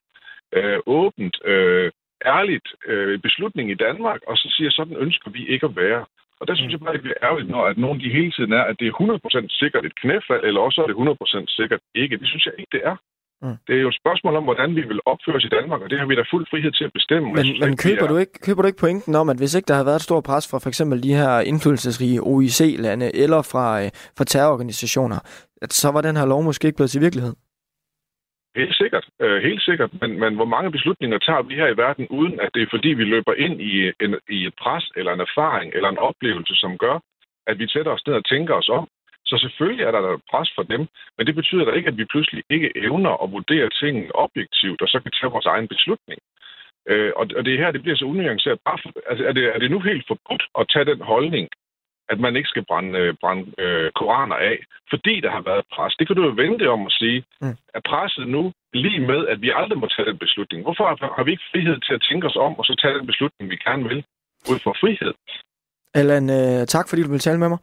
øh, 0.52 0.78
åbent, 0.86 1.36
øh, 1.44 1.90
ærligt 2.26 2.68
øh, 2.86 3.18
beslutning 3.18 3.70
i 3.70 3.74
Danmark, 3.74 4.20
og 4.26 4.36
så 4.36 4.54
siger, 4.56 4.70
sådan 4.70 4.96
ønsker 4.96 5.30
vi 5.30 5.46
ikke 5.46 5.66
at 5.66 5.76
være. 5.76 6.04
Og 6.40 6.48
der 6.48 6.54
synes 6.54 6.72
jeg 6.72 6.80
bare, 6.80 6.92
det 6.92 7.02
bliver 7.02 7.22
ærgerligt, 7.22 7.50
når 7.50 7.64
at 7.66 7.78
nogen 7.78 8.00
de 8.00 8.16
hele 8.18 8.32
tiden 8.32 8.52
er, 8.52 8.62
at 8.62 8.76
det 8.80 8.86
er 8.88 9.46
100% 9.46 9.46
sikkert 9.48 9.84
et 9.86 9.94
knæfald, 10.00 10.44
eller 10.44 10.60
også 10.60 10.82
er 10.82 10.86
det 10.86 10.96
100% 11.42 11.44
sikkert 11.48 11.80
ikke. 11.94 12.18
Det 12.18 12.28
synes 12.28 12.46
jeg 12.46 12.54
ikke, 12.58 12.70
det 12.72 12.82
er. 12.84 12.96
Mm. 13.42 13.56
Det 13.66 13.74
er 13.76 13.80
jo 13.80 13.88
et 13.88 14.00
spørgsmål 14.02 14.36
om, 14.36 14.44
hvordan 14.44 14.76
vi 14.76 14.82
vil 14.90 15.00
opføre 15.06 15.36
os 15.36 15.44
i 15.44 15.48
Danmark, 15.48 15.80
og 15.82 15.90
det 15.90 15.98
har 15.98 16.06
vi 16.06 16.14
da 16.14 16.24
fuld 16.30 16.46
frihed 16.50 16.72
til 16.72 16.84
at 16.84 16.92
bestemme. 16.92 17.26
Men, 17.32 17.46
men 17.60 17.76
køber, 17.76 18.04
er... 18.04 18.08
du 18.08 18.16
ikke, 18.16 18.32
køber 18.46 18.62
du 18.62 18.66
ikke 18.66 18.84
pointen 18.86 19.14
om, 19.14 19.28
at 19.28 19.38
hvis 19.38 19.54
ikke 19.54 19.68
der 19.68 19.74
har 19.74 19.84
været 19.84 19.96
et 19.96 20.08
stort 20.08 20.24
pres 20.24 20.50
fra 20.50 20.58
for 20.58 20.68
eksempel 20.68 21.02
de 21.02 21.14
her 21.14 21.40
indflydelsesrige 21.40 22.20
OIC-lande 22.22 23.16
eller 23.22 23.42
fra, 23.52 23.66
øh, 23.82 23.90
fra 24.18 24.24
terrororganisationer, 24.24 25.18
at 25.62 25.72
så 25.72 25.88
var 25.92 26.00
den 26.00 26.16
her 26.16 26.26
lov 26.26 26.42
måske 26.42 26.66
ikke 26.66 26.76
blevet 26.76 26.90
til 26.90 27.00
virkelighed? 27.00 27.34
Helt 28.56 28.76
sikkert, 28.82 29.06
øh, 29.22 29.42
helt 29.48 29.62
sikkert. 29.68 29.90
Men, 30.00 30.10
men 30.22 30.34
hvor 30.34 30.50
mange 30.54 30.70
beslutninger 30.72 31.18
tager 31.18 31.42
vi 31.42 31.54
her 31.54 31.68
i 31.68 31.76
verden, 31.76 32.06
uden 32.18 32.40
at 32.40 32.50
det 32.54 32.62
er 32.62 32.72
fordi, 32.74 32.88
vi 32.88 33.04
løber 33.04 33.34
ind 33.34 33.60
i, 33.60 33.72
en, 34.04 34.14
i 34.36 34.46
et 34.46 34.54
pres 34.62 34.84
eller 34.96 35.12
en 35.12 35.20
erfaring 35.28 35.68
eller 35.74 35.88
en 35.88 35.98
oplevelse, 36.08 36.54
som 36.54 36.78
gør, 36.78 36.96
at 37.46 37.58
vi 37.58 37.68
sætter 37.68 37.92
os 37.92 38.06
ned 38.06 38.14
og 38.14 38.24
tænker 38.24 38.54
os 38.54 38.68
om. 38.68 38.88
Så 39.28 39.34
selvfølgelig 39.44 39.84
er 39.84 39.90
der 39.90 40.00
et 40.00 40.22
pres 40.30 40.50
for 40.56 40.62
dem, 40.62 40.82
men 41.16 41.26
det 41.26 41.34
betyder 41.34 41.64
da 41.64 41.72
ikke, 41.72 41.88
at 41.88 41.98
vi 41.98 42.04
pludselig 42.12 42.42
ikke 42.50 42.72
evner 42.76 43.14
at 43.22 43.32
vurdere 43.36 43.68
tingene 43.80 44.16
objektivt, 44.24 44.82
og 44.82 44.88
så 44.88 45.00
kan 45.00 45.12
tage 45.12 45.34
vores 45.34 45.46
egen 45.54 45.68
beslutning. 45.68 46.20
Øh, 46.90 47.12
og, 47.16 47.24
og 47.38 47.42
det 47.44 47.58
her, 47.58 47.70
det 47.70 47.82
bliver 47.82 47.96
så 47.96 48.04
unuanceret. 48.04 48.58
Bare 48.68 48.78
for, 48.82 48.90
altså, 49.10 49.24
er, 49.28 49.32
det, 49.32 49.44
er 49.54 49.58
det 49.58 49.70
nu 49.70 49.80
helt 49.80 50.04
forbudt 50.10 50.44
at 50.60 50.68
tage 50.72 50.84
den 50.84 51.00
holdning, 51.00 51.48
at 52.12 52.18
man 52.24 52.36
ikke 52.36 52.48
skal 52.48 52.64
brænde, 52.70 52.98
øh, 52.98 53.14
brænde 53.22 53.44
øh, 53.64 53.90
koraner 53.98 54.38
af, 54.50 54.56
fordi 54.92 55.14
der 55.24 55.30
har 55.30 55.42
været 55.50 55.64
pres. 55.74 55.94
Det 55.98 56.06
kan 56.06 56.16
du 56.16 56.22
jo 56.28 56.34
vente 56.42 56.70
om 56.70 56.86
at 56.86 56.92
sige. 56.92 57.24
Mm. 57.40 57.56
Er 57.76 57.82
presset 57.90 58.28
nu 58.28 58.52
lige 58.72 59.00
med, 59.10 59.20
at 59.32 59.38
vi 59.42 59.50
aldrig 59.60 59.78
må 59.78 59.86
tage 59.86 60.08
den 60.10 60.18
beslutning? 60.18 60.62
Hvorfor 60.62 60.84
har 61.16 61.24
vi 61.24 61.30
ikke 61.30 61.50
frihed 61.52 61.76
til 61.86 61.94
at 61.94 62.04
tænke 62.08 62.26
os 62.26 62.36
om, 62.36 62.52
og 62.58 62.64
så 62.64 62.74
tage 62.82 62.98
den 62.98 63.06
beslutning, 63.06 63.50
vi 63.50 63.56
gerne 63.56 63.84
vil, 63.88 64.04
ud 64.50 64.58
fra 64.64 64.72
frihed? 64.82 65.14
Allan, 65.94 66.24
øh, 66.38 66.66
tak 66.74 66.86
fordi 66.88 67.02
du 67.02 67.10
vil 67.10 67.26
tale 67.26 67.38
med 67.38 67.48
mig. 67.48 67.58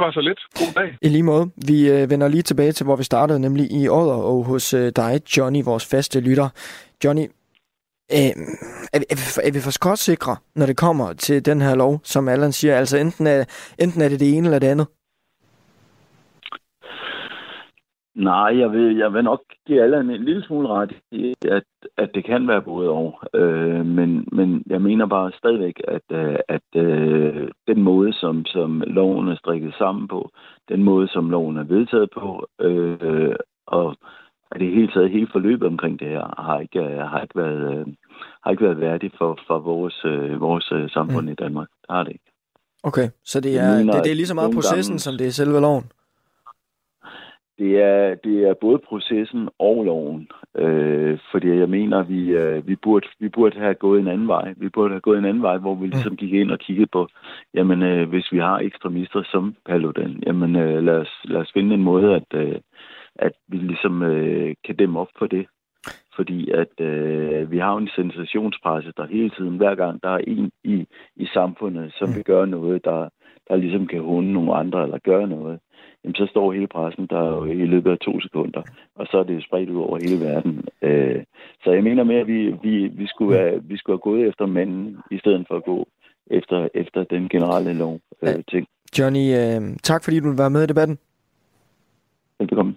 Det 0.00 0.06
var 0.06 0.12
så 0.12 0.20
lidt. 0.20 0.40
God 0.58 0.72
dag. 0.74 0.96
I 1.02 1.08
lige 1.08 1.22
måde. 1.22 1.50
Vi 1.66 1.90
øh, 1.90 2.10
vender 2.10 2.28
lige 2.28 2.42
tilbage 2.42 2.72
til, 2.72 2.84
hvor 2.84 2.96
vi 2.96 3.04
startede, 3.04 3.40
nemlig 3.40 3.72
i 3.72 3.88
Odder 3.88 4.14
og 4.14 4.44
hos 4.44 4.74
øh, 4.74 4.92
dig, 4.96 5.20
Johnny, 5.36 5.64
vores 5.64 5.86
faste 5.86 6.20
lytter. 6.20 6.48
Johnny, 7.04 7.26
Øh, 8.12 8.18
er, 8.92 8.98
vi, 8.98 9.48
er, 9.48 9.52
vi, 9.52 9.60
for 9.60 9.70
skotsikre, 9.70 10.36
når 10.56 10.66
det 10.66 10.76
kommer 10.76 11.12
til 11.12 11.44
den 11.44 11.60
her 11.60 11.74
lov, 11.74 12.00
som 12.04 12.28
Allan 12.28 12.52
siger? 12.52 12.76
Altså 12.76 12.96
enten 12.96 13.26
er, 13.26 13.44
enten 13.78 14.00
er 14.02 14.08
det 14.08 14.20
det 14.20 14.36
ene 14.36 14.46
eller 14.46 14.58
det 14.58 14.66
andet? 14.66 14.86
Nej, 18.20 18.58
jeg 18.58 18.72
vil, 18.72 18.96
jeg 18.96 19.12
vil 19.12 19.24
nok 19.24 19.42
give 19.66 19.82
Allan 19.82 20.10
en 20.10 20.24
lille 20.24 20.44
smule 20.44 20.68
ret 20.68 20.92
i, 21.10 21.34
at, 21.48 21.62
at 21.96 22.10
det 22.14 22.24
kan 22.24 22.48
være 22.48 22.62
både 22.62 22.88
og. 22.88 23.20
Øh, 23.34 23.86
men, 23.86 24.28
men 24.32 24.62
jeg 24.66 24.82
mener 24.82 25.06
bare 25.06 25.32
stadigvæk, 25.38 25.80
at, 25.88 26.02
øh, 26.12 26.36
at 26.48 26.82
øh, 26.82 27.48
den 27.68 27.82
måde, 27.82 28.12
som, 28.12 28.46
som 28.46 28.82
loven 28.86 29.28
er 29.28 29.36
strikket 29.36 29.74
sammen 29.78 30.08
på, 30.08 30.30
den 30.68 30.82
måde, 30.82 31.08
som 31.08 31.30
loven 31.30 31.56
er 31.56 31.64
vedtaget 31.64 32.10
på, 32.14 32.46
øh, 32.60 33.34
og 33.66 33.96
at 34.50 34.60
det 34.60 34.72
hele 34.72 34.88
taget 34.88 35.10
hele 35.10 35.28
forløbet 35.32 35.68
omkring 35.68 36.00
det 36.00 36.08
her 36.08 36.42
har 36.42 36.60
ikke, 36.60 36.80
øh, 36.80 36.98
har 36.98 37.20
ikke, 37.22 37.38
været, 37.38 37.96
har 38.44 38.50
ikke 38.50 38.64
været 38.64 38.80
værdigt 38.80 39.14
for, 39.18 39.38
for 39.46 39.58
vores, 39.58 40.04
vores 40.40 40.92
samfund 40.92 41.26
mm. 41.26 41.32
i 41.32 41.34
Danmark. 41.34 41.68
Det 41.68 41.86
har 41.90 42.04
det 42.04 42.12
ikke. 42.12 42.30
Okay, 42.82 43.08
så 43.24 43.40
det 43.40 43.58
er, 43.58 43.78
mener, 43.78 43.92
det, 43.92 44.04
det 44.04 44.10
er 44.10 44.16
lige 44.16 44.26
så 44.26 44.34
meget 44.34 44.54
processen, 44.54 44.92
gange, 44.92 44.98
som 44.98 45.14
det 45.18 45.26
er 45.26 45.30
selve 45.30 45.60
loven? 45.60 45.84
Det 47.60 47.82
er, 47.82 48.14
det 48.14 48.36
er 48.48 48.54
både 48.54 48.78
processen 48.78 49.48
og 49.58 49.84
loven. 49.84 50.28
Øh, 50.56 51.18
fordi 51.30 51.48
jeg 51.48 51.68
mener, 51.68 52.02
vi, 52.02 52.20
øh, 52.30 52.66
vi, 52.68 52.76
burde, 52.76 53.06
vi 53.18 53.28
burde 53.28 53.58
have 53.58 53.74
gået 53.74 54.00
en 54.00 54.08
anden 54.08 54.28
vej. 54.28 54.54
Vi 54.56 54.68
burde 54.68 54.90
have 54.90 55.00
gået 55.00 55.18
en 55.18 55.24
anden 55.24 55.42
vej, 55.42 55.56
hvor 55.58 55.74
vi 55.74 55.86
ligesom 55.86 56.16
gik 56.16 56.32
ind 56.32 56.50
og 56.50 56.58
kiggede 56.58 56.86
på, 56.86 57.08
jamen 57.54 57.82
øh, 57.82 58.08
hvis 58.08 58.32
vi 58.32 58.38
har 58.38 58.58
ekstremister 58.58 59.22
som 59.32 59.54
Paludan, 59.66 60.22
jamen 60.26 60.56
øh, 60.56 60.84
lad, 60.84 60.96
os, 60.96 61.20
lad 61.24 61.40
os 61.40 61.52
finde 61.52 61.74
en 61.74 61.82
måde 61.82 62.14
at, 62.14 62.28
øh, 62.34 62.56
at 63.16 63.32
vi 63.48 63.56
ligesom 63.56 64.02
øh, 64.02 64.54
kan 64.64 64.76
dem 64.78 64.96
op 64.96 65.08
for 65.18 65.26
det. 65.26 65.46
Fordi 66.16 66.50
at 66.50 66.80
øh, 66.80 67.50
vi 67.50 67.58
har 67.58 67.76
en 67.76 67.90
sensationspresse, 67.96 68.92
der 68.96 69.06
hele 69.06 69.30
tiden, 69.30 69.56
hver 69.56 69.74
gang 69.74 70.02
der 70.02 70.08
er 70.08 70.22
en 70.26 70.50
i, 70.64 70.86
i 71.16 71.26
samfundet, 71.26 71.92
som 71.98 72.08
mm. 72.08 72.14
vil 72.14 72.24
gøre 72.24 72.46
noget, 72.46 72.84
der, 72.84 73.08
der 73.50 73.56
ligesom 73.56 73.86
kan 73.86 74.00
hunde 74.00 74.32
nogle 74.32 74.54
andre 74.54 74.82
eller 74.82 74.98
gøre 74.98 75.26
noget, 75.28 75.58
jamen 76.04 76.14
så 76.14 76.26
står 76.30 76.52
hele 76.52 76.66
pressen 76.66 77.06
der 77.06 77.22
jo 77.26 77.44
i 77.44 77.66
løbet 77.74 77.90
af 77.90 77.98
to 77.98 78.20
sekunder, 78.20 78.62
og 78.94 79.06
så 79.10 79.18
er 79.18 79.22
det 79.22 79.44
spredt 79.44 79.70
ud 79.70 79.80
over 79.86 79.98
hele 80.04 80.24
verden. 80.24 80.64
Øh, 80.82 81.22
så 81.64 81.70
jeg 81.70 81.82
mener 81.82 82.04
mere, 82.04 82.20
at 82.20 82.26
vi, 82.26 82.40
vi, 82.62 82.74
vi, 82.88 83.06
skulle 83.06 83.38
have, 83.38 83.64
vi 83.64 83.76
skulle 83.76 83.94
have 83.94 84.08
gået 84.10 84.28
efter 84.28 84.46
manden, 84.46 84.96
i 85.10 85.18
stedet 85.18 85.44
for 85.48 85.56
at 85.56 85.64
gå 85.64 85.88
efter, 86.30 86.68
efter 86.74 87.04
den 87.04 87.28
generelle 87.28 87.72
lov 87.72 88.00
øh, 88.22 88.44
ting. 88.50 88.66
Johnny, 88.98 89.26
øh, 89.40 89.76
tak 89.82 90.04
fordi 90.04 90.20
du 90.20 90.34
være 90.38 90.50
med 90.50 90.62
i 90.62 90.66
debatten. 90.66 90.98
Velkommen. 92.38 92.76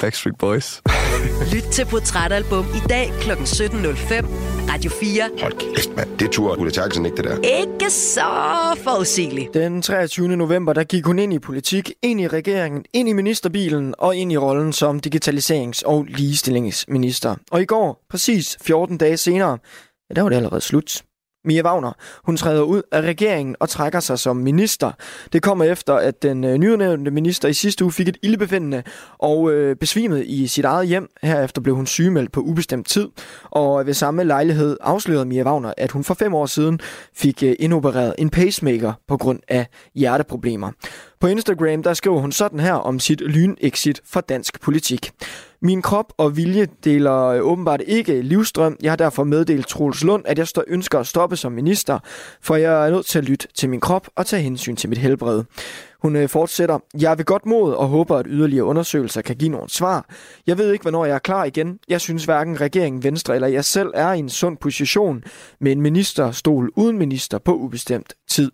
Backstreet 0.00 0.38
Boys. 0.38 0.82
Lyt 1.54 1.62
til 1.62 1.84
Portrætalbum 1.86 2.66
i 2.74 2.88
dag 2.88 3.10
kl. 3.20 3.30
17.05. 3.30 4.26
Radio 4.72 4.90
4. 4.90 5.30
Hold 5.40 5.74
kæft, 5.74 5.96
mand. 5.96 6.18
Det 6.18 6.30
tror 6.32 6.56
Ulla 6.56 6.70
Terkelsen 6.70 7.06
ikke, 7.06 7.16
det 7.16 7.24
der. 7.24 7.36
Ikke 7.62 7.90
så 7.90 8.20
forudsigeligt. 8.84 9.54
Den 9.54 9.82
23. 9.82 10.28
november, 10.28 10.72
der 10.72 10.84
gik 10.84 11.04
hun 11.06 11.18
ind 11.18 11.32
i 11.34 11.38
politik, 11.38 11.92
ind 12.02 12.20
i 12.20 12.28
regeringen, 12.28 12.84
ind 12.92 13.08
i 13.08 13.12
ministerbilen 13.12 13.94
og 13.98 14.16
ind 14.16 14.32
i 14.32 14.36
rollen 14.36 14.72
som 14.72 15.00
digitaliserings- 15.06 15.82
og 15.84 16.04
ligestillingsminister. 16.08 17.36
Og 17.50 17.62
i 17.62 17.64
går, 17.64 18.04
præcis 18.10 18.56
14 18.62 18.98
dage 18.98 19.16
senere, 19.16 19.58
ja, 20.10 20.14
der 20.14 20.22
var 20.22 20.28
det 20.28 20.36
allerede 20.36 20.60
slut. 20.60 21.02
Mia 21.48 21.62
Wagner, 21.62 21.92
hun 22.24 22.36
træder 22.36 22.62
ud 22.62 22.82
af 22.92 23.00
regeringen 23.00 23.56
og 23.60 23.68
trækker 23.68 24.00
sig 24.00 24.18
som 24.18 24.36
minister. 24.36 24.92
Det 25.32 25.42
kommer 25.42 25.64
efter, 25.64 25.94
at 25.94 26.22
den 26.22 26.44
øh, 26.44 26.56
nyudnævnte 26.56 27.10
minister 27.10 27.48
i 27.48 27.52
sidste 27.52 27.84
uge 27.84 27.92
fik 27.92 28.08
et 28.08 28.16
ildebefindende 28.22 28.82
og 29.18 29.52
øh, 29.52 29.76
besvimede 29.76 30.26
i 30.26 30.46
sit 30.46 30.64
eget 30.64 30.88
hjem. 30.88 31.08
Herefter 31.22 31.60
blev 31.60 31.74
hun 31.74 31.86
sygemeldt 31.86 32.32
på 32.32 32.40
ubestemt 32.40 32.88
tid, 32.88 33.08
og 33.44 33.86
ved 33.86 33.94
samme 33.94 34.24
lejlighed 34.24 34.76
afslørede 34.80 35.24
Mia 35.24 35.44
Wagner, 35.44 35.72
at 35.76 35.90
hun 35.90 36.04
for 36.04 36.14
fem 36.14 36.34
år 36.34 36.46
siden 36.46 36.80
fik 37.14 37.42
øh, 37.42 37.54
indopereret 37.58 38.14
en 38.18 38.30
pacemaker 38.30 38.92
på 39.08 39.16
grund 39.16 39.40
af 39.48 39.66
hjerteproblemer. 39.94 40.70
På 41.20 41.26
Instagram 41.26 41.82
der 41.82 41.94
skriver 41.94 42.20
hun 42.20 42.32
sådan 42.32 42.60
her 42.60 42.74
om 42.74 43.00
sit 43.00 43.20
lynexit 43.20 44.00
fra 44.04 44.20
dansk 44.20 44.60
politik. 44.60 45.10
Min 45.60 45.82
krop 45.82 46.12
og 46.16 46.36
vilje 46.36 46.68
deler 46.84 47.24
øh, 47.24 47.40
åbenbart 47.42 47.80
ikke 47.86 48.22
livstrøm. 48.22 48.76
Jeg 48.82 48.92
har 48.92 48.96
derfor 48.96 49.24
meddelt 49.24 49.66
Troels 49.66 50.04
Lund, 50.04 50.24
at 50.26 50.38
jeg 50.38 50.48
ønsker 50.66 50.98
at 50.98 51.06
stoppe 51.06 51.36
som 51.36 51.52
minister, 51.52 51.98
for 52.40 52.56
jeg 52.56 52.86
er 52.86 52.90
nødt 52.90 53.06
til 53.06 53.18
at 53.18 53.24
lytte 53.24 53.48
til 53.54 53.68
min 53.68 53.80
krop 53.80 54.08
og 54.16 54.26
tage 54.26 54.42
hensyn 54.42 54.76
til 54.76 54.88
mit 54.88 54.98
helbred. 54.98 55.44
Hun 56.02 56.16
øh, 56.16 56.28
fortsætter, 56.28 56.78
jeg 57.00 57.18
vil 57.18 57.26
godt 57.26 57.46
mod 57.46 57.72
og 57.72 57.88
håber, 57.88 58.16
at 58.16 58.26
yderligere 58.28 58.64
undersøgelser 58.64 59.22
kan 59.22 59.36
give 59.36 59.50
nogle 59.50 59.70
svar. 59.70 60.06
Jeg 60.46 60.58
ved 60.58 60.72
ikke, 60.72 60.82
hvornår 60.82 61.04
jeg 61.04 61.14
er 61.14 61.18
klar 61.18 61.44
igen. 61.44 61.78
Jeg 61.88 62.00
synes 62.00 62.24
hverken 62.24 62.60
regeringen, 62.60 63.04
Venstre 63.04 63.34
eller 63.34 63.48
jeg 63.48 63.64
selv 63.64 63.90
er 63.94 64.12
i 64.12 64.18
en 64.18 64.28
sund 64.28 64.56
position 64.56 65.24
med 65.60 65.72
en 65.72 65.80
ministerstol 65.80 66.70
uden 66.76 66.98
minister 66.98 67.38
på 67.38 67.54
ubestemt 67.54 68.14
tid. 68.28 68.50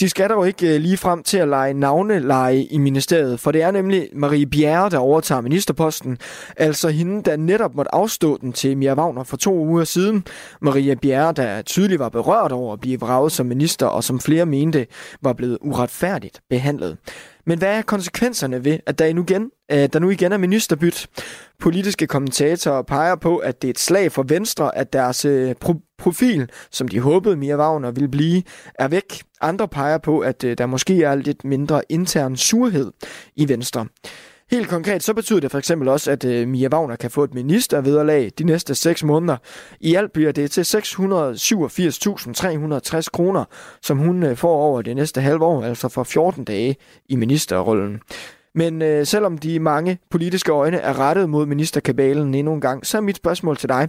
De 0.00 0.08
skal 0.08 0.30
dog 0.30 0.46
ikke 0.46 0.74
øh, 0.74 0.80
lige 0.80 0.96
frem 0.96 1.22
til 1.22 1.38
at 1.38 1.48
lege 1.48 1.74
navneleje 1.74 2.62
i 2.62 2.78
ministeriet, 2.78 3.40
for 3.40 3.52
det 3.52 3.62
er 3.62 3.70
nemlig 3.70 4.08
Marie 4.12 4.46
Bjerre, 4.46 4.90
der 4.90 4.98
overtager 4.98 5.40
ministerposten. 5.40 6.18
Altså 6.56 6.88
hende, 6.88 7.22
der 7.22 7.36
netop 7.36 7.74
måtte 7.74 7.94
afstå 7.94 8.36
den 8.40 8.52
til 8.52 8.76
Mia 8.76 8.94
Wagner 8.94 9.24
for 9.24 9.36
to 9.36 9.54
uger 9.54 9.84
siden. 9.84 10.24
Maria 10.60 10.94
Bjerre, 10.94 11.32
der 11.32 11.62
tydeligt 11.62 11.98
var 11.98 12.08
berørt 12.08 12.52
over 12.52 12.72
at 12.72 12.80
blive 12.80 13.00
vraget 13.00 13.32
som 13.32 13.46
minister, 13.46 13.86
og 13.86 14.04
som 14.04 14.20
flere 14.20 14.46
mente 14.46 14.86
var 15.22 15.32
blevet 15.32 15.58
uretfærdigt 15.60 16.40
behandlet. 16.50 16.96
Men 17.46 17.58
hvad 17.58 17.68
er 17.78 17.82
konsekvenserne 17.82 18.64
ved, 18.64 18.78
at 18.86 18.98
der 18.98 19.14
nu 19.14 19.22
igen, 19.22 19.50
øh, 19.72 19.88
der 19.92 19.98
nu 19.98 20.10
igen 20.10 20.32
er 20.32 20.36
ministerbyt? 20.38 21.06
Politiske 21.60 22.06
kommentatorer 22.06 22.82
peger 22.82 23.14
på, 23.14 23.36
at 23.36 23.62
det 23.62 23.68
er 23.68 23.70
et 23.70 23.78
slag 23.78 24.12
for 24.12 24.24
Venstre, 24.28 24.78
at 24.78 24.92
deres 24.92 25.24
øh, 25.24 25.54
pro- 25.64 25.85
profil, 25.98 26.50
som 26.70 26.88
de 26.88 27.00
håbede 27.00 27.36
Mia 27.36 27.56
Wagner 27.56 27.90
ville 27.90 28.08
blive, 28.08 28.42
er 28.74 28.88
væk. 28.88 29.22
Andre 29.40 29.68
peger 29.68 29.98
på, 29.98 30.18
at 30.18 30.44
øh, 30.44 30.58
der 30.58 30.66
måske 30.66 31.02
er 31.02 31.14
lidt 31.14 31.44
mindre 31.44 31.82
intern 31.88 32.36
surhed 32.36 32.92
i 33.36 33.48
Venstre. 33.48 33.86
Helt 34.50 34.68
konkret 34.68 35.02
så 35.02 35.14
betyder 35.14 35.40
det 35.40 35.50
for 35.50 35.58
eksempel 35.58 35.88
også, 35.88 36.10
at 36.10 36.24
øh, 36.24 36.48
Mia 36.48 36.68
Wagner 36.68 36.96
kan 36.96 37.10
få 37.10 37.24
et 37.24 37.34
ministervederlag 37.34 38.30
de 38.38 38.44
næste 38.44 38.74
6 38.74 39.04
måneder. 39.04 39.36
I 39.80 39.94
alt 39.94 40.12
bliver 40.12 40.32
det 40.32 40.50
til 40.50 40.62
687.360 40.62 43.06
kroner, 43.12 43.44
som 43.82 43.98
hun 43.98 44.22
øh, 44.22 44.36
får 44.36 44.56
over 44.56 44.82
det 44.82 44.96
næste 44.96 45.20
halve 45.20 45.44
år, 45.44 45.62
altså 45.62 45.88
for 45.88 46.04
14 46.04 46.44
dage 46.44 46.76
i 47.08 47.16
ministerrollen. 47.16 48.00
Men 48.54 48.82
øh, 48.82 49.06
selvom 49.06 49.38
de 49.38 49.60
mange 49.60 49.98
politiske 50.10 50.52
øjne 50.52 50.76
er 50.76 50.98
rettet 50.98 51.30
mod 51.30 51.46
ministerkabalen 51.46 52.34
endnu 52.34 52.54
en 52.54 52.60
gang, 52.60 52.86
så 52.86 52.96
er 52.96 53.00
mit 53.00 53.16
spørgsmål 53.16 53.56
til 53.56 53.68
dig. 53.68 53.88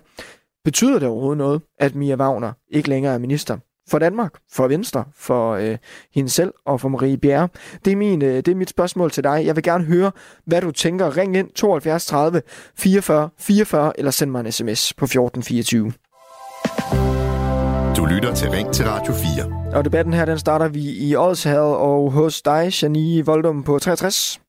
Betyder 0.67 0.99
det 0.99 1.07
overhovedet 1.07 1.37
noget, 1.37 1.61
at 1.79 1.95
Mia 1.95 2.15
Wagner 2.15 2.53
ikke 2.71 2.89
længere 2.89 3.13
er 3.13 3.17
minister? 3.17 3.57
For 3.89 3.99
Danmark, 3.99 4.33
for 4.51 4.67
Venstre, 4.67 5.05
for 5.15 5.53
øh, 5.53 5.77
hende 6.15 6.29
selv 6.29 6.53
og 6.65 6.81
for 6.81 6.89
Marie 6.89 7.17
Bjerre. 7.17 7.49
Det 7.85 7.93
er, 7.93 7.95
min, 7.95 8.21
øh, 8.21 8.35
det 8.35 8.47
er 8.47 8.55
mit 8.55 8.69
spørgsmål 8.69 9.11
til 9.11 9.23
dig. 9.23 9.45
Jeg 9.45 9.55
vil 9.55 9.63
gerne 9.63 9.83
høre, 9.83 10.11
hvad 10.45 10.61
du 10.61 10.71
tænker. 10.71 11.17
Ring 11.17 11.37
ind 11.37 11.49
72 11.51 12.05
30 12.05 12.41
44 12.77 13.29
44 13.39 13.99
eller 13.99 14.11
send 14.11 14.31
mig 14.31 14.39
en 14.39 14.51
sms 14.51 14.93
på 14.93 15.05
1424. 15.05 15.91
Du 17.97 18.05
lytter 18.05 18.33
til 18.35 18.49
Ring 18.49 18.73
til 18.73 18.85
Radio 18.85 19.13
4. 19.71 19.77
Og 19.77 19.85
debatten 19.85 20.13
her, 20.13 20.25
den 20.25 20.39
starter 20.39 20.67
vi 20.67 21.09
i 21.09 21.15
Odsherred 21.15 21.75
og 21.75 22.11
hos 22.11 22.41
dig, 22.41 22.83
Janie 22.83 23.25
Voldum 23.25 23.63
på 23.63 23.79
63. 23.79 24.41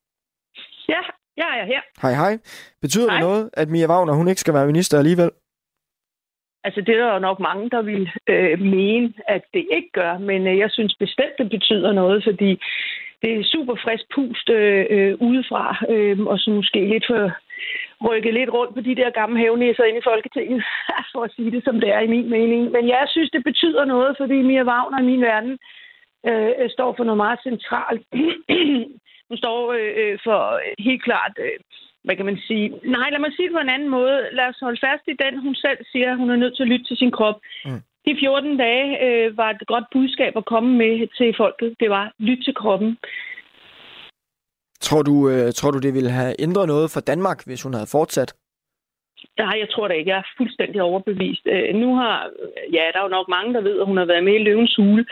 Ja, 0.89 1.01
jeg 1.37 1.59
er 1.61 1.65
her. 1.65 1.81
Hej 2.01 2.13
hej. 2.13 2.37
Betyder 2.81 3.09
hej. 3.09 3.15
det 3.15 3.27
noget, 3.27 3.49
at 3.53 3.69
Mia 3.69 3.87
Wagner 3.87 4.13
hun 4.13 4.27
ikke 4.27 4.41
skal 4.41 4.53
være 4.53 4.65
minister 4.65 4.97
alligevel? 4.97 5.31
Altså, 6.63 6.81
det 6.81 6.95
er 6.95 7.05
der 7.05 7.13
jo 7.13 7.19
nok 7.19 7.39
mange, 7.39 7.69
der 7.69 7.81
vil 7.81 8.09
øh, 8.27 8.59
mene, 8.59 9.13
at 9.27 9.43
det 9.53 9.65
ikke 9.71 9.91
gør, 9.93 10.17
men 10.17 10.47
øh, 10.47 10.57
jeg 10.57 10.71
synes 10.71 10.95
bestemt, 10.99 11.37
det 11.37 11.49
betyder 11.49 11.91
noget, 11.91 12.23
fordi 12.23 12.61
det 13.21 13.29
er 13.33 13.43
super 13.43 13.75
frisk 13.83 14.05
pust 14.15 14.49
øh, 14.49 14.85
øh, 14.89 15.13
udefra, 15.19 15.65
øh, 15.89 16.19
og 16.19 16.39
så 16.39 16.51
måske 16.51 16.89
lidt 16.89 17.05
for 17.07 17.31
rykke 18.07 18.31
lidt 18.31 18.49
rundt 18.49 18.75
på 18.75 18.81
de 18.81 18.95
der 18.95 19.09
gamle 19.09 19.39
havnæsser 19.39 19.83
ind 19.83 19.97
i 19.97 20.07
Folketinget, 20.09 20.63
for 21.13 21.21
at 21.23 21.31
sige 21.35 21.51
det, 21.51 21.63
som 21.63 21.79
det 21.79 21.89
er 21.93 21.99
i 21.99 22.07
min 22.07 22.29
mening. 22.29 22.71
Men 22.71 22.87
jeg 22.87 23.05
synes, 23.07 23.31
det 23.31 23.43
betyder 23.43 23.85
noget, 23.85 24.17
fordi 24.17 24.41
Mia 24.41 24.63
Wagner 24.63 24.99
i 24.99 25.09
min 25.11 25.21
verden 25.21 25.57
øh, 26.29 26.69
står 26.69 26.93
for 26.97 27.03
noget 27.03 27.17
meget 27.17 27.39
centralt. 27.43 28.03
Hun 29.29 29.37
står 29.37 29.71
øh, 29.71 29.93
øh 29.97 30.19
for 30.23 30.41
øh, 30.53 30.73
helt 30.79 31.03
klart... 31.03 31.33
Øh, 31.39 31.59
hvad 32.09 32.17
kan 32.17 32.29
man 32.31 32.39
sige? 32.47 32.65
Nej, 32.97 33.07
lad 33.13 33.21
mig 33.23 33.31
sige 33.33 33.47
det 33.47 33.55
på 33.57 33.63
en 33.65 33.75
anden 33.75 33.91
måde. 33.97 34.15
Lad 34.37 34.47
os 34.51 34.63
holde 34.65 34.81
fast 34.87 35.05
i 35.13 35.15
den, 35.23 35.33
hun 35.45 35.55
selv 35.65 35.79
siger, 35.91 36.09
hun 36.21 36.29
er 36.29 36.41
nødt 36.43 36.55
til 36.55 36.63
at 36.65 36.71
lytte 36.71 36.85
til 36.87 36.97
sin 36.97 37.11
krop. 37.17 37.37
Mm. 37.65 37.81
De 38.05 38.11
14 38.19 38.57
dage 38.65 38.87
øh, 39.05 39.37
var 39.37 39.49
et 39.49 39.63
godt 39.73 39.87
budskab 39.95 40.33
at 40.41 40.45
komme 40.53 40.69
med 40.81 40.93
til 41.17 41.29
folket. 41.41 41.69
Det 41.81 41.89
var 41.89 42.05
lyt 42.29 42.41
til 42.43 42.55
kroppen. 42.61 42.89
Tror 44.85 45.01
du, 45.09 45.15
øh, 45.31 45.53
tror 45.57 45.71
du, 45.71 45.79
det 45.85 45.93
ville 45.93 46.11
have 46.19 46.33
ændret 46.45 46.67
noget 46.67 46.91
for 46.93 47.01
Danmark, 47.11 47.39
hvis 47.45 47.63
hun 47.63 47.73
havde 47.73 47.93
fortsat? 47.97 48.29
Nej, 49.37 49.55
jeg 49.59 49.69
tror 49.69 49.87
det 49.87 49.95
ikke. 49.95 50.09
Jeg 50.09 50.17
er 50.17 50.33
fuldstændig 50.37 50.81
overbevist. 50.81 51.45
Øh, 51.45 51.75
nu 51.75 51.95
har, 51.95 52.29
ja, 52.73 52.83
der 52.91 52.99
er 52.99 53.07
jo 53.07 53.17
nok 53.17 53.27
mange, 53.27 53.53
der 53.53 53.61
ved, 53.61 53.79
at 53.79 53.85
hun 53.85 53.97
har 53.97 54.05
været 54.05 54.23
med 54.23 54.33
i 54.35 54.43
Løvens 54.43 54.75
Hule. 54.75 55.05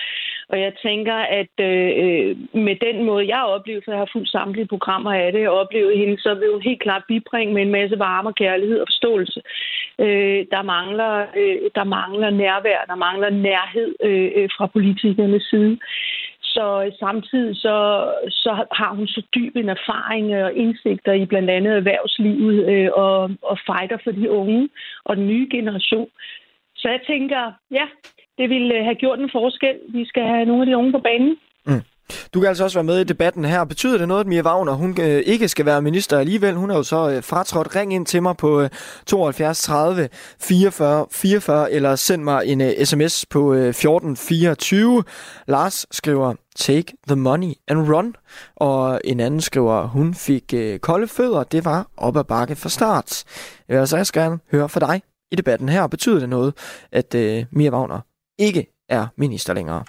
Og 0.50 0.60
jeg 0.60 0.74
tænker, 0.88 1.16
at 1.42 1.54
øh, 1.70 2.38
med 2.68 2.76
den 2.88 3.04
måde, 3.04 3.28
jeg 3.28 3.38
har 3.38 3.54
oplevet, 3.56 3.84
for 3.84 3.92
jeg 3.92 4.00
har 4.00 4.10
fuldt 4.14 4.30
samtlige 4.30 4.68
programmer 4.68 5.14
af 5.14 5.32
det, 5.32 5.50
og 5.50 5.60
oplevet 5.60 5.98
hende, 5.98 6.22
så 6.22 6.34
vil 6.34 6.52
hun 6.52 6.62
helt 6.62 6.82
klart 6.82 7.04
bibringe 7.08 7.54
med 7.54 7.62
en 7.62 7.72
masse 7.72 8.00
varme 8.00 8.30
og 8.30 8.36
kærlighed 8.36 8.80
og 8.80 8.88
forståelse. 8.88 9.42
Øh, 10.00 10.46
der, 10.52 10.62
mangler, 10.62 11.26
øh, 11.38 11.58
der 11.76 11.84
mangler 11.84 12.30
nærvær, 12.30 12.86
der 12.88 12.96
mangler 12.96 13.30
nærhed 13.30 13.96
øh, 14.04 14.32
øh 14.36 14.50
fra 14.58 14.66
politikernes 14.68 15.44
side. 15.44 15.78
Så 16.58 16.92
samtidig 17.00 17.56
så, 17.56 17.78
så 18.30 18.52
har 18.72 18.96
hun 18.96 19.08
så 19.08 19.22
dyb 19.36 19.56
en 19.56 19.70
erfaring 19.70 20.36
og 20.44 20.54
indsigter 20.54 21.14
i 21.14 21.26
blandt 21.26 21.50
andet 21.50 21.74
erhvervslivet 21.76 22.70
øh, 22.70 22.90
og, 22.94 23.32
og 23.42 23.58
fighter 23.68 23.98
for 24.04 24.12
de 24.12 24.32
unge 24.32 24.70
og 25.04 25.18
den 25.18 25.28
nye 25.28 25.48
generation. 25.52 26.10
Så 26.76 26.90
jeg 26.90 27.02
tænker, 27.08 27.52
ja, 27.72 27.86
det 28.38 28.50
ville 28.50 28.76
øh, 28.76 28.84
have 28.84 28.96
gjort 28.96 29.20
en 29.20 29.30
forskel. 29.32 29.76
Vi 29.90 30.06
skal 30.06 30.24
have 30.24 30.46
nogle 30.46 30.62
af 30.62 30.68
de 30.68 30.78
unge 30.78 30.92
på 30.92 31.00
banen. 31.00 31.38
Du 32.34 32.40
kan 32.40 32.50
altså 32.50 32.64
også 32.64 32.78
være 32.78 32.84
med 32.84 33.00
i 33.00 33.04
debatten 33.04 33.46
her. 33.46 33.64
Betyder 33.64 33.98
det 33.98 34.08
noget, 34.08 34.22
at 34.22 34.28
Mia 34.28 34.42
Wagner 34.42 34.74
hun 34.74 34.96
øh, 35.02 35.24
ikke 35.26 35.48
skal 35.48 35.66
være 35.66 35.82
minister 35.82 36.20
alligevel? 36.20 36.56
Hun 36.56 36.72
er 36.72 36.76
jo 36.76 36.84
så 36.84 37.10
øh, 37.10 37.24
fratrådt. 37.24 37.76
Ring 37.76 37.94
ind 37.94 38.06
til 38.06 38.24
mig 38.24 38.38
på 38.38 38.62
øh, 38.62 38.70
72 39.06 39.62
30 39.62 40.10
44 40.42 41.06
44, 41.12 41.72
eller 41.72 41.96
send 41.96 42.24
mig 42.24 42.46
en 42.46 42.62
øh, 42.62 42.86
sms 42.86 43.26
på 43.30 43.54
øh, 43.54 43.74
14 43.74 44.18
24. 44.18 45.04
Lars 45.48 45.86
skriver, 45.92 46.34
take 46.56 46.94
the 47.08 47.16
money 47.16 47.54
and 47.68 47.94
run. 47.94 48.16
Og 48.56 49.02
en 49.04 49.20
anden 49.20 49.42
skriver, 49.42 49.88
hun 49.88 50.14
fik 50.14 50.54
øh, 50.54 50.80
kolde 50.80 51.08
fødder. 51.08 51.44
Det 51.44 51.66
var 51.66 51.88
op 51.98 52.18
ad 52.18 52.24
bakke 52.24 52.56
fra 52.56 52.70
start. 52.70 53.24
Jeg 53.68 53.74
vil 53.74 53.80
altså 53.80 54.14
gerne 54.14 54.40
høre 54.52 54.70
fra 54.70 54.80
dig 54.80 55.02
i 55.32 55.36
debatten 55.36 55.70
her. 55.70 55.88
Betyder 55.88 56.20
det 56.20 56.30
noget, 56.30 56.54
at 56.92 57.16
øh, 57.16 57.46
Mia 57.52 57.70
Wagner 57.70 58.00
ikke 58.40 58.66
er 58.90 59.08
minister 59.18 59.54
længere? 59.54 59.84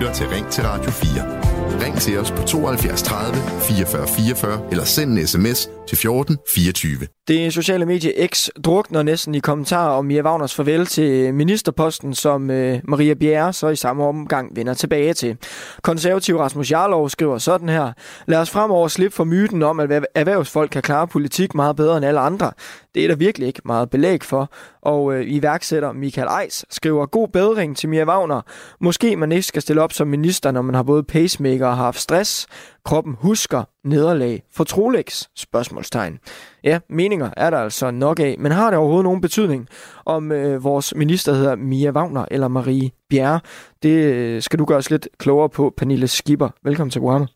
Lytter 0.00 0.14
til 0.14 0.28
Ring 0.28 0.46
til 0.50 0.64
Radio 0.64 0.90
4. 0.90 1.84
Ring 1.84 1.96
til 1.96 2.18
os 2.18 2.30
på 2.30 2.42
72 2.42 3.02
30 3.02 3.36
44 3.60 4.08
44 4.08 4.60
eller 4.70 4.84
send 4.84 5.18
en 5.18 5.26
sms 5.26 5.68
til 5.88 5.98
14 5.98 6.38
24. 6.54 7.06
Det 7.30 7.52
sociale 7.52 7.86
medie 7.86 8.26
X 8.26 8.48
drukner 8.64 9.02
næsten 9.02 9.34
i 9.34 9.38
kommentarer 9.38 9.90
om 9.90 10.04
Mia 10.04 10.22
Wagners 10.22 10.54
farvel 10.54 10.86
til 10.86 11.10
øh, 11.10 11.34
ministerposten, 11.34 12.14
som 12.14 12.50
øh, 12.50 12.80
Maria 12.84 13.14
Bjerre 13.14 13.52
så 13.52 13.68
i 13.68 13.76
samme 13.76 14.04
omgang 14.04 14.56
vender 14.56 14.74
tilbage 14.74 15.14
til. 15.14 15.36
Konservativ 15.82 16.38
Rasmus 16.38 16.70
Jarlov 16.70 17.08
skriver 17.08 17.38
sådan 17.38 17.68
her. 17.68 17.92
Lad 18.26 18.38
os 18.38 18.50
fremover 18.50 18.88
slippe 18.88 19.16
for 19.16 19.24
myten 19.24 19.62
om, 19.62 19.80
at 19.80 20.06
erhvervsfolk 20.14 20.70
kan 20.70 20.82
klare 20.82 21.08
politik 21.08 21.54
meget 21.54 21.76
bedre 21.76 21.96
end 21.96 22.06
alle 22.06 22.20
andre. 22.20 22.52
Det 22.94 23.04
er 23.04 23.08
der 23.08 23.16
virkelig 23.16 23.48
ikke 23.48 23.62
meget 23.64 23.90
belæg 23.90 24.24
for. 24.24 24.52
Og 24.82 25.14
øh, 25.14 25.24
iværksætter 25.26 25.92
Michael 25.92 26.28
Eis 26.44 26.64
skriver 26.70 27.06
god 27.06 27.28
bedring 27.28 27.76
til 27.76 27.88
Mia 27.88 28.04
Wagner. 28.04 28.40
Måske 28.80 29.16
man 29.16 29.32
ikke 29.32 29.46
skal 29.46 29.62
stille 29.62 29.82
op 29.82 29.92
som 29.92 30.08
minister, 30.08 30.50
når 30.50 30.62
man 30.62 30.74
har 30.74 30.82
både 30.82 31.02
pacemaker 31.02 31.66
og 31.66 31.76
har 31.76 31.84
haft 31.84 32.00
stress. 32.00 32.46
Kroppen 32.84 33.16
husker 33.20 33.64
nederlag 33.84 34.42
for 34.52 34.64
Trolex? 34.64 35.24
Spørgsmålstegn. 35.36 36.18
Ja, 36.64 36.78
meninger 36.88 37.30
er 37.36 37.50
der 37.50 37.58
altså 37.58 37.90
nok 37.90 38.20
af, 38.20 38.36
men 38.38 38.52
har 38.52 38.70
det 38.70 38.78
overhovedet 38.78 39.04
nogen 39.04 39.20
betydning, 39.20 39.68
om 40.06 40.32
øh, 40.32 40.64
vores 40.64 40.94
minister 40.96 41.32
hedder 41.32 41.56
Mia 41.56 41.90
Wagner 41.90 42.24
eller 42.30 42.48
Marie 42.48 42.90
Bjerre? 43.10 43.40
Det 43.82 44.14
øh, 44.14 44.42
skal 44.42 44.58
du 44.58 44.64
gøre 44.64 44.78
os 44.78 44.90
lidt 44.90 45.08
klogere 45.18 45.48
på, 45.48 45.74
Pernille 45.76 46.08
Skipper. 46.08 46.48
Velkommen 46.64 46.90
til 46.90 47.00
programmet. 47.00 47.28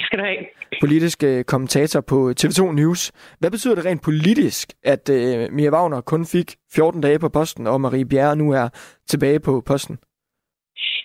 Skal 0.00 0.18
du 0.18 0.24
have. 0.24 0.36
Politisk 0.80 1.22
øh, 1.22 1.44
kommentator 1.44 2.00
på 2.00 2.32
TV2 2.40 2.72
News. 2.72 3.12
Hvad 3.38 3.50
betyder 3.50 3.74
det 3.74 3.84
rent 3.84 4.02
politisk, 4.02 4.72
at 4.84 5.08
øh, 5.08 5.52
Mia 5.52 5.70
Wagner 5.70 6.00
kun 6.00 6.26
fik 6.26 6.56
14 6.74 7.00
dage 7.00 7.18
på 7.18 7.28
posten, 7.28 7.66
og 7.66 7.80
Marie 7.80 8.04
Bjerre 8.04 8.36
nu 8.36 8.52
er 8.52 8.68
tilbage 9.08 9.40
på 9.40 9.62
posten? 9.66 9.98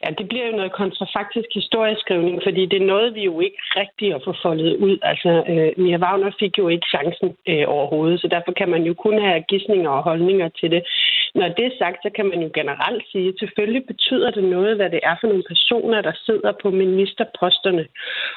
Ja, 0.03 0.09
det 0.17 0.29
bliver 0.29 0.45
jo 0.47 0.55
noget 0.55 0.71
kontrafaktisk 0.71 1.49
historieskrivning, 1.53 2.41
fordi 2.43 2.65
det 2.65 2.81
er 2.81 2.91
noget, 2.93 3.15
vi 3.15 3.23
jo 3.23 3.39
ikke 3.39 3.61
rigtig 3.81 4.11
har 4.11 4.21
fået 4.25 4.39
foldet 4.41 4.75
ud. 4.75 4.97
Altså, 5.01 5.31
øh, 5.51 5.83
Mia 5.83 5.97
Wagner 5.97 6.31
fik 6.39 6.57
jo 6.57 6.67
ikke 6.67 6.87
chancen 6.93 7.29
øh, 7.47 7.65
overhovedet, 7.67 8.21
så 8.21 8.27
derfor 8.27 8.51
kan 8.51 8.69
man 8.69 8.83
jo 8.83 8.93
kun 8.93 9.21
have 9.21 9.43
gissninger 9.49 9.89
og 9.89 10.03
holdninger 10.03 10.49
til 10.59 10.71
det. 10.71 10.81
Når 11.35 11.47
det 11.47 11.65
er 11.65 11.77
sagt, 11.77 12.03
så 12.03 12.09
kan 12.15 12.25
man 12.25 12.41
jo 12.41 12.49
generelt 12.53 13.03
sige, 13.11 13.27
at 13.29 13.39
selvfølgelig 13.39 13.85
betyder 13.85 14.31
det 14.31 14.43
noget, 14.43 14.75
hvad 14.75 14.89
det 14.89 14.99
er 15.03 15.15
for 15.21 15.27
nogle 15.27 15.43
personer, 15.47 16.01
der 16.01 16.13
sidder 16.25 16.51
på 16.61 16.69
ministerposterne. 16.69 17.85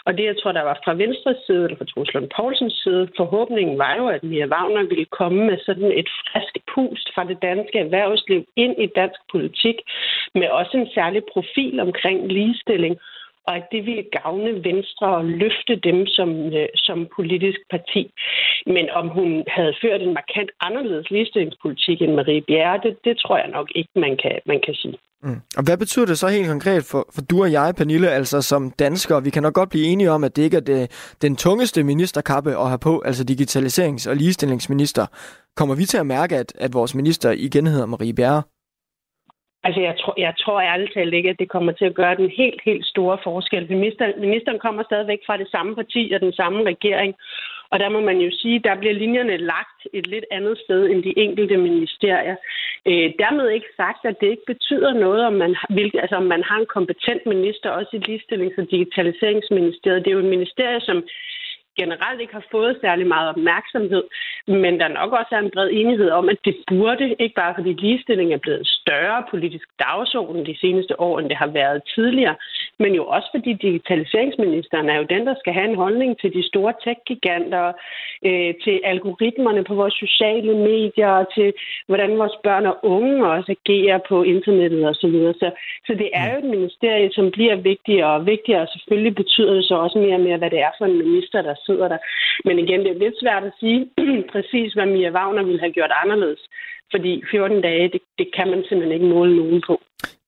Og 0.07 0.19
det, 0.19 0.25
jeg 0.25 0.37
tror, 0.37 0.53
der 0.53 0.63
var 0.63 0.81
fra 0.85 0.95
Venstres 0.95 1.37
side, 1.47 1.65
eller 1.65 1.79
fra 1.79 1.85
Truslund 1.85 2.29
Poulsens 2.37 2.81
side, 2.83 3.09
forhåbningen 3.17 3.79
var 3.79 3.95
jo, 3.97 4.07
at 4.09 4.23
Mia 4.23 4.47
Wagner 4.47 4.83
ville 4.83 5.05
komme 5.05 5.45
med 5.51 5.59
sådan 5.67 5.93
et 6.01 6.09
frisk 6.21 6.55
pust 6.75 7.07
fra 7.15 7.25
det 7.25 7.39
danske 7.43 7.79
erhvervsliv 7.79 8.45
ind 8.57 8.75
i 8.83 8.87
dansk 8.87 9.21
politik, 9.33 9.77
med 10.35 10.49
også 10.49 10.77
en 10.77 10.89
særlig 10.95 11.23
profil 11.33 11.81
omkring 11.81 12.33
ligestilling 12.33 12.97
og 13.47 13.57
at 13.57 13.67
det 13.73 13.87
ville 13.87 14.05
gavne 14.19 14.65
Venstre 14.65 15.07
og 15.19 15.25
løfte 15.25 15.75
dem 15.89 16.07
som, 16.07 16.29
øh, 16.59 16.69
som 16.77 16.99
politisk 17.17 17.61
parti. 17.71 18.03
Men 18.67 18.91
om 18.91 19.09
hun 19.09 19.45
havde 19.57 19.75
ført 19.83 20.03
en 20.03 20.15
markant 20.15 20.51
anderledes 20.61 21.11
ligestillingspolitik 21.11 22.03
end 22.03 22.15
Marie 22.15 22.43
Bjerre, 22.49 22.81
det, 22.85 22.97
det 23.05 23.15
tror 23.19 23.37
jeg 23.37 23.49
nok 23.49 23.69
ikke, 23.75 23.91
man 23.97 24.17
kan, 24.23 24.37
man 24.47 24.61
kan 24.67 24.75
sige. 24.75 24.99
Mm. 25.25 25.41
Og 25.57 25.63
hvad 25.65 25.79
betyder 25.79 26.07
det 26.07 26.19
så 26.19 26.29
helt 26.29 26.49
konkret 26.49 26.85
for, 26.91 27.09
for 27.15 27.23
du 27.23 27.43
og 27.43 27.53
jeg, 27.53 27.75
Pernille, 27.77 28.11
altså 28.11 28.43
som 28.43 28.71
danskere? 28.71 29.25
Vi 29.25 29.31
kan 29.31 29.43
nok 29.43 29.55
godt 29.55 29.71
blive 29.71 29.87
enige 29.87 30.11
om, 30.11 30.25
at 30.25 30.37
det 30.37 30.43
ikke 30.43 30.57
er 30.57 30.61
det, 30.61 31.15
den 31.23 31.37
tungeste 31.37 31.85
ministerkappe 31.85 32.51
at 32.51 32.69
have 32.69 32.79
på, 32.79 33.03
altså 33.05 33.25
digitaliserings- 33.31 34.11
og 34.11 34.17
ligestillingsminister. 34.17 35.07
Kommer 35.57 35.75
vi 35.75 35.85
til 35.85 35.99
at 35.99 36.07
mærke, 36.07 36.37
at, 36.37 36.53
at 36.59 36.75
vores 36.75 36.95
minister 36.95 37.31
igen 37.31 37.67
hedder 37.67 37.87
Marie 37.87 38.15
Bjerre? 38.15 38.43
Altså, 39.65 39.81
jeg 39.81 39.95
tror, 40.01 40.15
jeg 40.19 40.35
tror 40.41 40.61
ærligt 40.61 40.95
talt 40.95 41.15
ikke, 41.15 41.31
at 41.31 41.39
det 41.39 41.49
kommer 41.49 41.73
til 41.73 41.85
at 41.85 41.95
gøre 41.95 42.17
den 42.17 42.29
helt, 42.31 42.61
helt 42.65 42.87
store 42.87 43.19
forskel. 43.25 43.71
Ministeren, 43.71 44.13
ministeren 44.21 44.59
kommer 44.59 44.83
stadigvæk 44.83 45.21
fra 45.27 45.37
det 45.37 45.49
samme 45.51 45.75
parti 45.75 46.13
og 46.15 46.21
den 46.21 46.33
samme 46.33 46.65
regering. 46.65 47.15
Og 47.73 47.79
der 47.79 47.89
må 47.89 48.01
man 48.01 48.19
jo 48.19 48.31
sige, 48.33 48.59
der 48.59 48.75
bliver 48.81 48.95
linjerne 48.95 49.37
lagt 49.37 49.81
et 49.93 50.07
lidt 50.07 50.25
andet 50.31 50.59
sted 50.65 50.83
end 50.91 51.03
de 51.03 51.19
enkelte 51.19 51.57
ministerier. 51.57 52.37
Øh, 52.87 53.09
dermed 53.23 53.49
ikke 53.49 53.71
sagt, 53.77 54.03
at 54.05 54.21
det 54.21 54.29
ikke 54.31 54.51
betyder 54.53 54.93
noget, 54.93 55.23
om 55.27 55.33
man, 55.33 55.57
hvilke, 55.71 56.01
altså, 56.01 56.17
om 56.17 56.27
man 56.35 56.43
har 56.43 56.59
en 56.59 56.73
kompetent 56.77 57.27
minister, 57.27 57.71
også 57.71 57.93
i 57.97 58.05
Ligestillings- 58.09 58.61
og 58.63 58.71
Digitaliseringsministeriet. 58.71 60.05
Det 60.05 60.11
er 60.11 60.19
jo 60.19 60.27
et 60.27 60.35
ministerie, 60.37 60.81
som 60.81 60.99
generelt 61.81 62.21
ikke 62.21 62.33
har 62.33 62.47
fået 62.51 62.79
særlig 62.81 63.07
meget 63.07 63.29
opmærksomhed, 63.29 64.05
men 64.47 64.81
der 64.81 64.89
nok 64.89 65.13
også 65.13 65.33
er 65.33 65.39
en 65.39 65.55
bred 65.55 65.69
enighed 65.73 66.11
om, 66.11 66.29
at 66.29 66.39
det 66.45 66.57
burde, 66.67 67.17
ikke 67.19 67.35
bare 67.35 67.55
fordi 67.59 67.73
ligestilling 67.73 68.33
er 68.33 68.43
blevet 68.45 68.59
en 68.59 68.65
større 68.65 69.25
politisk 69.31 69.69
dagsorden 69.79 70.47
de 70.47 70.57
seneste 70.61 71.01
år, 71.01 71.19
end 71.19 71.29
det 71.29 71.37
har 71.37 71.47
været 71.47 71.83
tidligere, 71.95 72.37
men 72.79 72.95
jo 72.95 73.05
også 73.07 73.29
fordi 73.35 73.53
digitaliseringsministeren 73.53 74.89
er 74.89 74.97
jo 74.97 75.07
den, 75.15 75.27
der 75.27 75.35
skal 75.39 75.53
have 75.53 75.69
en 75.69 75.83
holdning 75.85 76.21
til 76.21 76.31
de 76.35 76.43
store 76.51 76.73
tech-giganter, 76.85 77.73
øh, 78.29 78.55
til 78.65 78.81
algoritmerne 78.85 79.65
på 79.65 79.75
vores 79.75 79.95
sociale 79.95 80.55
medier, 80.71 81.25
til 81.37 81.53
hvordan 81.87 82.19
vores 82.19 82.37
børn 82.45 82.67
og 82.67 82.77
unge 82.83 83.27
også 83.27 83.55
agerer 83.59 83.99
på 84.09 84.23
internettet 84.23 84.89
osv. 84.89 84.95
Så, 84.95 85.09
videre. 85.09 85.35
så, 85.35 85.51
så 85.87 85.93
det 85.95 86.11
er 86.13 86.33
jo 86.33 86.39
et 86.39 86.51
ministerie, 86.57 87.13
som 87.13 87.31
bliver 87.31 87.57
vigtigere 87.57 88.13
og 88.19 88.27
vigtigere, 88.27 88.63
og 88.63 88.69
selvfølgelig 88.73 89.15
betyder 89.15 89.55
det 89.55 89.65
så 89.65 89.75
også 89.75 89.99
mere 89.99 90.15
og 90.15 90.21
mere, 90.21 90.39
hvad 90.39 90.51
det 90.51 90.61
er 90.61 90.73
for 90.79 90.85
en 90.85 90.99
minister, 90.99 91.43
der 91.43 91.55
sidder 91.67 91.89
der. 91.89 91.99
Men 92.45 92.59
igen, 92.59 92.81
det 92.81 92.91
er 92.91 93.03
lidt 93.05 93.21
svært 93.23 93.45
at 93.45 93.53
sige 93.61 93.81
præcis, 94.33 94.73
hvad 94.73 94.87
Mia 94.87 95.11
Wagner 95.17 95.43
ville 95.43 95.61
have 95.61 95.73
gjort 95.73 95.93
anderledes. 96.03 96.43
Fordi 96.95 97.23
14 97.31 97.61
dage, 97.61 97.89
det, 97.93 98.01
det 98.19 98.29
kan 98.37 98.49
man 98.51 98.65
simpelthen 98.69 98.93
ikke 98.93 99.15
måle 99.15 99.37
nogen 99.37 99.63
på. 99.67 99.81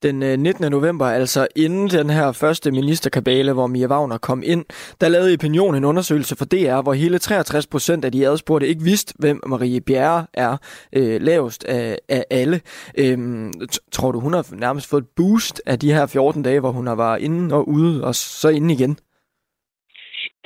Den 0.03 0.23
øh, 0.23 0.37
19. 0.37 0.71
November, 0.71 1.07
altså 1.07 1.47
inden 1.57 1.89
den 1.89 2.11
her 2.11 2.33
første 2.33 2.71
ministerkabale, 2.71 3.53
hvor 3.53 3.67
Mia 3.67 3.87
Wagner 3.87 4.19
kom 4.19 4.43
ind, 4.47 4.65
der 5.01 5.09
lavede 5.09 5.35
Opinion 5.35 5.75
en 5.75 5.85
undersøgelse 5.85 6.37
for 6.37 6.45
DR, 6.45 6.83
hvor 6.83 6.93
hele 6.93 7.19
63 7.19 7.67
procent 7.67 8.05
af 8.05 8.13
de 8.13 8.29
adspurgte 8.29 8.69
ikke 8.69 8.83
vidste, 8.83 9.15
hvem 9.19 9.41
Marie 9.47 9.81
Bjerre 9.81 10.27
er 10.35 10.57
øh, 10.97 11.21
lavest 11.21 11.65
af, 11.65 11.99
af 12.09 12.25
alle. 12.31 12.61
Øhm, 12.99 13.53
tror 13.93 14.13
du, 14.13 14.21
hun 14.21 14.33
har 14.33 14.47
nærmest 14.53 14.91
fået 14.91 15.03
et 15.03 15.09
boost 15.17 15.63
af 15.67 15.79
de 15.79 15.93
her 15.93 16.07
14 16.07 16.43
dage, 16.43 16.61
hvor 16.61 16.71
hun 16.71 16.87
har 16.87 16.97
været 16.97 17.21
inde 17.23 17.55
og 17.55 17.69
ude, 17.69 18.05
og 18.05 18.15
så 18.15 18.49
inde 18.49 18.75
igen? 18.75 18.99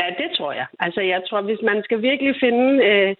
Ja, 0.01 0.07
det 0.23 0.29
tror 0.37 0.53
jeg. 0.53 0.67
Altså, 0.81 1.01
jeg 1.01 1.23
tror, 1.29 1.41
hvis 1.41 1.63
man 1.63 1.83
skal 1.83 2.03
virkelig 2.03 2.35
finde 2.41 2.85
øh, 2.85 3.15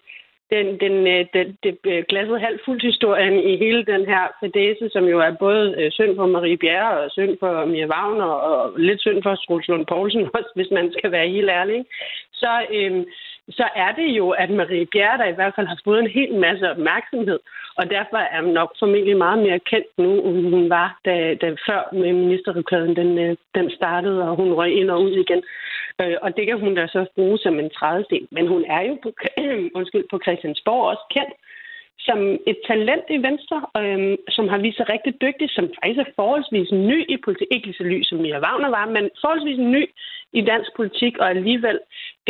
den, 0.53 0.65
den, 0.83 0.95
øh, 1.07 1.25
den, 1.33 1.57
det 1.63 1.77
øh, 1.85 2.03
glasset 2.09 2.41
halvt 2.41 2.61
fuldt 2.65 2.83
historien 2.83 3.35
i 3.51 3.57
hele 3.57 3.85
den 3.85 4.05
her 4.05 4.23
fedese, 4.39 4.89
som 4.89 5.05
jo 5.05 5.19
er 5.19 5.31
både 5.45 5.75
øh, 5.77 5.91
synd 5.91 6.15
for 6.15 6.25
Marie 6.25 6.57
Bjerre 6.57 6.99
og 6.99 7.11
synd 7.11 7.37
for 7.39 7.65
Mia 7.65 7.87
Wagner 7.87 8.31
og 8.49 8.79
lidt 8.79 9.01
synd 9.01 9.23
for 9.23 9.35
Struls 9.35 9.67
Lund 9.67 9.85
Poulsen 9.85 10.29
også, 10.37 10.51
hvis 10.55 10.71
man 10.71 10.93
skal 10.97 11.11
være 11.11 11.29
helt 11.29 11.49
ærlig, 11.49 11.85
så, 12.33 12.51
øh, 12.73 13.05
så 13.51 13.67
er 13.75 13.91
det 13.91 14.09
jo, 14.19 14.29
at 14.29 14.49
Marie 14.49 14.85
Bjerre, 14.85 15.17
der 15.17 15.25
i 15.25 15.37
hvert 15.37 15.55
fald 15.55 15.67
har 15.67 15.79
fået 15.83 15.99
en 15.99 16.15
hel 16.17 16.33
masse 16.35 16.71
opmærksomhed, 16.71 17.39
og 17.75 17.89
derfor 17.89 18.17
er 18.17 18.41
hun 18.41 18.53
nok 18.53 18.71
formentlig 18.79 19.17
meget 19.17 19.39
mere 19.39 19.59
kendt 19.59 19.87
nu, 19.97 20.09
end 20.27 20.49
hun 20.49 20.69
var, 20.69 20.99
da, 21.05 21.35
da 21.41 21.47
før 21.67 21.81
med 21.93 22.13
ministerrekaden 22.13 22.95
den, 22.95 23.17
øh, 23.19 23.35
den 23.55 23.71
startede, 23.71 24.29
og 24.29 24.35
hun 24.35 24.53
røg 24.53 24.71
ind 24.79 24.89
og 24.89 25.01
ud 25.01 25.11
igen. 25.11 25.43
Øh, 26.01 26.17
og 26.21 26.37
det 26.37 26.47
kan 26.47 26.59
hun 26.59 26.75
da 26.75 26.87
så 26.87 27.05
bruge 27.15 27.37
som 27.37 27.59
en 27.59 27.69
trædesten. 27.69 28.27
Men 28.31 28.47
hun 28.47 28.65
er 28.67 28.81
jo 28.81 28.97
på, 29.03 29.09
undskyld, 29.77 30.05
på 30.11 30.19
Christiansborg 30.23 30.89
også 30.91 31.05
kendt 31.15 31.33
som 32.09 32.19
et 32.51 32.59
talent 32.69 33.05
i 33.15 33.17
Venstre, 33.27 33.57
øh, 33.79 34.17
som 34.35 34.45
har 34.51 34.59
vist 34.65 34.77
sig 34.77 34.89
rigtig 34.89 35.13
dygtig, 35.25 35.47
som 35.49 35.65
faktisk 35.75 35.99
er 35.99 36.15
forholdsvis 36.15 36.71
ny 36.71 36.99
i 37.13 37.17
politik. 37.25 37.47
Ikke 37.51 37.67
lige 37.67 37.79
så 37.79 37.83
ny 37.83 37.99
som 38.03 38.17
Mia 38.17 38.39
Wagner 38.45 38.69
var, 38.77 38.85
men 38.95 39.05
forholdsvis 39.21 39.59
ny 39.75 39.83
i 40.39 40.41
dansk 40.41 40.71
politik, 40.75 41.13
og 41.17 41.29
alligevel 41.29 41.79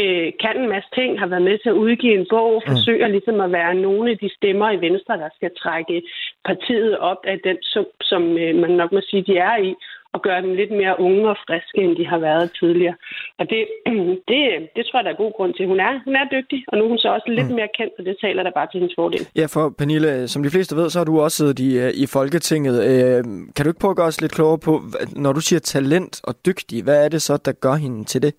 øh, 0.02 0.28
kan 0.44 0.56
en 0.62 0.70
masse 0.70 0.90
ting, 0.98 1.20
har 1.20 1.28
været 1.28 1.48
med 1.50 1.58
til 1.58 1.70
at 1.70 1.82
udgive 1.86 2.20
en 2.20 2.28
bog, 2.30 2.52
og 2.56 2.64
mm. 2.66 2.72
forsøger 2.72 3.08
ligesom 3.08 3.42
at 3.42 3.52
være 3.52 3.74
nogle 3.76 4.12
af 4.12 4.18
de 4.18 4.30
stemmer 4.38 4.72
i 4.72 4.82
Venstre, 4.88 5.14
der 5.24 5.30
skal 5.36 5.52
trække 5.64 6.02
partiet 6.46 6.98
op 6.98 7.22
af 7.24 7.38
den 7.48 7.58
sum, 7.62 7.86
som 8.02 8.24
øh, 8.38 8.56
man 8.56 8.72
nok 8.72 8.92
må 8.92 9.02
sige, 9.10 9.24
de 9.30 9.38
er 9.38 9.58
i, 9.58 9.72
og 10.14 10.20
gøre 10.22 10.42
dem 10.42 10.54
lidt 10.62 10.72
mere 10.72 11.00
unge 11.00 11.30
og 11.30 11.38
friske, 11.46 11.80
end 11.86 11.96
de 12.00 12.06
har 12.12 12.20
været 12.28 12.52
tidligere. 12.60 12.96
Og 13.40 13.46
det, 13.52 13.60
det, 14.30 14.42
det 14.76 14.84
tror 14.86 15.00
jeg, 15.00 15.06
der 15.06 15.14
er 15.14 15.24
god 15.24 15.34
grund 15.38 15.54
til. 15.54 15.68
Hun 15.68 15.80
er, 15.80 15.94
hun 16.06 16.16
er 16.16 16.26
dygtig, 16.36 16.60
og 16.68 16.78
nu 16.78 16.84
er 16.84 16.90
hun 16.94 16.98
så 16.98 17.10
også 17.16 17.28
lidt 17.38 17.50
mm. 17.50 17.56
mere 17.56 17.70
kendt, 17.78 17.94
og 18.00 18.06
det 18.06 18.18
taler 18.22 18.44
der 18.44 18.52
bare 18.52 18.68
til 18.72 18.80
hendes 18.80 18.96
fordel. 19.00 19.24
Ja, 19.36 19.46
for 19.56 19.64
Pernille, 19.78 20.28
som 20.28 20.44
de 20.44 20.50
fleste 20.50 20.76
ved, 20.76 20.90
så 20.90 21.00
har 21.00 21.06
du 21.06 21.22
også 21.22 21.38
siddet 21.38 21.60
i, 21.60 21.70
øh, 21.84 21.92
i 22.04 22.06
Folketinget. 22.18 22.76
Øh, 22.90 23.24
kan 23.56 23.62
du 23.64 23.70
ikke 23.70 23.84
prøve 23.84 23.96
at 23.96 24.02
gøre 24.02 24.12
os 24.14 24.22
lidt 24.22 24.36
klogere 24.38 24.62
på, 24.68 24.74
når 25.16 25.34
du 25.34 25.42
siger 25.42 25.60
talent 25.60 26.14
og 26.24 26.34
dygtig, 26.48 26.84
hvad 26.84 27.06
er 27.06 27.10
det 27.10 27.22
så, 27.22 27.34
der 27.46 27.54
gør 27.66 27.76
hende 27.86 28.04
til 28.04 28.22
det? 28.22 28.34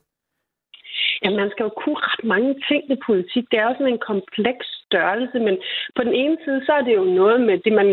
Ja, 1.24 1.30
man 1.30 1.50
skal 1.50 1.64
jo 1.64 1.72
kunne 1.82 2.00
ret 2.08 2.24
mange 2.24 2.54
ting 2.68 2.82
i 2.94 2.96
politik. 3.06 3.44
Det 3.50 3.58
er 3.58 3.66
jo 3.68 3.74
sådan 3.78 3.92
en 3.92 4.06
kompleks 4.10 4.66
størrelse, 4.90 5.38
men 5.46 5.56
på 5.96 6.02
den 6.06 6.14
ene 6.22 6.36
side, 6.44 6.60
så 6.66 6.72
er 6.72 6.82
det 6.86 6.94
jo 7.00 7.04
noget 7.04 7.40
med 7.48 7.56
det, 7.64 7.72
man 7.72 7.88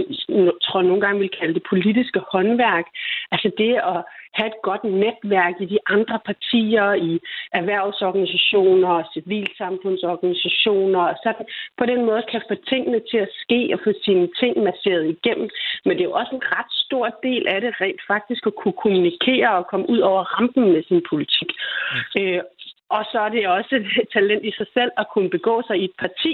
tror 0.66 0.82
nogle 0.82 1.02
gange 1.02 1.20
vil 1.20 1.38
kalde 1.40 1.54
det 1.54 1.70
politiske 1.70 2.20
håndværk. 2.32 2.86
Altså 3.32 3.50
det 3.58 3.74
at 3.94 4.00
have 4.38 4.50
et 4.54 4.62
godt 4.70 4.84
netværk 4.84 5.56
i 5.64 5.66
de 5.74 5.80
andre 5.96 6.18
partier, 6.30 6.88
i 7.10 7.12
erhvervsorganisationer, 7.60 8.94
civilsamfundsorganisationer, 9.14 11.06
så 11.24 11.30
på 11.80 11.86
den 11.92 12.02
måde 12.10 12.24
kan 12.32 12.42
få 12.50 12.56
tingene 12.72 13.00
til 13.12 13.20
at 13.26 13.32
ske 13.44 13.60
og 13.74 13.80
få 13.86 13.92
sine 14.06 14.28
ting 14.40 14.54
masseret 14.68 15.06
igennem. 15.16 15.50
Men 15.86 15.94
det 15.94 16.04
er 16.04 16.12
jo 16.12 16.20
også 16.22 16.34
en 16.36 16.48
ret 16.58 16.72
stor 16.86 17.06
del 17.28 17.44
af 17.54 17.62
det 17.62 17.72
rent 17.82 18.02
faktisk 18.08 18.44
at 18.48 18.56
kunne 18.56 18.78
kommunikere 18.84 19.50
og 19.60 19.68
komme 19.72 19.90
ud 19.94 20.00
over 20.12 20.22
rampen 20.36 20.66
med 20.74 20.84
sin 20.90 21.02
politik. 21.10 21.50
Mm. 21.94 22.22
Øh, 22.22 22.42
og 22.90 23.02
så 23.12 23.18
er 23.26 23.30
det 23.30 23.48
også 23.48 23.76
et 23.76 23.88
talent 24.16 24.44
i 24.46 24.52
sig 24.58 24.68
selv 24.74 24.92
at 24.98 25.10
kunne 25.14 25.30
begå 25.30 25.62
sig 25.68 25.78
i 25.78 25.84
et 25.84 25.96
parti 26.00 26.34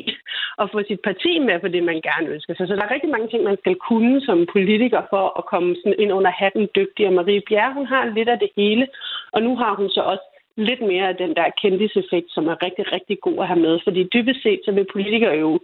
og 0.58 0.70
få 0.70 0.82
sit 0.88 1.02
parti 1.10 1.40
med 1.40 1.60
på 1.60 1.68
det, 1.68 1.84
man 1.84 2.02
gerne 2.02 2.28
ønsker 2.36 2.54
sig. 2.56 2.68
Så 2.68 2.76
der 2.76 2.84
er 2.86 2.94
rigtig 2.94 3.10
mange 3.10 3.28
ting, 3.28 3.44
man 3.44 3.58
skal 3.58 3.76
kunne 3.76 4.22
som 4.22 4.48
politiker 4.56 5.02
for 5.10 5.26
at 5.40 5.46
komme 5.46 5.76
sådan 5.76 6.00
ind 6.00 6.12
under 6.14 6.32
hatten 6.32 6.68
dygtig. 6.76 7.08
Og 7.08 7.14
Marie 7.14 7.42
Bjerre, 7.50 7.74
hun 7.74 7.86
har 7.86 8.06
lidt 8.06 8.30
af 8.30 8.40
det 8.40 8.50
hele, 8.58 8.88
og 9.32 9.42
nu 9.42 9.56
har 9.56 9.76
hun 9.76 9.90
så 9.90 10.02
også 10.02 10.26
lidt 10.58 10.82
mere 10.82 11.08
af 11.08 11.16
den 11.16 11.36
der 11.36 11.48
kendiseffekt, 11.62 12.30
som 12.32 12.48
er 12.48 12.64
rigtig, 12.66 12.86
rigtig 12.92 13.20
god 13.20 13.38
at 13.40 13.48
have 13.48 13.60
med. 13.60 13.80
Fordi 13.84 14.10
dybest 14.14 14.44
set, 14.44 14.62
så 14.66 14.72
vil 14.72 14.88
politikere 14.94 15.36
jo 15.46 15.60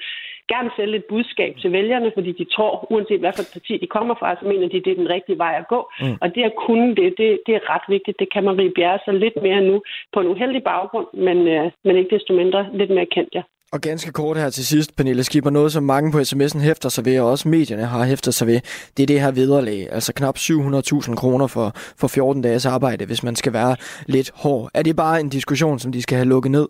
gerne 0.53 0.69
sælge 0.77 0.97
et 1.01 1.07
budskab 1.13 1.53
til 1.61 1.71
vælgerne, 1.77 2.11
fordi 2.17 2.31
de 2.39 2.45
tror, 2.55 2.71
uanset 2.93 3.19
hvad 3.23 3.33
for 3.35 3.43
et 3.45 3.55
parti 3.57 3.73
de 3.83 3.93
kommer 3.95 4.15
fra, 4.19 4.29
så 4.39 4.43
mener 4.51 4.67
de, 4.67 4.83
det 4.85 4.91
er 4.91 5.01
den 5.03 5.13
rigtige 5.15 5.41
vej 5.45 5.53
at 5.61 5.67
gå. 5.73 5.79
Mm. 6.01 6.17
Og 6.23 6.27
det 6.35 6.43
at 6.49 6.55
kunne 6.65 6.89
det, 6.99 7.07
det, 7.19 7.29
det 7.45 7.53
er 7.55 7.63
ret 7.73 7.85
vigtigt. 7.95 8.19
Det 8.21 8.27
kan 8.33 8.43
Marie 8.43 8.75
Bjerre 8.77 8.99
så 9.05 9.11
lidt 9.23 9.37
mere 9.45 9.61
nu 9.69 9.75
på 10.13 10.17
en 10.21 10.31
uheldig 10.33 10.63
baggrund, 10.71 11.07
men, 11.27 11.37
øh, 11.55 11.65
men 11.85 11.95
ikke 11.95 12.15
desto 12.15 12.31
mindre 12.41 12.61
lidt 12.79 12.91
mere 12.97 13.09
kendt, 13.15 13.31
ja. 13.39 13.43
Og 13.71 13.81
ganske 13.81 14.11
kort 14.11 14.37
her 14.37 14.49
til 14.49 14.65
sidst, 14.65 14.95
Pernille 14.95 15.23
Skipper, 15.23 15.49
noget 15.49 15.71
som 15.71 15.83
mange 15.83 16.11
på 16.11 16.17
sms'en 16.17 16.59
hæfter 16.59 16.89
sig 16.89 17.05
ved, 17.05 17.19
og 17.19 17.29
også 17.29 17.47
medierne 17.47 17.85
har 17.85 18.05
hæftet 18.05 18.33
sig 18.33 18.47
ved, 18.47 18.59
det 18.97 19.03
er 19.03 19.07
det 19.07 19.21
her 19.21 19.31
vederlag, 19.31 19.87
altså 19.91 20.13
knap 20.13 20.37
700.000 20.37 21.15
kroner 21.15 21.47
for, 21.47 21.71
for 21.75 22.07
14 22.07 22.41
dages 22.41 22.65
arbejde, 22.65 23.05
hvis 23.05 23.23
man 23.23 23.35
skal 23.35 23.53
være 23.53 23.75
lidt 24.07 24.31
hård. 24.35 24.69
Er 24.73 24.83
det 24.83 24.95
bare 24.95 25.19
en 25.19 25.29
diskussion, 25.29 25.79
som 25.79 25.91
de 25.91 26.01
skal 26.01 26.17
have 26.17 26.27
lukket 26.27 26.51
ned? 26.51 26.67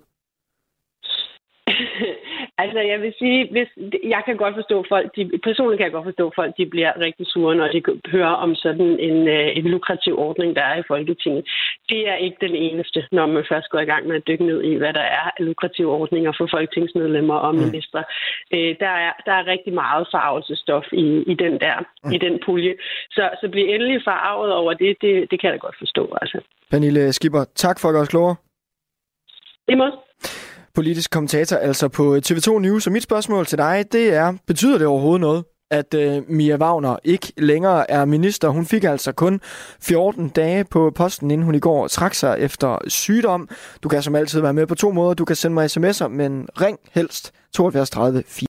Altså, 2.62 2.80
jeg 2.92 3.00
vil 3.04 3.14
sige, 3.22 3.40
hvis, 3.54 3.70
jeg 4.14 4.22
kan 4.26 4.38
godt 4.44 4.56
forstå 4.60 4.78
folk, 4.90 5.08
de, 5.16 5.24
personligt 5.48 5.78
kan 5.78 5.88
jeg 5.88 5.98
godt 5.98 6.10
forstå 6.12 6.26
folk, 6.36 6.52
de 6.58 6.66
bliver 6.74 6.92
rigtig 7.06 7.26
sure, 7.28 7.56
når 7.56 7.68
de 7.68 7.82
hører 8.16 8.36
om 8.46 8.56
sådan 8.56 8.92
en, 9.08 9.18
øh, 9.28 9.58
en 9.60 9.66
lukrativ 9.76 10.14
ordning, 10.28 10.56
der 10.56 10.66
er 10.72 10.78
i 10.80 10.90
Folketinget. 10.94 11.44
Det 11.90 12.02
er 12.12 12.16
ikke 12.16 12.38
den 12.42 12.56
eneste, 12.56 13.00
når 13.12 13.26
man 13.26 13.44
først 13.52 13.70
går 13.70 13.80
i 13.80 13.90
gang 13.92 14.08
med 14.08 14.16
at 14.16 14.28
dykke 14.28 14.46
ned 14.46 14.60
i, 14.64 14.74
hvad 14.76 14.94
der 14.94 15.06
er 15.20 15.26
af 15.38 15.46
lukrative 15.50 15.92
ordninger 16.02 16.32
for 16.38 16.48
folketingsmedlemmer 16.52 17.36
og 17.46 17.56
mm. 17.56 17.62
ministre. 17.62 18.00
Mm. 18.00 18.58
Øh, 18.58 18.72
der, 18.84 18.94
er, 19.06 19.12
der 19.26 19.34
er 19.40 19.48
rigtig 19.54 19.74
meget 19.74 20.08
farvelsestof 20.12 20.86
i, 20.92 21.08
i 21.32 21.34
den 21.44 21.54
der, 21.66 21.78
mm. 22.04 22.12
i 22.16 22.18
den 22.18 22.40
pulje. 22.46 22.74
Så, 23.12 23.30
så 23.42 23.50
bliv 23.52 23.66
endelig 23.74 24.02
farvet 24.06 24.54
over 24.54 24.74
det, 24.74 24.98
det, 25.02 25.32
det 25.32 25.40
kan 25.40 25.48
jeg 25.48 25.54
da 25.54 25.66
godt 25.68 25.78
forstå. 25.84 26.04
Altså. 26.22 26.38
Pernille 26.72 27.14
Skipper, 27.14 27.44
tak 27.56 27.80
for 27.80 27.88
at 27.88 27.94
gøre 27.94 28.02
os 28.02 28.14
klogere. 28.16 28.36
I 29.68 29.76
måde 29.76 29.94
politisk 30.76 31.12
kommentator 31.12 31.58
altså 31.58 31.88
på 31.88 32.20
TV2 32.26 32.60
News. 32.60 32.88
Og 32.88 32.94
mit 32.94 33.04
spørgsmål 33.04 33.46
til 33.46 33.58
dig, 33.58 33.86
det 33.92 34.14
er, 34.14 34.34
betyder 34.48 34.78
det 34.78 34.88
overhovedet 34.88 35.22
noget, 35.22 35.44
at 35.72 35.94
uh, 35.94 36.30
Mia 36.30 36.58
Wagner 36.58 36.98
ikke 37.04 37.34
længere 37.38 37.92
er 37.92 38.06
minister. 38.06 38.50
Hun 38.50 38.66
fik 38.66 38.84
altså 38.84 39.12
kun 39.12 39.42
14 39.82 40.30
dage 40.30 40.64
på 40.64 40.92
posten, 40.96 41.32
inden 41.32 41.46
hun 41.46 41.56
i 41.56 41.60
går 41.60 41.88
trak 41.88 42.14
sig 42.14 42.36
efter 42.40 42.78
sygdom. 42.88 43.50
Du 43.84 43.90
kan 43.90 44.04
som 44.04 44.16
altid 44.16 44.42
være 44.42 44.54
med 44.54 44.68
på 44.68 44.76
to 44.76 44.92
måder. 44.92 45.14
Du 45.14 45.26
kan 45.26 45.36
sende 45.36 45.54
mig 45.54 45.66
sms'er, 45.66 46.08
men 46.08 46.48
ring 46.62 46.80
helst 46.92 47.32
72 47.54 47.90
30 47.90 48.24
4. 48.28 48.46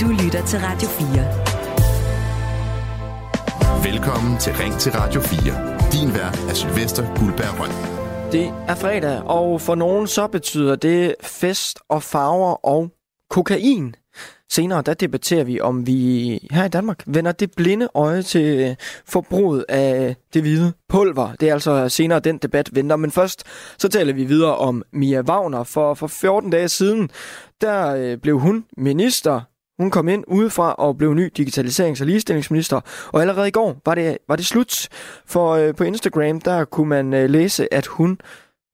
Du 0.00 0.24
lytter 0.24 0.46
til 0.46 0.58
Radio 0.58 0.88
4. 0.88 1.44
Velkommen 3.92 4.38
til 4.38 4.52
Ring 4.52 4.74
til 4.74 4.92
Radio 4.92 5.20
4. 5.20 5.92
Din 5.92 6.14
vært 6.14 6.38
er 6.50 6.54
Sylvester 6.54 7.18
Guldberg 7.18 7.60
Røn. 7.60 8.03
Det 8.34 8.54
er 8.68 8.74
fredag, 8.74 9.22
og 9.22 9.60
for 9.60 9.74
nogen 9.74 10.06
så 10.06 10.26
betyder 10.26 10.76
det 10.76 11.14
fest 11.22 11.78
og 11.88 12.02
farver 12.02 12.66
og 12.66 12.90
kokain. 13.30 13.94
Senere 14.52 14.82
der 14.82 14.94
debatterer 14.94 15.44
vi, 15.44 15.60
om 15.60 15.86
vi 15.86 16.48
her 16.50 16.64
i 16.64 16.68
Danmark 16.68 17.02
vender 17.06 17.32
det 17.32 17.50
blinde 17.56 17.88
øje 17.94 18.22
til 18.22 18.76
forbruget 19.06 19.64
af 19.68 20.16
det 20.34 20.42
hvide 20.42 20.72
pulver. 20.88 21.34
Det 21.40 21.48
er 21.48 21.52
altså 21.52 21.88
senere 21.88 22.20
den 22.20 22.38
debat 22.38 22.70
venter, 22.72 22.96
men 22.96 23.10
først 23.10 23.44
så 23.78 23.88
taler 23.88 24.12
vi 24.12 24.24
videre 24.24 24.56
om 24.56 24.82
Mia 24.92 25.20
Wagner. 25.20 25.64
For, 25.64 25.94
for 25.94 26.06
14 26.06 26.50
dage 26.50 26.68
siden, 26.68 27.10
der 27.60 27.96
øh, 27.96 28.18
blev 28.18 28.38
hun 28.38 28.64
minister 28.76 29.40
hun 29.78 29.90
kom 29.90 30.08
ind 30.08 30.24
udefra 30.26 30.72
og 30.72 30.98
blev 30.98 31.14
ny 31.14 31.32
digitaliserings- 31.38 32.00
og 32.00 32.06
ligestillingsminister, 32.06 32.80
og 33.12 33.20
allerede 33.20 33.48
i 33.48 33.50
går 33.50 33.80
var 33.86 33.94
det, 33.94 34.18
var 34.28 34.36
det 34.36 34.46
slut. 34.46 34.88
For 35.26 35.52
øh, 35.52 35.74
på 35.74 35.84
Instagram, 35.84 36.40
der 36.40 36.64
kunne 36.64 36.88
man 36.88 37.14
øh, 37.14 37.30
læse, 37.30 37.74
at 37.74 37.86
hun 37.86 38.18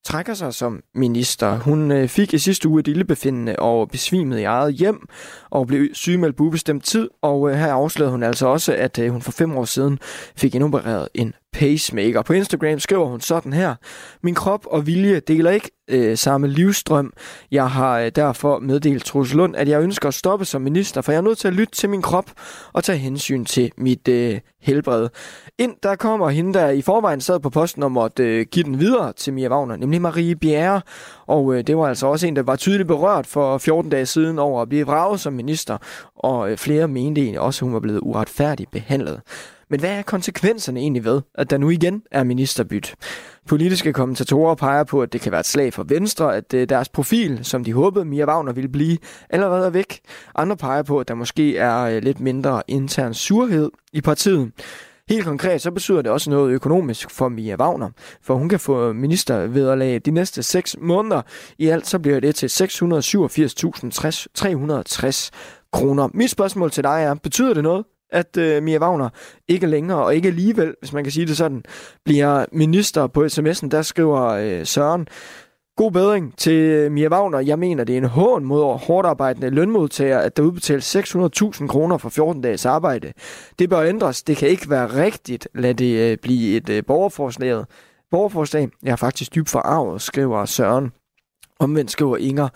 trækker 0.05 0.35
sig 0.35 0.55
som 0.55 0.81
minister. 0.95 1.59
Hun 1.59 1.91
øh, 1.91 2.09
fik 2.09 2.35
i 2.35 2.39
sidste 2.39 2.69
uge 2.69 2.81
et 2.81 2.89
ildebefindende 2.89 3.57
og 3.59 3.89
besvimede 3.89 4.41
i 4.41 4.45
eget 4.45 4.75
hjem 4.75 5.09
og 5.51 5.67
blev 5.67 5.89
sygemeldt 5.93 6.37
på 6.37 6.43
ubestemt 6.43 6.85
tid. 6.85 7.09
Og 7.23 7.51
øh, 7.51 7.57
her 7.57 7.73
afslørede 7.73 8.13
hun 8.13 8.23
altså 8.23 8.47
også, 8.47 8.75
at 8.75 8.99
øh, 8.99 9.11
hun 9.11 9.23
for 9.23 9.33
fem 9.33 9.57
år 9.57 9.65
siden 9.65 9.99
fik 10.37 10.55
indopereret 10.55 11.09
en 11.15 11.35
pacemaker. 11.53 12.23
På 12.23 12.33
Instagram 12.33 12.79
skriver 12.79 13.07
hun 13.07 13.21
sådan 13.21 13.53
her. 13.53 13.75
Min 14.23 14.35
krop 14.35 14.67
og 14.67 14.87
vilje 14.87 15.21
deler 15.21 15.51
ikke 15.51 15.71
øh, 15.91 16.17
samme 16.17 16.49
livsstrøm. 16.49 17.13
Jeg 17.51 17.71
har 17.71 17.99
øh, 17.99 18.13
derfor 18.17 18.59
meddelt 18.59 19.05
Troels 19.05 19.35
Lund, 19.35 19.57
at 19.57 19.69
jeg 19.69 19.83
ønsker 19.83 20.09
at 20.09 20.15
stoppe 20.15 20.45
som 20.45 20.63
minister, 20.63 21.01
for 21.01 21.13
jeg 21.13 21.19
er 21.19 21.23
nødt 21.23 21.39
til 21.39 21.49
at 21.49 21.55
lytte 21.55 21.75
til 21.75 21.91
min 21.91 22.03
krop 22.03 22.31
og 22.73 22.85
tage 22.85 22.99
hensyn 22.99 23.45
til 23.45 23.73
mit 23.77 24.09
øh, 24.09 24.41
helbred. 24.61 25.09
Ind 25.61 25.77
der 25.83 25.97
kommer 25.97 26.29
hende, 26.31 26.55
der 26.55 26.71
i 26.71 26.83
forvejen 26.83 27.21
sad 27.21 27.41
på 27.41 27.51
posten 27.51 27.83
og 27.83 27.93
måtte 27.93 28.25
øh, 28.25 28.47
give 28.51 28.65
den 28.65 28.81
videre 28.81 29.13
til 29.13 29.33
Mia 29.33 29.49
Wagner, 29.49 29.77
nemlig 29.77 30.03
Marie 30.03 30.37
Bjerre. 30.37 30.83
Og 31.27 31.55
øh, 31.55 31.67
det 31.67 31.77
var 31.77 31.89
altså 31.89 32.07
også 32.07 32.27
en, 32.27 32.37
der 32.37 32.43
var 32.43 32.57
tydeligt 32.57 32.87
berørt 32.87 33.27
for 33.27 33.59
14 33.59 33.91
dage 33.91 34.07
siden 34.07 34.39
over 34.39 34.63
at 34.63 34.69
blive 34.69 34.87
vraget 34.87 35.21
som 35.21 35.33
minister, 35.33 35.79
og 36.17 36.51
øh, 36.51 36.59
flere 36.59 36.89
mente 36.89 37.21
egentlig 37.21 37.41
også, 37.41 37.65
at 37.65 37.67
hun 37.67 37.75
var 37.75 37.81
blevet 37.81 38.01
uretfærdigt 38.03 38.71
behandlet. 38.71 39.21
Men 39.71 39.81
hvad 39.81 39.91
er 39.91 40.03
konsekvenserne 40.03 40.81
egentlig 40.81 41.05
ved, 41.05 41.21
at 41.35 41.51
der 41.51 41.59
nu 41.59 41.71
igen 41.71 42.03
er 42.11 42.25
ministerbyt? 42.25 42.95
Politiske 43.49 43.93
kommentatorer 43.93 44.55
peger 44.55 44.85
på, 44.85 45.03
at 45.03 45.13
det 45.13 45.21
kan 45.21 45.33
være 45.33 45.41
et 45.41 45.47
slag 45.47 45.73
for 45.73 45.83
Venstre, 45.83 46.37
at 46.37 46.55
øh, 46.55 46.69
deres 46.69 46.89
profil, 46.89 47.45
som 47.45 47.65
de 47.65 47.73
håbede 47.73 48.05
Mia 48.05 48.27
Wagner 48.27 48.53
ville 48.53 48.69
blive, 48.69 48.99
allerede 49.31 49.67
er 49.67 49.71
væk. 49.71 50.01
Andre 50.35 50.57
peger 50.57 50.83
på, 50.83 50.99
at 50.99 51.09
der 51.09 51.15
måske 51.15 51.57
er 51.57 51.81
øh, 51.81 52.03
lidt 52.03 52.21
mindre 52.21 52.63
intern 52.69 53.15
surhed 53.15 53.71
i 53.93 54.01
partiet. 54.01 54.53
Helt 55.11 55.25
konkret 55.25 55.61
så 55.61 55.71
betyder 55.71 56.03
det 56.03 56.13
også 56.13 56.31
noget 56.31 56.53
økonomisk 56.53 57.11
for 57.11 57.29
Mia 57.29 57.57
Wagner, 57.57 57.91
for 58.23 58.35
hun 58.35 58.49
kan 58.49 58.61
få 58.61 58.93
ministervederlag 58.93 60.01
de 60.05 60.11
næste 60.11 60.43
6 60.43 60.77
måneder. 60.81 61.23
I 61.59 61.69
alt 61.69 61.87
så 61.87 61.99
bliver 61.99 62.21
det 62.21 62.35
til 62.35 62.47
687.360 62.47 65.31
kroner. 65.73 66.09
Mit 66.15 66.31
spørgsmål 66.31 66.71
til 66.71 66.85
dig 66.85 67.03
er, 67.03 67.15
betyder 67.15 67.55
det 67.55 67.63
noget, 67.63 67.85
at 68.11 68.37
øh, 68.37 68.63
Mia 68.63 68.79
Wagner 68.79 69.09
ikke 69.49 69.67
længere, 69.67 70.05
og 70.05 70.15
ikke 70.15 70.29
alligevel, 70.29 70.75
hvis 70.81 70.93
man 70.93 71.05
kan 71.05 71.13
sige 71.13 71.27
det 71.27 71.37
sådan, 71.37 71.63
bliver 72.05 72.45
minister 72.53 73.07
på 73.07 73.25
sms'en. 73.25 73.69
Der 73.69 73.83
skriver 73.83 74.27
øh, 74.27 74.67
Søren, 74.67 75.09
God 75.77 75.93
bedring 75.93 76.37
til 76.37 76.53
øh, 76.53 76.93
Mia 76.93 77.09
Wagner. 77.09 77.39
Jeg 77.39 77.59
mener, 77.59 77.85
det 77.85 77.93
er 77.93 77.99
en 77.99 78.05
hån 78.05 78.45
mod 78.45 78.79
hårdt 78.79 79.07
arbejdende 79.07 79.51
lønmodtagere, 79.51 80.25
at 80.25 80.37
der 80.37 80.43
udbetales 80.43 80.97
600.000 80.97 81.67
kroner 81.67 81.99
for 81.99 82.09
14 82.09 82.43
dages 82.43 82.67
arbejde. 82.67 83.13
Det 83.59 83.71
bør 83.71 83.83
ændres. 83.83 84.23
Det 84.23 84.37
kan 84.37 84.49
ikke 84.49 84.71
være 84.71 85.05
rigtigt. 85.05 85.49
Lad 85.55 85.75
det 85.75 86.11
øh, 86.13 86.19
blive 86.23 86.57
et 86.57 86.69
øh, 86.69 86.83
borgerforslag. 86.87 87.65
Borgerforslag. 88.11 88.69
Jeg 88.83 88.93
er 88.93 88.97
faktisk 88.97 89.35
dybt 89.35 89.49
forarvet, 89.49 90.03
skriver 90.03 90.45
Søren. 90.45 90.93
Omvendt 91.59 91.91
skriver 91.91 92.17
Inger. 92.17 92.49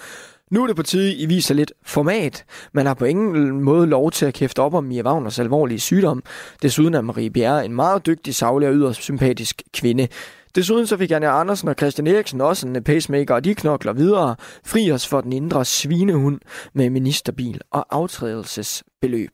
Nu 0.51 0.63
er 0.63 0.67
det 0.67 0.77
på 0.77 0.83
tide, 0.83 1.15
I 1.15 1.27
viser 1.27 1.55
lidt 1.55 1.73
format. 1.85 2.45
Man 2.73 2.87
har 2.87 2.95
på 2.95 3.05
ingen 3.05 3.61
måde 3.61 3.87
lov 3.87 4.11
til 4.11 4.27
at 4.27 4.35
kæfte 4.35 4.61
op 4.63 4.75
om 4.75 4.85
Mia 4.85 5.03
Wagners 5.03 5.39
alvorlige 5.39 5.81
sygdom. 5.81 6.23
Desuden 6.63 6.95
er 6.95 7.01
Marie 7.01 7.31
Bjerre 7.31 7.65
en 7.65 7.75
meget 7.75 8.07
dygtig, 8.07 8.35
savlig 8.35 8.69
og 8.69 8.75
yderst 8.75 9.03
sympatisk 9.03 9.63
kvinde. 9.73 10.09
Desuden 10.55 10.87
så 10.87 10.97
fik 10.97 11.11
Janne 11.11 11.29
Andersen 11.29 11.69
og 11.69 11.75
Christian 11.79 12.07
Eriksen 12.07 12.41
også 12.41 12.69
en 12.69 12.85
pacemaker, 12.85 13.35
og 13.35 13.45
de 13.45 13.55
knokler 13.55 13.93
videre. 13.93 14.37
Fri 14.67 14.93
os 14.93 15.09
for 15.09 15.21
den 15.21 15.33
indre 15.33 15.65
svinehund 15.65 16.41
med 16.75 16.91
ministerbil 16.91 17.61
og 17.71 17.87
aftrædelsesbeløb. 17.91 19.31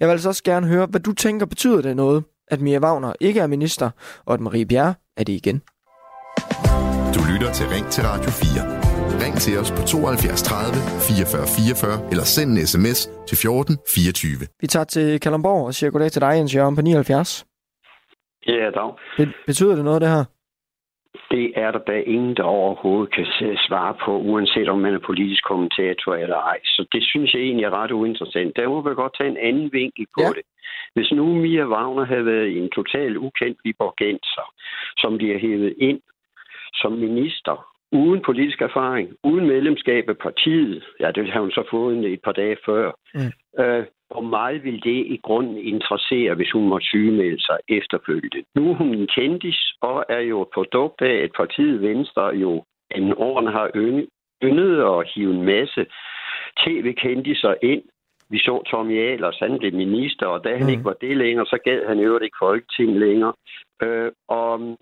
Jeg 0.00 0.08
vil 0.08 0.12
altså 0.12 0.28
også 0.28 0.42
gerne 0.44 0.66
høre, 0.66 0.86
hvad 0.86 1.00
du 1.00 1.12
tænker, 1.12 1.46
betyder 1.46 1.82
det 1.82 1.96
noget, 1.96 2.24
at 2.48 2.60
Mia 2.60 2.78
Wagner 2.78 3.12
ikke 3.20 3.40
er 3.40 3.46
minister, 3.46 3.90
og 4.26 4.34
at 4.34 4.40
Marie 4.40 4.66
Bjerre 4.66 4.94
er 5.16 5.24
det 5.24 5.32
igen? 5.32 5.62
Du 7.14 7.20
lytter 7.32 7.52
til 7.52 7.66
Ring 7.66 7.86
til 7.86 8.04
Radio 8.04 8.30
4. 8.30 8.80
Ring 9.24 9.34
til 9.36 9.58
os 9.58 9.70
på 9.70 9.82
72 9.82 10.42
30 10.42 10.74
44 11.08 11.46
44 11.46 12.10
eller 12.10 12.24
send 12.24 12.50
en 12.58 12.66
sms 12.66 13.10
til 13.28 13.36
14 13.38 13.76
24. 13.94 14.32
Vi 14.60 14.66
tager 14.66 14.84
til 14.84 15.20
Kalamborg 15.20 15.66
og 15.66 15.74
siger 15.74 15.90
goddag 15.90 16.12
til 16.12 16.20
dig, 16.20 16.32
Jens 16.36 16.54
Jørgen, 16.54 16.76
på 16.76 16.82
79. 16.82 17.44
Ja, 18.46 18.52
dag. 18.52 18.90
Be- 19.18 19.32
betyder 19.46 19.74
det 19.74 19.84
noget, 19.84 20.00
det 20.00 20.08
her? 20.10 20.24
Det 21.30 21.52
er 21.56 21.70
der 21.70 21.78
da 21.78 21.96
ingen, 22.06 22.36
der 22.36 22.42
overhovedet 22.42 23.14
kan 23.14 23.26
svare 23.68 23.94
på, 24.04 24.18
uanset 24.18 24.68
om 24.68 24.78
man 24.78 24.94
er 24.94 24.98
politisk 24.98 25.44
kommentator 25.44 26.14
eller 26.14 26.36
ej. 26.36 26.58
Så 26.64 26.86
det 26.92 27.02
synes 27.04 27.34
jeg 27.34 27.42
egentlig 27.42 27.64
er 27.64 27.82
ret 27.82 27.90
uinteressant. 27.90 28.56
Der 28.56 28.68
må 28.68 28.80
vi 28.80 28.94
godt 28.94 29.16
tage 29.18 29.30
en 29.30 29.36
anden 29.36 29.72
vinkel 29.72 30.06
på 30.16 30.22
ja. 30.22 30.28
det. 30.28 30.44
Hvis 30.94 31.12
nu 31.12 31.24
Mia 31.34 31.64
Wagner 31.64 32.04
havde 32.04 32.26
været 32.26 32.56
en 32.56 32.70
total 32.70 33.18
ukendt 33.18 33.58
viborgenser, 33.64 34.46
som 34.96 35.16
bliver 35.16 35.38
hævet 35.38 35.74
ind 35.78 36.00
som 36.74 36.92
minister, 36.92 37.66
uden 37.92 38.22
politisk 38.22 38.60
erfaring, 38.62 39.08
uden 39.24 39.46
medlemskab 39.46 40.08
af 40.08 40.18
partiet, 40.18 40.84
ja, 41.00 41.10
det 41.10 41.32
har 41.32 41.40
hun 41.40 41.50
så 41.50 41.64
fået 41.70 42.12
et 42.12 42.22
par 42.24 42.32
dage 42.32 42.56
før, 42.66 42.92
mm. 43.14 43.62
øh, 43.64 43.84
hvor 44.10 44.20
meget 44.20 44.64
vil 44.64 44.82
det 44.84 45.06
i 45.14 45.20
grunden 45.22 45.56
interessere, 45.56 46.34
hvis 46.34 46.50
hun 46.50 46.68
måtte 46.68 46.86
sygemelde 46.86 47.42
sig 47.42 47.58
efterfølgende? 47.68 48.44
Nu 48.54 48.70
er 48.70 48.74
hun 48.74 48.94
en 48.94 49.06
kendis, 49.06 49.74
og 49.80 50.04
er 50.08 50.20
jo 50.20 50.42
et 50.42 50.48
produkt 50.54 51.02
af, 51.02 51.14
at 51.24 51.30
partiet 51.36 51.82
Venstre 51.82 52.26
jo 52.26 52.64
en 52.96 53.14
årene 53.16 53.50
har 53.50 53.70
yndet 54.42 54.82
at 54.82 55.08
hive 55.14 55.34
en 55.34 55.44
masse 55.44 55.86
tv-kendiser 56.64 57.54
ind. 57.62 57.82
Vi 58.30 58.38
så 58.38 58.62
Tommy 58.70 58.98
Ahlers, 58.98 59.38
han 59.38 59.58
blev 59.58 59.72
minister, 59.72 60.26
og 60.26 60.44
da 60.44 60.56
han 60.56 60.66
mm. 60.66 60.72
ikke 60.72 60.84
var 60.84 60.96
det 61.00 61.16
længere, 61.16 61.46
så 61.46 61.58
gad 61.64 61.86
han 61.86 61.98
jo 61.98 62.18
ikke 62.18 62.36
Folketing 62.38 62.98
længere. 62.98 63.32
Øh, 63.82 64.12
og 64.28 64.78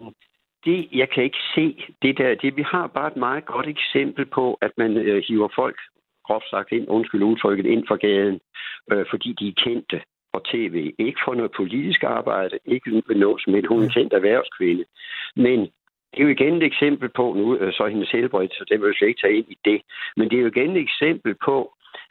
det, 0.64 0.88
jeg 0.92 1.08
kan 1.10 1.24
ikke 1.24 1.42
se 1.54 1.84
det 2.02 2.18
der. 2.18 2.34
Det, 2.34 2.56
vi 2.56 2.62
har 2.62 2.86
bare 2.86 3.06
et 3.08 3.16
meget 3.16 3.44
godt 3.46 3.66
eksempel 3.66 4.26
på, 4.26 4.58
at 4.60 4.72
man 4.76 4.96
øh, 4.96 5.22
hiver 5.28 5.48
folk 5.54 5.78
groft 6.28 6.48
sagt 6.50 6.72
ind, 6.72 6.86
undskyld 6.88 7.22
udtrykket, 7.22 7.66
ind 7.66 7.84
for 7.88 7.96
gaden, 7.96 8.40
øh, 8.92 9.04
fordi 9.10 9.28
de 9.40 9.48
er 9.48 9.60
kendte 9.64 9.98
på 10.32 10.38
tv. 10.52 10.76
Ikke 10.98 11.20
for 11.24 11.34
noget 11.34 11.52
politisk 11.60 12.02
arbejde, 12.02 12.58
ikke 12.64 13.02
noget 13.24 13.40
som 13.42 13.52
hun 13.68 13.82
er 13.82 13.84
en 13.84 13.90
kendt 13.96 14.12
erhvervskvinde. 14.12 14.84
Men 15.36 15.58
det 16.10 16.18
er 16.20 16.22
jo 16.22 16.28
igen 16.28 16.54
et 16.56 16.62
eksempel 16.62 17.08
på, 17.08 17.34
nu 17.38 17.56
øh, 17.56 17.72
så 17.72 17.86
hendes 17.86 18.10
helbred, 18.10 18.48
så 18.48 18.64
det 18.68 18.80
vil 18.80 18.86
jeg 18.86 18.94
slet 18.94 19.08
ikke 19.08 19.20
tage 19.20 19.36
ind 19.38 19.48
i 19.48 19.58
det, 19.64 19.80
men 20.16 20.30
det 20.30 20.36
er 20.36 20.42
jo 20.42 20.52
igen 20.54 20.76
et 20.76 20.82
eksempel 20.82 21.34
på, 21.44 21.56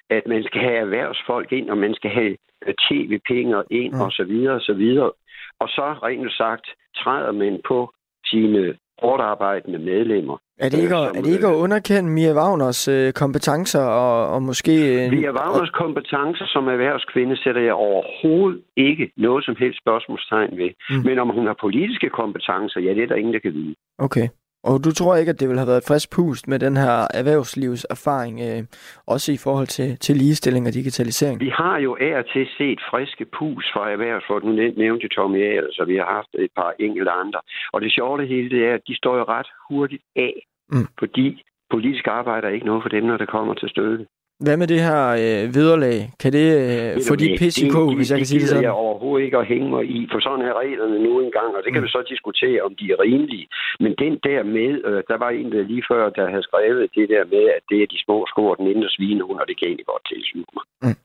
at 0.09 0.23
man 0.27 0.43
skal 0.43 0.61
have 0.61 0.77
erhvervsfolk 0.77 1.51
ind, 1.51 1.69
og 1.69 1.77
man 1.77 1.93
skal 1.95 2.11
have 2.11 2.37
øh, 2.67 2.73
tv-penge 2.87 3.63
ind, 3.71 3.93
mm. 3.93 4.01
og 4.01 4.11
så 4.11 4.23
videre, 4.23 4.55
og 4.55 4.61
så 4.61 4.73
videre. 4.73 5.11
Og 5.59 5.69
så 5.69 5.85
rent 6.03 6.33
sagt 6.33 6.67
træder 6.95 7.31
man 7.31 7.61
på 7.67 7.93
sine 8.25 8.77
hårdt 9.01 9.67
medlemmer. 9.67 10.37
Er 10.59 10.69
det 10.69 10.79
ikke, 10.79 10.95
at, 10.95 11.17
er 11.17 11.21
det 11.21 11.33
ikke 11.33 11.47
at 11.47 11.53
underkende 11.53 12.09
Mia 12.09 12.33
Wagners 12.33 12.87
øh, 12.87 13.13
kompetencer 13.13 13.83
og, 14.03 14.33
og 14.33 14.43
måske... 14.43 14.73
Øh, 14.93 15.11
Mia 15.11 15.31
Wagners 15.31 15.69
kompetencer 15.69 16.45
som 16.47 16.67
erhvervskvinde 16.67 17.43
sætter 17.43 17.61
jeg 17.61 17.73
overhovedet 17.73 18.61
ikke 18.77 19.11
noget 19.17 19.45
som 19.45 19.55
helst 19.59 19.79
spørgsmålstegn 19.83 20.57
ved. 20.57 20.69
Mm. 20.89 21.05
Men 21.05 21.19
om 21.19 21.29
hun 21.29 21.45
har 21.47 21.55
politiske 21.61 22.09
kompetencer, 22.09 22.79
ja, 22.79 22.89
det 22.93 23.03
er 23.03 23.07
der 23.07 23.15
ingen, 23.15 23.33
der 23.33 23.39
kan 23.39 23.53
vide. 23.53 23.75
Okay. 23.97 24.27
Og 24.63 24.83
du 24.85 24.91
tror 24.91 25.15
ikke, 25.15 25.29
at 25.29 25.39
det 25.39 25.49
vil 25.49 25.57
have 25.57 25.67
været 25.67 25.83
et 25.83 25.87
frisk 25.87 26.07
pust 26.15 26.47
med 26.47 26.59
den 26.59 26.77
her 26.77 27.07
erhvervslivserfaring, 27.19 28.35
øh, 28.47 28.63
også 29.07 29.31
i 29.31 29.39
forhold 29.45 29.67
til, 29.67 29.97
til 30.05 30.15
ligestilling 30.15 30.67
og 30.67 30.73
digitalisering? 30.73 31.39
Vi 31.39 31.49
har 31.49 31.77
jo 31.77 31.97
af 32.01 32.13
og 32.19 32.25
til 32.33 32.47
set 32.57 32.79
friske 32.91 33.25
pus 33.37 33.65
fra 33.73 33.91
erhvervsfolk. 33.91 34.43
Nu 34.43 34.51
nævnte 34.83 35.07
Tommy 35.07 35.41
Ahl, 35.51 35.67
så 35.71 35.85
vi 35.85 35.95
har 35.95 36.09
haft 36.17 36.31
et 36.39 36.51
par 36.55 36.73
enkelte 36.79 37.11
andre. 37.11 37.39
Og 37.73 37.81
det 37.81 37.91
sjove 37.91 38.21
det 38.21 38.27
hele, 38.27 38.49
det 38.49 38.61
er, 38.67 38.73
at 38.73 38.87
de 38.87 38.95
står 38.97 39.17
jo 39.17 39.23
ret 39.23 39.49
hurtigt 39.69 40.03
af, 40.15 40.33
mm. 40.71 40.87
fordi 40.99 41.43
politisk 41.69 42.07
arbejde 42.07 42.47
er 42.47 42.51
ikke 42.51 42.65
noget 42.65 42.83
for 42.83 42.89
dem, 42.89 43.03
når 43.03 43.17
det 43.17 43.29
kommer 43.29 43.53
til 43.53 43.69
stykket. 43.69 44.07
Hvad 44.45 44.57
med 44.61 44.67
det 44.73 44.79
her 44.87 45.01
øh, 45.23 45.43
vederlag? 45.57 45.97
Kan 46.21 46.31
det 46.37 46.47
øh, 46.63 46.91
få 47.09 47.15
de 47.15 47.27
pisse 47.41 47.63
på, 47.77 47.81
hvis 47.97 48.09
jeg 48.11 48.17
kan 48.19 48.27
sige 48.31 48.39
det 48.41 48.49
sådan? 48.49 48.63
Det 48.63 48.69
jeg 48.71 48.83
overhovedet 48.87 49.25
ikke 49.25 49.37
at 49.37 49.47
hænge 49.53 49.69
mig 49.75 49.83
i, 49.97 49.99
for 50.11 50.19
sådan 50.25 50.45
er 50.49 50.53
reglerne 50.61 50.97
nu 51.07 51.11
engang, 51.25 51.49
og 51.57 51.61
det 51.63 51.71
kan 51.73 51.81
mm. 51.81 51.85
vi 51.85 51.91
så 51.97 52.01
diskutere, 52.13 52.61
om 52.67 52.71
de 52.79 52.85
er 52.93 52.97
rimelige. 53.05 53.47
Men 53.83 53.91
den 54.03 54.13
der 54.27 54.39
med, 54.57 54.71
øh, 54.89 54.99
der 55.09 55.17
var 55.23 55.29
en 55.29 55.51
der 55.51 55.63
lige 55.71 55.83
før, 55.91 56.03
der 56.17 56.25
havde 56.33 56.45
skrevet 56.49 56.89
det 56.97 57.09
der 57.13 57.23
med, 57.33 57.43
at 57.57 57.63
det 57.69 57.77
er 57.83 57.87
de 57.93 57.99
små 58.05 58.17
sko 58.31 58.41
og 58.51 58.57
den 58.59 58.67
indre 58.73 58.89
svinehund, 58.95 59.39
og 59.41 59.47
det 59.49 59.55
kan 59.59 59.67
egentlig 59.67 59.89
godt 59.93 60.05
tilslutte 60.11 60.51
mig. 60.57 60.65
Mm. 60.83 60.97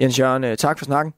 Jens 0.00 0.20
Jørgen, 0.20 0.44
øh, 0.48 0.56
tak 0.64 0.78
for 0.78 0.84
snakken 0.90 1.12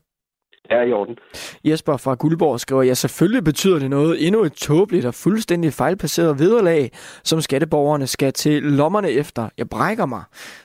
er 0.71 0.83
i 0.83 0.93
orden. 0.93 1.19
Jesper 1.65 1.97
fra 1.97 2.15
Guldborg 2.15 2.61
skriver, 2.61 2.83
ja 2.83 2.95
selvfølgelig 2.95 3.45
betyder 3.45 3.79
det 3.79 3.91
noget. 3.91 4.27
Endnu 4.27 4.43
et 4.43 4.53
tåbeligt 4.53 5.07
og 5.07 5.15
fuldstændig 5.15 5.73
fejlplaceret 5.73 6.39
vederlag, 6.39 6.91
som 7.25 7.41
skatteborgerne 7.41 8.07
skal 8.07 8.33
til 8.33 8.63
lommerne 8.63 9.11
efter. 9.11 9.49
Jeg 9.59 9.69
brækker 9.69 10.07
mig. 10.07 10.23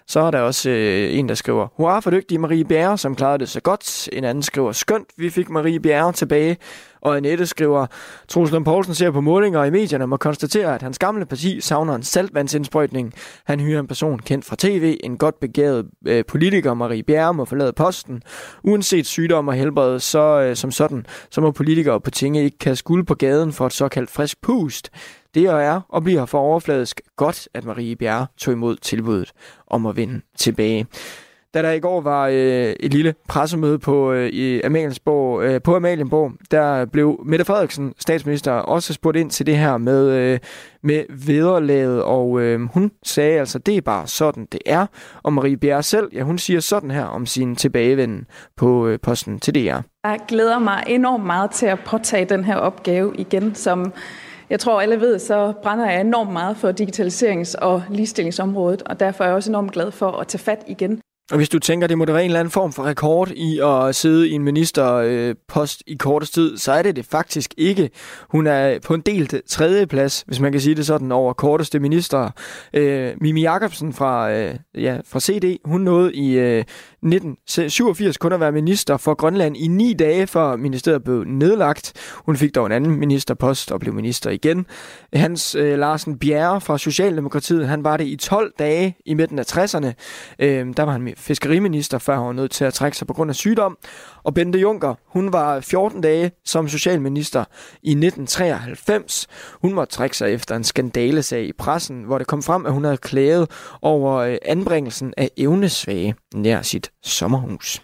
Så 0.07 0.19
er 0.19 0.31
der 0.31 0.39
også 0.39 0.69
øh, 0.69 1.17
en, 1.17 1.29
der 1.29 1.35
skriver, 1.35 1.67
hurra 1.77 1.99
for 1.99 2.11
dygtig 2.11 2.39
Marie 2.39 2.65
Bjerre, 2.65 2.97
som 2.97 3.15
klarede 3.15 3.39
det 3.39 3.49
så 3.49 3.61
godt. 3.61 4.09
En 4.13 4.23
anden 4.23 4.43
skriver, 4.43 4.71
skønt, 4.71 5.07
vi 5.17 5.29
fik 5.29 5.49
Marie 5.49 5.79
Bjerre 5.79 6.11
tilbage. 6.11 6.57
Og 7.05 7.17
Annette 7.17 7.45
skriver, 7.45 7.87
Troels 8.27 8.51
Lund 8.51 8.65
Poulsen 8.65 8.95
ser 8.95 9.11
på 9.11 9.21
målinger 9.21 9.63
i 9.63 9.69
medierne 9.69 10.03
og 10.03 10.09
må 10.09 10.17
konstatere, 10.17 10.75
at 10.75 10.81
hans 10.81 10.99
gamle 10.99 11.25
parti 11.25 11.61
savner 11.61 11.95
en 11.95 12.03
saltvandsindsprøjtning. 12.03 13.13
Han 13.45 13.59
hyrer 13.59 13.79
en 13.79 13.87
person 13.87 14.19
kendt 14.19 14.45
fra 14.45 14.55
tv, 14.59 14.97
en 15.03 15.17
godt 15.17 15.39
begavet 15.39 15.89
øh, 16.07 16.25
politiker, 16.25 16.73
Marie 16.73 17.03
Bjerre, 17.03 17.33
må 17.33 17.45
forlade 17.45 17.73
posten. 17.73 18.23
Uanset 18.63 19.05
sygdom 19.05 19.47
og 19.47 19.53
helbred, 19.53 19.99
så 19.99 20.41
øh, 20.41 20.55
som 20.55 20.71
sådan, 20.71 21.05
så 21.29 21.41
må 21.41 21.51
politikere 21.51 22.01
på 22.01 22.11
tinge 22.11 22.43
ikke 22.43 22.57
kaste 22.57 22.83
guld 22.83 23.05
på 23.05 23.15
gaden 23.15 23.53
for 23.53 23.65
et 23.65 23.73
såkaldt 23.73 24.09
frisk 24.09 24.41
pust. 24.41 24.89
Det 25.33 25.43
er 25.43 25.81
og 25.89 26.03
bliver 26.03 26.25
for 26.25 26.39
overfladisk 26.39 27.01
godt, 27.15 27.47
at 27.53 27.65
Marie 27.65 27.95
Bjerre 27.95 28.27
tog 28.37 28.53
imod 28.53 28.75
tilbuddet 28.75 29.31
om 29.67 29.85
at 29.85 29.95
vende 29.95 30.21
tilbage. 30.37 30.87
Da 31.55 31.61
der 31.61 31.71
i 31.71 31.79
går 31.79 32.01
var 32.01 32.27
øh, 32.27 32.73
et 32.79 32.93
lille 32.93 33.13
pressemøde 33.27 33.79
på, 33.79 34.11
øh, 34.11 34.29
i 34.29 34.61
Amalienborg, 34.61 35.43
øh, 35.43 35.61
på 35.61 35.75
Amalienborg, 35.75 36.31
der 36.51 36.85
blev 36.85 37.19
Mette 37.25 37.45
Frederiksen, 37.45 37.93
statsminister, 37.99 38.51
også 38.51 38.93
spurgt 38.93 39.17
ind 39.17 39.29
til 39.29 39.45
det 39.45 39.57
her 39.57 39.77
med, 39.77 40.09
øh, 40.09 40.39
med 40.83 41.03
vederlaget, 41.09 42.03
og 42.03 42.41
øh, 42.41 42.61
hun 42.73 42.91
sagde 43.03 43.39
altså, 43.39 43.59
det 43.59 43.77
er 43.77 43.81
bare 43.81 44.07
sådan, 44.07 44.47
det 44.51 44.59
er. 44.65 44.85
Og 45.23 45.33
Marie 45.33 45.57
Bjerre 45.57 45.83
selv, 45.83 46.09
ja, 46.13 46.21
hun 46.21 46.37
siger 46.37 46.59
sådan 46.59 46.91
her 46.91 47.05
om 47.05 47.25
sin 47.25 47.55
tilbagevenden 47.55 48.25
på 48.57 48.87
øh, 48.87 48.99
posten 48.99 49.39
til 49.39 49.55
DR. 49.55 49.79
Jeg 50.03 50.19
glæder 50.27 50.59
mig 50.59 50.83
enormt 50.87 51.25
meget 51.25 51.51
til 51.51 51.65
at 51.65 51.79
påtage 51.85 52.25
den 52.25 52.43
her 52.43 52.55
opgave 52.55 53.13
igen, 53.17 53.55
som 53.55 53.93
jeg 54.49 54.59
tror, 54.59 54.81
alle 54.81 55.01
ved, 55.01 55.19
så 55.19 55.53
brænder 55.63 55.89
jeg 55.91 56.01
enormt 56.01 56.33
meget 56.33 56.57
for 56.57 56.71
digitaliserings- 56.71 57.55
og 57.61 57.83
ligestillingsområdet, 57.89 58.83
og 58.83 58.99
derfor 58.99 59.23
er 59.23 59.27
jeg 59.27 59.35
også 59.35 59.51
enormt 59.51 59.71
glad 59.71 59.91
for 59.91 60.11
at 60.11 60.27
tage 60.27 60.39
fat 60.39 60.63
igen. 60.67 61.01
Og 61.31 61.37
hvis 61.37 61.49
du 61.49 61.59
tænker, 61.59 61.87
det 61.87 61.97
må 61.97 62.05
være 62.05 62.23
en 62.23 62.25
eller 62.25 62.39
anden 62.39 62.51
form 62.51 62.73
for 62.73 62.83
rekord 62.83 63.31
i 63.31 63.59
at 63.63 63.95
sidde 63.95 64.29
i 64.29 64.31
en 64.31 64.43
ministerpost 64.43 65.83
øh, 65.87 65.93
i 65.93 65.95
kortest 65.97 66.33
tid, 66.33 66.57
så 66.57 66.71
er 66.71 66.81
det 66.81 66.95
det 66.95 67.05
faktisk 67.05 67.53
ikke. 67.57 67.89
Hun 68.29 68.47
er 68.47 68.79
på 68.79 68.93
en 68.93 69.01
delt 69.01 69.35
tredje 69.47 69.87
plads, 69.87 70.23
hvis 70.27 70.39
man 70.39 70.51
kan 70.51 70.61
sige 70.61 70.75
det 70.75 70.85
sådan, 70.85 71.11
over 71.11 71.33
korteste 71.33 71.79
minister. 71.79 72.29
Øh, 72.73 73.13
Mimi 73.21 73.41
Jacobsen 73.41 73.93
fra, 73.93 74.31
øh, 74.31 74.55
ja, 74.75 74.97
fra 75.07 75.19
CD, 75.19 75.57
hun 75.65 75.81
nåede 75.81 76.13
i 76.13 76.37
øh, 76.37 76.59
1987 76.59 78.17
kun 78.17 78.33
at 78.33 78.39
være 78.39 78.51
minister 78.51 78.97
for 78.97 79.13
Grønland 79.13 79.57
i 79.57 79.67
ni 79.67 79.93
dage, 79.93 80.27
før 80.27 80.55
ministeriet 80.55 81.03
blev 81.03 81.23
nedlagt. 81.23 81.93
Hun 82.25 82.37
fik 82.37 82.55
dog 82.55 82.65
en 82.65 82.71
anden 82.71 82.99
ministerpost 82.99 83.71
og 83.71 83.79
blev 83.79 83.93
minister 83.93 84.29
igen. 84.29 84.65
Hans 85.13 85.55
øh, 85.55 85.79
Larsen 85.79 86.19
Bjerre 86.19 86.61
fra 86.61 86.77
Socialdemokratiet, 86.77 87.67
han 87.67 87.83
var 87.83 87.97
det 87.97 88.07
i 88.07 88.15
12 88.15 88.53
dage 88.59 88.95
i 89.05 89.13
midten 89.13 89.39
af 89.39 89.57
60'erne. 89.57 89.87
Øh, 90.39 90.67
der 90.77 90.83
var 90.83 90.91
han 90.91 91.14
fiskeriminister, 91.17 91.97
før 91.97 92.17
hun 92.17 92.27
var 92.27 92.33
nødt 92.33 92.51
til 92.51 92.65
at 92.65 92.73
trække 92.73 92.97
sig 92.97 93.07
på 93.07 93.13
grund 93.13 93.29
af 93.29 93.35
sygdom. 93.35 93.77
Og 94.23 94.33
Bente 94.33 94.59
Juncker, 94.59 94.95
hun 95.05 95.33
var 95.33 95.59
14 95.59 96.01
dage 96.01 96.31
som 96.45 96.67
socialminister 96.67 97.45
i 97.83 97.91
1993. 97.91 99.27
Hun 99.61 99.73
måtte 99.73 99.93
trække 99.93 100.17
sig 100.17 100.33
efter 100.33 100.55
en 100.55 100.63
skandalesag 100.63 101.43
i 101.43 101.53
pressen, 101.53 102.03
hvor 102.03 102.17
det 102.17 102.27
kom 102.27 102.43
frem, 102.43 102.65
at 102.65 102.73
hun 102.73 102.83
havde 102.83 102.97
klaget 102.97 103.75
over 103.81 104.13
øh, 104.15 104.37
anbringelsen 104.45 105.13
af 105.17 105.29
evnesvage 105.37 106.15
nær 106.35 106.61
sit 106.61 106.91
sommerhus. 107.03 107.81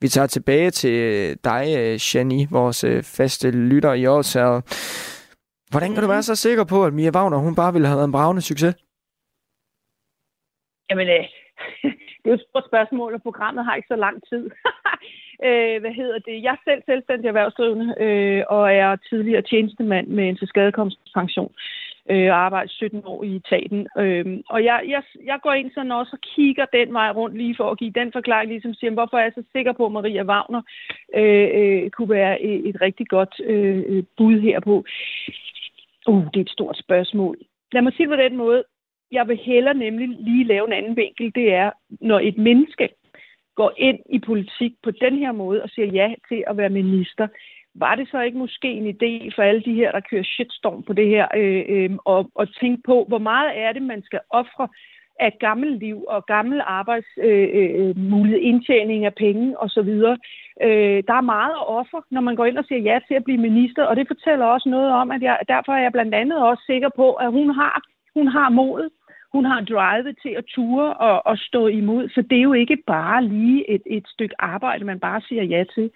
Vi 0.00 0.08
tager 0.08 0.26
tilbage 0.26 0.70
til 0.70 1.36
dig, 1.44 1.74
øh, 1.78 1.98
Jenny, 2.14 2.46
vores 2.50 2.84
øh, 2.84 3.02
faste 3.02 3.50
lytter 3.50 3.92
i 3.92 4.06
år. 4.06 4.20
Hvordan 5.70 5.94
kan 5.94 6.02
du 6.02 6.08
være 6.08 6.22
så 6.22 6.34
sikker 6.34 6.64
på, 6.64 6.84
at 6.84 6.92
Mia 6.92 7.10
Wagner 7.10 7.38
hun 7.38 7.54
bare 7.54 7.72
ville 7.72 7.88
have 7.88 7.96
været 7.96 8.06
en 8.06 8.12
bravende 8.12 8.42
succes? 8.42 8.74
Jamen, 10.90 11.08
øh, 11.08 11.24
det 12.20 12.26
er 12.26 12.34
jo 12.34 12.40
et 12.40 12.46
stort 12.48 12.66
spørgsmål, 12.66 13.14
og 13.14 13.22
programmet 13.22 13.64
har 13.64 13.74
ikke 13.74 13.92
så 13.94 13.96
lang 13.96 14.16
tid. 14.28 14.44
øh, 15.46 15.80
hvad 15.80 15.94
hedder 16.00 16.18
det? 16.18 16.42
Jeg 16.42 16.52
er 16.52 16.64
selv 16.64 16.82
selvstændig 16.86 17.28
erhvervsdrivende, 17.28 17.94
øh, 18.00 18.42
og 18.48 18.74
er 18.74 18.96
tidligere 18.96 19.42
tjenestemand 19.42 20.06
med 20.06 20.28
en 20.28 20.36
tilskadekomstpension 20.36 21.52
øh, 22.10 22.30
og 22.32 22.38
arbejdet 22.46 22.70
17 22.70 23.02
år 23.04 23.24
i 23.24 23.36
etaten. 23.36 23.86
Øh, 23.98 24.26
og 24.48 24.64
jeg, 24.64 24.82
jeg, 24.88 25.02
jeg 25.24 25.38
går 25.42 25.52
ind 25.52 25.70
sådan 25.74 25.92
også 25.92 26.12
og 26.12 26.20
kigger 26.34 26.66
den 26.72 26.92
vej 26.92 27.10
rundt 27.10 27.36
lige 27.36 27.56
for 27.56 27.70
at 27.70 27.78
give 27.78 27.90
den 27.90 28.12
forklaring, 28.12 28.50
ligesom 28.50 28.74
siger, 28.74 28.90
hvorfor 28.90 29.16
er 29.18 29.22
jeg 29.22 29.32
så 29.34 29.44
sikker 29.52 29.72
på, 29.72 29.86
at 29.86 29.92
Maria 29.92 30.24
Wagner 30.24 30.62
øh, 31.14 31.48
øh, 31.60 31.90
kunne 31.90 32.10
være 32.10 32.42
et, 32.42 32.68
et 32.68 32.76
rigtig 32.80 33.06
godt 33.08 33.40
øh, 33.44 34.04
bud 34.16 34.40
herpå. 34.40 34.84
Uh, 36.06 36.24
det 36.24 36.36
er 36.36 36.44
et 36.44 36.50
stort 36.50 36.78
spørgsmål. 36.78 37.36
Lad 37.72 37.82
mig 37.82 37.92
sige 37.92 38.08
på 38.08 38.16
den 38.16 38.36
måde. 38.36 38.64
Jeg 39.12 39.28
vil 39.28 39.36
hellere 39.36 39.74
nemlig 39.74 40.08
lige 40.08 40.44
lave 40.44 40.66
en 40.66 40.72
anden 40.72 40.96
vinkel. 40.96 41.34
Det 41.34 41.54
er, 41.54 41.70
når 42.00 42.18
et 42.18 42.38
menneske 42.38 42.88
går 43.54 43.72
ind 43.76 43.98
i 44.10 44.18
politik 44.18 44.72
på 44.82 44.90
den 44.90 45.18
her 45.18 45.32
måde 45.32 45.62
og 45.62 45.68
siger 45.68 45.86
ja 45.86 46.14
til 46.28 46.44
at 46.46 46.56
være 46.56 46.70
minister, 46.70 47.28
var 47.74 47.94
det 47.94 48.08
så 48.10 48.20
ikke 48.20 48.38
måske 48.38 48.68
en 48.68 48.88
idé 48.94 49.30
for 49.34 49.42
alle 49.42 49.62
de 49.62 49.74
her, 49.74 49.92
der 49.92 50.00
kører 50.10 50.22
shitstorm 50.22 50.82
på 50.82 50.92
det 50.92 51.08
her, 51.08 51.28
øh, 51.36 51.64
øh, 51.68 51.90
og, 52.04 52.30
og 52.34 52.54
tænke 52.60 52.82
på, 52.86 53.04
hvor 53.08 53.18
meget 53.18 53.50
er 53.58 53.72
det, 53.72 53.82
man 53.82 54.02
skal 54.02 54.20
ofre 54.30 54.68
af 55.20 55.36
gammel 55.40 55.70
liv 55.78 56.04
og 56.08 56.26
gammel 56.26 56.60
arbejdsmulighed, 56.64 58.38
øh, 58.38 58.38
øh, 58.38 58.42
øh 58.42 58.48
indtjening 58.50 59.04
af 59.04 59.14
penge 59.14 59.58
osv. 59.58 59.90
Øh, 60.66 61.02
der 61.08 61.16
er 61.20 61.30
meget 61.34 61.54
at 61.60 61.68
ofre, 61.78 62.02
når 62.10 62.20
man 62.20 62.36
går 62.36 62.44
ind 62.44 62.58
og 62.58 62.64
siger 62.64 62.80
ja 62.80 62.98
til 63.08 63.14
at 63.14 63.24
blive 63.24 63.46
minister, 63.48 63.84
og 63.84 63.96
det 63.96 64.06
fortæller 64.06 64.46
også 64.46 64.68
noget 64.68 64.92
om, 64.92 65.10
at 65.10 65.22
jeg, 65.22 65.38
derfor 65.48 65.72
er 65.72 65.82
jeg 65.82 65.92
blandt 65.92 66.14
andet 66.14 66.38
også 66.48 66.62
sikker 66.66 66.90
på, 66.96 67.12
at 67.12 67.32
hun 67.32 67.50
har, 67.50 67.82
hun 68.14 68.26
har 68.26 68.48
modet, 68.48 68.90
hun 69.32 69.44
har 69.44 69.60
drivet 69.60 70.18
til 70.22 70.28
at 70.28 70.44
ture 70.44 70.94
og, 70.94 71.26
og 71.26 71.38
stå 71.38 71.66
imod, 71.66 72.08
for 72.14 72.20
det 72.20 72.38
er 72.38 72.42
jo 72.42 72.52
ikke 72.52 72.76
bare 72.86 73.24
lige 73.24 73.70
et, 73.70 73.82
et 73.86 74.08
stykke 74.08 74.34
arbejde, 74.38 74.84
man 74.84 75.00
bare 75.00 75.20
siger 75.20 75.42
ja 75.42 75.64
til. 75.74 75.90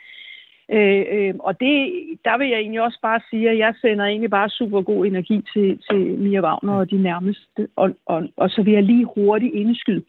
Øh, 0.71 1.05
øh, 1.11 1.35
og 1.39 1.61
det, 1.61 1.93
der 2.25 2.39
vil 2.39 2.49
jeg 2.49 2.59
egentlig 2.59 2.83
også 2.83 2.99
bare 3.03 3.21
sige, 3.31 3.51
at 3.51 3.59
jeg 3.59 3.75
sender 3.81 4.05
egentlig 4.05 4.31
bare 4.31 4.49
super 4.49 4.83
god 4.83 5.07
energi 5.07 5.43
til, 5.53 5.79
til 5.91 5.99
Mia 5.99 6.41
Wagner 6.41 6.75
og 6.75 6.91
de 6.91 7.03
nærmeste. 7.03 7.69
Og, 7.77 7.91
og, 8.07 8.29
og 8.37 8.51
så 8.51 8.63
vil 8.63 8.73
jeg 8.73 8.83
lige 8.83 9.09
hurtigt 9.15 9.55
indskyde. 9.55 10.05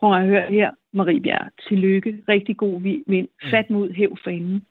Prøv 0.00 0.14
at 0.14 0.26
høre 0.26 0.46
her, 0.50 0.70
Marie 0.92 1.20
Bjerg. 1.20 1.50
Tillykke. 1.68 2.18
Rigtig 2.28 2.56
god 2.56 2.80
vind. 3.06 3.28
Fat 3.50 3.70
mod 3.70 3.92
hæv 3.92 4.16
fanen. 4.24 4.62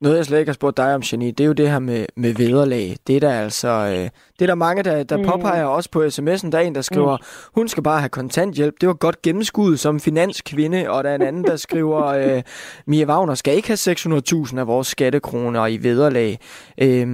Noget, 0.00 0.16
jeg 0.16 0.24
slet 0.24 0.38
ikke 0.38 0.48
har 0.48 0.54
spurgt 0.54 0.76
dig 0.76 0.94
om, 0.94 1.02
Jenny, 1.12 1.26
det 1.26 1.40
er 1.40 1.44
jo 1.44 1.52
det 1.52 1.70
her 1.70 1.78
med, 1.78 2.06
med 2.16 2.34
vederlag. 2.34 2.96
Det 3.06 3.16
er 3.16 3.20
der 3.20 3.32
altså, 3.32 3.68
øh, 3.68 4.10
det 4.38 4.42
er 4.42 4.46
der 4.46 4.54
mange, 4.54 4.82
der, 4.82 5.02
der 5.02 5.16
mm. 5.16 5.24
påpeger 5.24 5.64
også 5.64 5.90
på 5.90 6.04
sms'en. 6.04 6.50
Der 6.50 6.58
er 6.58 6.62
en, 6.62 6.74
der 6.74 6.82
skriver, 6.82 7.16
mm. 7.16 7.22
hun 7.54 7.68
skal 7.68 7.82
bare 7.82 8.00
have 8.00 8.08
kontanthjælp. 8.08 8.74
Det 8.80 8.86
var 8.86 8.94
godt 8.94 9.22
gennemskud 9.22 9.76
som 9.76 10.00
finanskvinde. 10.00 10.90
Og 10.90 11.04
der 11.04 11.10
er 11.10 11.14
en 11.14 11.22
anden, 11.22 11.44
der 11.44 11.56
skriver, 11.56 12.04
øh, 12.36 12.42
Mia 12.86 13.06
Wagner 13.06 13.34
skal 13.34 13.56
ikke 13.56 13.68
have 13.68 14.20
600.000 14.46 14.58
af 14.58 14.66
vores 14.66 14.86
skattekroner 14.86 15.66
i 15.66 15.76
vederlag. 15.76 16.38
Øh, 16.80 17.06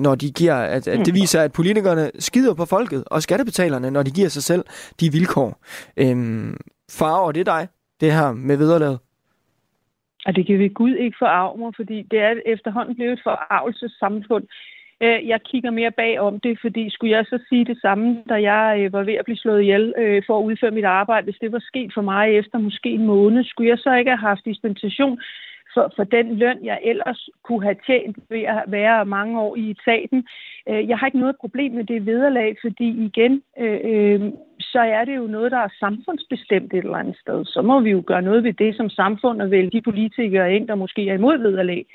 når 0.00 0.14
de 0.14 0.30
giver, 0.30 0.54
at, 0.54 0.88
at 0.88 1.06
det 1.06 1.14
viser, 1.14 1.42
at 1.42 1.52
politikerne 1.52 2.10
skider 2.18 2.54
på 2.54 2.64
folket 2.64 3.04
og 3.06 3.22
skattebetalerne, 3.22 3.90
når 3.90 4.02
de 4.02 4.10
giver 4.10 4.28
sig 4.28 4.42
selv 4.42 4.64
de 5.00 5.12
vilkår. 5.12 5.60
Øh, 5.96 6.54
farver 6.90 7.32
det 7.32 7.46
dig, 7.46 7.68
det 8.00 8.12
her 8.12 8.32
med 8.32 8.56
vederlaget? 8.56 8.98
Og 10.26 10.36
det 10.36 10.46
kan 10.46 10.58
vi 10.58 10.68
Gud 10.68 10.94
ikke 10.94 11.16
forarve 11.18 11.58
mig, 11.58 11.72
fordi 11.76 12.02
det 12.02 12.18
er 12.18 12.34
efterhånden 12.46 12.94
blevet 12.94 13.12
et 13.12 13.22
forarvelsessamfund. 13.22 14.44
Øh, 15.02 15.28
jeg 15.28 15.42
kigger 15.42 15.70
mere 15.70 15.90
bag 15.90 16.20
om 16.20 16.40
det, 16.40 16.58
fordi 16.60 16.90
skulle 16.90 17.16
jeg 17.16 17.26
så 17.26 17.38
sige 17.48 17.64
det 17.64 17.78
samme, 17.80 18.22
da 18.28 18.34
jeg 18.34 18.80
øh, 18.80 18.92
var 18.92 19.02
ved 19.02 19.14
at 19.14 19.24
blive 19.24 19.36
slået 19.36 19.62
ihjel 19.62 19.94
øh, 19.98 20.22
for 20.26 20.38
at 20.38 20.44
udføre 20.44 20.70
mit 20.70 20.84
arbejde, 20.84 21.24
hvis 21.24 21.40
det 21.40 21.52
var 21.52 21.58
sket 21.58 21.90
for 21.94 22.02
mig 22.02 22.30
efter 22.30 22.58
måske 22.58 22.90
en 22.90 23.06
måned, 23.06 23.44
skulle 23.44 23.70
jeg 23.70 23.78
så 23.78 23.94
ikke 23.94 24.10
have 24.10 24.28
haft 24.28 24.44
dispensation 24.44 25.20
for, 25.74 25.92
for 25.96 26.04
den 26.04 26.36
løn, 26.36 26.64
jeg 26.64 26.78
ellers 26.84 27.28
kunne 27.42 27.62
have 27.62 27.76
tjent 27.86 28.16
ved 28.28 28.42
at 28.42 28.64
være 28.66 29.06
mange 29.06 29.40
år 29.40 29.56
i 29.56 29.70
etaten. 29.70 30.26
Øh, 30.68 30.88
jeg 30.88 30.98
har 30.98 31.06
ikke 31.06 31.18
noget 31.18 31.36
problem 31.40 31.72
med 31.72 31.84
det 31.84 32.06
vederlag, 32.06 32.56
fordi 32.64 33.04
igen, 33.04 33.42
øh, 33.58 33.80
øh, 33.84 34.32
så 34.60 34.80
er 34.80 35.04
det 35.04 35.16
jo 35.16 35.26
noget, 35.26 35.52
der 35.52 35.58
er 35.58 35.78
samfundsbestemt 35.80 36.72
et 36.72 36.84
eller 36.84 36.96
andet 36.96 37.16
sted. 37.20 37.44
Så 37.44 37.62
må 37.62 37.80
vi 37.80 37.90
jo 37.90 38.02
gøre 38.06 38.22
noget 38.22 38.44
ved 38.44 38.52
det 38.52 38.76
som 38.76 38.90
samfund 38.90 39.42
og 39.42 39.50
vælge 39.50 39.70
de 39.70 39.82
politikere 39.82 40.54
ind, 40.54 40.68
der 40.68 40.74
måske 40.74 41.08
er 41.08 41.14
imod 41.14 41.38
vederlag. 41.38 41.86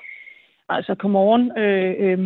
Altså, 0.70 0.96
kom 0.96 1.12
morgen, 1.12 1.58
øh, 1.58 1.96
øh, 2.00 2.20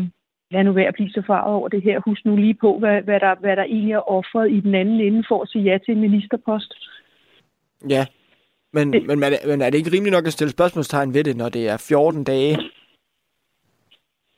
lad 0.52 0.64
nu 0.64 0.72
være 0.72 0.88
at 0.88 0.94
blive 0.94 1.10
så 1.10 1.22
farvet 1.28 1.56
over 1.56 1.68
det 1.68 1.82
her. 1.82 2.00
Husk 2.06 2.26
nu 2.26 2.36
lige 2.36 2.54
på, 2.54 2.80
hvad, 2.80 3.02
hvad, 3.02 3.20
der, 3.20 3.36
hvad 3.36 3.56
der 3.56 3.64
egentlig 3.64 3.94
er 3.94 4.10
offret 4.12 4.52
i 4.52 4.60
den 4.60 4.76
anden 4.76 5.00
ende 5.00 5.24
for 5.28 5.42
at 5.42 5.50
sige 5.50 5.64
ja 5.64 5.78
til 5.78 5.92
en 5.92 6.02
ministerpost. 6.02 6.74
Ja, 7.90 8.06
men, 8.74 8.94
det. 8.94 9.08
men, 9.08 9.24
er 9.24 9.30
det, 9.30 9.40
men 9.48 9.62
er 9.62 9.70
det 9.70 9.78
ikke 9.78 9.92
rimeligt 9.92 10.14
nok 10.14 10.28
at 10.28 10.34
stille 10.34 10.52
spørgsmålstegn 10.52 11.14
ved 11.14 11.24
det, 11.24 11.38
når 11.38 11.50
det 11.50 11.70
er 11.70 11.78
14 11.88 12.24
dage? 12.24 12.58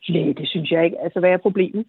Nej, 0.10 0.34
det 0.38 0.48
synes 0.50 0.72
jeg 0.72 0.86
ikke. 0.86 0.98
Altså, 1.04 1.20
hvad 1.20 1.30
er 1.30 1.38
problemet? 1.38 1.86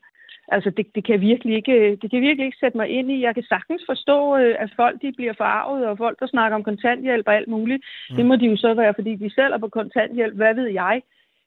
Altså, 0.49 0.71
det, 0.71 0.87
det, 0.95 1.05
kan 1.05 1.21
virkelig 1.21 1.57
ikke, 1.57 1.99
det 2.03 2.11
kan 2.11 2.21
virkelig 2.21 2.47
ikke 2.47 2.59
sætte 2.61 2.77
mig 2.77 2.89
ind 2.89 3.11
i. 3.11 3.23
Jeg 3.23 3.35
kan 3.35 3.43
sagtens 3.43 3.83
forstå, 3.87 4.37
øh, 4.37 4.55
at 4.59 4.71
folk 4.77 5.03
de 5.03 5.13
bliver 5.17 5.33
farvet, 5.39 5.87
og 5.87 5.99
folk, 5.99 6.21
der 6.21 6.27
snakker 6.27 6.57
om 6.57 6.65
kontanthjælp 6.65 7.29
og 7.29 7.35
alt 7.35 7.49
muligt, 7.49 7.85
mm. 8.11 8.17
det 8.17 8.27
må 8.27 8.37
de 8.37 8.47
jo 8.47 8.57
så 8.57 8.75
være, 8.75 8.95
fordi 8.95 9.17
de 9.17 9.31
selv 9.35 9.53
er 9.53 9.59
på 9.59 9.69
kontanthjælp. 9.69 10.37
Hvad 10.37 10.55
ved 10.55 10.69
jeg? 10.69 11.03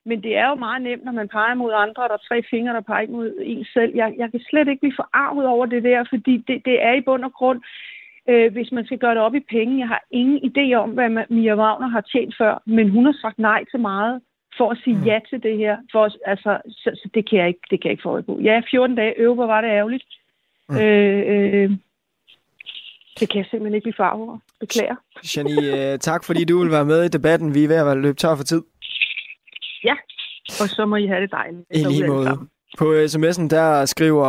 Men 0.08 0.22
det 0.22 0.36
er 0.36 0.48
jo 0.48 0.54
meget 0.54 0.82
nemt, 0.82 1.04
når 1.04 1.12
man 1.12 1.28
peger 1.28 1.54
mod 1.54 1.72
andre, 1.74 2.02
og 2.02 2.08
der 2.08 2.14
er 2.14 2.28
tre 2.28 2.42
fingre, 2.50 2.74
der 2.74 2.80
peger 2.80 3.08
mod 3.08 3.34
en 3.42 3.64
selv. 3.74 3.92
Jeg, 3.94 4.14
jeg 4.18 4.30
kan 4.30 4.40
slet 4.40 4.68
ikke 4.68 4.80
blive 4.80 5.00
forarvet 5.00 5.46
over 5.46 5.66
det 5.66 5.82
der, 5.82 6.04
fordi 6.12 6.44
det, 6.48 6.64
det 6.64 6.82
er 6.82 6.94
i 6.94 7.00
bund 7.00 7.24
og 7.24 7.32
grund, 7.32 7.60
øh, 8.28 8.52
hvis 8.52 8.72
man 8.72 8.86
skal 8.86 8.98
gøre 8.98 9.14
det 9.14 9.22
op 9.22 9.34
i 9.34 9.40
penge. 9.50 9.78
Jeg 9.78 9.88
har 9.88 10.02
ingen 10.10 10.38
idé 10.48 10.74
om, 10.74 10.90
hvad 10.90 11.08
Mia 11.30 11.54
Wagner 11.56 11.88
har 11.88 12.00
tjent 12.00 12.34
før, 12.38 12.62
men 12.66 12.90
hun 12.90 13.04
har 13.04 13.16
sagt 13.22 13.38
nej 13.38 13.64
til 13.70 13.80
meget 13.80 14.20
for 14.58 14.70
at 14.70 14.78
sige 14.84 14.96
mm. 14.96 15.04
ja 15.04 15.18
til 15.30 15.42
det 15.42 15.56
her. 15.58 15.76
For, 15.92 16.08
altså, 16.26 16.60
så, 16.68 16.90
så 16.94 17.08
det, 17.14 17.28
kan 17.28 17.38
jeg 17.38 17.48
ikke, 17.48 17.60
det 17.70 17.80
kan 17.80 17.88
jeg 17.88 17.92
ikke 17.92 18.02
få 18.02 18.22
på. 18.22 18.38
Ja, 18.42 18.60
14 18.70 18.96
dage 18.96 19.14
øve, 19.16 19.34
hvor 19.34 19.46
var 19.46 19.60
det 19.60 19.68
ærgerligt. 19.68 20.04
Mm. 20.68 20.76
Øh, 20.76 21.22
øh, 21.32 21.70
det 23.20 23.28
kan 23.28 23.38
jeg 23.38 23.46
simpelthen 23.50 23.74
ikke 23.74 23.84
blive 23.84 23.94
farve 23.96 24.22
over. 24.22 24.38
Beklager. 24.60 24.96
Jenny, 25.36 25.58
øh, 25.74 25.98
tak 25.98 26.24
fordi 26.24 26.44
du 26.44 26.58
vil 26.62 26.70
være 26.70 26.84
med 26.84 27.04
i 27.04 27.08
debatten. 27.08 27.54
Vi 27.54 27.64
er 27.64 27.68
ved 27.68 27.76
at 27.76 27.96
løbet 27.96 28.18
tør 28.18 28.36
for 28.36 28.44
tid. 28.44 28.62
Ja, 29.84 29.94
og 30.60 30.68
så 30.68 30.86
må 30.86 30.96
I 30.96 31.06
have 31.06 31.20
det 31.20 31.30
dejligt. 31.30 31.66
I 31.70 31.78
lige 31.78 32.06
måde. 32.06 32.48
På 32.78 32.84
sms'en, 32.84 33.48
der 33.48 33.84
skriver, 33.84 34.26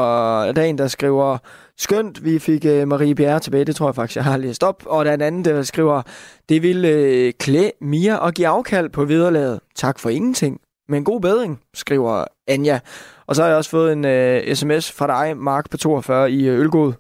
der 0.52 0.62
er 0.62 0.66
en, 0.66 0.78
der 0.78 0.88
skriver, 0.88 1.38
skønt, 1.78 2.26
vi 2.26 2.40
fik 2.40 2.66
uh, 2.66 2.88
Marie 2.88 3.16
Bjerre 3.16 3.40
tilbage, 3.40 3.66
det 3.66 3.76
tror 3.76 3.88
jeg 3.88 3.96
faktisk, 3.96 4.16
jeg 4.16 4.24
har 4.24 4.38
læst 4.38 4.64
op. 4.64 4.84
Og 4.86 5.06
der 5.06 5.12
er 5.12 5.16
en 5.16 5.22
anden, 5.22 5.46
der 5.46 5.62
skriver, 5.62 6.02
det 6.50 6.64
vil 6.64 6.78
uh, 6.78 7.32
klæde 7.40 7.72
Mia 7.82 8.16
og 8.16 8.34
give 8.34 8.48
afkald 8.48 8.90
på 8.90 9.06
vederlaget. 9.06 9.60
Tak 9.76 10.00
for 10.00 10.10
ingenting. 10.10 10.62
Men 10.90 11.04
god 11.04 11.22
bedring, 11.22 11.62
skriver 11.74 12.26
Anja. 12.48 12.80
Og 13.28 13.36
så 13.36 13.42
har 13.42 13.50
jeg 13.50 13.58
også 13.58 13.70
fået 13.70 13.94
en 13.94 14.06
uh, 14.06 14.54
sms 14.54 14.92
fra 14.92 15.08
dig, 15.08 15.38
Mark 15.38 15.70
på 15.72 15.78
42 15.78 16.32
i 16.32 16.50
uh, 16.50 16.60
Ølgod. 16.60 16.94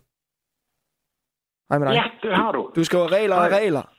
Hej 1.69 1.79
med 1.79 1.87
dig. 1.87 1.95
Ja, 1.95 2.27
det 2.27 2.35
har 2.35 2.51
du. 2.51 2.69
Du 2.75 2.83
skriver 2.83 3.11
regler 3.11 3.35
og 3.35 3.51
regler. 3.51 3.96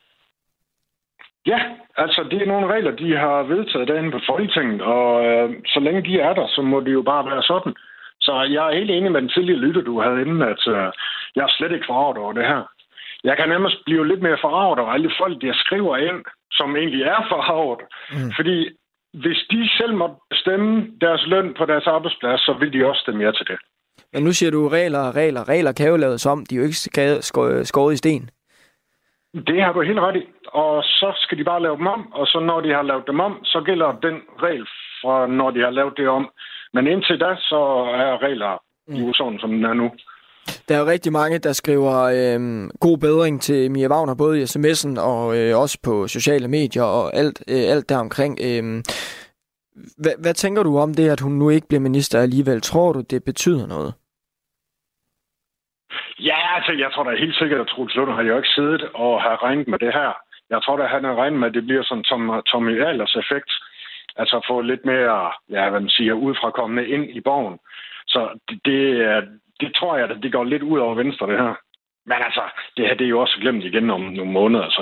Ja, 1.51 1.59
altså 2.03 2.21
det 2.31 2.41
er 2.41 2.51
nogle 2.51 2.73
regler, 2.73 2.91
de 2.91 3.09
har 3.17 3.43
vedtaget 3.43 3.87
derinde 3.87 4.11
på 4.11 4.21
Folketinget, 4.29 4.81
og 4.81 5.25
øh, 5.25 5.49
så 5.73 5.79
længe 5.79 6.01
de 6.09 6.19
er 6.19 6.33
der, 6.33 6.47
så 6.55 6.61
må 6.61 6.79
det 6.79 6.93
jo 6.93 7.01
bare 7.01 7.25
være 7.31 7.43
sådan. 7.43 7.73
Så 8.21 8.33
jeg 8.55 8.63
er 8.67 8.77
helt 8.79 8.91
enig 8.91 9.11
med 9.11 9.21
den 9.21 9.29
tidligere 9.29 9.59
lytter, 9.65 9.81
du 9.81 10.01
havde 10.01 10.21
inden, 10.21 10.41
at 10.41 10.63
øh, 10.67 10.87
jeg 11.35 11.43
er 11.43 11.55
slet 11.57 11.71
ikke 11.71 11.89
forarvet 11.89 12.17
over 12.17 12.33
det 12.33 12.45
her. 12.51 12.61
Jeg 13.23 13.37
kan 13.37 13.49
nærmest 13.49 13.77
blive 13.85 14.07
lidt 14.07 14.21
mere 14.21 14.37
forarvet 14.41 14.79
over 14.79 14.91
alle 14.91 15.11
folk, 15.21 15.41
der 15.41 15.53
skriver 15.53 15.97
ind, 15.97 16.19
som 16.51 16.75
egentlig 16.75 17.01
er 17.01 17.21
forarvet. 17.33 17.81
Mm. 18.11 18.31
Fordi 18.37 18.57
hvis 19.13 19.39
de 19.51 19.69
selv 19.77 19.93
må 19.95 20.07
bestemme 20.29 20.87
deres 21.01 21.23
løn 21.27 21.53
på 21.57 21.65
deres 21.65 21.87
arbejdsplads, 21.87 22.41
så 22.41 22.53
vil 22.59 22.73
de 22.73 22.85
også 22.85 23.01
stemme 23.01 23.21
mere 23.23 23.33
til 23.33 23.45
det. 23.47 23.59
Men 24.13 24.23
nu 24.23 24.31
siger 24.31 24.51
du 24.51 24.67
regler 24.67 25.15
regler. 25.15 25.49
Regler 25.49 25.71
kan 25.71 25.89
jo 25.89 25.97
laves 25.97 26.25
om. 26.25 26.45
De 26.45 26.55
er 26.55 26.59
jo 26.59 26.65
ikke 26.65 27.21
skåret 27.69 27.93
i 27.93 27.97
sten. 27.97 28.29
Det 29.33 29.63
har 29.63 29.73
du 29.73 29.81
helt 29.81 29.99
ret 29.99 30.15
i. 30.15 30.23
Og 30.47 30.83
så 30.83 31.11
skal 31.15 31.37
de 31.37 31.43
bare 31.43 31.61
lave 31.61 31.77
dem 31.77 31.87
om, 31.87 32.13
og 32.13 32.27
så 32.27 32.39
når 32.39 32.61
de 32.61 32.69
har 32.73 32.81
lavet 32.81 33.03
dem 33.07 33.19
om, 33.19 33.33
så 33.43 33.61
gælder 33.65 33.99
den 34.01 34.15
regel 34.43 34.65
fra 35.01 35.27
når 35.27 35.51
de 35.51 35.59
har 35.59 35.69
lavet 35.69 35.93
det 35.97 36.07
om. 36.07 36.29
Men 36.73 36.87
indtil 36.87 37.19
da, 37.19 37.35
så 37.39 37.61
er 38.03 38.23
regler 38.23 38.61
mm. 38.87 38.95
jo 38.95 39.13
sådan, 39.13 39.39
som 39.39 39.51
den 39.51 39.65
er 39.65 39.73
nu. 39.73 39.91
Der 40.67 40.75
er 40.75 40.79
jo 40.79 40.85
rigtig 40.85 41.11
mange, 41.11 41.37
der 41.37 41.53
skriver 41.53 41.95
øh, 42.17 42.69
god 42.79 42.97
bedring 42.97 43.41
til 43.41 43.71
Mia 43.71 43.87
Wagner, 43.87 44.15
både 44.15 44.41
i 44.41 44.43
sms'en 44.43 44.99
og 45.01 45.37
øh, 45.37 45.59
også 45.59 45.77
på 45.83 46.07
sociale 46.07 46.47
medier 46.47 46.83
og 46.83 47.15
alt, 47.15 47.43
øh, 47.49 47.63
alt 47.73 47.89
deromkring. 47.89 48.39
Øh, 48.41 48.83
hvad, 49.97 50.11
hvad 50.21 50.33
tænker 50.33 50.63
du 50.63 50.77
om 50.77 50.93
det, 50.93 51.09
at 51.09 51.19
hun 51.19 51.31
nu 51.31 51.49
ikke 51.49 51.67
bliver 51.67 51.81
minister 51.81 52.19
alligevel? 52.19 52.61
Tror 52.61 52.93
du, 52.93 53.01
det 53.01 53.23
betyder 53.23 53.67
noget? 53.67 53.93
Ja, 56.19 56.55
altså, 56.55 56.71
jeg 56.83 56.89
tror 56.91 57.03
da 57.03 57.15
helt 57.15 57.35
sikkert, 57.35 57.61
at 57.61 57.67
Troels 57.67 57.95
Lund 57.95 58.11
har 58.11 58.23
jo 58.23 58.37
ikke 58.37 58.55
siddet 58.57 58.83
og 58.93 59.21
har 59.21 59.43
regnet 59.43 59.67
med 59.67 59.79
det 59.79 59.93
her. 59.93 60.11
Jeg 60.49 60.59
tror 60.61 60.77
da, 60.77 60.85
han 60.85 61.03
har 61.03 61.15
regnet 61.15 61.39
med, 61.39 61.47
at 61.47 61.53
det 61.53 61.65
bliver 61.65 61.83
sådan 61.83 62.03
Tom, 62.03 62.41
Tommy 62.51 62.83
Ahlers 62.85 63.15
effekt. 63.15 63.51
Altså 64.15 64.45
få 64.47 64.61
lidt 64.61 64.85
mere, 64.85 65.31
ja, 65.49 65.69
hvad 65.69 65.79
man 65.79 65.89
siger, 65.89 66.13
udfrakommende 66.13 66.89
ind 66.89 67.05
i 67.17 67.21
borgen. 67.21 67.59
Så 68.07 68.39
det, 68.49 68.59
det, 68.65 68.79
det 69.59 69.75
tror 69.75 69.97
jeg, 69.97 70.09
at 70.09 70.23
det 70.23 70.31
går 70.31 70.43
lidt 70.43 70.63
ud 70.63 70.79
over 70.79 70.95
venstre, 70.95 71.27
det 71.27 71.37
her. 71.37 71.53
Men 72.05 72.17
altså, 72.27 72.43
det 72.77 72.87
her 72.87 72.95
det 72.95 73.05
er 73.05 73.09
jo 73.15 73.19
også 73.19 73.37
glemt 73.41 73.63
igen 73.63 73.89
om 73.89 74.01
nogle 74.01 74.31
måneder, 74.31 74.69
så 74.69 74.81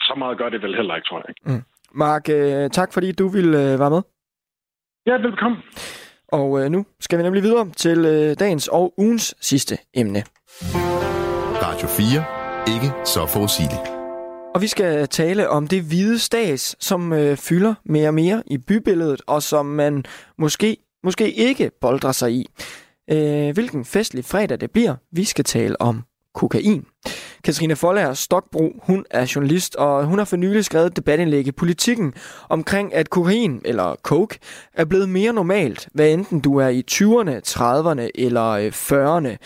så 0.00 0.14
meget 0.14 0.38
gør 0.38 0.48
det 0.48 0.62
vel 0.62 0.76
heller 0.76 0.96
ikke, 0.96 1.08
tror 1.08 1.18
jeg. 1.18 1.28
Ikke? 1.28 1.42
Mm. 1.44 1.64
Mark, 1.94 2.28
øh, 2.28 2.70
tak 2.70 2.92
fordi 2.92 3.12
du 3.12 3.28
ville 3.28 3.72
øh, 3.72 3.78
være 3.82 3.90
med. 3.90 4.02
Ja, 5.06 5.12
velkommen. 5.12 5.62
Og 6.28 6.48
øh, 6.60 6.70
nu 6.70 6.86
skal 7.00 7.18
vi 7.18 7.22
nemlig 7.22 7.42
videre 7.42 7.70
til 7.70 7.98
øh, 7.98 8.36
dagens 8.40 8.68
og 8.68 8.94
ugens 8.98 9.34
sidste 9.40 9.74
emne. 9.94 10.22
Radio 11.62 11.88
4. 11.88 12.24
Ikke 12.74 12.92
så 13.04 13.26
forudsigeligt. 13.26 13.80
Og 14.54 14.62
vi 14.62 14.66
skal 14.66 15.08
tale 15.08 15.48
om 15.48 15.66
det 15.66 15.82
hvide 15.82 16.18
stas, 16.18 16.76
som 16.78 17.12
øh, 17.12 17.36
fylder 17.36 17.74
mere 17.84 18.08
og 18.08 18.14
mere 18.14 18.42
i 18.46 18.58
bybilledet, 18.58 19.22
og 19.26 19.42
som 19.42 19.66
man 19.66 20.04
måske, 20.38 20.76
måske 21.04 21.32
ikke 21.32 21.70
boldrer 21.80 22.12
sig 22.12 22.32
i. 22.32 22.46
Øh, 23.10 23.50
hvilken 23.54 23.84
festlig 23.84 24.24
fredag 24.24 24.60
det 24.60 24.70
bliver. 24.70 24.96
Vi 25.12 25.24
skal 25.24 25.44
tale 25.44 25.80
om 25.80 26.02
kokain. 26.34 26.84
Katrine 27.44 27.76
Folger 27.76 28.14
Stokbro, 28.14 28.72
hun 28.82 29.04
er 29.10 29.32
journalist, 29.34 29.76
og 29.76 30.04
hun 30.04 30.18
har 30.18 30.24
for 30.24 30.36
nylig 30.36 30.64
skrevet 30.64 30.96
debatindlæg 30.96 31.46
i 31.46 31.52
Politikken 31.52 32.14
omkring, 32.48 32.94
at 32.94 33.10
kokain, 33.10 33.60
eller 33.64 33.94
coke, 34.02 34.38
er 34.74 34.84
blevet 34.84 35.08
mere 35.08 35.32
normalt, 35.32 35.88
hvad 35.94 36.08
enten 36.12 36.40
du 36.40 36.56
er 36.56 36.68
i 36.68 36.84
20'erne, 36.90 37.40
30'erne 37.48 38.08
eller 38.14 38.50
øh, 38.50 38.66
40'erne. 38.68 39.36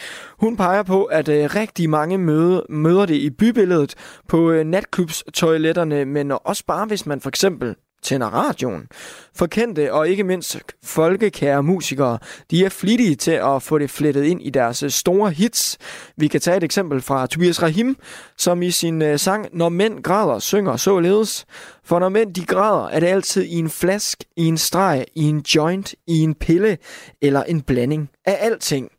Hun 0.40 0.56
peger 0.56 0.82
på, 0.82 1.04
at 1.04 1.28
øh, 1.28 1.54
rigtig 1.54 1.90
mange 1.90 2.18
møder, 2.18 2.60
møder 2.68 3.06
det 3.06 3.14
i 3.14 3.30
bybilledet 3.30 3.94
på 4.28 4.50
øh, 4.50 4.64
natklubstoiletterne, 4.66 6.04
men 6.04 6.32
også 6.44 6.64
bare 6.66 6.86
hvis 6.86 7.06
man 7.06 7.20
for 7.20 7.28
eksempel 7.28 7.74
tænder 8.04 8.26
radioen. 8.26 8.88
Forkendte 9.36 9.92
og 9.92 10.08
ikke 10.08 10.24
mindst 10.24 10.58
folkekære 10.84 11.62
musikere, 11.62 12.18
de 12.50 12.64
er 12.64 12.68
flittige 12.68 13.14
til 13.14 13.30
at 13.30 13.62
få 13.62 13.78
det 13.78 13.90
flettet 13.90 14.24
ind 14.24 14.42
i 14.42 14.50
deres 14.50 14.84
store 14.88 15.30
hits. 15.30 15.78
Vi 16.16 16.28
kan 16.28 16.40
tage 16.40 16.56
et 16.56 16.64
eksempel 16.64 17.00
fra 17.00 17.26
Tobias 17.26 17.62
Rahim, 17.62 17.96
som 18.36 18.62
i 18.62 18.70
sin 18.70 19.02
øh, 19.02 19.18
sang 19.18 19.48
Når 19.52 19.68
mænd 19.68 20.02
græder, 20.02 20.38
synger 20.38 20.76
således. 20.76 21.46
For 21.84 21.98
når 21.98 22.08
mænd 22.08 22.34
de 22.34 22.44
græder, 22.44 22.88
er 22.88 23.00
det 23.00 23.06
altid 23.06 23.42
i 23.42 23.58
en 23.58 23.70
flask, 23.70 24.24
i 24.36 24.44
en 24.46 24.58
streg, 24.58 25.04
i 25.14 25.22
en 25.22 25.40
joint, 25.54 25.94
i 26.06 26.18
en 26.18 26.34
pille 26.34 26.78
eller 27.22 27.42
en 27.42 27.62
blanding 27.62 28.10
af 28.24 28.38
alting. 28.40 28.90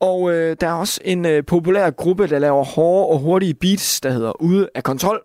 Og 0.00 0.32
øh, 0.32 0.56
der 0.60 0.68
er 0.68 0.72
også 0.72 1.00
en 1.04 1.26
øh, 1.26 1.44
populær 1.46 1.90
gruppe, 1.90 2.26
der 2.26 2.38
laver 2.38 2.64
hårde 2.64 3.08
og 3.08 3.18
hurtige 3.18 3.54
beats, 3.54 4.00
der 4.00 4.10
hedder 4.10 4.42
Ude 4.42 4.68
af 4.74 4.82
kontrol. 4.82 5.20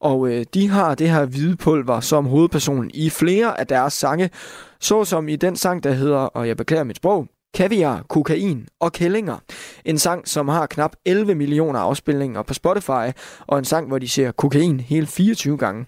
Og 0.00 0.28
øh, 0.28 0.46
de 0.54 0.68
har 0.68 0.94
det 0.94 1.10
her 1.10 1.24
hvide 1.24 1.56
pulver 1.56 2.00
som 2.00 2.26
hovedpersonen 2.26 2.90
i 2.94 3.10
flere 3.10 3.60
af 3.60 3.66
deres 3.66 3.92
sange, 3.92 4.30
såsom 4.80 5.28
i 5.28 5.36
den 5.36 5.56
sang, 5.56 5.84
der 5.84 5.92
hedder, 5.92 6.18
og 6.18 6.48
jeg 6.48 6.56
beklager 6.56 6.84
mit 6.84 6.96
sprog, 6.96 7.26
Kaviar, 7.54 8.04
kokain 8.08 8.68
og 8.80 8.92
kællinger. 8.92 9.38
En 9.84 9.98
sang, 9.98 10.28
som 10.28 10.48
har 10.48 10.66
knap 10.66 10.96
11 11.04 11.34
millioner 11.34 11.80
afspilninger 11.80 12.42
på 12.42 12.54
Spotify, 12.54 13.18
og 13.46 13.58
en 13.58 13.64
sang, 13.64 13.88
hvor 13.88 13.98
de 13.98 14.08
ser 14.08 14.32
kokain 14.32 14.80
hele 14.80 15.06
24 15.06 15.58
gange. 15.58 15.86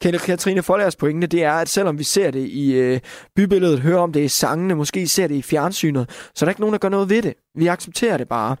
Katrine 0.00 0.62
Follers 0.62 0.96
pointe, 0.96 1.26
det 1.26 1.44
er, 1.44 1.52
at 1.52 1.68
selvom 1.68 1.98
vi 1.98 2.04
ser 2.04 2.30
det 2.30 2.48
i 2.48 2.72
øh, 2.74 3.00
bybilledet, 3.36 3.80
hører 3.80 4.00
om 4.00 4.12
det 4.12 4.20
i 4.20 4.28
sangene, 4.28 4.74
måske 4.74 5.08
ser 5.08 5.26
det 5.26 5.34
i 5.34 5.42
fjernsynet, 5.42 6.10
så 6.34 6.44
er 6.44 6.46
der 6.46 6.50
ikke 6.50 6.60
nogen, 6.60 6.72
der 6.72 6.78
gør 6.78 6.88
noget 6.88 7.10
ved 7.10 7.22
det. 7.22 7.34
Vi 7.54 7.66
accepterer 7.66 8.16
det 8.16 8.28
bare. 8.28 8.56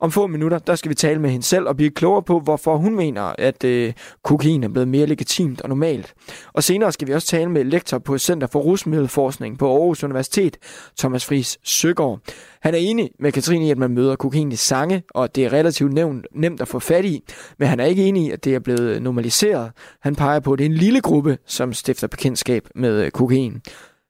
Om 0.00 0.10
få 0.10 0.26
minutter, 0.26 0.58
der 0.58 0.74
skal 0.74 0.88
vi 0.88 0.94
tale 0.94 1.20
med 1.20 1.30
hende 1.30 1.46
selv 1.46 1.68
og 1.68 1.76
blive 1.76 1.90
klogere 1.90 2.22
på, 2.22 2.40
hvorfor 2.40 2.76
hun 2.76 2.96
mener, 2.96 3.34
at 3.38 3.64
øh, 3.64 3.92
kokain 4.24 4.64
er 4.64 4.68
blevet 4.68 4.88
mere 4.88 5.06
legitimt 5.06 5.60
og 5.60 5.68
normalt. 5.68 6.14
Og 6.52 6.64
senere 6.64 6.92
skal 6.92 7.08
vi 7.08 7.12
også 7.12 7.28
tale 7.28 7.50
med 7.50 7.64
lektor 7.64 7.98
på 7.98 8.18
Center 8.18 8.46
for 8.46 8.60
Rusmiddelforskning 8.60 9.58
på 9.58 9.72
Aarhus 9.72 10.04
Universitet, 10.04 10.56
Thomas 10.98 11.26
Friis 11.26 11.58
Søgaard. 11.62 12.20
Han 12.62 12.74
er 12.74 12.78
enig 12.78 13.10
med 13.20 13.32
Katrine 13.32 13.66
i, 13.66 13.70
at 13.70 13.78
man 13.78 13.90
møder 13.90 14.16
kokain 14.16 14.52
i 14.52 14.56
sange, 14.56 15.02
og 15.10 15.24
at 15.24 15.36
det 15.36 15.44
er 15.44 15.52
relativt 15.52 15.92
nemt, 15.92 16.26
nemt 16.34 16.60
at 16.60 16.68
få 16.68 16.78
fat 16.78 17.04
i, 17.04 17.22
men 17.58 17.68
han 17.68 17.80
er 17.80 17.84
ikke 17.84 18.04
enig 18.04 18.26
i, 18.26 18.30
at 18.30 18.44
det 18.44 18.54
er 18.54 18.58
blevet 18.58 19.02
normaliseret. 19.02 19.70
Han 20.00 20.14
peger 20.14 20.40
på, 20.40 20.52
at 20.52 20.58
det 20.58 20.64
er 20.64 20.70
en 20.70 20.76
lille 20.76 21.00
gruppe, 21.00 21.38
som 21.46 21.72
stifter 21.72 22.06
bekendtskab 22.06 22.68
med 22.74 23.04
øh, 23.04 23.10
kokain. 23.10 23.62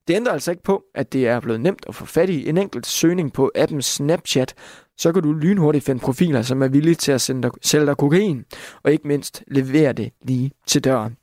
Det 0.09 0.17
ændrer 0.17 0.33
altså 0.33 0.51
ikke 0.51 0.63
på, 0.63 0.83
at 0.95 1.13
det 1.13 1.29
er 1.29 1.41
blevet 1.41 1.61
nemt 1.61 1.85
at 1.89 1.95
få 1.95 2.07
fat 2.07 2.31
i. 2.31 2.49
En 2.49 2.59
enkelt 2.59 2.87
søgning 2.87 3.33
på 3.33 3.51
appen 3.55 3.83
Snapchat 3.83 4.55
så 4.99 5.13
kan 5.13 5.23
du 5.23 5.33
lynhurtigt 5.33 5.85
finde 5.85 6.01
profiler, 6.01 6.43
som 6.43 6.63
er 6.63 6.69
villige 6.69 6.95
til 6.95 7.13
at 7.13 7.21
sende 7.21 7.43
dig, 7.43 7.51
sælge 7.63 7.87
dig 7.87 7.97
kokain, 7.97 8.45
og 8.83 8.93
ikke 8.93 9.09
mindst 9.09 9.43
levere 9.47 9.93
det 9.93 10.13
lige 10.23 10.51
til 10.67 10.85
døren. 10.85 11.17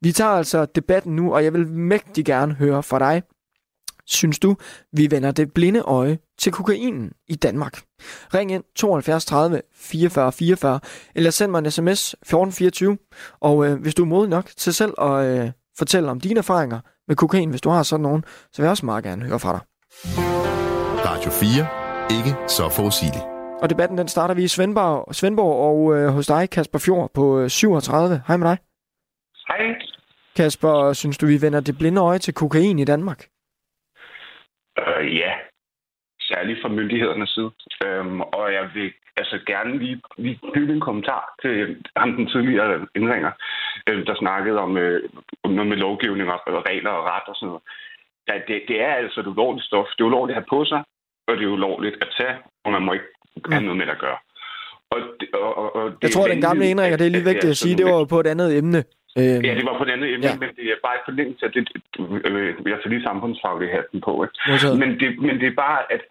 Vi 0.00 0.12
tager 0.12 0.30
altså 0.30 0.64
debatten 0.64 1.16
nu, 1.16 1.34
og 1.34 1.44
jeg 1.44 1.52
vil 1.52 1.68
mægtig 1.68 2.24
gerne 2.24 2.54
høre 2.54 2.82
fra 2.82 2.98
dig. 2.98 3.22
Synes 4.06 4.38
du, 4.38 4.56
vi 4.92 5.10
vender 5.10 5.30
det 5.30 5.52
blinde 5.52 5.80
øje 5.80 6.18
til 6.38 6.52
kokainen 6.52 7.12
i 7.28 7.34
Danmark? 7.34 7.82
Ring 8.34 8.52
ind 8.52 8.64
72 8.76 9.24
30 9.24 9.62
44 9.74 10.32
44, 10.32 10.80
eller 11.14 11.30
send 11.30 11.50
mig 11.50 11.58
en 11.58 11.70
sms 11.70 12.14
1424. 12.14 12.98
Og 13.40 13.66
øh, 13.66 13.80
hvis 13.80 13.94
du 13.94 14.02
er 14.02 14.06
modig 14.06 14.30
nok 14.30 14.50
til 14.56 14.74
selv 14.74 14.94
at 15.00 15.24
øh, 15.24 15.50
fortælle 15.78 16.10
om 16.10 16.20
dine 16.20 16.38
erfaringer 16.38 16.80
med 17.08 17.16
kokain, 17.16 17.50
hvis 17.50 17.60
du 17.60 17.70
har 17.70 17.82
sådan 17.82 18.02
nogen, 18.02 18.24
så 18.52 18.56
vil 18.56 18.64
jeg 18.64 18.70
også 18.70 18.86
meget 18.86 19.04
gerne 19.04 19.24
høre 19.24 19.38
fra 19.38 19.52
dig. 19.52 19.60
Radio 21.04 21.30
4 21.30 21.79
ikke 22.18 22.32
så 22.56 22.64
forudsigeligt. 22.76 23.26
Og 23.62 23.66
debatten 23.72 23.98
den 23.98 24.08
starter 24.08 24.34
vi 24.34 24.42
i 24.44 24.54
Svendborg, 24.56 25.14
Svendborg 25.14 25.56
og 25.68 25.78
øh, 25.96 26.08
hos 26.16 26.26
dig, 26.26 26.50
Kasper 26.50 26.80
Fjord, 26.86 27.10
på 27.14 27.48
37. 27.48 28.14
Øh, 28.14 28.20
Hej 28.28 28.36
med 28.36 28.46
dig. 28.50 28.58
Hej. 29.48 29.62
Kasper, 30.36 30.92
synes 30.92 31.18
du, 31.18 31.26
vi 31.26 31.38
vender 31.44 31.60
det 31.60 31.78
blinde 31.78 32.00
øje 32.00 32.18
til 32.18 32.34
kokain 32.34 32.78
i 32.78 32.84
Danmark? 32.84 33.20
Øh, 34.82 35.16
ja, 35.22 35.32
særligt 36.20 36.62
fra 36.62 36.68
myndighedernes 36.68 37.30
side. 37.30 37.50
Øhm, 37.84 38.20
og 38.20 38.52
jeg 38.52 38.64
vil 38.74 38.92
altså 39.16 39.36
gerne 39.46 39.78
lige, 39.78 40.00
lige 40.16 40.40
bygge 40.54 40.74
en 40.74 40.86
kommentar 40.88 41.24
til 41.42 41.54
ham, 41.96 42.12
den 42.16 42.26
tidligere 42.26 42.86
indringer, 42.96 43.32
øh, 43.88 44.06
der 44.06 44.14
snakkede 44.14 44.58
om, 44.58 44.76
øh, 44.76 45.10
noget 45.44 45.66
med 45.66 45.76
lovgivning 45.76 46.30
og 46.30 46.40
regler 46.70 46.90
og 46.90 47.04
ret 47.04 47.26
og 47.30 47.36
sådan 47.36 47.46
noget. 47.46 47.62
Ja, 48.28 48.34
det, 48.48 48.62
det 48.68 48.82
er 48.82 48.94
altså 48.94 49.20
et 49.20 49.26
ulovligt 49.26 49.66
stof. 49.66 49.86
Det 49.96 50.00
er 50.00 50.10
ulovligt 50.12 50.36
at 50.36 50.42
have 50.42 50.54
på 50.56 50.64
sig 50.64 50.82
og 51.26 51.36
det 51.36 51.44
er 51.44 51.52
ulovligt 51.58 51.96
at 52.04 52.08
tage, 52.18 52.36
og 52.64 52.72
man 52.72 52.82
må 52.82 52.92
ikke 52.92 53.08
have 53.52 53.62
noget 53.62 53.76
med 53.76 53.88
at 53.96 53.98
gøre. 53.98 54.18
Og, 54.94 54.98
det, 55.20 55.28
og, 55.34 55.58
og, 55.58 55.76
og 55.76 55.84
det 55.90 56.02
jeg 56.02 56.10
tror, 56.10 56.28
den 56.28 56.40
gamle 56.40 56.64
indringer, 56.70 56.96
det 56.96 57.06
er 57.06 57.10
lige 57.10 57.30
vigtigt 57.32 57.50
at 57.50 57.56
sige, 57.56 57.76
det 57.78 57.86
var 57.86 58.04
på 58.04 58.20
et 58.20 58.26
andet 58.26 58.58
emne. 58.58 58.80
Øhm, 59.18 59.42
ja, 59.46 59.52
det 59.58 59.64
var 59.68 59.76
på 59.78 59.84
et 59.84 59.92
andet 59.96 60.08
emne, 60.14 60.26
ja. 60.26 60.36
men 60.42 60.50
det 60.56 60.64
er 60.74 60.78
bare 60.86 60.96
et 61.00 61.06
forlængelse 61.08 61.46
af 61.46 61.52
det. 61.52 61.62
Øh, 61.98 62.54
jeg 62.72 62.78
får 62.82 62.88
lige 62.88 63.08
samfundsfaglig 63.10 63.68
hatten 63.76 64.00
på. 64.06 64.12
Ikke? 64.24 64.36
Men, 64.82 64.90
det, 65.00 65.08
men 65.26 65.34
det 65.40 65.46
er 65.52 65.56
bare, 65.66 65.80
at 65.94 66.02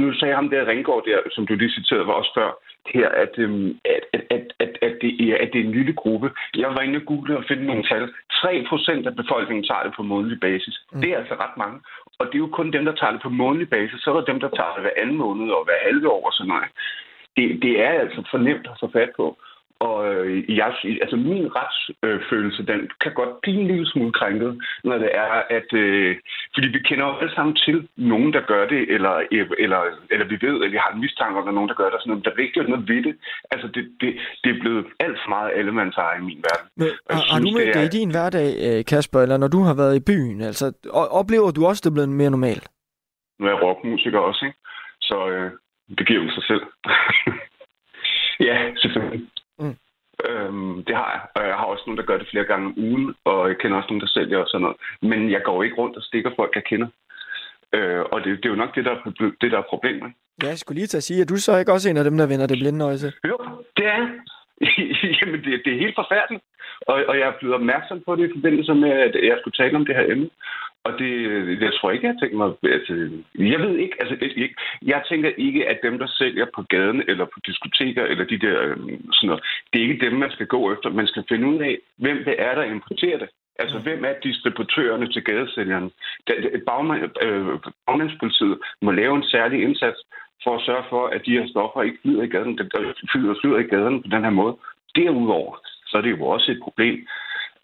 nu 0.00 0.12
sagde 0.14 0.34
ham 0.34 0.50
der 0.50 0.66
Ringgaard 0.66 1.04
der, 1.06 1.18
som 1.30 1.46
du 1.46 1.54
lige 1.54 1.76
citerede, 1.78 2.06
var 2.06 2.12
også 2.12 2.32
før, 2.38 2.50
her, 2.94 3.08
at, 3.08 3.32
øhm, 3.38 3.78
at, 3.84 4.02
at, 4.12 4.22
at, 4.30 4.44
at, 4.64 4.72
at, 4.86 4.92
det 5.02 5.10
er, 5.28 5.36
at 5.42 5.48
det 5.52 5.60
er 5.60 5.64
en 5.64 5.76
lille 5.78 5.92
gruppe. 5.92 6.30
Jeg 6.56 6.70
var 6.74 6.80
inde 6.80 6.96
og 6.96 7.06
google 7.06 7.36
og 7.36 7.44
finde 7.48 7.64
nogle 7.66 7.84
tal. 7.90 8.04
3 8.32 8.64
procent 8.68 9.06
af 9.06 9.16
befolkningen 9.16 9.64
tager 9.64 9.82
det 9.82 9.92
på 9.96 10.02
månedlig 10.02 10.40
basis. 10.40 10.76
Mm. 10.92 11.00
Det 11.00 11.08
er 11.12 11.18
altså 11.18 11.34
ret 11.34 11.56
mange. 11.56 11.78
Og 12.18 12.26
det 12.26 12.34
er 12.34 12.44
jo 12.46 12.56
kun 12.58 12.72
dem, 12.72 12.84
der 12.84 12.94
tager 12.94 13.12
det 13.12 13.22
på 13.22 13.28
månedlig 13.28 13.70
basis. 13.70 14.00
Så 14.00 14.10
er 14.10 14.14
der 14.14 14.30
dem, 14.32 14.40
der 14.40 14.48
tager 14.48 14.72
det 14.74 14.82
hver 14.82 15.00
anden 15.02 15.16
måned 15.16 15.48
og 15.50 15.64
hver 15.64 15.80
halve 15.86 16.08
år 16.10 16.26
og 16.26 16.32
sådan 16.32 16.48
noget. 16.48 16.68
Det, 17.36 17.62
det 17.62 17.74
er 17.84 17.90
altså 18.04 18.22
for 18.30 18.38
nemt 18.38 18.66
at 18.66 18.76
få 18.80 18.90
fat 18.92 19.10
på. 19.16 19.26
Og 19.80 20.14
øh, 20.14 20.56
jeg, 20.56 20.74
altså 21.02 21.16
min 21.16 21.48
retsfølelse, 21.58 22.62
øh, 22.62 22.68
den 22.68 22.90
kan 23.00 23.12
godt 23.14 23.40
blive 23.42 23.60
en 23.60 23.66
lille 23.66 23.86
smule 23.86 24.12
krænket, 24.12 24.62
når 24.84 24.98
det 24.98 25.10
er, 25.14 25.30
at... 25.58 25.72
Øh, 25.72 26.16
fordi 26.54 26.68
vi 26.68 26.80
kender 26.88 27.04
jo 27.06 27.16
alle 27.20 27.34
sammen 27.34 27.56
til 27.56 27.88
nogen, 27.96 28.32
der 28.32 28.40
gør 28.52 28.64
det, 28.68 28.82
eller, 28.94 29.14
eller, 29.64 29.80
eller 30.10 30.26
vi 30.32 30.36
ved, 30.46 30.54
eller 30.54 30.74
vi 30.76 30.82
har 30.84 30.90
en 30.92 31.00
mistanke 31.00 31.38
om, 31.38 31.42
at 31.42 31.46
der 31.46 31.52
er 31.52 31.60
nogen, 31.60 31.68
der 31.72 31.80
gør 31.82 31.90
det, 31.90 31.98
sådan 32.00 32.10
noget. 32.10 32.24
Der 32.24 32.30
er 32.30 32.46
ikke 32.46 32.62
noget 32.62 32.88
ved 32.88 33.02
det. 33.08 33.14
Altså, 33.52 33.66
det, 33.74 33.84
det, 34.00 34.10
det 34.42 34.50
er 34.54 34.60
blevet 34.60 34.86
alt 35.04 35.18
for 35.22 35.28
meget 35.28 35.58
elementære 35.62 36.12
i 36.20 36.22
min 36.30 36.40
verden. 36.48 36.68
Men, 36.76 36.88
har, 37.10 37.18
synes, 37.18 37.30
har 37.32 37.40
du 37.40 37.50
med 37.58 37.66
det, 37.66 37.76
er... 37.76 37.86
i 37.88 37.96
din 37.98 38.10
hverdag, 38.10 38.48
øh, 38.66 38.84
Kasper, 38.90 39.20
eller 39.20 39.36
når 39.36 39.50
du 39.56 39.60
har 39.68 39.74
været 39.82 39.96
i 39.96 40.06
byen? 40.10 40.40
Altså, 40.50 40.66
oplever 41.20 41.50
du 41.50 41.60
også, 41.66 41.80
det 41.84 41.90
er 41.90 41.96
blevet 41.98 42.18
mere 42.20 42.30
normalt? 42.36 42.66
Nu 43.38 43.46
er 43.46 43.50
jeg 43.50 43.62
rockmusiker 43.62 44.18
også, 44.18 44.42
ikke? 44.48 44.58
Så 45.08 45.16
øh, 45.28 45.50
det 45.98 46.06
giver 46.06 46.22
jo 46.24 46.30
sig 46.30 46.44
selv. 46.50 46.64
ja, 48.48 48.56
selvfølgelig. 48.82 49.26
Mm. 49.58 49.76
Øhm, 50.28 50.84
det 50.86 50.94
har 50.96 51.08
jeg. 51.14 51.22
Og 51.34 51.48
jeg 51.48 51.56
har 51.56 51.64
også 51.64 51.84
nogen, 51.86 51.98
der 51.98 52.04
gør 52.10 52.18
det 52.18 52.28
flere 52.30 52.44
gange 52.44 52.66
om 52.66 52.74
ugen, 52.76 53.14
og 53.24 53.48
jeg 53.48 53.58
kender 53.58 53.76
også 53.76 53.90
nogen, 53.90 54.00
der 54.00 54.14
sælger 54.16 54.38
og 54.38 54.48
sådan 54.48 54.62
noget. 54.62 54.76
Men 55.02 55.30
jeg 55.30 55.42
går 55.42 55.62
ikke 55.62 55.76
rundt 55.76 55.96
og 55.96 56.02
stikker 56.02 56.30
folk, 56.36 56.54
jeg 56.54 56.64
kender. 56.64 56.88
Øh, 57.72 58.02
og 58.12 58.18
det, 58.24 58.30
det 58.40 58.44
er 58.44 58.54
jo 58.54 58.62
nok 58.62 58.74
det, 58.74 58.84
der 58.84 58.90
er, 58.90 59.30
det, 59.40 59.52
der 59.52 59.58
er 59.58 59.70
problemet. 59.72 60.12
Ja, 60.42 60.48
jeg 60.48 60.58
skulle 60.58 60.78
lige 60.78 60.86
til 60.86 60.96
at 60.96 61.08
sige, 61.08 61.22
at 61.22 61.28
du 61.28 61.36
så 61.36 61.58
ikke 61.58 61.72
også 61.72 61.90
en 61.90 61.96
af 61.96 62.04
dem, 62.04 62.16
der 62.18 62.26
vender 62.26 62.46
det 62.46 62.58
blinde 62.58 62.84
øje 62.84 62.98
til? 62.98 63.12
Jo, 63.28 63.38
det 63.76 63.86
er 63.86 64.02
Jamen, 65.20 65.40
det, 65.44 65.62
det 65.64 65.72
er 65.72 65.84
helt 65.84 65.98
forfærdeligt. 66.02 66.44
Og, 66.90 66.96
og 67.08 67.14
jeg 67.18 67.26
er 67.28 67.38
blevet 67.38 67.54
opmærksom 67.54 68.02
på 68.06 68.16
det 68.16 68.28
i 68.28 68.34
forbindelse 68.36 68.74
med, 68.74 68.90
at 68.90 69.14
jeg 69.30 69.36
skulle 69.40 69.58
tale 69.60 69.76
om 69.76 69.86
det 69.86 69.96
her 69.96 70.06
emne. 70.12 70.30
Og 70.86 70.92
det, 70.98 71.10
jeg 71.60 71.72
tror 71.74 71.90
ikke, 71.90 72.06
jeg 72.06 72.16
tænker 72.20 72.36
mig... 72.36 72.48
Altså, 72.76 72.92
jeg 73.54 73.60
ved 73.60 73.74
ikke, 73.84 73.96
altså, 74.00 74.16
ikke, 74.20 74.56
jeg 74.82 75.02
tænker 75.08 75.30
ikke, 75.36 75.68
at 75.68 75.78
dem, 75.82 75.98
der 75.98 76.06
sælger 76.06 76.46
på 76.54 76.62
gaden 76.62 77.02
eller 77.08 77.24
på 77.24 77.38
diskoteker 77.46 78.04
eller 78.04 78.24
de 78.24 78.38
der 78.38 78.56
øhm, 78.62 79.12
sådan 79.12 79.26
noget, 79.28 79.44
det 79.72 79.78
er 79.78 79.88
ikke 79.88 80.04
dem, 80.06 80.12
man 80.12 80.30
skal 80.30 80.46
gå 80.46 80.72
efter. 80.72 80.90
Man 80.90 81.06
skal 81.06 81.24
finde 81.28 81.46
ud 81.48 81.58
af, 81.58 81.78
hvem 81.96 82.18
det 82.24 82.34
er, 82.38 82.54
der 82.54 82.62
importerer 82.62 83.18
det. 83.18 83.28
Altså, 83.58 83.78
hvem 83.78 84.04
er 84.04 84.14
distributørerne 84.22 85.12
til 85.12 85.24
gadesælgerne? 85.24 85.90
Øh, 87.22 87.58
bagmandspolitiet 87.86 88.50
øh, 88.50 88.58
må 88.82 88.90
lave 88.90 89.16
en 89.16 89.28
særlig 89.34 89.62
indsats 89.62 89.98
for 90.44 90.56
at 90.56 90.64
sørge 90.66 90.84
for, 90.88 91.06
at 91.06 91.22
de 91.26 91.38
her 91.38 91.46
stoffer 91.48 91.82
ikke 91.82 91.98
flyder 92.02 92.22
i 92.22 92.32
gaden, 92.34 92.58
der 92.58 92.64
flyder, 93.12 93.34
flyder 93.40 93.58
i 93.58 93.70
gaden 93.74 94.02
på 94.02 94.08
den 94.08 94.22
her 94.24 94.30
måde. 94.30 94.56
Derudover, 94.96 95.54
så 95.86 95.96
er 95.96 96.02
det 96.02 96.10
jo 96.10 96.24
også 96.24 96.52
et 96.52 96.60
problem, 96.62 97.06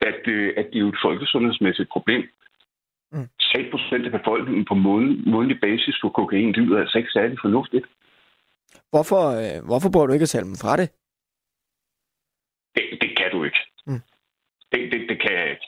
at, 0.00 0.20
øh, 0.26 0.52
at 0.56 0.66
det 0.70 0.76
er 0.76 0.84
jo 0.86 0.88
et 0.88 1.02
folkesundhedsmæssigt 1.02 1.88
problem. 1.88 2.22
Mm. 3.12 3.28
6 3.40 3.70
procent 3.70 4.04
af 4.06 4.12
befolkningen 4.18 4.64
på 4.64 4.74
månedlig 4.74 5.60
basis 5.60 5.96
for 6.00 6.08
kokain, 6.08 6.54
det 6.54 6.62
lyder 6.62 6.80
altså 6.80 6.98
ikke 6.98 7.10
særlig 7.10 7.38
fornuftigt. 7.44 7.86
Hvorfor, 8.90 9.22
øh, 9.42 9.58
hvorfor 9.68 9.90
bør 9.90 10.06
du 10.06 10.12
ikke 10.12 10.32
tale 10.32 10.46
dem 10.50 10.56
fra 10.62 10.76
det? 10.80 10.88
Det, 12.76 12.84
det 13.02 13.10
kan 13.18 13.30
du 13.32 13.44
ikke. 13.44 13.60
Mm. 13.86 14.02
Det, 14.72 14.80
det, 14.92 15.00
det 15.10 15.18
kan 15.22 15.32
jeg 15.38 15.50
ikke. 15.50 15.66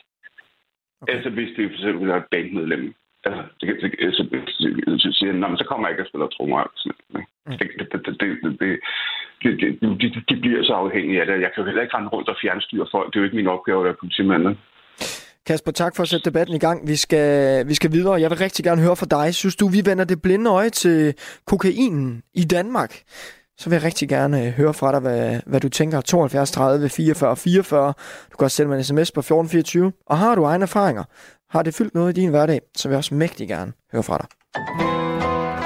Okay. 1.01 1.13
Altså 1.13 1.29
hvis 1.29 1.49
det 1.55 1.69
for 1.69 1.77
eksempel 1.77 2.09
er 2.09 2.15
et 2.15 2.31
bankmedlem, 2.31 2.93
altså, 3.25 3.43
det, 3.61 3.67
det, 3.81 4.15
så, 4.17 4.23
så, 4.31 4.67
så, 5.01 5.09
så, 5.11 5.55
så 5.59 5.65
kommer 5.69 5.87
jeg 5.87 5.93
ikke 5.93 6.03
og 6.03 6.07
spiller 6.07 6.27
trommer. 6.27 6.63
Mm. 7.45 7.57
Det, 7.59 7.67
det, 7.79 7.87
det, 7.91 8.19
det, 8.21 8.59
det, 8.59 8.79
de, 9.43 9.49
de, 10.01 10.07
de 10.29 10.35
bliver 10.41 10.63
så 10.63 10.73
afhængige 10.73 11.21
af 11.21 11.25
det. 11.25 11.41
Jeg 11.41 11.51
kan 11.51 11.61
jo 11.61 11.65
heller 11.65 11.81
ikke 11.81 11.97
rende 11.97 12.09
rundt 12.09 12.29
og 12.29 12.37
fjernstyre 12.41 12.87
folk. 12.91 13.07
Det 13.07 13.15
er 13.15 13.21
jo 13.21 13.25
ikke 13.25 13.35
min 13.41 13.53
opgave 13.55 13.79
at 13.79 13.85
være 13.85 14.01
politimand. 14.01 14.57
Kasper, 15.45 15.71
tak 15.71 15.95
for 15.95 16.03
at 16.03 16.09
sætte 16.09 16.25
debatten 16.25 16.55
i 16.55 16.59
gang. 16.59 16.87
Vi 16.87 16.95
skal, 16.95 17.67
vi 17.67 17.73
skal 17.73 17.91
videre. 17.91 18.21
Jeg 18.21 18.29
vil 18.29 18.37
rigtig 18.37 18.65
gerne 18.65 18.81
høre 18.81 18.95
fra 18.95 19.05
dig. 19.05 19.35
Synes 19.35 19.55
du, 19.55 19.67
vi 19.67 19.85
vender 19.85 20.03
det 20.03 20.21
blinde 20.21 20.49
øje 20.49 20.69
til 20.69 21.13
kokainen 21.47 22.21
i 22.33 22.43
Danmark? 22.43 23.01
Så 23.57 23.69
vil 23.69 23.75
jeg 23.75 23.83
rigtig 23.83 24.09
gerne 24.09 24.45
øh, 24.45 24.51
høre 24.51 24.73
fra 24.73 24.91
dig, 24.91 24.99
hvad, 24.99 25.39
hvad 25.45 25.59
du 25.59 25.69
tænker. 25.69 26.01
72 26.01 26.51
30 26.51 26.89
44 26.89 27.35
44. 27.35 27.93
Du 28.31 28.37
kan 28.37 28.45
også 28.45 28.55
sende 28.55 28.69
mig 28.69 28.77
en 28.77 28.83
sms 28.83 29.11
på 29.11 29.19
1424. 29.19 29.91
Og 30.07 30.17
har 30.17 30.35
du 30.35 30.43
egne 30.43 30.63
erfaringer? 30.63 31.03
Har 31.49 31.61
det 31.61 31.73
fyldt 31.73 31.95
noget 31.95 32.17
i 32.17 32.21
din 32.21 32.29
hverdag? 32.29 32.61
Så 32.75 32.87
vil 32.87 32.93
jeg 32.93 32.97
også 32.97 33.15
mægtig 33.15 33.47
gerne 33.47 33.73
høre 33.91 34.03
fra 34.03 34.17
dig. 34.17 34.27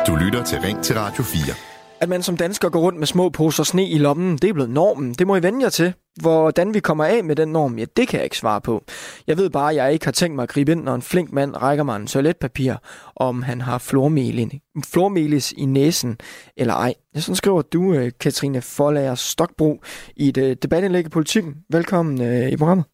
Du 0.07 0.15
lytter 0.15 0.43
til 0.43 0.59
Ring 0.61 0.83
til 0.83 0.95
Radio 0.95 1.23
4. 1.23 1.68
At 2.01 2.09
man 2.09 2.23
som 2.23 2.37
dansker 2.37 2.69
går 2.69 2.79
rundt 2.79 2.99
med 2.99 3.07
små 3.07 3.29
poser 3.29 3.63
sne 3.63 3.89
i 3.89 3.97
lommen, 3.97 4.37
det 4.37 4.49
er 4.49 4.53
blevet 4.53 4.69
normen. 4.69 5.13
Det 5.13 5.27
må 5.27 5.35
I 5.35 5.43
vende 5.43 5.63
jer 5.63 5.69
til. 5.69 5.93
Hvordan 6.21 6.73
vi 6.73 6.79
kommer 6.79 7.05
af 7.05 7.23
med 7.23 7.35
den 7.35 7.47
norm, 7.47 7.77
ja, 7.77 7.85
det 7.97 8.07
kan 8.07 8.17
jeg 8.17 8.23
ikke 8.23 8.37
svare 8.37 8.61
på. 8.61 8.83
Jeg 9.27 9.37
ved 9.37 9.49
bare, 9.49 9.69
at 9.69 9.75
jeg 9.75 9.93
ikke 9.93 10.05
har 10.05 10.11
tænkt 10.11 10.35
mig 10.35 10.43
at 10.43 10.49
gribe 10.49 10.71
ind, 10.71 10.83
når 10.83 10.95
en 10.95 11.01
flink 11.01 11.31
mand 11.31 11.55
rækker 11.55 11.83
mig 11.83 11.95
en 11.95 12.07
toiletpapir, 12.07 12.73
om 13.15 13.41
han 13.41 13.61
har 13.61 13.77
flormelis 13.77 15.51
i 15.51 15.65
næsen 15.65 16.17
eller 16.57 16.73
ej. 16.73 16.93
Sådan 17.15 17.35
skriver 17.35 17.61
du, 17.61 17.93
øh, 17.93 18.11
Katrine 18.19 18.61
Forlager 18.61 19.15
Stokbro, 19.15 19.81
i 20.15 20.29
et 20.29 20.37
øh, 20.37 20.55
debatindlæg 20.63 21.05
i 21.05 21.09
politikken. 21.09 21.55
Velkommen 21.69 22.21
øh, 22.21 22.49
i 22.51 22.57
programmet. 22.57 22.85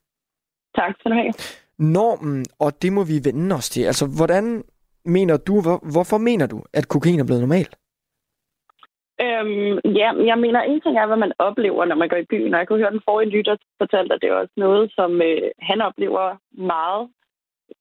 Tak 0.75 0.93
skal 0.99 1.11
du 1.11 1.15
have. 1.15 1.33
Normen, 1.79 2.45
og 2.59 2.81
det 2.81 2.93
må 2.93 3.03
vi 3.03 3.19
vende 3.23 3.55
os 3.55 3.69
til. 3.69 3.81
Altså, 3.83 4.05
hvordan 4.05 4.63
mener 5.05 5.37
du, 5.37 5.61
hvor, 5.61 5.79
hvorfor 5.91 6.17
mener 6.17 6.45
du, 6.45 6.63
at 6.73 6.87
kokain 6.87 7.19
er 7.19 7.23
blevet 7.23 7.41
normalt? 7.41 7.75
Øhm, 9.21 9.79
ja, 9.99 10.09
jeg 10.29 10.37
mener, 10.37 10.61
en 10.61 10.81
ting 10.81 10.97
er, 10.97 11.07
hvad 11.07 11.17
man 11.17 11.33
oplever, 11.39 11.85
når 11.85 11.95
man 11.95 12.09
går 12.09 12.17
i 12.17 12.29
byen. 12.31 12.53
Og 12.53 12.59
jeg 12.59 12.67
kunne 12.67 12.79
høre, 12.79 12.91
den 12.91 13.07
forrige 13.09 13.29
lytter 13.29 13.55
fortalte, 13.77 14.13
at 14.13 14.21
det 14.21 14.29
er 14.29 14.33
også 14.33 14.53
noget, 14.57 14.91
som 14.95 15.21
øh, 15.21 15.51
han 15.59 15.81
oplever 15.81 16.37
meget. 16.51 17.09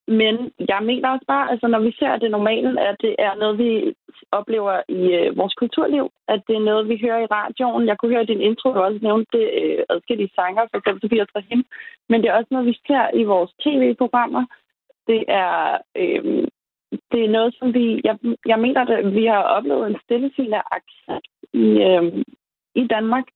Men 0.09 0.53
jeg 0.69 0.81
mener 0.83 1.09
også 1.09 1.27
bare, 1.29 1.51
altså 1.51 1.67
når 1.67 1.79
vi 1.79 1.93
ser 1.99 2.17
det 2.17 2.31
normale, 2.31 2.81
at 2.89 2.97
det 3.01 3.15
er 3.19 3.35
noget, 3.35 3.59
vi 3.59 3.95
oplever 4.33 4.83
i 4.89 5.01
øh, 5.19 5.37
vores 5.39 5.55
kulturliv. 5.55 6.11
At 6.29 6.41
det 6.49 6.57
er 6.57 6.69
noget, 6.71 6.89
vi 6.89 6.99
hører 7.05 7.21
i 7.23 7.33
radioen. 7.39 7.89
Jeg 7.89 7.99
kunne 7.99 8.13
høre 8.13 8.23
i 8.23 8.33
din 8.33 8.41
intro, 8.41 8.73
du 8.73 8.81
også 8.81 8.99
nævnte 9.03 9.39
det 9.39 9.47
øh, 9.63 9.85
adskillige 9.91 10.35
sanger, 10.35 10.63
for 10.71 10.79
eksempel 10.79 11.01
Sofia 11.03 11.25
Trahim. 11.25 11.65
Men 12.09 12.23
det 12.23 12.29
er 12.29 12.39
også 12.39 12.49
noget, 12.51 12.67
vi 12.67 12.77
ser 12.87 13.05
i 13.21 13.25
vores 13.25 13.51
tv-programmer. 13.65 14.45
Det 15.07 15.25
er 15.29 15.79
øh, 15.97 16.49
det 17.15 17.25
er 17.25 17.37
noget, 17.39 17.55
som 17.59 17.75
vi... 17.75 18.01
Jeg, 18.05 18.17
jeg 18.47 18.59
mener, 18.59 18.81
at 18.81 19.15
vi 19.15 19.25
har 19.27 19.43
oplevet 19.57 19.87
en 19.87 19.99
stillesigende 20.05 20.63
accent 20.79 21.27
i, 21.65 21.67
øh, 21.89 22.05
i 22.75 22.87
Danmark 22.95 23.27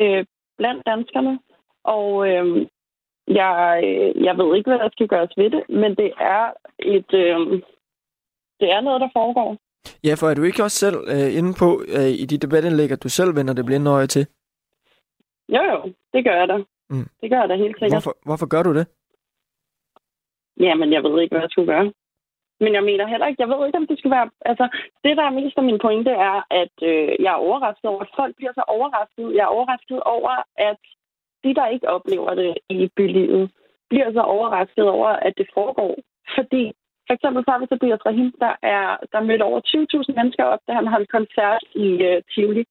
øh, 0.00 0.24
blandt 0.58 0.86
danskerne. 0.86 1.38
Og 1.84 2.08
øh, 2.30 2.66
jeg, 3.40 3.54
jeg 4.26 4.34
ved 4.38 4.56
ikke, 4.56 4.70
hvad 4.70 4.78
der 4.78 4.88
skal 4.92 5.08
gøres 5.08 5.32
ved 5.36 5.50
det, 5.50 5.62
men 5.68 5.90
det 6.00 6.10
er 6.20 6.44
et... 6.78 7.10
Øh, 7.14 7.62
det 8.60 8.70
er 8.70 8.80
noget, 8.80 9.00
der 9.00 9.08
foregår. 9.12 9.56
Ja, 10.04 10.14
for 10.14 10.26
er 10.28 10.34
du 10.34 10.42
ikke 10.42 10.62
også 10.62 10.78
selv 10.78 10.98
øh, 11.14 11.38
inde 11.38 11.52
på 11.62 11.68
øh, 11.96 12.10
i 12.22 12.24
dit 12.30 12.42
debatindlæg, 12.42 12.90
at 12.92 13.02
du 13.02 13.08
selv 13.08 13.36
vender 13.36 13.54
det 13.54 13.66
blinde 13.66 13.90
øje 13.90 14.06
til? 14.06 14.26
Jo, 15.48 15.62
jo. 15.72 15.92
Det 16.12 16.24
gør 16.24 16.36
jeg 16.40 16.48
da. 16.48 16.56
Mm. 16.90 17.08
Det 17.20 17.30
gør 17.30 17.40
jeg 17.40 17.48
da 17.48 17.56
helt 17.56 17.76
sikkert. 17.78 17.92
Hvorfor, 17.92 18.16
hvorfor 18.24 18.48
gør 18.54 18.62
du 18.62 18.74
det? 18.78 18.86
Jamen, 20.60 20.92
jeg 20.92 21.02
ved 21.02 21.20
ikke, 21.22 21.34
hvad 21.34 21.42
jeg 21.42 21.50
skulle 21.50 21.72
gøre. 21.72 21.92
Men 22.64 22.72
jeg 22.74 22.84
mener 22.90 23.06
heller 23.06 23.26
ikke, 23.26 23.42
jeg 23.42 23.48
ved 23.48 23.66
ikke, 23.66 23.80
om 23.82 23.86
det 23.86 23.98
skal 23.98 24.10
være... 24.16 24.30
Altså, 24.50 24.66
det, 25.04 25.16
der 25.18 25.24
er 25.26 25.38
mest 25.40 25.56
af 25.58 25.64
min 25.64 25.82
pointe, 25.86 26.10
er, 26.10 26.36
at 26.62 26.76
øh, 26.90 27.12
jeg 27.24 27.32
er 27.32 27.44
overrasket 27.46 27.86
over, 27.92 28.02
at 28.02 28.14
folk 28.20 28.36
bliver 28.36 28.52
så 28.54 28.64
overrasket. 28.76 29.26
Jeg 29.36 29.44
er 29.44 29.54
overrasket 29.56 30.00
over, 30.16 30.32
at 30.70 30.80
de, 31.44 31.54
der 31.58 31.66
ikke 31.74 31.88
oplever 31.96 32.34
det 32.34 32.52
i 32.68 32.90
bylivet, 32.96 33.50
bliver 33.90 34.12
så 34.12 34.22
overrasket 34.36 34.86
over, 34.96 35.08
at 35.08 35.34
det 35.38 35.48
foregår. 35.54 35.94
Fordi 36.36 36.62
for 37.06 37.14
eksempel 37.14 37.40
så 37.44 37.50
har 37.50 37.60
vi 37.60 37.66
Tobias 37.66 38.06
Rahim, 38.06 38.32
der, 38.44 38.54
er, 38.74 38.86
der 39.12 39.20
mødte 39.28 39.48
over 39.50 39.60
20.000 39.60 40.14
mennesker 40.18 40.44
op, 40.44 40.62
da 40.66 40.72
han 40.72 40.86
holdt 40.94 41.10
koncert 41.16 41.64
i 41.74 41.88
øh, 42.08 42.22
Tivoli. 42.32 42.64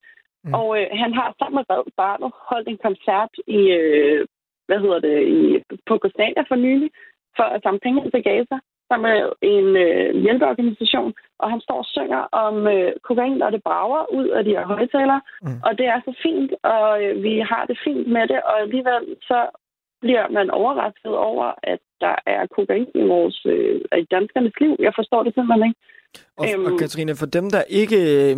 Mm. 0.43 0.53
Og 0.53 0.68
øh, 0.80 0.88
han 1.01 1.13
har 1.13 1.35
sammen 1.39 1.55
med 1.57 1.65
Red 1.69 1.91
Barnet 1.97 2.31
holdt 2.49 2.68
en 2.68 2.80
koncert 2.88 3.34
i, 3.47 3.59
øh, 3.80 4.27
hvad 4.68 4.80
hedder 4.84 4.99
det, 4.99 5.18
i, 5.38 5.41
på 5.88 5.93
Costadia 6.03 6.43
for 6.47 6.55
nylig, 6.55 6.89
for 7.38 7.43
at 7.43 7.63
samle 7.63 7.80
penge 7.80 8.11
til 8.11 8.23
Gaza 8.23 8.57
som 8.91 9.01
er 9.13 9.19
en 9.55 9.68
øh, 9.85 10.07
hjælpeorganisation, 10.23 11.11
og 11.41 11.47
han 11.53 11.61
står 11.65 11.80
og 11.84 11.89
synger 11.95 12.22
om 12.45 12.55
øh, 12.76 12.91
kokain, 13.07 13.41
og 13.45 13.51
det 13.55 13.61
brager 13.68 14.03
ud 14.19 14.27
af 14.38 14.41
de 14.43 14.55
her 14.57 14.65
højtalere, 14.73 15.22
mm. 15.45 15.59
og 15.68 15.72
det 15.80 15.88
er 15.93 15.99
så 16.07 16.13
fint, 16.26 16.51
og 16.73 16.88
øh, 17.03 17.13
vi 17.26 17.34
har 17.51 17.63
det 17.69 17.77
fint 17.85 18.07
med 18.15 18.26
det, 18.31 18.39
og 18.49 18.55
alligevel 18.65 19.03
så 19.30 19.39
bliver 20.03 20.26
man 20.38 20.47
overrasket 20.61 21.13
over, 21.30 21.47
at 21.63 21.81
der 22.03 22.15
er 22.35 22.41
kokain 22.55 22.89
i 23.01 23.03
vores 23.13 23.38
øh, 23.53 23.76
i 24.03 24.05
danskernes 24.13 24.55
liv. 24.61 24.73
Jeg 24.88 24.93
forstår 24.99 25.23
det 25.23 25.34
simpelthen 25.34 25.68
ikke. 25.69 25.80
Og, 26.38 26.45
øhm, 26.53 26.65
og 26.65 26.80
Katrine, 26.80 27.15
for 27.22 27.26
dem, 27.26 27.45
der 27.55 27.63
ikke 27.81 27.99
øh, 28.18 28.38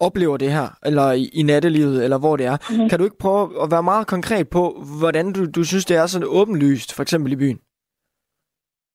oplever 0.00 0.36
det 0.36 0.50
her, 0.52 0.68
eller 0.88 1.12
i, 1.12 1.24
i 1.40 1.42
nattelivet, 1.42 2.04
eller 2.04 2.18
hvor 2.18 2.36
det 2.36 2.46
er, 2.46 2.56
mm-hmm. 2.60 2.88
kan 2.88 2.98
du 2.98 3.04
ikke 3.04 3.22
prøve 3.24 3.62
at 3.62 3.68
være 3.70 3.82
meget 3.82 4.06
konkret 4.06 4.48
på, 4.48 4.62
hvordan 5.00 5.32
du, 5.32 5.40
du 5.56 5.64
synes, 5.64 5.84
det 5.84 5.96
er 5.96 6.06
sådan 6.06 6.28
åbenlyst, 6.30 6.94
for 6.96 7.02
eksempel 7.02 7.32
i 7.32 7.36
byen? 7.36 7.60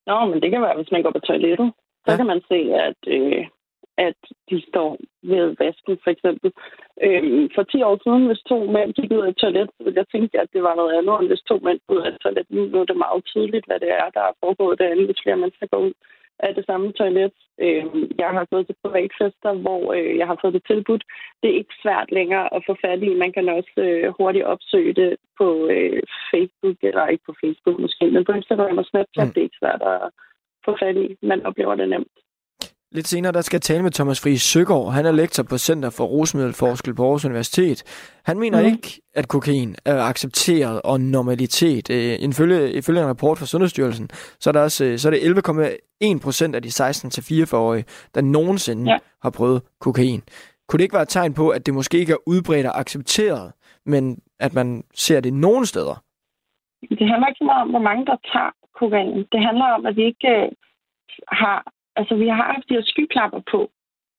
Nå, 0.07 0.25
men 0.25 0.41
det 0.41 0.51
kan 0.51 0.61
være, 0.61 0.75
hvis 0.75 0.91
man 0.91 1.03
går 1.03 1.11
på 1.11 1.19
toilettet. 1.19 1.71
Så 2.05 2.11
ja. 2.11 2.17
kan 2.17 2.25
man 2.25 2.41
se, 2.51 2.59
at, 2.87 3.01
øh, 3.07 3.45
at 3.97 4.19
de 4.49 4.57
står 4.69 4.97
ved 5.23 5.55
vasken, 5.59 5.97
for 6.03 6.09
eksempel. 6.15 6.49
Øh, 7.05 7.49
for 7.55 7.63
10 7.63 7.81
år 7.89 7.97
siden, 8.03 8.27
hvis 8.27 8.41
to 8.51 8.57
mænd 8.75 8.93
gik 8.93 9.11
ud 9.11 9.25
af 9.25 9.29
et 9.29 9.37
toilet, 9.37 9.69
så 9.75 9.83
ville 9.83 10.01
jeg 10.01 10.07
tænke, 10.13 10.39
at 10.39 10.49
det 10.53 10.63
var 10.63 10.75
noget 10.75 10.93
andet, 10.97 11.15
end 11.19 11.27
hvis 11.27 11.47
to 11.49 11.55
mænd 11.67 11.79
ud 11.93 12.01
af 12.05 12.07
et 12.09 12.21
toilet. 12.23 12.45
Nu 12.73 12.79
er 12.81 12.85
det 12.89 13.05
meget 13.05 13.25
tydeligt, 13.25 13.65
hvad 13.67 13.79
det 13.83 13.91
er, 14.01 14.07
der 14.17 14.23
er 14.29 14.39
foregået 14.43 14.79
derinde, 14.79 15.05
hvis 15.05 15.23
flere 15.23 15.41
mennesker 15.41 15.67
går 15.73 15.81
ud 15.87 15.93
af 16.39 16.55
det 16.55 16.65
samme 16.65 16.91
toilet. 16.91 17.31
Øh, 17.65 17.85
jeg 18.19 18.29
har 18.37 18.45
gået 18.51 18.65
til 18.65 18.75
privatfester, 18.83 19.51
hvor 19.53 19.93
øh, 19.97 20.17
jeg 20.17 20.27
har 20.27 20.37
fået 20.41 20.53
det 20.53 20.63
tilbudt. 20.67 21.03
Det 21.41 21.47
er 21.49 21.59
ikke 21.61 21.75
svært 21.83 22.09
længere 22.11 22.53
at 22.55 22.63
få 22.67 22.73
fat 22.85 23.03
i. 23.03 23.21
Man 23.23 23.31
kan 23.33 23.49
også 23.49 23.75
øh, 23.77 24.13
hurtigt 24.17 24.45
opsøge 24.53 24.93
det 24.93 25.11
på 25.39 25.47
øh, 25.75 26.01
Facebook, 26.31 26.77
eller 26.89 27.07
ikke 27.07 27.25
på 27.29 27.35
Facebook 27.43 27.77
måske, 27.79 28.05
men 28.11 28.25
på 28.25 28.31
Instagram 28.31 28.77
og 28.77 28.85
Snapchat. 28.85 29.27
Mm. 29.27 29.33
Det 29.33 29.39
er 29.41 29.49
ikke 29.49 29.63
svært 29.63 29.81
at 29.93 30.09
få 30.65 30.71
fat 30.81 30.97
i. 30.97 31.07
Man 31.21 31.45
oplever 31.45 31.75
det 31.75 31.89
nemt. 31.89 32.15
Lidt 32.91 33.07
senere 33.07 33.31
der 33.31 33.41
skal 33.41 33.57
jeg 33.57 33.61
tale 33.61 33.83
med 33.83 33.91
Thomas 33.91 34.21
Friis 34.23 34.41
Søgaard. 34.41 34.93
Han 34.93 35.05
er 35.05 35.11
lektor 35.11 35.43
på 35.43 35.57
Center 35.57 35.89
for 35.89 36.05
Rusmiddelforskel 36.05 36.95
på 36.95 37.03
Aarhus 37.03 37.25
Universitet. 37.25 37.83
Han 38.25 38.39
mener 38.39 38.61
mm. 38.61 38.67
ikke, 38.67 39.01
at 39.15 39.27
kokain 39.27 39.75
er 39.85 40.01
accepteret 40.01 40.81
og 40.81 41.01
normalitet. 41.01 41.89
Øh, 41.89 42.29
ifølge, 42.29 42.71
ifølge 42.73 43.01
en 43.01 43.07
rapport 43.07 43.37
fra 43.37 43.45
Sundhedsstyrelsen, 43.45 44.09
så 44.13 44.49
er, 44.49 44.51
der 44.51 44.61
også, 44.61 44.97
så 44.97 45.09
er 45.09 45.11
det 45.11 45.19
11,1 45.19 46.19
procent 46.23 46.55
af 46.55 46.61
de 46.61 46.67
16-44-årige, 46.67 47.85
der 48.15 48.21
nogensinde 48.21 48.91
ja. 48.91 48.97
har 49.21 49.29
prøvet 49.29 49.61
kokain. 49.79 50.21
Kunne 50.67 50.77
det 50.77 50.83
ikke 50.83 50.93
være 50.93 51.03
et 51.09 51.09
tegn 51.09 51.33
på, 51.33 51.49
at 51.49 51.65
det 51.65 51.73
måske 51.73 51.99
ikke 51.99 52.13
er 52.13 52.27
udbredt 52.27 52.67
og 52.67 52.79
accepteret, 52.79 53.51
men 53.85 54.19
at 54.39 54.53
man 54.53 54.83
ser 54.93 55.19
det 55.19 55.33
nogen 55.33 55.65
steder? 55.65 56.03
Det 56.81 57.07
handler 57.11 57.27
ikke 57.27 57.37
så 57.37 57.43
meget 57.43 57.61
om, 57.61 57.69
hvor 57.69 57.79
mange 57.89 58.05
der 58.05 58.17
tager 58.33 58.51
kokain. 58.79 59.17
Det 59.31 59.41
handler 59.47 59.65
om, 59.65 59.85
at 59.85 59.95
vi 59.95 60.03
ikke 60.05 60.27
øh, 60.27 60.51
har 61.27 61.63
Altså, 61.99 62.15
vi 62.15 62.27
har 62.27 62.43
haft 62.53 62.69
de 62.69 62.77
her 62.77 62.85
skyklapper 62.91 63.41
på. 63.53 63.59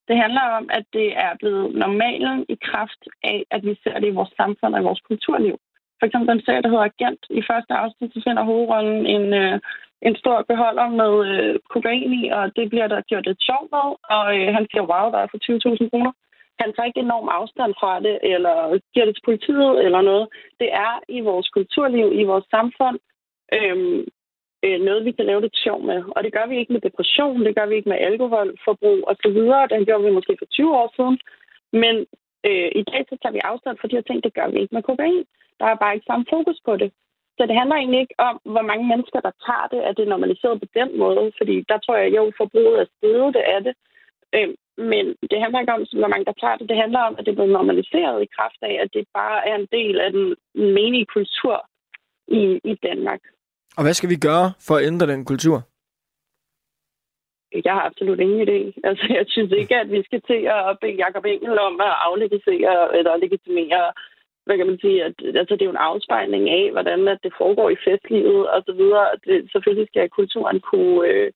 Det 0.09 0.17
handler 0.25 0.45
om, 0.59 0.65
at 0.79 0.85
det 0.93 1.09
er 1.27 1.33
blevet 1.41 1.75
normalen 1.85 2.47
i 2.55 2.57
kraft 2.71 3.03
af, 3.33 3.39
at 3.51 3.63
vi 3.69 3.75
ser 3.83 3.99
det 3.99 4.09
i 4.09 4.19
vores 4.19 4.33
samfund 4.41 4.75
og 4.75 4.81
i 4.81 4.89
vores 4.89 5.03
kulturliv. 5.09 5.57
For 5.99 6.07
eksempel 6.07 6.29
den 6.35 6.45
serie, 6.45 6.63
der 6.63 6.73
hedder 6.73 6.91
Agent. 6.91 7.23
I 7.31 7.43
første 7.51 7.73
afsnit, 7.83 8.15
så 8.15 8.21
finder 8.27 8.43
hovedrollen 8.51 9.07
en, 9.17 9.27
øh, 9.43 9.61
en 10.09 10.17
stor 10.23 10.37
beholder 10.51 10.89
med 11.01 11.13
øh, 11.31 11.55
kokain 11.75 12.13
i, 12.23 12.23
og 12.39 12.57
det 12.57 12.71
bliver 12.71 12.89
der 12.89 13.09
gjort 13.11 13.27
lidt 13.27 13.43
sjovt 13.49 13.69
med. 13.77 13.89
Og 14.17 14.25
øh, 14.37 14.49
han 14.57 14.65
siger, 14.71 14.85
wow, 14.93 15.07
der 15.13 15.21
er 15.23 15.31
for 15.31 15.41
20.000 15.85 15.91
kroner. 15.91 16.13
Han 16.61 16.73
tager 16.73 16.91
ikke 16.91 17.05
enorm 17.07 17.29
afstand 17.39 17.73
fra 17.81 17.93
det, 18.07 18.19
eller 18.33 18.57
giver 18.93 19.07
det 19.07 19.15
til 19.17 19.29
politiet, 19.29 19.85
eller 19.85 20.01
noget. 20.11 20.27
Det 20.61 20.69
er 20.87 20.95
i 21.09 21.21
vores 21.21 21.49
kulturliv, 21.57 22.07
i 22.23 22.25
vores 22.31 22.47
samfund, 22.55 22.99
øhm, 23.57 24.05
øh, 24.65 24.81
noget, 24.81 25.05
vi 25.05 25.13
kan 25.13 25.27
lave 25.27 25.41
lidt 25.41 25.57
sjov 25.65 25.83
med. 25.91 25.99
Og 26.17 26.25
det 26.25 26.33
gør 26.33 26.47
vi 26.47 26.59
ikke 26.59 26.73
med 26.73 26.81
depression, 26.81 27.45
det 27.45 27.55
gør 27.57 27.67
vi 27.67 27.75
ikke 27.77 27.89
med 27.89 27.99
alkoholforbrug 28.09 28.99
osv. 29.11 29.39
Det 29.71 29.87
gjorde 29.87 30.05
vi 30.05 30.11
måske 30.19 30.37
for 30.39 30.47
20 30.47 30.77
år 30.81 30.89
siden. 30.97 31.19
Men 31.73 31.95
øh, 32.49 32.71
i 32.81 32.83
dag 32.91 33.03
så 33.09 33.15
tager 33.23 33.37
vi 33.37 33.49
afstand 33.51 33.77
for 33.81 33.89
de 33.89 33.97
her 33.97 34.07
ting, 34.09 34.25
det 34.25 34.35
gør 34.35 34.49
vi 34.51 34.59
ikke 34.61 34.75
med 34.75 34.83
kokain. 34.83 35.25
Der 35.61 35.67
er 35.67 35.83
bare 35.83 35.95
ikke 35.95 36.11
samme 36.11 36.27
fokus 36.31 36.61
på 36.65 36.77
det. 36.77 36.91
Så 37.39 37.47
det 37.47 37.59
handler 37.61 37.77
egentlig 37.77 38.01
ikke 38.01 38.19
om, 38.29 38.41
hvor 38.45 38.63
mange 38.71 38.87
mennesker, 38.93 39.21
der 39.21 39.33
tager 39.47 39.67
det, 39.73 39.81
at 39.89 39.97
det 39.97 40.03
er 40.03 40.15
normaliseret 40.15 40.61
på 40.61 40.69
den 40.79 40.99
måde. 40.99 41.33
Fordi 41.39 41.65
der 41.69 41.79
tror 41.79 41.97
jeg, 41.97 42.17
jo, 42.17 42.33
forbruget 42.37 42.81
er 42.81 42.87
stedet, 42.97 43.35
det 43.35 43.45
er 43.55 43.61
det. 43.67 43.75
Øh, 44.37 44.51
men 44.91 45.05
det 45.31 45.39
handler 45.43 45.61
ikke 45.61 45.77
om, 45.79 45.85
hvor 46.01 46.13
mange 46.13 46.25
der 46.25 46.41
tager 46.41 46.57
det. 46.57 46.69
Det 46.69 46.77
handler 46.77 47.01
om, 47.09 47.15
at 47.19 47.25
det 47.25 47.31
er 47.31 47.39
blevet 47.39 47.57
normaliseret 47.59 48.23
i 48.23 48.33
kraft 48.37 48.61
af, 48.63 48.75
at 48.83 48.91
det 48.95 49.05
bare 49.15 49.49
er 49.49 49.55
en 49.57 49.69
del 49.79 50.01
af 50.01 50.11
den 50.13 50.27
menige 50.55 51.07
kultur 51.17 51.57
i, 52.29 52.43
i 52.65 52.75
Danmark. 52.89 53.21
Og 53.77 53.83
hvad 53.85 53.95
skal 53.95 54.11
vi 54.11 54.17
gøre 54.29 54.47
for 54.67 54.75
at 54.77 54.87
ændre 54.91 55.07
den 55.13 55.25
kultur? 55.25 55.57
Jeg 57.65 57.75
har 57.77 57.85
absolut 57.91 58.21
ingen 58.21 58.41
idé. 58.49 58.59
Altså, 58.89 59.07
jeg 59.19 59.25
synes 59.29 59.53
ikke, 59.61 59.77
at 59.77 59.91
vi 59.91 60.03
skal 60.09 60.23
til 60.31 60.41
at 60.57 60.79
bede 60.81 61.01
Jacob 61.05 61.25
Engel 61.25 61.59
om 61.59 61.81
at 61.81 61.95
aflegitimere 62.09 62.99
eller 62.99 63.17
legitimere 63.17 63.93
hvad 64.51 64.57
kan 64.59 64.67
man 64.67 64.79
sige, 64.85 65.05
at 65.05 65.15
altså, 65.41 65.55
det 65.55 65.63
er 65.63 65.71
jo 65.71 65.77
en 65.79 65.87
afspejling 65.91 66.45
af, 66.51 66.65
hvordan 66.73 67.09
at 67.09 67.19
det 67.23 67.33
foregår 67.41 67.69
i 67.71 67.83
festlivet 67.87 68.51
og 68.55 68.63
så 68.67 68.73
videre. 68.73 69.07
Det, 69.27 69.53
selvfølgelig 69.53 69.89
skal 69.89 70.09
kulturen 70.19 70.61
kunne, 70.61 71.09
øh, 71.09 71.33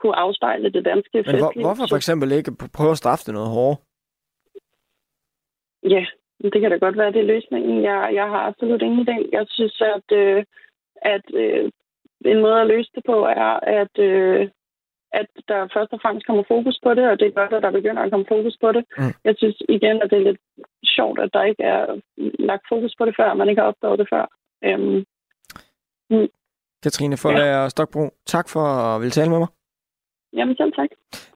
kunne 0.00 0.16
afspejle 0.16 0.72
det 0.76 0.84
danske 0.84 1.16
Men 1.16 1.24
festliv. 1.24 1.40
hvor, 1.40 1.52
hvorfor 1.66 1.86
for 1.88 1.96
eksempel 1.96 2.32
ikke 2.32 2.52
prøve 2.76 2.90
at 2.90 3.00
straffe 3.02 3.24
det 3.26 3.34
noget 3.34 3.50
hårdere? 3.56 3.76
Ja, 5.94 6.04
det 6.52 6.60
kan 6.60 6.70
da 6.70 6.76
godt 6.76 6.96
være, 6.96 7.12
det 7.12 7.20
er 7.20 7.32
løsningen. 7.34 7.82
Jeg, 7.82 8.10
jeg 8.14 8.26
har 8.32 8.42
absolut 8.50 8.82
ingen 8.82 9.08
idé. 9.08 9.16
Jeg 9.32 9.46
synes, 9.48 9.82
at, 9.96 10.08
øh, 10.22 10.44
at 11.14 11.26
øh, 11.34 11.70
en 12.24 12.40
måde 12.40 12.60
at 12.60 12.66
løse 12.66 12.90
det 12.94 13.02
på 13.06 13.26
er, 13.26 13.52
at, 13.80 13.94
øh, 13.98 14.48
at 15.12 15.26
der 15.48 15.68
først 15.74 15.92
og 15.92 16.00
fremmest 16.02 16.26
kommer 16.26 16.44
fokus 16.48 16.80
på 16.84 16.94
det, 16.94 17.04
og 17.10 17.18
det 17.18 17.26
er 17.26 17.38
godt, 17.40 17.52
at 17.52 17.62
der 17.62 17.70
begynder 17.70 18.02
at 18.02 18.10
komme 18.10 18.26
fokus 18.28 18.56
på 18.60 18.72
det. 18.72 18.84
Mm. 18.98 19.14
Jeg 19.24 19.34
synes 19.38 19.56
igen, 19.68 20.02
at 20.02 20.10
det 20.10 20.18
er 20.18 20.28
lidt 20.28 20.40
sjovt, 20.84 21.18
at 21.20 21.30
der 21.32 21.42
ikke 21.42 21.62
er 21.62 22.00
lagt 22.50 22.64
fokus 22.68 22.94
på 22.98 23.04
det 23.04 23.14
før, 23.18 23.34
man 23.34 23.48
ikke 23.48 23.60
har 23.60 23.68
opdaget 23.68 23.98
det 23.98 24.08
før. 24.12 24.24
Øhm, 24.64 25.04
mm. 26.10 26.28
Katrine 26.82 27.16
Forlager 27.16 27.62
ja. 27.62 27.68
Stokbro, 27.68 28.04
tak 28.26 28.48
for 28.48 28.60
at 28.60 29.00
ville 29.00 29.10
tale 29.10 29.30
med 29.30 29.38
mig. 29.38 29.48
Jamen 30.36 30.56
selv 30.56 30.72
tak. 30.72 30.88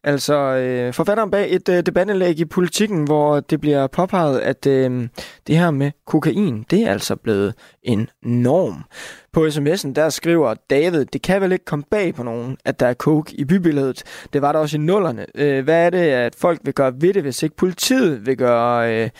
Altså, 0.04 0.34
øh, 0.34 0.92
forfatteren 0.92 1.30
bag 1.30 1.54
et 1.54 1.68
øh, 1.68 1.82
debatindlæg 1.86 2.40
i 2.40 2.44
politikken, 2.44 3.04
hvor 3.04 3.40
det 3.40 3.60
bliver 3.60 3.86
påpeget, 3.86 4.40
at 4.40 4.66
øh, 4.66 5.08
det 5.46 5.58
her 5.58 5.70
med 5.70 5.90
kokain, 6.06 6.64
det 6.70 6.82
er 6.82 6.90
altså 6.90 7.16
blevet 7.16 7.54
en 7.82 8.08
norm. 8.22 8.84
På 9.32 9.46
sms'en, 9.46 9.92
der 9.92 10.08
skriver 10.08 10.54
David, 10.70 11.04
det 11.04 11.22
kan 11.22 11.40
vel 11.40 11.52
ikke 11.52 11.64
komme 11.64 11.84
bag 11.90 12.14
på 12.14 12.22
nogen, 12.22 12.56
at 12.64 12.80
der 12.80 12.86
er 12.86 12.94
coke 12.94 13.34
i 13.34 13.44
bybilledet. 13.44 14.26
Det 14.32 14.42
var 14.42 14.52
der 14.52 14.58
også 14.58 14.76
i 14.76 14.80
nullerne. 14.80 15.26
Øh, 15.34 15.64
hvad 15.64 15.86
er 15.86 15.90
det, 15.90 15.98
at 15.98 16.34
folk 16.34 16.60
vil 16.64 16.74
gøre 16.74 16.92
ved 17.00 17.14
det, 17.14 17.22
hvis 17.22 17.42
ikke 17.42 17.56
politiet 17.56 18.26
vil 18.26 18.36
gøre 18.36 19.02
øh, 19.04 19.10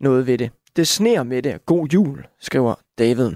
noget 0.00 0.26
ved 0.26 0.38
det? 0.38 0.50
Det 0.78 0.88
sneer 0.88 1.22
med 1.22 1.42
det. 1.42 1.66
God 1.66 1.88
jul, 1.88 2.26
skriver 2.40 2.74
David. 2.98 3.30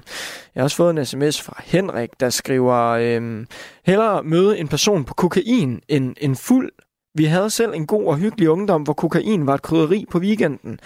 Jeg 0.54 0.60
har 0.60 0.62
også 0.62 0.76
fået 0.76 0.98
en 0.98 1.04
sms 1.06 1.42
fra 1.42 1.62
Henrik, 1.64 2.10
der 2.20 2.30
skriver, 2.30 2.76
øhm, 2.88 3.46
hellere 3.86 4.22
møde 4.22 4.58
en 4.58 4.68
person 4.68 5.04
på 5.04 5.14
kokain 5.14 5.80
end 5.88 6.14
en 6.20 6.36
fuld. 6.36 6.72
Vi 7.14 7.24
havde 7.24 7.50
selv 7.50 7.72
en 7.74 7.86
god 7.86 8.04
og 8.04 8.16
hyggelig 8.16 8.50
ungdom, 8.50 8.82
hvor 8.82 8.92
kokain 8.92 9.46
var 9.46 9.54
et 9.54 9.62
krydderi 9.62 10.04
på 10.10 10.18
weekenden. 10.18 10.78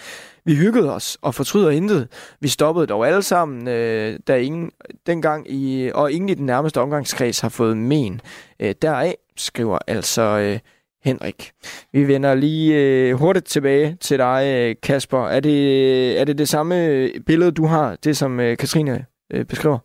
Vi 0.45 0.55
hyggede 0.55 0.93
os 0.93 1.17
og 1.21 1.35
fortryder 1.35 1.69
intet. 1.69 2.07
Vi 2.39 2.47
stoppede 2.47 2.87
dog 2.87 3.07
alle 3.07 3.21
sammen, 3.21 3.67
øh, 3.67 4.19
da 4.27 4.37
ingen, 4.37 4.71
dengang 5.07 5.51
i, 5.51 5.91
og 5.93 6.11
ingen 6.11 6.29
i 6.29 6.33
den 6.33 6.45
nærmeste 6.45 6.81
omgangskreds 6.81 7.39
har 7.39 7.49
fået 7.49 7.77
men. 7.77 8.21
Øh, 8.59 8.75
deraf 8.81 9.15
skriver 9.35 9.79
altså 9.87 10.21
øh, 10.21 10.59
Henrik. 11.03 11.51
Vi 11.93 12.07
vender 12.07 12.35
lige 12.35 12.75
øh, 12.75 13.13
hurtigt 13.13 13.45
tilbage 13.45 13.95
til 13.95 14.17
dig, 14.17 14.43
øh, 14.45 14.75
Kasper. 14.83 15.27
Er 15.27 15.39
det, 15.39 16.19
er 16.21 16.25
det 16.25 16.37
det 16.37 16.49
samme 16.49 17.09
billede, 17.25 17.51
du 17.51 17.65
har, 17.65 17.95
det 17.95 18.17
som 18.17 18.39
øh, 18.39 18.57
Katrine 18.57 19.05
øh, 19.33 19.45
beskriver? 19.45 19.79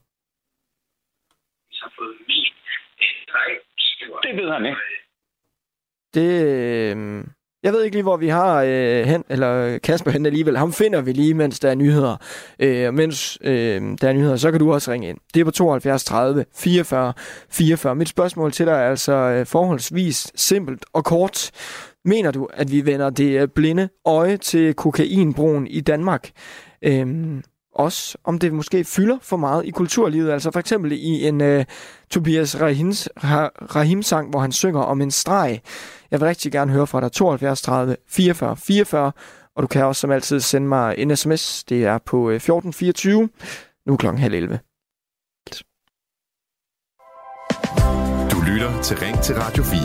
Det 4.23 4.37
ved 4.37 4.51
han 4.53 4.67
ikke. 4.67 4.81
Det, 6.15 6.31
øh, 6.97 7.25
jeg 7.63 7.73
ved 7.73 7.85
ikke 7.85 7.97
lige, 7.97 8.03
hvor 8.03 8.17
vi 8.17 8.29
har 8.29 8.63
øh, 8.67 9.05
hen, 9.05 9.25
eller 9.29 9.79
Kasper 9.79 10.11
hen 10.11 10.27
alligevel. 10.27 10.57
Ham 10.57 10.73
finder 10.73 11.01
vi 11.01 11.13
lige, 11.13 11.35
mens 11.35 11.61
der 11.61 11.71
er 11.71 11.75
nyheder. 11.75 12.17
Øh, 12.59 12.95
mens 12.95 13.39
øh, 13.41 13.83
der 14.01 14.09
er 14.09 14.13
nyheder, 14.13 14.37
så 14.37 14.51
kan 14.51 14.61
du 14.61 14.73
også 14.73 14.93
ringe 14.93 15.09
ind. 15.09 15.19
Det 15.35 15.41
er 15.41 15.45
på 15.45 15.51
72 15.51 16.05
30 16.05 16.45
44 16.55 17.13
44. 17.51 17.95
Mit 17.95 18.09
spørgsmål 18.09 18.53
til 18.53 18.67
dig 18.67 18.73
er 18.73 18.91
altså 18.91 19.13
øh, 19.13 19.47
forholdsvis 19.47 20.33
simpelt 20.35 20.85
og 20.93 21.05
kort. 21.05 21.51
Mener 22.05 22.31
du, 22.31 22.49
at 22.55 22.73
vi 22.73 22.87
vender 22.87 23.11
det 23.11 23.41
øh, 23.41 23.49
blinde 23.49 23.89
øje 24.07 24.37
til 24.37 24.75
kokainbrugen 24.75 25.67
i 25.67 25.81
Danmark? 25.81 26.31
Øh, 26.85 27.07
også 27.75 28.19
om 28.25 28.39
det 28.39 28.53
måske 28.53 28.85
fylder 28.85 29.19
for 29.23 29.37
meget 29.37 29.65
i 29.65 29.71
kulturlivet. 29.71 30.33
Altså 30.33 30.51
for 30.51 30.61
eksempel 30.61 30.93
i 30.93 31.27
en 31.29 31.41
uh, 31.41 31.65
Tobias 32.11 32.61
Rahims, 32.61 33.09
Rahim 33.77 34.03
sang, 34.03 34.31
hvor 34.31 34.41
han 34.41 34.53
synger 34.53 34.81
om 34.81 35.01
en 35.01 35.11
streg. 35.11 35.61
Jeg 36.11 36.21
vil 36.21 36.29
rigtig 36.29 36.53
gerne 36.53 36.73
høre 36.73 36.87
fra 36.87 37.01
dig 37.01 37.13
72 37.13 37.63
30 37.63 37.97
44 38.09 38.57
44, 38.57 39.13
og 39.57 39.63
du 39.63 39.67
kan 39.67 39.85
også 39.85 40.01
som 40.01 40.11
altid 40.11 40.41
sende 40.41 40.69
mig 40.69 40.95
en 40.99 41.17
sms. 41.17 41.65
Det 41.65 41.85
er 41.85 41.99
på 41.99 42.31
øh, 42.31 42.37
1424. 42.37 43.29
Nu 43.87 43.97
klokken 43.97 44.23
halv 44.23 44.35
11. 44.35 44.59
Du 48.31 48.41
lytter 48.47 48.83
til 48.83 48.99
Ring 48.99 49.23
til 49.23 49.35
Radio 49.35 49.63
4. 49.65 49.81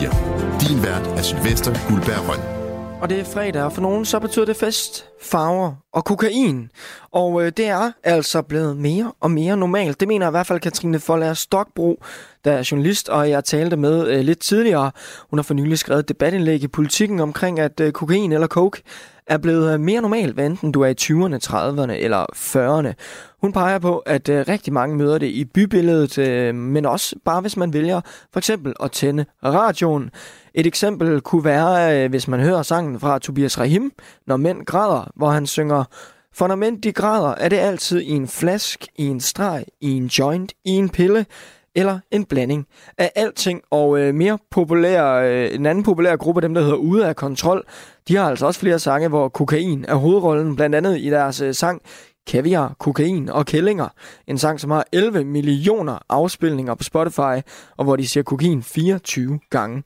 Din 0.60 0.82
vært 0.82 1.06
er 1.18 1.22
Sylvester 1.22 1.88
Guldberg 1.88 2.28
Røn. 2.28 2.57
Og 3.00 3.10
det 3.10 3.20
er 3.20 3.24
fredag, 3.24 3.62
og 3.62 3.72
for 3.72 3.82
nogen 3.82 4.04
så 4.04 4.18
betyder 4.20 4.44
det 4.44 4.56
fest, 4.56 5.04
farver 5.22 5.72
og 5.92 6.04
kokain. 6.04 6.70
Og 7.12 7.42
øh, 7.42 7.52
det 7.56 7.66
er 7.66 7.92
altså 8.04 8.42
blevet 8.42 8.76
mere 8.76 9.12
og 9.20 9.30
mere 9.30 9.56
normalt. 9.56 10.00
Det 10.00 10.08
mener 10.08 10.28
i 10.28 10.30
hvert 10.30 10.46
fald 10.46 10.60
Katrine 10.60 11.00
Forlager 11.00 11.34
Stokbro, 11.34 12.02
der 12.44 12.52
er 12.52 12.68
journalist, 12.70 13.08
og 13.08 13.30
jeg 13.30 13.44
talte 13.44 13.76
med 13.76 14.08
øh, 14.08 14.20
lidt 14.20 14.38
tidligere. 14.38 14.90
Hun 15.30 15.38
har 15.38 15.42
for 15.42 15.54
nylig 15.54 15.78
skrevet 15.78 16.00
et 16.00 16.08
debatindlæg 16.08 16.62
i 16.62 16.68
politikken 16.68 17.20
omkring, 17.20 17.60
at 17.60 17.80
øh, 17.80 17.92
kokain 17.92 18.32
eller 18.32 18.46
coke 18.46 18.82
er 19.26 19.38
blevet 19.38 19.72
øh, 19.74 19.80
mere 19.80 20.00
normalt, 20.00 20.34
hvad 20.34 20.46
enten 20.46 20.72
du 20.72 20.80
er 20.80 20.88
i 20.88 20.94
20'erne, 21.00 21.38
30'erne 21.46 21.92
eller 21.92 22.26
40'erne. 22.36 22.92
Hun 23.40 23.52
peger 23.52 23.78
på, 23.78 23.98
at 23.98 24.28
øh, 24.28 24.44
rigtig 24.48 24.72
mange 24.72 24.96
møder 24.96 25.18
det 25.18 25.26
i 25.26 25.44
bybilledet, 25.44 26.18
øh, 26.18 26.54
men 26.54 26.86
også 26.86 27.16
bare 27.24 27.40
hvis 27.40 27.56
man 27.56 27.72
vælger 27.72 28.00
for 28.32 28.40
eksempel 28.40 28.74
at 28.82 28.92
tænde 28.92 29.24
radioen. 29.44 30.10
Et 30.58 30.66
eksempel 30.66 31.20
kunne 31.20 31.44
være, 31.44 32.04
øh, 32.04 32.10
hvis 32.10 32.28
man 32.28 32.40
hører 32.40 32.62
sangen 32.62 33.00
fra 33.00 33.18
Tobias 33.18 33.58
Rahim, 33.58 33.92
Når 34.26 34.36
mænd 34.36 34.64
græder, 34.64 35.10
hvor 35.16 35.28
han 35.28 35.46
synger 35.46 35.84
For 36.32 36.46
når 36.46 36.54
mænd 36.54 36.82
de 36.82 36.92
græder, 36.92 37.34
er 37.34 37.48
det 37.48 37.56
altid 37.56 38.00
i 38.00 38.10
en 38.10 38.28
flask, 38.28 38.86
i 38.96 39.06
en 39.06 39.20
streg, 39.20 39.64
i 39.80 39.90
en 39.90 40.06
joint, 40.06 40.52
i 40.64 40.70
en 40.70 40.88
pille, 40.88 41.26
eller 41.74 41.98
en 42.10 42.24
blanding 42.24 42.66
af 42.98 43.12
alting. 43.14 43.60
Og 43.70 44.00
øh, 44.00 44.14
mere 44.14 44.38
populær, 44.50 45.12
øh, 45.12 45.54
en 45.54 45.66
anden 45.66 45.84
populær 45.84 46.16
gruppe, 46.16 46.40
dem 46.40 46.54
der 46.54 46.60
hedder 46.60 46.76
Ude 46.76 47.06
af 47.06 47.16
Kontrol, 47.16 47.64
de 48.08 48.16
har 48.16 48.28
altså 48.28 48.46
også 48.46 48.60
flere 48.60 48.78
sange, 48.78 49.08
hvor 49.08 49.28
kokain 49.28 49.84
er 49.88 49.94
hovedrollen, 49.94 50.56
blandt 50.56 50.76
andet 50.76 50.98
i 50.98 51.10
deres 51.10 51.40
øh, 51.40 51.54
sang 51.54 51.82
Kaviar, 52.26 52.74
Kokain 52.78 53.28
og 53.28 53.46
Kællinger. 53.46 53.88
En 54.26 54.38
sang, 54.38 54.60
som 54.60 54.70
har 54.70 54.84
11 54.92 55.24
millioner 55.24 55.98
afspilninger 56.08 56.74
på 56.74 56.82
Spotify, 56.82 57.48
og 57.76 57.84
hvor 57.84 57.96
de 57.96 58.08
siger 58.08 58.24
kokain 58.24 58.62
24 58.62 59.40
gange. 59.50 59.82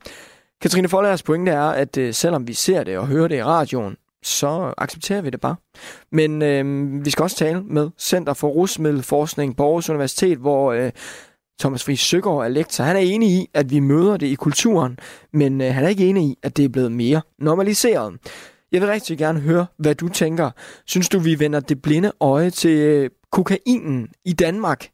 Katrine 0.63 0.89
Follers 0.89 1.23
pointe 1.23 1.53
er, 1.53 1.63
at 1.63 1.97
øh, 1.97 2.15
selvom 2.15 2.49
vi 2.49 2.55
ser 2.55 2.85
det 2.85 2.99
og 2.99 3.07
hører 3.07 3.29
det 3.29 3.37
i 3.37 3.43
radioen, 3.43 3.97
så 4.23 4.75
accepterer 4.79 5.21
vi 5.21 5.31
det 5.31 5.41
bare. 5.41 5.57
Men 6.13 6.43
øh, 6.43 7.05
vi 7.05 7.11
skal 7.11 7.23
også 7.23 7.37
tale 7.37 7.63
med 7.63 7.91
Center 7.99 8.35
for 8.35 8.49
Rusmiddelforskning 8.49 9.57
på 9.57 9.65
Aarhus 9.65 9.91
Universitet, 9.91 10.39
hvor 10.39 10.73
øh, 10.73 10.91
Thomas 11.61 11.85
Friis 11.85 12.01
Søgaard 12.01 12.45
er 12.45 12.49
lektor. 12.49 12.85
Han 12.85 12.97
er 12.97 13.01
enig 13.01 13.29
i, 13.31 13.47
at 13.55 13.71
vi 13.71 13.81
møder 13.81 14.17
det 14.17 14.27
i 14.27 14.35
kulturen, 14.35 14.99
men 15.33 15.61
øh, 15.61 15.75
han 15.75 15.85
er 15.85 15.89
ikke 15.89 16.07
enig 16.07 16.25
i, 16.25 16.39
at 16.43 16.57
det 16.57 16.65
er 16.65 16.69
blevet 16.69 16.93
mere 16.93 17.23
normaliseret. 17.39 18.15
Jeg 18.73 18.81
vil 18.81 18.89
rigtig 18.89 19.19
gerne 19.19 19.41
høre, 19.41 19.67
hvad 19.79 19.95
du 19.95 20.09
tænker. 20.09 20.51
Synes 20.87 21.09
du, 21.09 21.19
vi 21.19 21.39
vender 21.39 21.61
det 21.61 21.83
blinde 21.83 22.13
øje 22.21 22.51
til 22.51 22.79
øh, 22.79 23.11
kokainen 23.33 24.09
i 24.25 24.33
Danmark? 24.33 24.89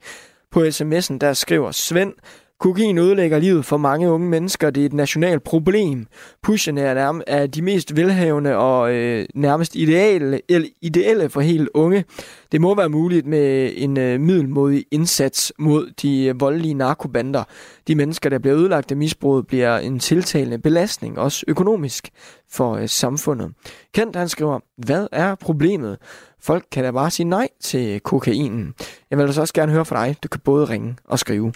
På 0.50 0.60
sms'en 0.60 1.18
der 1.18 1.32
skriver 1.32 1.72
Svend, 1.72 2.12
Kokain 2.60 2.98
ødelægger 2.98 3.38
livet 3.38 3.64
for 3.64 3.76
mange 3.76 4.10
unge 4.10 4.28
mennesker. 4.28 4.70
Det 4.70 4.80
er 4.80 4.86
et 4.86 4.92
nationalt 4.92 5.42
problem. 5.42 6.06
Pusherne 6.42 6.80
er, 6.80 6.94
nærm- 6.94 7.22
er 7.26 7.46
de 7.46 7.62
mest 7.62 7.96
velhavende 7.96 8.56
og 8.56 8.94
øh, 8.94 9.26
nærmest 9.34 9.76
ideelle, 9.76 10.40
ideelle 10.82 11.28
for 11.28 11.40
helt 11.40 11.68
unge. 11.74 12.04
Det 12.52 12.60
må 12.60 12.74
være 12.74 12.88
muligt 12.88 13.26
med 13.26 13.72
en 13.76 13.98
øh, 13.98 14.20
middelmodig 14.20 14.84
indsats 14.90 15.52
mod 15.58 15.90
de 16.02 16.24
øh, 16.24 16.40
voldelige 16.40 16.74
narkobander. 16.74 17.44
De 17.88 17.94
mennesker, 17.94 18.30
der 18.30 18.38
bliver 18.38 18.56
ødelagt 18.56 18.90
af 18.90 18.96
misbruget, 18.96 19.46
bliver 19.46 19.78
en 19.78 19.98
tiltalende 19.98 20.58
belastning, 20.58 21.18
også 21.18 21.44
økonomisk, 21.48 22.08
for 22.50 22.74
øh, 22.74 22.88
samfundet. 22.88 23.52
Kent 23.94 24.16
han 24.16 24.28
skriver, 24.28 24.60
hvad 24.86 25.06
er 25.12 25.34
problemet? 25.34 25.98
Folk 26.40 26.64
kan 26.72 26.84
da 26.84 26.90
bare 26.90 27.10
sige 27.10 27.28
nej 27.28 27.48
til 27.60 28.00
kokainen. 28.00 28.74
Jeg 29.10 29.18
vil 29.18 29.24
altså 29.24 29.40
også 29.40 29.54
gerne 29.54 29.72
høre 29.72 29.84
fra 29.84 30.06
dig. 30.06 30.16
Du 30.22 30.28
kan 30.28 30.40
både 30.44 30.64
ringe 30.64 30.96
og 31.04 31.18
skrive. 31.18 31.52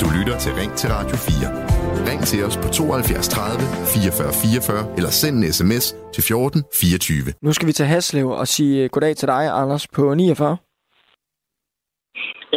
Du 0.00 0.06
lytter 0.16 0.36
til 0.44 0.52
Ring 0.60 0.72
til 0.80 0.88
Radio 0.96 1.16
4. 1.16 1.78
Ring 2.08 2.20
til 2.30 2.40
os 2.46 2.56
på 2.62 2.68
72 2.68 3.28
30 3.28 3.60
44 3.94 4.32
44 4.42 4.96
eller 4.98 5.12
send 5.20 5.34
en 5.38 5.44
sms 5.58 5.86
til 6.14 6.22
14 6.28 6.64
24. 6.82 7.34
Nu 7.46 7.50
skal 7.52 7.66
vi 7.68 7.74
til 7.78 7.86
Haslev 7.92 8.28
og 8.42 8.46
sige 8.54 8.84
øh, 8.84 8.90
goddag 8.92 9.16
til 9.16 9.28
dig, 9.34 9.42
Anders, 9.60 9.84
på 9.96 10.02
49. 10.14 10.56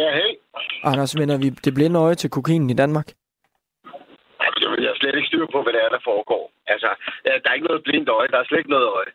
Ja, 0.02 0.08
hej. 0.18 0.32
Anders, 0.90 1.12
vender 1.20 1.36
vi 1.42 1.48
det 1.64 1.72
blinde 1.74 1.98
øje 2.06 2.14
til 2.14 2.30
kokainen 2.30 2.70
i 2.70 2.74
Danmark? 2.82 3.08
Jeg 4.84 4.90
har 4.92 4.98
slet 5.00 5.14
ikke 5.18 5.30
styr 5.32 5.46
på, 5.54 5.58
hvad 5.62 5.72
det 5.72 5.82
er, 5.86 5.90
der 5.96 6.02
foregår. 6.10 6.44
Altså, 6.74 6.90
der 7.24 7.48
er 7.50 7.54
ikke 7.58 7.66
noget 7.70 7.82
blindt 7.86 8.08
øje. 8.08 8.28
Der 8.28 8.38
er 8.38 8.46
slet 8.48 8.58
ikke 8.58 8.74
noget 8.76 8.88
øje. 8.98 9.10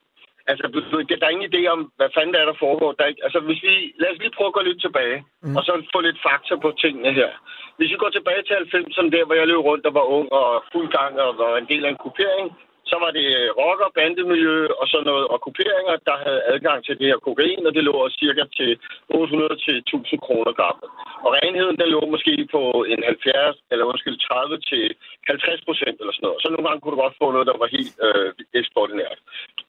Altså, 0.49 0.63
der 1.09 1.25
er 1.25 1.35
ingen 1.35 1.49
idé 1.51 1.61
om, 1.75 1.81
hvad 1.97 2.09
fanden 2.15 2.33
der 2.33 2.39
er, 2.41 2.49
der 2.51 2.63
foregår. 2.65 2.91
Der 2.91 3.03
er 3.05 3.13
altså, 3.27 3.39
hvis 3.47 3.61
vi, 3.67 3.73
lad 4.01 4.11
os 4.11 4.21
lige 4.21 4.35
prøve 4.37 4.51
at 4.51 4.57
gå 4.57 4.61
lidt 4.65 4.81
tilbage, 4.81 5.17
mm. 5.43 5.55
og 5.57 5.61
så 5.63 5.71
få 5.93 5.99
lidt 6.01 6.19
fakta 6.27 6.55
på 6.55 6.69
tingene 6.83 7.11
her. 7.19 7.31
Hvis 7.77 7.91
vi 7.93 7.97
går 8.03 8.09
tilbage 8.09 8.43
til 8.43 8.53
90'erne, 8.53 9.09
der 9.15 9.25
hvor 9.25 9.35
jeg 9.39 9.47
løb 9.47 9.61
rundt 9.69 9.85
og 9.89 9.93
var 9.99 10.05
ung 10.17 10.27
og 10.39 10.63
fuld 10.71 10.89
gang 10.97 11.13
og 11.25 11.29
var 11.43 11.51
en 11.57 11.67
del 11.71 11.85
af 11.85 11.89
en 11.89 12.01
gruppering, 12.03 12.47
så 12.91 12.97
var 13.03 13.11
det 13.17 13.27
øh, 13.39 13.49
rocker, 13.61 13.89
bandemiljø 13.97 14.57
og 14.79 14.85
sådan 14.91 15.07
noget, 15.11 15.25
og 15.33 15.37
kopieringer, 15.47 15.95
der 16.09 16.17
havde 16.25 16.41
adgang 16.51 16.79
til 16.83 16.95
det 16.99 17.07
her 17.11 17.19
kokain, 17.27 17.67
og 17.67 17.73
det 17.75 17.83
lå 17.83 18.09
cirka 18.21 18.43
til 18.59 18.71
800 19.09 19.55
til 19.65 19.75
1000 19.77 20.19
kroner 20.25 20.53
gram. 20.59 20.79
Og 21.25 21.29
renheden, 21.37 21.77
den 21.81 21.89
lå 21.95 22.01
måske 22.13 22.33
på 22.55 22.61
en 22.91 23.01
70, 23.03 23.57
eller 23.71 23.85
undskyld, 23.91 24.17
30 24.19 24.59
til 24.71 24.85
50 25.27 25.61
procent 25.67 25.97
eller 26.01 26.13
sådan 26.13 26.25
noget. 26.27 26.41
Så 26.41 26.47
nogle 26.49 26.67
gange 26.67 26.81
kunne 26.81 26.95
du 26.95 27.01
godt 27.01 27.19
få 27.21 27.27
noget, 27.31 27.49
der 27.51 27.57
var 27.61 27.75
helt 27.77 27.93
øh, 28.07 28.29
ekstraordinært. 28.59 29.19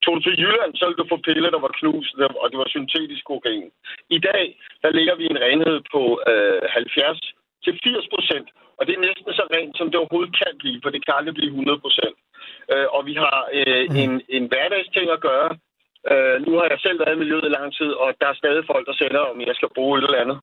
Tog 0.03 0.13
du 0.17 0.21
til 0.25 0.39
Jylland, 0.43 0.73
så 0.75 0.85
ville 0.85 1.01
du 1.03 1.13
få 1.13 1.19
piller, 1.27 1.51
der 1.55 1.63
var 1.67 1.73
knust, 1.79 2.13
og 2.43 2.47
det 2.51 2.59
var 2.63 2.69
syntetisk 2.75 3.25
kokain. 3.33 3.71
I 4.17 4.19
dag, 4.31 4.45
der 4.83 4.91
ligger 4.99 5.15
vi 5.21 5.25
en 5.31 5.43
renhed 5.47 5.79
på 5.95 6.03
øh, 6.31 6.63
70 6.69 7.21
til 7.65 7.73
80 7.85 8.15
procent, 8.15 8.49
og 8.79 8.83
det 8.87 8.95
er 8.95 9.07
næsten 9.09 9.33
så 9.39 9.45
rent, 9.55 9.75
som 9.79 9.87
det 9.91 10.01
overhovedet 10.01 10.33
kan 10.43 10.53
blive, 10.63 10.81
for 10.83 10.91
det 10.91 11.01
kan 11.05 11.15
aldrig 11.19 11.35
blive 11.35 11.51
100 11.51 11.79
procent. 11.85 12.17
Øh, 12.73 12.87
og 12.97 13.01
vi 13.09 13.15
har 13.23 13.39
øh, 13.59 13.85
mm. 13.91 13.97
en, 14.03 14.13
en 14.37 14.45
hverdagsting 14.51 15.09
at 15.11 15.25
gøre. 15.29 15.51
Øh, 16.13 16.37
nu 16.47 16.53
har 16.59 16.67
jeg 16.73 16.81
selv 16.81 16.99
været 17.01 17.17
i 17.17 17.23
miljøet 17.23 17.49
i 17.49 17.57
lang 17.59 17.69
tid, 17.79 17.91
og 18.03 18.09
der 18.21 18.29
er 18.31 18.41
stadig 18.43 18.63
folk, 18.73 18.85
der 18.89 18.95
sender, 19.03 19.23
om 19.33 19.41
jeg 19.41 19.57
skal 19.59 19.75
bruge 19.77 19.99
et 19.99 20.05
eller 20.05 20.25
andet. 20.25 20.39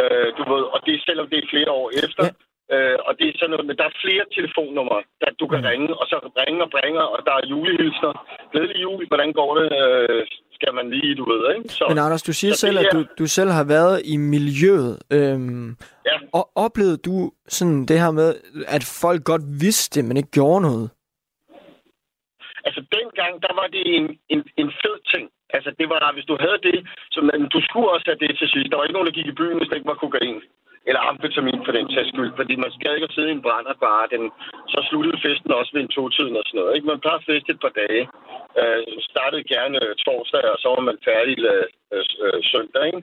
Øh, 0.00 0.28
du 0.38 0.42
ved, 0.52 0.64
og 0.74 0.78
det 0.86 0.92
er 0.94 1.06
selvom 1.08 1.26
det 1.30 1.38
er 1.38 1.52
flere 1.52 1.70
år 1.80 1.88
efter. 2.04 2.24
Ja. 2.26 2.32
Øh, 2.74 2.98
og 3.06 3.12
det 3.18 3.26
er 3.26 3.34
sådan 3.36 3.50
noget, 3.50 3.66
men 3.68 3.76
der 3.80 3.86
er 3.88 4.00
flere 4.04 4.24
telefonnumre, 4.36 5.00
der 5.20 5.28
du 5.40 5.46
kan 5.52 5.60
mm. 5.60 5.68
ringe, 5.70 5.90
og 6.00 6.06
så 6.10 6.16
ringe 6.40 6.60
og 6.66 6.70
bringe, 6.76 7.00
og 7.14 7.18
der 7.26 7.34
er 7.40 7.48
julehilsner. 7.52 8.12
Glædelig 8.52 8.82
jul, 8.82 9.06
hvordan 9.10 9.32
går 9.32 9.50
det? 9.58 9.66
Øh, 9.80 10.22
skal 10.58 10.74
man 10.78 10.86
lige, 10.90 11.14
du 11.20 11.24
ved, 11.32 11.42
ikke? 11.54 11.68
Så, 11.68 11.84
Men 11.88 11.98
Anders, 11.98 12.22
du 12.22 12.32
siger 12.32 12.54
selv, 12.54 12.78
at 12.78 12.86
du, 12.92 13.04
du 13.18 13.26
selv 13.26 13.50
har 13.50 13.64
været 13.64 14.02
i 14.04 14.16
miljøet. 14.16 14.98
Øhm, 15.12 15.68
ja. 16.08 16.16
Og 16.32 16.44
oplevede 16.54 16.96
du 16.96 17.30
sådan 17.48 17.86
det 17.86 18.00
her 18.00 18.10
med, 18.10 18.34
at 18.76 18.84
folk 19.02 19.24
godt 19.24 19.42
vidste 19.60 20.00
det, 20.00 20.08
men 20.08 20.16
ikke 20.16 20.30
gjorde 20.30 20.60
noget? 20.60 20.90
Altså, 22.66 22.80
dengang, 22.96 23.32
der 23.46 23.52
var 23.60 23.66
det 23.74 23.84
en, 23.96 24.06
en, 24.34 24.40
en 24.62 24.70
fed 24.82 24.96
ting. 25.12 25.26
Altså, 25.56 25.70
det 25.78 25.86
var, 25.92 26.12
hvis 26.16 26.30
du 26.30 26.36
havde 26.44 26.60
det, 26.68 26.78
så 27.14 27.18
man, 27.28 27.38
du 27.54 27.60
skulle 27.66 27.88
også 27.94 28.06
have 28.10 28.22
det 28.24 28.38
til 28.38 28.48
sidst. 28.52 28.70
Der 28.70 28.76
var 28.76 28.84
ikke 28.84 28.96
nogen, 28.98 29.08
der 29.10 29.18
gik 29.18 29.28
i 29.30 29.38
byen, 29.40 29.58
hvis 29.58 29.68
det 29.68 29.76
ikke 29.76 29.92
var 29.92 30.04
kokain. 30.04 30.40
Eller 30.88 31.00
amfetamin 31.10 31.60
for 31.64 31.72
den 31.78 31.86
sags 31.94 32.08
skyld. 32.12 32.32
Fordi 32.40 32.54
man 32.64 32.72
skal 32.76 32.94
ikke 32.94 33.14
sidde 33.14 33.30
i 33.30 33.36
en 33.38 33.46
brænder 33.46 33.74
bare. 33.86 34.04
Den, 34.14 34.22
så 34.72 34.78
sluttede 34.88 35.22
festen 35.24 35.58
også 35.58 35.70
ved 35.74 35.82
en 35.82 35.94
to-tiden 35.96 36.36
og 36.40 36.44
sådan 36.46 36.58
noget. 36.60 36.74
Ikke? 36.76 36.90
Man 36.90 37.02
plejer 37.02 37.26
fest 37.28 37.46
et 37.48 37.60
par 37.64 37.74
dage. 37.82 38.02
Øh, 38.60 38.82
startede 39.10 39.50
gerne 39.54 39.78
torsdag, 40.04 40.44
og 40.54 40.58
så 40.62 40.68
var 40.74 40.82
man 40.88 40.98
færdig 41.08 41.36
øh, 41.52 41.66
øh, 41.94 42.04
øh 42.24 42.40
søndag. 42.52 42.84
Ikke? 42.90 43.02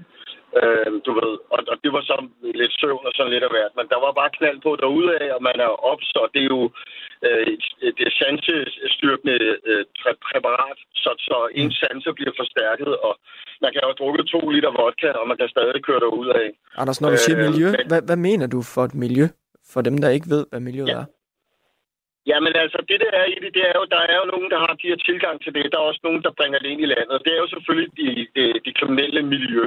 Øh, 0.60 0.88
du 1.08 1.12
ved, 1.20 1.34
og, 1.54 1.60
og 1.72 1.76
det 1.84 1.92
var 1.96 2.04
så 2.10 2.16
lidt 2.62 2.74
søvn 2.82 3.06
og 3.10 3.14
sådan 3.16 3.34
lidt 3.34 3.48
af 3.48 3.52
hvert. 3.54 3.74
Men 3.78 3.86
der 3.94 4.00
var 4.06 4.12
bare 4.20 4.36
knald 4.38 4.60
på 4.66 4.72
af, 5.22 5.28
og 5.36 5.42
man 5.50 5.58
er 5.66 5.72
ops, 5.92 6.10
og 6.22 6.28
det 6.34 6.42
er 6.46 6.50
jo 6.56 6.64
øh, 7.28 7.46
det 8.00 8.10
sansestyrkende 8.20 9.38
øh, 9.70 9.84
præparat, 10.32 10.80
så, 11.04 11.12
så 11.28 11.38
en 11.62 11.72
sanser 11.82 12.14
bliver 12.18 12.34
forstærket, 12.42 12.92
og 13.08 13.14
man 13.64 13.70
kan 13.72 13.82
jo 13.84 13.88
have 13.90 14.00
drukket 14.02 14.26
to 14.34 14.42
liter 14.54 14.72
vodka, 14.80 15.10
og 15.20 15.26
man 15.28 15.38
kan 15.38 15.50
stadig 15.56 15.84
køre 15.88 16.00
derud 16.06 16.28
af. 16.42 16.48
Anders, 16.82 17.02
når 17.02 17.10
du 17.10 17.18
siger 17.26 17.38
øh, 17.40 17.46
miljø, 17.48 17.68
hvad, 17.92 18.02
hvad 18.10 18.20
mener 18.28 18.48
du 18.56 18.60
for 18.74 18.84
et 18.90 18.96
miljø? 19.06 19.26
For 19.74 19.82
dem, 19.82 19.98
der 19.98 20.10
ikke 20.10 20.30
ved, 20.36 20.46
hvad 20.52 20.60
miljøet 20.60 20.88
ja. 20.88 21.00
er? 21.02 21.06
Jamen 22.32 22.54
altså, 22.64 22.80
det 22.90 23.00
der 23.04 23.12
er 23.22 23.26
i 23.36 23.38
det, 23.44 23.52
det 23.58 23.64
er 23.70 23.76
jo, 23.80 23.86
der 23.96 24.02
er 24.12 24.16
jo 24.22 24.26
nogen, 24.34 24.50
der 24.54 24.60
har 24.66 24.74
de 24.82 24.90
her 24.92 25.00
tilgang 25.10 25.36
til 25.42 25.54
det. 25.56 25.72
Der 25.72 25.78
er 25.80 25.90
også 25.92 26.04
nogen, 26.04 26.24
der 26.24 26.38
bringer 26.38 26.60
det 26.60 26.70
ind 26.70 26.82
i 26.82 26.92
landet. 26.94 27.24
Det 27.26 27.32
er 27.34 27.42
jo 27.44 27.48
selvfølgelig 27.54 27.92
det 28.00 28.10
de, 28.36 28.60
de 28.66 28.72
kriminelle 28.80 29.22
miljø. 29.34 29.64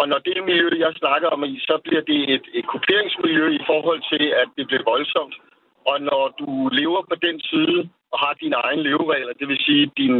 Og 0.00 0.08
når 0.08 0.18
det 0.18 0.44
miljø, 0.50 0.68
jeg 0.84 0.92
snakker 1.02 1.28
om, 1.28 1.40
så 1.68 1.74
bliver 1.84 2.02
det 2.10 2.20
et, 2.34 2.44
et 2.58 2.66
kopieringsmiljø 2.74 3.46
i 3.60 3.62
forhold 3.70 4.00
til, 4.12 4.24
at 4.42 4.48
det 4.56 4.66
bliver 4.66 4.90
voldsomt. 4.92 5.34
Og 5.90 5.96
når 6.10 6.24
du 6.40 6.48
lever 6.80 7.02
på 7.10 7.14
den 7.26 7.40
side 7.50 7.78
og 8.12 8.18
har 8.24 8.34
dine 8.42 8.56
egne 8.56 8.82
leveregler, 8.82 9.32
det 9.40 9.48
vil 9.48 9.64
sige, 9.66 9.90
din, 9.96 10.14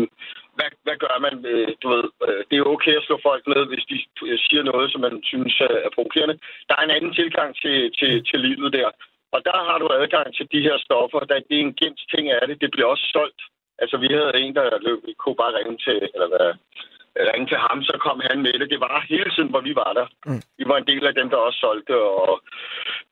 hvad, 0.57 0.71
hvad 0.85 0.97
gør 1.05 1.17
man? 1.27 1.35
Øh, 1.53 1.69
du 1.83 1.87
ved, 1.95 2.05
øh, 2.27 2.41
det 2.51 2.57
er 2.59 2.73
okay 2.75 2.95
at 2.97 3.07
slå 3.07 3.17
folk 3.29 3.43
ned, 3.47 3.63
hvis 3.71 3.85
de 3.91 3.97
øh, 4.27 4.39
siger 4.47 4.63
noget, 4.63 4.93
som 4.93 5.01
man 5.01 5.15
synes 5.25 5.55
er 5.61 5.91
provokerende. 5.95 6.39
Der 6.69 6.75
er 6.77 6.85
en 6.85 6.97
anden 6.97 7.15
tilgang 7.15 7.51
til, 7.63 7.77
til, 7.99 8.25
til 8.29 8.39
livet 8.41 8.73
der. 8.73 8.91
Og 9.35 9.41
der 9.49 9.59
har 9.69 9.77
du 9.83 9.87
adgang 10.01 10.29
til 10.37 10.47
de 10.53 10.61
her 10.67 10.77
stoffer. 10.87 11.21
Der, 11.21 11.35
det 11.49 11.57
er 11.57 11.67
en 11.69 11.79
gemt 11.81 12.01
ting 12.13 12.25
af 12.37 12.43
det. 12.49 12.61
Det 12.63 12.71
bliver 12.71 12.89
også 12.93 13.07
solgt. 13.17 13.41
Altså, 13.83 13.97
vi 14.05 14.09
havde 14.17 14.33
en, 14.43 14.55
der 14.55 14.85
løb, 14.89 15.01
vi 15.09 15.15
kunne 15.23 15.39
bare 15.43 15.57
ringe 15.59 15.77
til, 15.87 15.99
eller 16.15 16.29
hvad, 16.33 16.49
ringe 17.33 17.49
til 17.53 17.59
ham, 17.67 17.79
så 17.89 17.95
kom 18.07 18.19
han 18.29 18.39
med 18.47 18.55
det. 18.61 18.71
Det 18.75 18.81
var 18.81 19.07
hele 19.09 19.31
tiden, 19.35 19.51
hvor 19.53 19.63
vi 19.69 19.75
var 19.83 19.93
der. 19.99 20.07
Mm. 20.27 20.43
Vi 20.59 20.65
var 20.71 20.77
en 20.79 20.87
del 20.93 21.07
af 21.11 21.15
dem, 21.15 21.29
der 21.31 21.37
også 21.47 21.59
solgte, 21.67 21.95
og, 21.97 22.35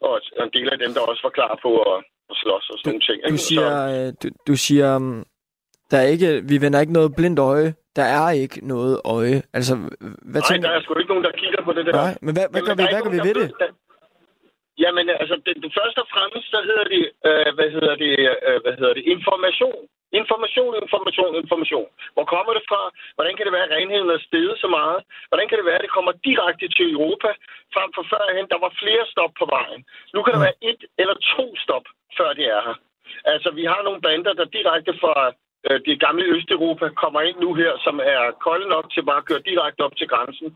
og 0.06 0.14
en 0.46 0.54
del 0.58 0.68
af 0.74 0.78
dem, 0.78 0.90
der 0.94 1.02
også 1.10 1.22
var 1.26 1.34
klar 1.38 1.58
på 1.64 1.70
at, 1.90 1.96
at 2.30 2.36
slås 2.42 2.70
og 2.70 2.76
sådan 2.78 2.88
nogle 2.90 3.04
ting. 3.08 3.18
Du 3.34 3.36
siger, 3.48 3.68
så, 3.70 3.90
øh, 3.94 4.08
du, 4.22 4.26
du 4.48 4.54
siger 4.66 4.96
um, 4.96 5.24
der 5.90 5.98
er 5.98 6.06
ikke, 6.14 6.42
vi 6.50 6.56
vender 6.60 6.80
ikke 6.80 6.92
noget 6.92 7.10
blindt 7.16 7.38
øje. 7.38 7.74
Der 7.96 8.02
er 8.02 8.30
ikke 8.30 8.68
noget 8.68 9.00
øje. 9.04 9.42
Altså, 9.52 9.74
hvad 10.32 10.40
Nej, 10.40 10.48
tænker... 10.50 10.68
der 10.68 10.76
er 10.76 10.82
sgu 10.82 10.98
ikke 10.98 11.12
nogen, 11.14 11.24
der 11.24 11.32
kigger 11.42 11.62
på 11.64 11.72
det 11.72 11.86
der. 11.86 11.92
Nej, 11.92 12.14
men 12.22 12.32
hvad, 12.36 12.46
hvad 12.50 12.62
gør 12.66 12.74
vi, 12.80 12.84
hvad 12.92 13.02
gør 13.02 13.10
vi 13.10 13.22
ved 13.28 13.34
det? 13.40 13.48
Der, 13.58 13.66
Jamen, 14.82 15.06
altså, 15.22 15.36
det, 15.46 15.54
det 15.64 15.72
første 15.78 15.98
og 16.04 16.08
fremmest, 16.14 16.46
så 16.54 16.58
hedder 16.68 16.86
det, 16.94 17.04
øh, 17.28 17.50
hvad 17.56 17.68
hedder 17.76 17.94
det, 18.04 18.14
øh, 18.48 18.58
hvad 18.64 18.74
hedder 18.80 18.94
det, 18.98 19.04
information. 19.16 19.82
Information, 20.20 20.72
information, 20.84 21.32
information. 21.42 21.88
Hvor 22.14 22.26
kommer 22.34 22.52
det 22.54 22.64
fra? 22.70 22.82
Hvordan 23.16 23.34
kan 23.36 23.44
det 23.46 23.52
være, 23.56 23.68
at 23.68 23.74
renheden 23.76 24.10
er 24.10 24.26
steget 24.28 24.56
så 24.64 24.68
meget? 24.78 24.98
Hvordan 25.28 25.48
kan 25.48 25.58
det 25.58 25.66
være, 25.68 25.78
at 25.80 25.84
det 25.86 25.96
kommer 25.96 26.12
direkte 26.28 26.66
til 26.76 26.86
Europa? 26.96 27.30
Frem 27.74 27.90
for 27.96 28.04
førhen, 28.12 28.46
der 28.52 28.58
var 28.64 28.72
flere 28.82 29.04
stop 29.12 29.32
på 29.40 29.46
vejen. 29.56 29.80
Nu 30.14 30.18
kan 30.22 30.32
der 30.34 30.44
være 30.46 30.60
et 30.70 30.82
eller 31.02 31.16
to 31.34 31.44
stop, 31.64 31.86
før 32.18 32.30
det 32.38 32.46
er 32.56 32.60
her. 32.66 32.76
Altså, 33.32 33.48
vi 33.58 33.64
har 33.72 33.80
nogle 33.82 34.00
bander, 34.06 34.32
der 34.32 34.54
direkte 34.58 34.92
fra 35.02 35.14
det 35.88 35.96
gamle 36.04 36.24
Østeuropa 36.34 36.86
kommer 37.02 37.20
ind 37.28 37.36
nu 37.44 37.50
her, 37.54 37.72
som 37.84 37.96
er 38.14 38.22
kolde 38.46 38.68
nok 38.74 38.86
til 38.94 39.02
bare 39.08 39.20
at 39.22 39.28
køre 39.30 39.46
direkte 39.50 39.80
op 39.86 39.96
til 39.96 40.08
grænsen. 40.12 40.48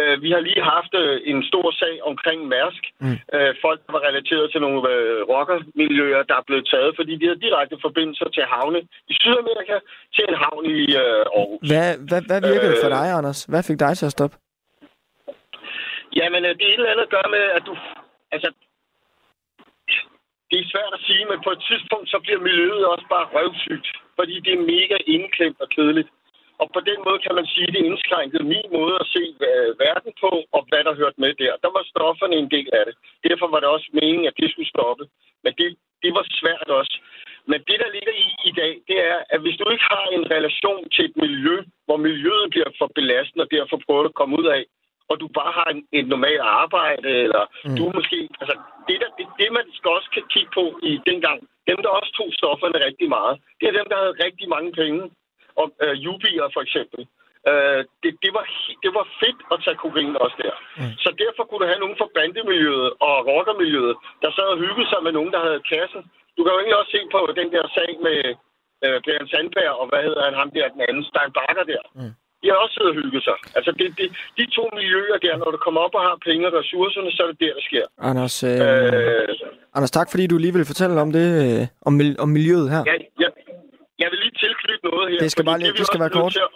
Øh, 0.00 0.22
vi 0.24 0.30
har 0.34 0.40
lige 0.48 0.62
haft 0.74 0.92
øh, 1.02 1.20
en 1.30 1.40
stor 1.50 1.66
sag 1.80 1.94
omkring 2.10 2.38
Mærsk. 2.54 2.82
Mm. 3.04 3.16
Øh, 3.36 3.52
folk, 3.64 3.78
der 3.86 3.92
var 3.96 4.02
relateret 4.08 4.46
til 4.52 4.60
nogle 4.64 4.80
øh, 4.94 5.20
rockermiljøer, 5.32 6.22
der 6.30 6.36
er 6.40 6.46
blevet 6.48 6.66
taget, 6.72 6.92
fordi 6.98 7.12
de 7.20 7.26
har 7.30 7.38
direkte 7.46 7.76
forbindelser 7.86 8.28
til 8.36 8.44
havne 8.54 8.80
i 9.10 9.14
Sydamerika 9.20 9.76
til 10.14 10.24
en 10.28 10.36
havn 10.44 10.64
i 10.78 10.80
øh, 11.02 11.38
Aarhus. 11.38 11.62
Hvad, 11.70 11.88
hvad, 12.08 12.22
hvad 12.30 12.40
virkede 12.52 12.76
øh, 12.76 12.82
for 12.84 12.90
dig, 12.96 13.06
Anders? 13.18 13.40
Hvad 13.52 13.62
fik 13.68 13.78
dig 13.84 13.92
til 13.96 14.06
at 14.10 14.16
stoppe? 14.16 14.36
Jamen, 16.18 16.42
øh, 16.48 16.52
det 16.58 16.64
er 16.64 16.72
et 16.72 16.80
eller 16.80 16.92
andet 16.92 17.06
at 17.08 17.14
gøre 17.16 17.30
med, 17.36 17.44
at 17.58 17.62
du... 17.68 17.74
Altså, 18.34 18.48
det 20.50 20.58
er 20.58 20.70
svært 20.72 20.92
at 20.98 21.04
sige, 21.08 21.24
men 21.30 21.38
på 21.46 21.50
et 21.56 21.62
tidspunkt, 21.68 22.06
så 22.12 22.18
bliver 22.24 22.40
miljøet 22.48 22.86
også 22.92 23.06
bare 23.14 23.30
røvsygt 23.36 23.88
fordi 24.20 24.36
det 24.46 24.52
er 24.54 24.68
mega 24.74 24.96
indklemt 25.16 25.60
og 25.64 25.68
kedeligt. 25.76 26.10
Og 26.62 26.66
på 26.74 26.80
den 26.88 26.98
måde 27.06 27.18
kan 27.26 27.34
man 27.38 27.46
sige, 27.52 27.68
at 27.68 27.74
det 27.74 27.82
indskrænkede 27.88 28.50
min 28.54 28.68
måde 28.78 28.96
at 29.02 29.10
se 29.14 29.22
verden 29.84 30.12
på, 30.22 30.30
og 30.56 30.60
hvad 30.68 30.82
der 30.84 30.98
hørte 31.00 31.18
med 31.24 31.32
der. 31.42 31.52
Der 31.64 31.70
var 31.76 31.84
stofferne 31.92 32.36
en 32.36 32.50
del 32.56 32.68
af 32.78 32.84
det. 32.88 32.94
Derfor 33.28 33.46
var 33.52 33.60
det 33.60 33.68
også 33.74 33.88
meningen, 33.98 34.26
at 34.30 34.38
det 34.40 34.48
skulle 34.50 34.72
stoppe. 34.74 35.04
Men 35.44 35.52
det, 35.58 35.68
det 36.02 36.10
var 36.18 36.24
svært 36.40 36.68
også. 36.80 36.94
Men 37.50 37.58
det, 37.68 37.76
der 37.82 37.90
ligger 37.96 38.14
i 38.24 38.28
i 38.50 38.52
dag, 38.60 38.72
det 38.88 38.98
er, 39.12 39.18
at 39.34 39.40
hvis 39.42 39.58
du 39.60 39.64
ikke 39.70 39.86
har 39.94 40.06
en 40.16 40.24
relation 40.34 40.82
til 40.94 41.04
et 41.08 41.16
miljø, 41.24 41.56
hvor 41.86 41.98
miljøet 42.08 42.46
bliver 42.54 42.70
for 42.78 42.88
belastende, 42.98 43.44
og 43.44 43.50
derfor 43.56 43.76
prøver 43.86 44.04
at 44.08 44.18
komme 44.20 44.34
ud 44.40 44.46
af, 44.56 44.62
og 45.10 45.14
du 45.22 45.26
bare 45.38 45.52
har 45.58 45.68
en, 45.74 45.80
et 45.98 46.06
normalt 46.14 46.44
arbejde, 46.62 47.08
eller 47.24 47.42
mm. 47.64 47.76
du 47.78 47.84
måske... 47.98 48.18
Altså, 48.40 48.54
det, 48.88 48.96
der, 49.02 49.10
det, 49.18 49.26
det, 49.38 49.48
man 49.58 49.66
skal 49.76 49.90
også 49.96 50.10
kan 50.16 50.24
kigge 50.34 50.50
på 50.58 50.64
i 50.90 50.92
dengang, 51.10 51.38
dem, 51.70 51.78
der 51.84 51.90
også 51.98 52.10
tog 52.18 52.28
stofferne 52.40 52.84
rigtig 52.88 53.08
meget, 53.16 53.34
det 53.60 53.66
er 53.68 53.78
dem, 53.80 53.88
der 53.90 53.98
havde 54.02 54.20
rigtig 54.26 54.48
mange 54.48 54.72
penge. 54.82 55.02
Og 55.60 55.66
øh, 55.84 55.94
jubier 56.04 56.46
for 56.54 56.62
eksempel. 56.66 57.00
Øh, 57.50 57.80
det, 58.02 58.12
det, 58.24 58.30
var, 58.36 58.44
det 58.84 58.90
var 58.98 59.06
fedt 59.22 59.40
at 59.52 59.58
tage 59.64 59.80
kokain 59.82 60.16
også 60.24 60.36
der. 60.44 60.54
Mm. 60.80 60.92
Så 61.04 61.08
derfor 61.22 61.42
kunne 61.44 61.62
du 61.62 61.68
have 61.72 61.82
nogen 61.84 61.98
fra 62.00 62.12
bandemiljøet 62.16 62.90
og 63.06 63.14
rockermiljøet, 63.30 63.96
der 64.22 64.30
sad 64.36 64.48
og 64.54 64.60
hyggede 64.64 64.88
sig 64.92 65.00
med 65.06 65.12
nogen, 65.18 65.32
der 65.34 65.40
havde 65.46 65.66
kassen. 65.72 66.02
Du 66.36 66.40
kan 66.42 66.52
jo 66.52 66.58
egentlig 66.58 66.80
også 66.80 66.92
se 66.96 67.02
på 67.14 67.20
den 67.40 67.48
der 67.54 67.64
sag 67.76 67.90
med 68.06 68.18
øh, 68.84 68.96
Brian 69.04 69.28
Sandberg, 69.32 69.74
og 69.80 69.86
hvad 69.90 70.02
hedder 70.06 70.22
han, 70.26 70.34
ham 70.40 70.50
der, 70.56 70.74
den 70.74 70.82
anden, 70.88 71.04
Stein 71.10 71.32
Bakker 71.38 71.64
der. 71.72 71.82
Mm. 71.98 72.14
De 72.42 72.46
har 72.50 72.58
også 72.64 72.74
siddet 72.76 72.92
og 72.94 72.98
hygget 73.02 73.22
sig. 73.28 73.36
Altså, 73.58 73.70
det, 73.78 73.86
det, 73.98 74.06
de 74.38 74.44
to 74.56 74.64
miljøer 74.78 75.16
der, 75.26 75.34
når 75.42 75.50
du 75.54 75.58
kommer 75.66 75.80
op 75.86 75.94
og 75.98 76.02
har 76.08 76.16
penge 76.28 76.42
og 76.48 76.52
ressourcerne, 76.60 77.10
så 77.16 77.20
er 77.24 77.28
det 77.32 77.40
der, 77.44 77.52
der 77.58 77.64
sker. 77.70 77.84
Anders, 78.10 78.34
øh, 78.50 78.50
øh, 78.50 79.76
Anders 79.76 79.90
tak 79.98 80.08
fordi 80.12 80.24
du 80.26 80.36
lige 80.38 80.54
vil 80.56 80.70
fortælle 80.72 81.00
om 81.06 81.10
det, 81.18 81.26
øh, 81.42 81.62
om, 81.88 81.92
om 82.24 82.28
miljøet 82.38 82.66
her. 82.74 82.82
Ja, 82.90 82.96
ja, 83.22 83.28
jeg 84.02 84.08
vil 84.12 84.18
lige 84.24 84.34
tilknytte 84.44 84.82
noget 84.90 85.04
her. 85.12 85.18
Det 85.24 85.30
skal, 85.34 85.44
bare 85.50 85.58
lige, 85.62 85.72
det, 85.72 85.78
det 85.78 85.86
skal 85.90 86.00
være 86.04 86.14
kort. 86.20 86.36
At, 86.36 86.48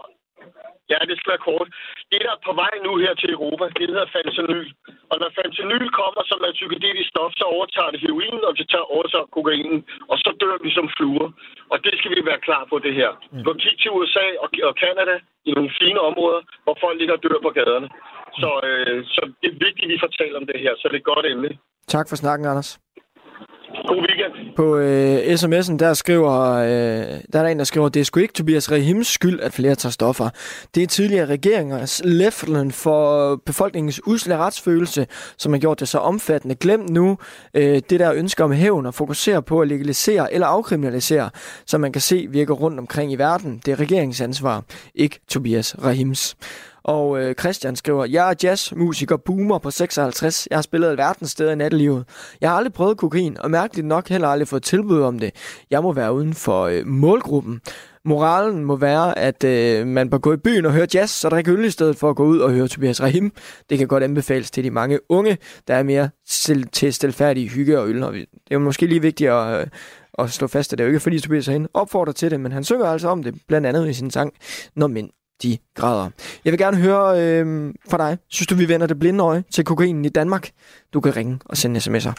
ja, 0.93 0.99
det 1.11 1.17
skal 1.21 1.31
være 1.35 1.45
kort. 1.51 1.69
Det, 2.15 2.23
der 2.27 2.35
er 2.39 2.43
på 2.49 2.53
vej 2.63 2.75
nu 2.87 2.93
her 3.05 3.15
til 3.23 3.31
Europa, 3.37 3.65
det 3.79 3.87
hedder 3.93 4.09
fentanyl. 4.17 4.69
Og 5.11 5.17
når 5.23 5.31
fentanyl 5.39 5.87
kommer 6.01 6.23
som 6.31 6.39
er 6.49 6.53
psykedelisk 6.59 7.09
stof, 7.13 7.33
så 7.41 7.45
overtager 7.55 7.91
det 7.95 8.01
heroin, 8.05 8.41
og 8.49 8.53
det 8.59 8.67
tager 8.73 8.87
overtager 8.97 9.29
kokainen, 9.37 9.79
og 10.11 10.17
så 10.23 10.31
dør 10.43 10.57
vi 10.65 10.71
som 10.79 10.87
fluer. 10.97 11.29
Og 11.73 11.77
det 11.85 11.95
skal 11.99 12.11
vi 12.17 12.21
være 12.31 12.41
klar 12.47 12.63
på, 12.71 12.77
det 12.87 12.95
her. 13.01 13.11
Mm. 13.33 13.45
Gå 13.47 13.53
kig 13.63 13.77
til 13.83 13.91
USA 13.97 14.27
og, 14.43 14.49
og 14.69 14.75
Canada 14.83 15.15
i 15.49 15.51
nogle 15.57 15.71
fine 15.81 16.01
områder, 16.09 16.41
hvor 16.65 16.77
folk 16.85 16.97
ligger 17.01 17.15
og 17.17 17.23
dør 17.25 17.39
på 17.47 17.51
gaderne. 17.59 17.89
Så, 18.43 18.51
øh, 18.69 18.99
så 19.15 19.23
det 19.41 19.49
er 19.53 19.57
vigtigt, 19.67 19.87
at 19.87 19.93
vi 19.93 20.05
fortæller 20.07 20.37
om 20.41 20.47
det 20.51 20.59
her, 20.65 20.73
så 20.79 20.85
det 20.89 20.97
er 20.97 21.03
et 21.05 21.11
godt 21.13 21.27
emne. 21.33 21.51
Tak 21.95 22.07
for 22.09 22.17
snakken, 22.23 22.45
Anders. 22.53 22.71
God 23.89 23.97
weekend. 23.97 24.57
På 24.57 24.77
øh, 24.77 25.19
sms'en, 25.19 25.77
der 25.77 25.95
skriver, 25.95 26.53
øh, 26.53 26.69
der 27.33 27.39
er 27.39 27.43
der 27.43 27.47
en, 27.47 27.59
der 27.59 27.65
skriver, 27.65 27.89
det 27.89 28.01
er 28.01 28.05
sgu 28.05 28.21
ikke 28.21 28.35
Tobias 28.35 28.73
Rahims 28.73 29.07
skyld, 29.07 29.41
at 29.41 29.53
flere 29.53 29.75
tager 29.75 29.91
stoffer. 29.91 30.29
Det 30.75 30.83
er 30.83 30.87
tidligere 30.87 31.27
regeringers 31.27 32.03
leflen 32.05 32.73
for 32.73 33.33
øh, 33.33 33.39
befolkningens 33.47 34.01
usle 34.07 34.37
retsfølelse, 34.37 35.07
som 35.37 35.53
har 35.53 35.61
gjort 35.61 35.81
det 35.81 35.89
så 35.89 35.99
omfattende. 35.99 36.55
Glem 36.55 36.81
nu 36.81 37.19
øh, 37.55 37.83
det 37.91 38.01
der 38.01 38.15
ønske 38.15 38.45
om 38.45 38.53
hævn 38.53 38.87
og 38.87 38.95
fokusere 38.95 39.43
på 39.43 39.61
at 39.61 39.69
legalisere 39.69 40.35
eller 40.35 40.47
afkriminalisere, 40.47 41.31
som 41.67 41.81
man 41.81 41.93
kan 41.93 42.03
se 42.03 42.27
virker 42.31 42.55
rundt 42.55 42.79
omkring 42.79 43.13
i 43.13 43.17
verden. 43.17 43.61
Det 43.67 43.73
er 43.73 43.81
regeringsansvar, 43.81 44.65
ikke 44.95 45.21
Tobias 45.29 45.77
Rahims. 45.85 46.37
Og 46.85 47.21
øh, 47.21 47.35
Christian 47.35 47.77
skriver, 47.77 48.05
jeg 48.05 48.31
er 48.31 48.35
jazzmusiker, 48.43 49.17
boomer 49.17 49.59
på 49.59 49.71
56. 49.71 50.49
Jeg 50.51 50.57
har 50.57 50.63
spillet 50.63 50.89
alverdens 50.89 51.31
steder 51.31 51.53
i 51.53 51.57
nattelivet. 51.57 52.05
Jeg 52.41 52.51
har 52.51 52.57
aldrig 52.57 52.73
prøvet 52.73 52.97
kokain, 52.97 53.37
og 53.41 53.51
mærkeligt 53.51 53.87
nok 53.87 54.09
heller 54.09 54.29
aldrig 54.29 54.49
fået 54.49 54.63
tilbud 54.63 55.03
om 55.03 55.19
det. 55.19 55.31
Jeg 55.71 55.83
må 55.83 55.93
være 55.93 56.15
uden 56.15 56.35
for 56.35 56.63
øh, 56.63 56.87
målgruppen. 56.87 57.61
Moralen 58.05 58.65
må 58.65 58.77
være, 58.77 59.19
at 59.19 59.45
øh, 59.45 59.87
man 59.87 60.11
bør 60.11 60.19
gå 60.19 60.33
i 60.33 60.37
byen 60.37 60.67
og 60.67 60.73
høre 60.73 60.87
jazz, 60.95 61.11
så 61.11 61.29
drikke 61.29 61.51
øl 61.51 61.65
i 61.65 61.71
stedet 61.71 61.97
for 61.97 62.11
at 62.11 62.17
gå 62.17 62.25
ud 62.25 62.39
og 62.39 62.51
høre 62.51 62.69
Tobias 62.69 63.03
Rahim. 63.03 63.33
Det 63.71 63.79
kan 63.79 63.89
godt 63.89 64.03
anbefales 64.03 64.51
til 64.51 64.65
de 64.65 64.71
mange 64.71 64.99
unge, 65.09 65.39
der 65.69 65.75
er 65.75 65.83
mere 65.83 66.11
til, 66.29 66.69
til 66.69 66.93
stilfærdige 66.93 67.49
hygge 67.49 67.79
og 67.79 67.89
øl. 67.89 68.03
Og 68.03 68.13
det 68.13 68.21
er 68.21 68.55
jo 68.55 68.59
måske 68.59 68.87
lige 68.87 69.03
vigtigt 69.03 69.31
at, 69.31 69.61
øh, 69.61 69.67
at 70.19 70.31
slå 70.31 70.47
fast, 70.47 70.73
at 70.73 70.79
det 70.79 70.85
er 70.85 70.89
jo 70.89 70.91
ikke 70.91 71.01
fordi 71.01 71.21
Tobias 71.21 71.49
Rahim 71.49 71.67
opfordrer 71.75 72.13
til 72.13 72.31
det, 72.31 72.41
men 72.41 72.53
han 72.53 72.65
synger 72.65 72.87
altså 72.87 73.09
om 73.09 73.23
det, 73.23 73.35
blandt 73.49 73.67
andet 73.67 73.89
i 73.89 73.95
sin 73.95 74.11
sang, 74.11 74.33
Når 74.77 74.87
mænd 74.87 75.11
de 75.43 75.59
grader. 75.75 76.11
Jeg 76.45 76.51
vil 76.53 76.59
gerne 76.59 76.77
høre 76.77 77.21
øh, 77.23 77.75
fra 77.91 77.99
dig. 77.99 78.19
Synes 78.29 78.47
du, 78.47 78.55
vi 78.55 78.69
vender 78.69 78.87
det 78.87 78.99
blinde 78.99 79.25
øje 79.25 79.45
til 79.53 79.65
kokainen 79.65 80.05
i 80.05 80.09
Danmark? 80.09 80.51
Du 80.93 81.01
kan 81.01 81.17
ringe 81.17 81.39
og 81.45 81.57
sende 81.57 81.81
sms'er. 81.81 82.13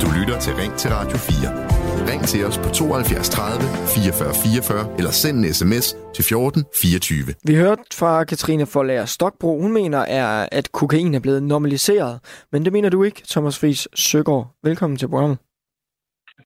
Du 0.00 0.06
lytter 0.20 0.40
til 0.40 0.54
Ring 0.54 0.74
til 0.76 0.90
Radio 0.90 1.16
4. 1.16 1.74
Ring 2.08 2.22
til 2.22 2.46
os 2.46 2.58
på 2.58 2.68
72 2.68 3.28
30 3.28 3.62
44 3.86 4.34
44 4.34 4.94
eller 4.98 5.10
send 5.10 5.44
en 5.44 5.54
sms 5.54 5.96
til 6.14 6.24
14 6.24 6.64
24. 6.74 7.34
Vi 7.44 7.54
hørte 7.54 7.82
fra 7.94 8.24
Katrine 8.24 8.66
Forlager 8.66 9.04
Stokbro. 9.04 9.60
Hun 9.60 9.72
mener, 9.72 9.98
er, 9.98 10.48
at 10.52 10.72
kokain 10.72 11.14
er 11.14 11.18
blevet 11.18 11.42
normaliseret. 11.42 12.20
Men 12.52 12.64
det 12.64 12.72
mener 12.72 12.88
du 12.88 13.02
ikke, 13.02 13.22
Thomas 13.30 13.58
Friis 13.58 13.88
Søgaard. 13.94 14.54
Velkommen 14.64 14.96
til 14.96 15.08
programmet. 15.08 15.38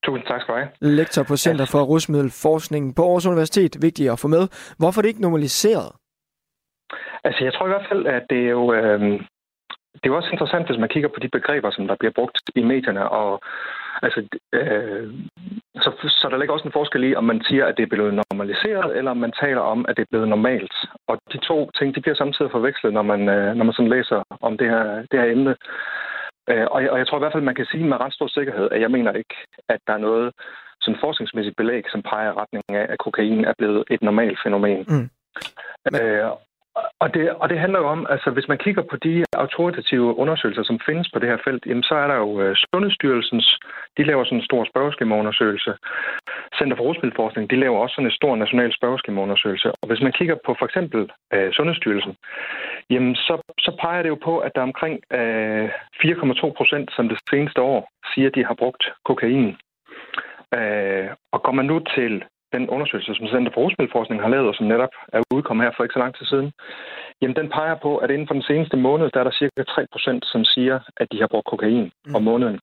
Tusind 0.04 0.26
tak 0.26 0.40
skal 0.40 0.54
du 0.54 0.58
have. 0.58 0.70
Lektor 0.80 1.22
på 1.22 1.36
Center 1.36 1.66
for 1.72 1.82
Rusmiddelforskning 1.82 2.96
på 2.96 3.02
Aarhus 3.02 3.26
Universitet. 3.26 3.72
Vigtigt 3.82 4.10
at 4.10 4.18
få 4.18 4.28
med. 4.28 4.44
Hvorfor 4.78 5.00
er 5.00 5.02
det 5.02 5.08
ikke 5.08 5.26
normaliseret? 5.28 5.92
Altså, 7.24 7.44
jeg 7.44 7.52
tror 7.54 7.66
i 7.66 7.68
hvert 7.74 7.88
fald, 7.88 8.06
at 8.06 8.24
det 8.30 8.40
er 8.46 8.50
jo... 8.50 8.72
Øh, 8.72 9.20
det 9.94 10.06
er 10.06 10.12
jo 10.14 10.16
også 10.16 10.30
interessant, 10.32 10.66
hvis 10.66 10.78
man 10.78 10.88
kigger 10.88 11.08
på 11.08 11.20
de 11.20 11.28
begreber, 11.28 11.70
som 11.70 11.86
der 11.86 11.96
bliver 12.00 12.12
brugt 12.12 12.38
i 12.54 12.62
medierne, 12.62 13.08
og 13.08 13.40
altså, 14.02 14.20
øh, 14.52 15.14
så, 15.84 15.90
så 16.20 16.28
der 16.30 16.38
ligger 16.38 16.54
også 16.54 16.68
en 16.68 16.78
forskel 16.78 17.04
i, 17.04 17.14
om 17.14 17.24
man 17.24 17.42
siger, 17.48 17.64
at 17.66 17.76
det 17.76 17.82
er 17.82 17.94
blevet 17.94 18.22
normaliseret, 18.22 18.96
eller 18.96 19.10
om 19.10 19.16
man 19.16 19.32
taler 19.42 19.60
om, 19.60 19.86
at 19.88 19.96
det 19.96 20.02
er 20.02 20.12
blevet 20.12 20.28
normalt. 20.28 20.74
Og 21.08 21.18
de 21.32 21.38
to 21.38 21.70
ting, 21.78 21.94
de 21.94 22.00
bliver 22.00 22.14
samtidig 22.14 22.50
forvekslet, 22.50 22.92
når 22.92 23.02
man, 23.02 23.28
øh, 23.28 23.54
når 23.56 23.64
man 23.64 23.74
sådan 23.74 23.94
læser 23.96 24.22
om 24.40 24.58
det 24.58 24.68
her, 24.70 24.84
det 25.10 25.20
her 25.20 25.32
emne. 25.32 25.56
Øh, 26.50 26.66
og, 26.70 26.82
jeg, 26.82 26.90
og 26.90 26.98
jeg 26.98 27.06
tror 27.06 27.18
i 27.18 27.22
hvert 27.22 27.32
fald, 27.32 27.50
man 27.50 27.54
kan 27.54 27.66
sige 27.72 27.84
med 27.84 28.00
ret 28.00 28.14
stor 28.14 28.28
sikkerhed, 28.28 28.68
at 28.70 28.80
jeg 28.80 28.90
mener 28.90 29.12
ikke, 29.12 29.34
at 29.68 29.80
der 29.86 29.92
er 29.92 30.04
noget 30.08 30.32
sådan 30.80 31.00
forskningsmæssigt 31.00 31.56
belæg, 31.56 31.82
som 31.90 32.02
peger 32.02 32.30
i 32.30 32.38
retning 32.40 32.64
af, 32.68 32.86
at 32.92 32.98
kokain 32.98 33.44
er 33.44 33.54
blevet 33.58 33.84
et 33.90 34.02
normalt 34.02 34.38
fænomen. 34.44 34.84
Mm. 34.88 35.10
Øh, 36.00 36.30
og 36.98 37.14
det, 37.14 37.30
og 37.30 37.48
det 37.48 37.58
handler 37.58 37.78
jo 37.78 37.86
om, 37.86 38.06
altså 38.10 38.30
hvis 38.30 38.48
man 38.48 38.58
kigger 38.58 38.82
på 38.82 38.96
de 38.96 39.24
autoritative 39.32 40.18
undersøgelser, 40.22 40.62
som 40.62 40.80
findes 40.86 41.08
på 41.10 41.18
det 41.18 41.28
her 41.28 41.38
felt, 41.44 41.66
jamen 41.66 41.82
så 41.82 41.94
er 41.94 42.06
der 42.06 42.16
jo 42.24 42.40
øh, 42.40 42.56
Sundhedsstyrelsens, 42.56 43.58
de 43.96 44.02
laver 44.04 44.24
sådan 44.24 44.38
en 44.38 44.44
stor 44.44 44.64
spørgeskemaundersøgelse. 44.64 45.72
Center 46.58 46.76
for 46.76 46.84
Rusmiddelforskning, 46.84 47.50
de 47.50 47.60
laver 47.60 47.78
også 47.78 47.94
sådan 47.94 48.06
en 48.06 48.20
stor 48.20 48.36
national 48.36 48.74
spørgeskemaundersøgelse. 48.74 49.68
Og 49.80 49.86
hvis 49.88 50.02
man 50.02 50.12
kigger 50.12 50.36
på 50.46 50.56
for 50.58 50.66
eksempel 50.66 51.10
øh, 51.34 51.52
Sundhedsstyrelsen, 51.52 52.14
jamen 52.90 53.14
så, 53.14 53.34
så 53.58 53.70
peger 53.80 54.02
det 54.02 54.08
jo 54.08 54.18
på, 54.24 54.38
at 54.38 54.52
der 54.54 54.60
er 54.60 54.70
omkring 54.72 54.96
øh, 55.12 55.68
4,2 56.04 56.52
procent, 56.58 56.90
som 56.96 57.08
det 57.08 57.18
seneste 57.30 57.60
år 57.60 57.90
siger, 58.14 58.30
de 58.30 58.44
har 58.44 58.54
brugt 58.54 58.82
kokain. 59.04 59.56
Øh, 60.54 61.08
og 61.32 61.42
går 61.42 61.52
man 61.52 61.66
nu 61.66 61.78
til 61.96 62.24
den 62.52 62.70
undersøgelse, 62.74 63.14
som 63.14 63.26
Center 63.26 63.52
for 63.52 63.60
Rusmiddelforskning 63.64 64.22
har 64.22 64.28
lavet, 64.28 64.48
og 64.48 64.54
som 64.54 64.66
netop 64.66 64.94
er 65.12 65.20
udkommet 65.36 65.64
her 65.66 65.72
for 65.76 65.82
ikke 65.82 65.96
så 65.98 66.04
lang 66.04 66.14
tid 66.14 66.26
siden, 66.26 66.52
jamen 67.20 67.36
den 67.36 67.48
peger 67.56 67.76
på, 67.84 67.96
at 67.96 68.10
inden 68.10 68.26
for 68.26 68.34
den 68.34 68.48
seneste 68.50 68.76
måned, 68.76 69.10
der 69.10 69.20
er 69.20 69.24
der 69.24 69.38
cirka 69.40 69.62
3 69.62 69.86
procent, 69.92 70.22
som 70.32 70.44
siger, 70.44 70.78
at 70.96 71.06
de 71.12 71.20
har 71.20 71.28
brugt 71.32 71.46
kokain 71.46 71.90
mm. 72.06 72.14
om 72.14 72.22
måneden. 72.22 72.58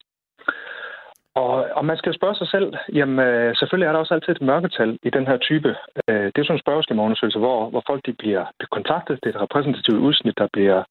Og, 1.43 1.53
og 1.77 1.85
man 1.85 1.97
skal 1.97 2.13
spørge 2.13 2.35
sig 2.35 2.47
selv, 2.47 2.73
jamen 2.93 3.19
øh, 3.27 3.55
selvfølgelig 3.55 3.87
er 3.87 3.91
der 3.91 3.99
også 3.99 4.13
altid 4.13 4.33
et 4.35 4.41
mørketal 4.41 4.99
i 5.03 5.09
den 5.09 5.27
her 5.27 5.37
type. 5.37 5.75
Øh, 6.09 6.25
det 6.31 6.37
er 6.37 6.45
sådan 6.45 6.55
en 6.55 6.65
spørgeskemaundersøgelse, 6.65 7.39
hvor, 7.39 7.69
hvor 7.69 7.83
folk 7.87 8.01
de 8.05 8.13
bliver 8.13 8.45
kontaktet. 8.71 9.19
Det 9.23 9.29
er 9.29 9.35
et 9.35 9.41
repræsentativt 9.41 9.99
udsnit, 10.07 10.37
der 10.37 10.47
bliver, 10.53 10.83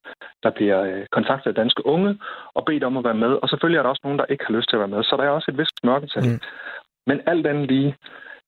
der 0.42 0.50
bliver 0.50 0.80
øh, 0.82 1.06
kontaktet 1.12 1.48
af 1.50 1.54
danske 1.54 1.86
unge 1.86 2.18
og 2.54 2.64
bedt 2.64 2.84
om 2.84 2.96
at 2.96 3.04
være 3.04 3.20
med. 3.24 3.32
Og 3.42 3.48
selvfølgelig 3.48 3.78
er 3.78 3.82
der 3.82 3.90
også 3.90 4.04
nogen, 4.04 4.18
der 4.18 4.32
ikke 4.32 4.44
har 4.46 4.54
lyst 4.54 4.68
til 4.68 4.76
at 4.76 4.80
være 4.80 4.94
med. 4.94 5.02
Så 5.02 5.16
der 5.16 5.24
er 5.24 5.28
også 5.28 5.50
et 5.50 5.58
vist 5.58 5.78
mørketal. 5.84 6.24
Mm. 6.28 6.40
Men 7.06 7.20
alt 7.26 7.46
andet 7.46 7.66
lige, 7.70 7.96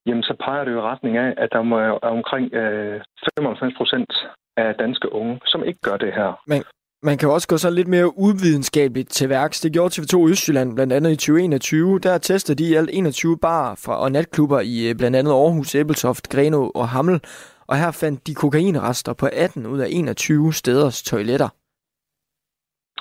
jamen 0.07 0.23
så 0.23 0.35
peger 0.45 0.65
det 0.65 0.73
jo 0.73 0.79
i 0.79 0.89
retning 0.91 1.17
af, 1.17 1.35
at 1.37 1.49
der 1.53 1.63
må 1.63 1.79
er 1.79 1.91
omkring 2.19 2.55
øh, 2.55 3.01
95 3.39 3.75
procent 3.77 4.13
af 4.57 4.75
danske 4.75 5.13
unge, 5.13 5.41
som 5.47 5.65
ikke 5.65 5.81
gør 5.81 5.97
det 5.97 6.13
her. 6.13 6.41
Men 6.47 6.63
man 7.03 7.19
kan 7.19 7.29
også 7.29 7.49
gå 7.49 7.57
så 7.57 7.71
lidt 7.71 7.89
mere 7.89 8.19
uvidenskabeligt 8.19 9.11
til 9.11 9.29
værks. 9.29 9.61
Det 9.61 9.73
gjorde 9.73 9.95
TV2 9.95 10.29
Østjylland 10.31 10.75
blandt 10.75 10.93
andet 10.93 11.11
i 11.11 11.17
2021. 11.17 11.99
Der 11.99 12.19
testede 12.19 12.65
de 12.65 12.79
alt 12.79 12.91
21 12.93 13.39
bar 13.39 13.75
fra, 13.85 14.01
og 14.01 14.13
natklubber 14.13 14.61
i 14.61 14.89
øh, 14.89 14.95
blandt 14.95 15.17
andet 15.17 15.33
Aarhus, 15.33 15.75
Æbeltoft, 15.75 16.29
Greno 16.29 16.71
og 16.75 16.89
Hammel. 16.89 17.21
Og 17.67 17.79
her 17.79 17.91
fandt 17.91 18.27
de 18.27 18.35
kokainrester 18.35 19.13
på 19.13 19.29
18 19.33 19.67
ud 19.67 19.79
af 19.79 19.89
21 19.91 20.53
steders 20.53 21.03
toiletter. 21.03 21.49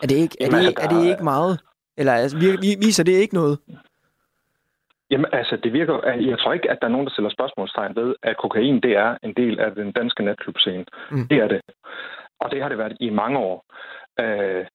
Er 0.03 0.07
det 0.07 0.15
ikke, 0.15 0.38
er 0.41 0.49
det, 0.49 0.73
er 0.84 0.88
det 0.88 1.10
ikke 1.11 1.23
meget? 1.23 1.60
Eller 1.98 2.14
altså, 2.14 2.38
viser 2.80 3.03
det 3.03 3.11
ikke 3.11 3.34
noget? 3.34 3.60
Jamen 5.11 5.26
altså, 5.32 5.57
det 5.64 5.73
virker, 5.73 6.10
jeg 6.32 6.40
tror 6.40 6.53
ikke, 6.53 6.72
at 6.72 6.77
der 6.82 6.88
er 6.88 6.91
nogen, 6.91 7.07
der 7.07 7.11
stiller 7.11 7.30
spørgsmålstegn 7.30 7.95
ved, 7.95 8.15
at 8.23 8.38
kokain 8.38 8.80
det 8.82 8.91
er 8.91 9.18
en 9.23 9.34
del 9.34 9.60
af 9.60 9.76
den 9.76 9.91
danske 9.91 10.23
natklubscene. 10.23 10.86
Mm. 11.11 11.27
Det 11.27 11.38
er 11.38 11.48
det. 11.48 11.61
Og 12.40 12.52
det 12.52 12.61
har 12.61 12.69
det 12.69 12.77
været 12.77 12.98
i 12.99 13.10
mange 13.10 13.38
år. 13.40 13.65
Øh, 14.19 14.65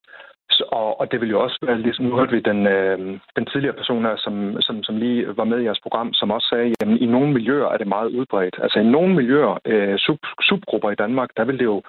så, 0.51 0.63
og, 0.71 0.99
og 0.99 1.11
det 1.11 1.21
vil 1.21 1.29
jo 1.29 1.43
også 1.43 1.57
være, 1.61 1.81
ligesom 1.81 2.05
nu 2.05 2.15
hørte 2.15 2.31
vi 2.31 2.39
den, 2.39 2.67
øh, 2.67 3.19
den 3.35 3.45
tidligere 3.45 3.75
person 3.75 4.05
her, 4.05 4.15
som, 4.17 4.61
som, 4.61 4.83
som 4.83 4.97
lige 4.97 5.37
var 5.37 5.43
med 5.43 5.59
i 5.59 5.63
jeres 5.63 5.79
program, 5.79 6.13
som 6.13 6.31
også 6.31 6.47
sagde, 6.47 6.73
at 6.81 6.87
i 6.87 7.05
nogle 7.05 7.33
miljøer 7.33 7.67
er 7.67 7.77
det 7.77 7.87
meget 7.87 8.09
udbredt. 8.09 8.59
Altså 8.63 8.79
i 8.79 8.83
nogle 8.83 9.15
miljøer, 9.15 9.59
øh, 9.65 9.97
sub, 9.97 10.19
subgrupper 10.41 10.91
i 10.91 10.95
Danmark, 10.95 11.29
der 11.37 11.45
vil 11.45 11.59
det 11.59 11.65
jo 11.65 11.81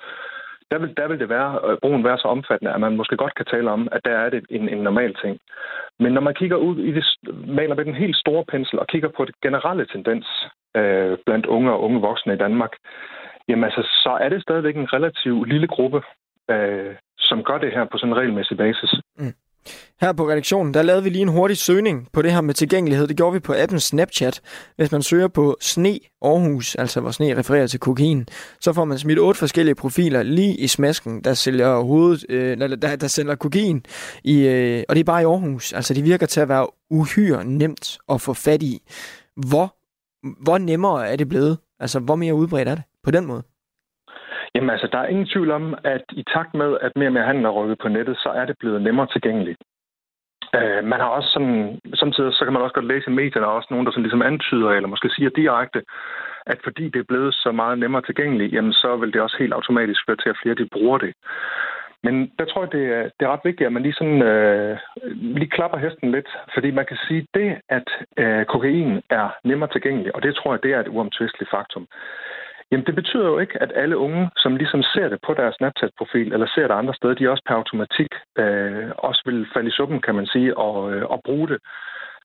der 0.72 0.78
vil, 0.78 0.96
der 0.96 1.08
vil 1.08 1.18
det 1.22 1.28
være, 1.28 1.50
øh, 1.66 1.78
brugen 1.82 2.04
være 2.04 2.18
så 2.18 2.28
omfattende, 2.28 2.74
at 2.74 2.80
man 2.80 2.96
måske 2.96 3.16
godt 3.16 3.34
kan 3.34 3.46
tale 3.46 3.70
om, 3.70 3.88
at 3.92 4.00
der 4.04 4.14
er 4.24 4.30
det 4.30 4.46
en, 4.50 4.68
en 4.68 4.82
normal 4.88 5.14
ting. 5.22 5.34
Men 5.98 6.12
når 6.12 6.20
man 6.20 6.34
kigger 6.34 6.56
ud 6.56 6.76
i 6.88 6.92
det, 6.92 7.04
maler 7.58 7.74
med 7.74 7.84
den 7.84 7.94
helt 7.94 8.16
store 8.16 8.44
pensel 8.52 8.78
og 8.78 8.86
kigger 8.86 9.10
på 9.16 9.24
det 9.24 9.34
generelle 9.42 9.86
tendens 9.86 10.26
øh, 10.76 11.18
blandt 11.26 11.46
unge 11.46 11.72
og 11.72 11.82
unge 11.82 12.00
voksne 12.00 12.34
i 12.34 12.42
Danmark, 12.44 12.72
jamen 13.48 13.64
altså, 13.64 13.82
så 14.04 14.18
er 14.20 14.28
det 14.28 14.42
stadigvæk 14.42 14.76
en 14.76 14.92
relativ 14.92 15.44
lille 15.44 15.68
gruppe, 15.68 16.00
øh, 16.50 16.94
som 17.18 17.44
gør 17.44 17.58
det 17.58 17.72
her 17.72 17.84
på 17.84 17.98
sådan 17.98 18.12
en 18.12 18.18
regelmæssig 18.18 18.56
basis. 18.56 18.92
Mm. 19.18 19.34
Her 20.00 20.12
på 20.12 20.28
redaktionen, 20.28 20.74
der 20.74 20.82
lavede 20.82 21.02
vi 21.02 21.10
lige 21.10 21.22
en 21.22 21.28
hurtig 21.28 21.56
søgning 21.56 22.08
på 22.12 22.22
det 22.22 22.32
her 22.32 22.40
med 22.40 22.54
tilgængelighed. 22.54 23.06
Det 23.06 23.16
gjorde 23.16 23.32
vi 23.32 23.38
på 23.38 23.54
appen 23.58 23.80
Snapchat. 23.80 24.40
Hvis 24.76 24.92
man 24.92 25.02
søger 25.02 25.28
på 25.28 25.56
Sne 25.60 25.98
Aarhus, 26.22 26.74
altså 26.74 27.00
hvor 27.00 27.10
sne 27.10 27.36
refererer 27.36 27.66
til 27.66 27.80
kokain, 27.80 28.26
så 28.60 28.72
får 28.72 28.84
man 28.84 28.98
smidt 28.98 29.18
otte 29.18 29.38
forskellige 29.38 29.74
profiler 29.74 30.22
lige 30.22 30.56
i 30.56 30.66
smasken, 30.66 31.24
der 31.24 31.34
sælger 31.34 31.80
hovedet, 31.80 32.24
øh, 32.28 32.58
der, 32.58 32.76
der, 32.76 32.96
der 32.96 33.06
sælger 33.06 33.34
kokain. 33.34 33.84
I, 34.24 34.40
øh, 34.40 34.84
og 34.88 34.94
det 34.94 35.00
er 35.00 35.04
bare 35.04 35.22
i 35.22 35.24
Aarhus. 35.24 35.72
Altså 35.72 35.94
det 35.94 36.04
virker 36.04 36.26
til 36.26 36.40
at 36.40 36.48
være 36.48 36.66
uhyre 36.90 37.44
nemt 37.44 37.98
at 38.08 38.20
få 38.20 38.34
fat 38.34 38.62
i. 38.62 38.78
Hvor, 39.36 39.76
hvor 40.42 40.58
nemmere 40.58 41.08
er 41.08 41.16
det 41.16 41.28
blevet? 41.28 41.58
Altså 41.80 41.98
hvor 41.98 42.16
mere 42.16 42.34
udbredt 42.34 42.68
er 42.68 42.74
det 42.74 42.84
på 43.04 43.10
den 43.10 43.26
måde? 43.26 43.42
Jamen 44.62 44.76
altså, 44.76 44.88
der 44.92 44.98
er 44.98 45.06
ingen 45.06 45.26
tvivl 45.26 45.50
om, 45.50 45.74
at 45.84 46.04
i 46.12 46.22
takt 46.34 46.54
med, 46.54 46.78
at 46.80 46.92
mere 46.96 47.08
og 47.08 47.12
mere 47.12 47.28
handel 47.30 47.44
er 47.44 47.50
rykket 47.50 47.78
på 47.78 47.88
nettet, 47.88 48.16
så 48.16 48.28
er 48.28 48.44
det 48.44 48.56
blevet 48.60 48.82
nemmere 48.82 49.06
tilgængeligt. 49.06 49.58
Øh, 50.56 50.84
man 50.84 51.00
har 51.00 51.08
også 51.08 51.28
sådan, 51.28 51.80
samtidig 51.94 52.32
så 52.32 52.44
kan 52.44 52.52
man 52.52 52.62
også 52.62 52.74
godt 52.74 52.90
læse 52.92 53.10
i 53.10 53.14
medierne, 53.14 53.46
også 53.46 53.68
nogen, 53.70 53.86
der 53.86 53.92
sådan 53.92 54.02
ligesom 54.02 54.22
antyder, 54.22 54.70
eller 54.70 54.88
måske 54.88 55.08
siger 55.10 55.30
direkte, 55.30 55.82
at 56.46 56.58
fordi 56.64 56.84
det 56.88 57.00
er 57.00 57.10
blevet 57.12 57.34
så 57.34 57.52
meget 57.52 57.78
nemmere 57.78 58.02
tilgængeligt, 58.02 58.52
jamen 58.52 58.72
så 58.72 58.96
vil 58.96 59.12
det 59.12 59.20
også 59.20 59.36
helt 59.38 59.52
automatisk 59.52 60.00
føre 60.06 60.16
til, 60.16 60.28
at 60.28 60.40
flere 60.42 60.54
de 60.54 60.68
bruger 60.72 60.98
det. 60.98 61.12
Men 62.04 62.32
der 62.38 62.44
tror 62.44 62.62
jeg, 62.62 62.72
det 62.72 62.84
er, 62.96 63.02
det 63.02 63.22
er 63.26 63.32
ret 63.32 63.44
vigtigt, 63.44 63.66
at 63.66 63.72
man 63.72 63.82
lige, 63.82 63.98
sådan, 64.00 64.22
øh, 64.22 64.78
lige 65.38 65.54
klapper 65.56 65.78
hesten 65.78 66.10
lidt, 66.12 66.28
fordi 66.54 66.70
man 66.70 66.86
kan 66.86 66.98
sige, 67.08 67.26
det, 67.34 67.48
at 67.68 67.88
øh, 68.18 68.44
kokain 68.44 69.00
er 69.10 69.28
nemmere 69.44 69.70
tilgængelig, 69.72 70.16
og 70.16 70.22
det 70.22 70.34
tror 70.34 70.52
jeg, 70.52 70.62
det 70.62 70.72
er 70.72 70.80
et 70.80 70.88
uomtvisteligt 70.88 71.50
faktum, 71.50 71.86
Jamen, 72.72 72.86
det 72.86 72.94
betyder 72.94 73.26
jo 73.26 73.38
ikke, 73.38 73.62
at 73.62 73.72
alle 73.74 73.96
unge, 73.96 74.30
som 74.36 74.56
ligesom 74.56 74.82
ser 74.82 75.08
det 75.08 75.18
på 75.26 75.34
deres 75.34 75.54
Snapchat-profil, 75.54 76.32
eller 76.32 76.46
ser 76.54 76.66
det 76.68 76.74
andre 76.74 76.94
steder, 76.94 77.14
de 77.14 77.30
også 77.30 77.44
per 77.46 77.54
automatik 77.54 78.12
øh, 78.38 78.90
også 78.98 79.22
vil 79.26 79.46
falde 79.54 79.68
i 79.68 79.76
suppen, 79.78 80.00
kan 80.00 80.14
man 80.14 80.26
sige, 80.26 80.56
og, 80.58 80.92
øh, 80.92 81.04
og 81.10 81.20
bruge 81.24 81.48
det. 81.48 81.58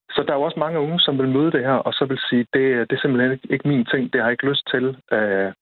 Så 0.09 0.23
der 0.23 0.31
er 0.33 0.37
jo 0.37 0.47
også 0.47 0.59
mange 0.59 0.79
unge, 0.79 0.99
som 0.99 1.17
vil 1.17 1.29
møde 1.29 1.51
det 1.51 1.63
her, 1.69 1.77
og 1.87 1.93
så 1.93 2.05
vil 2.05 2.19
sige, 2.29 2.45
det, 2.53 2.89
det 2.89 2.95
er 2.95 3.01
simpelthen 3.01 3.39
ikke, 3.49 3.67
min 3.67 3.85
ting, 3.85 4.13
det 4.13 4.21
har 4.21 4.27
jeg 4.27 4.31
ikke 4.31 4.49
lyst 4.49 4.65
til 4.73 4.97
af 5.11 5.53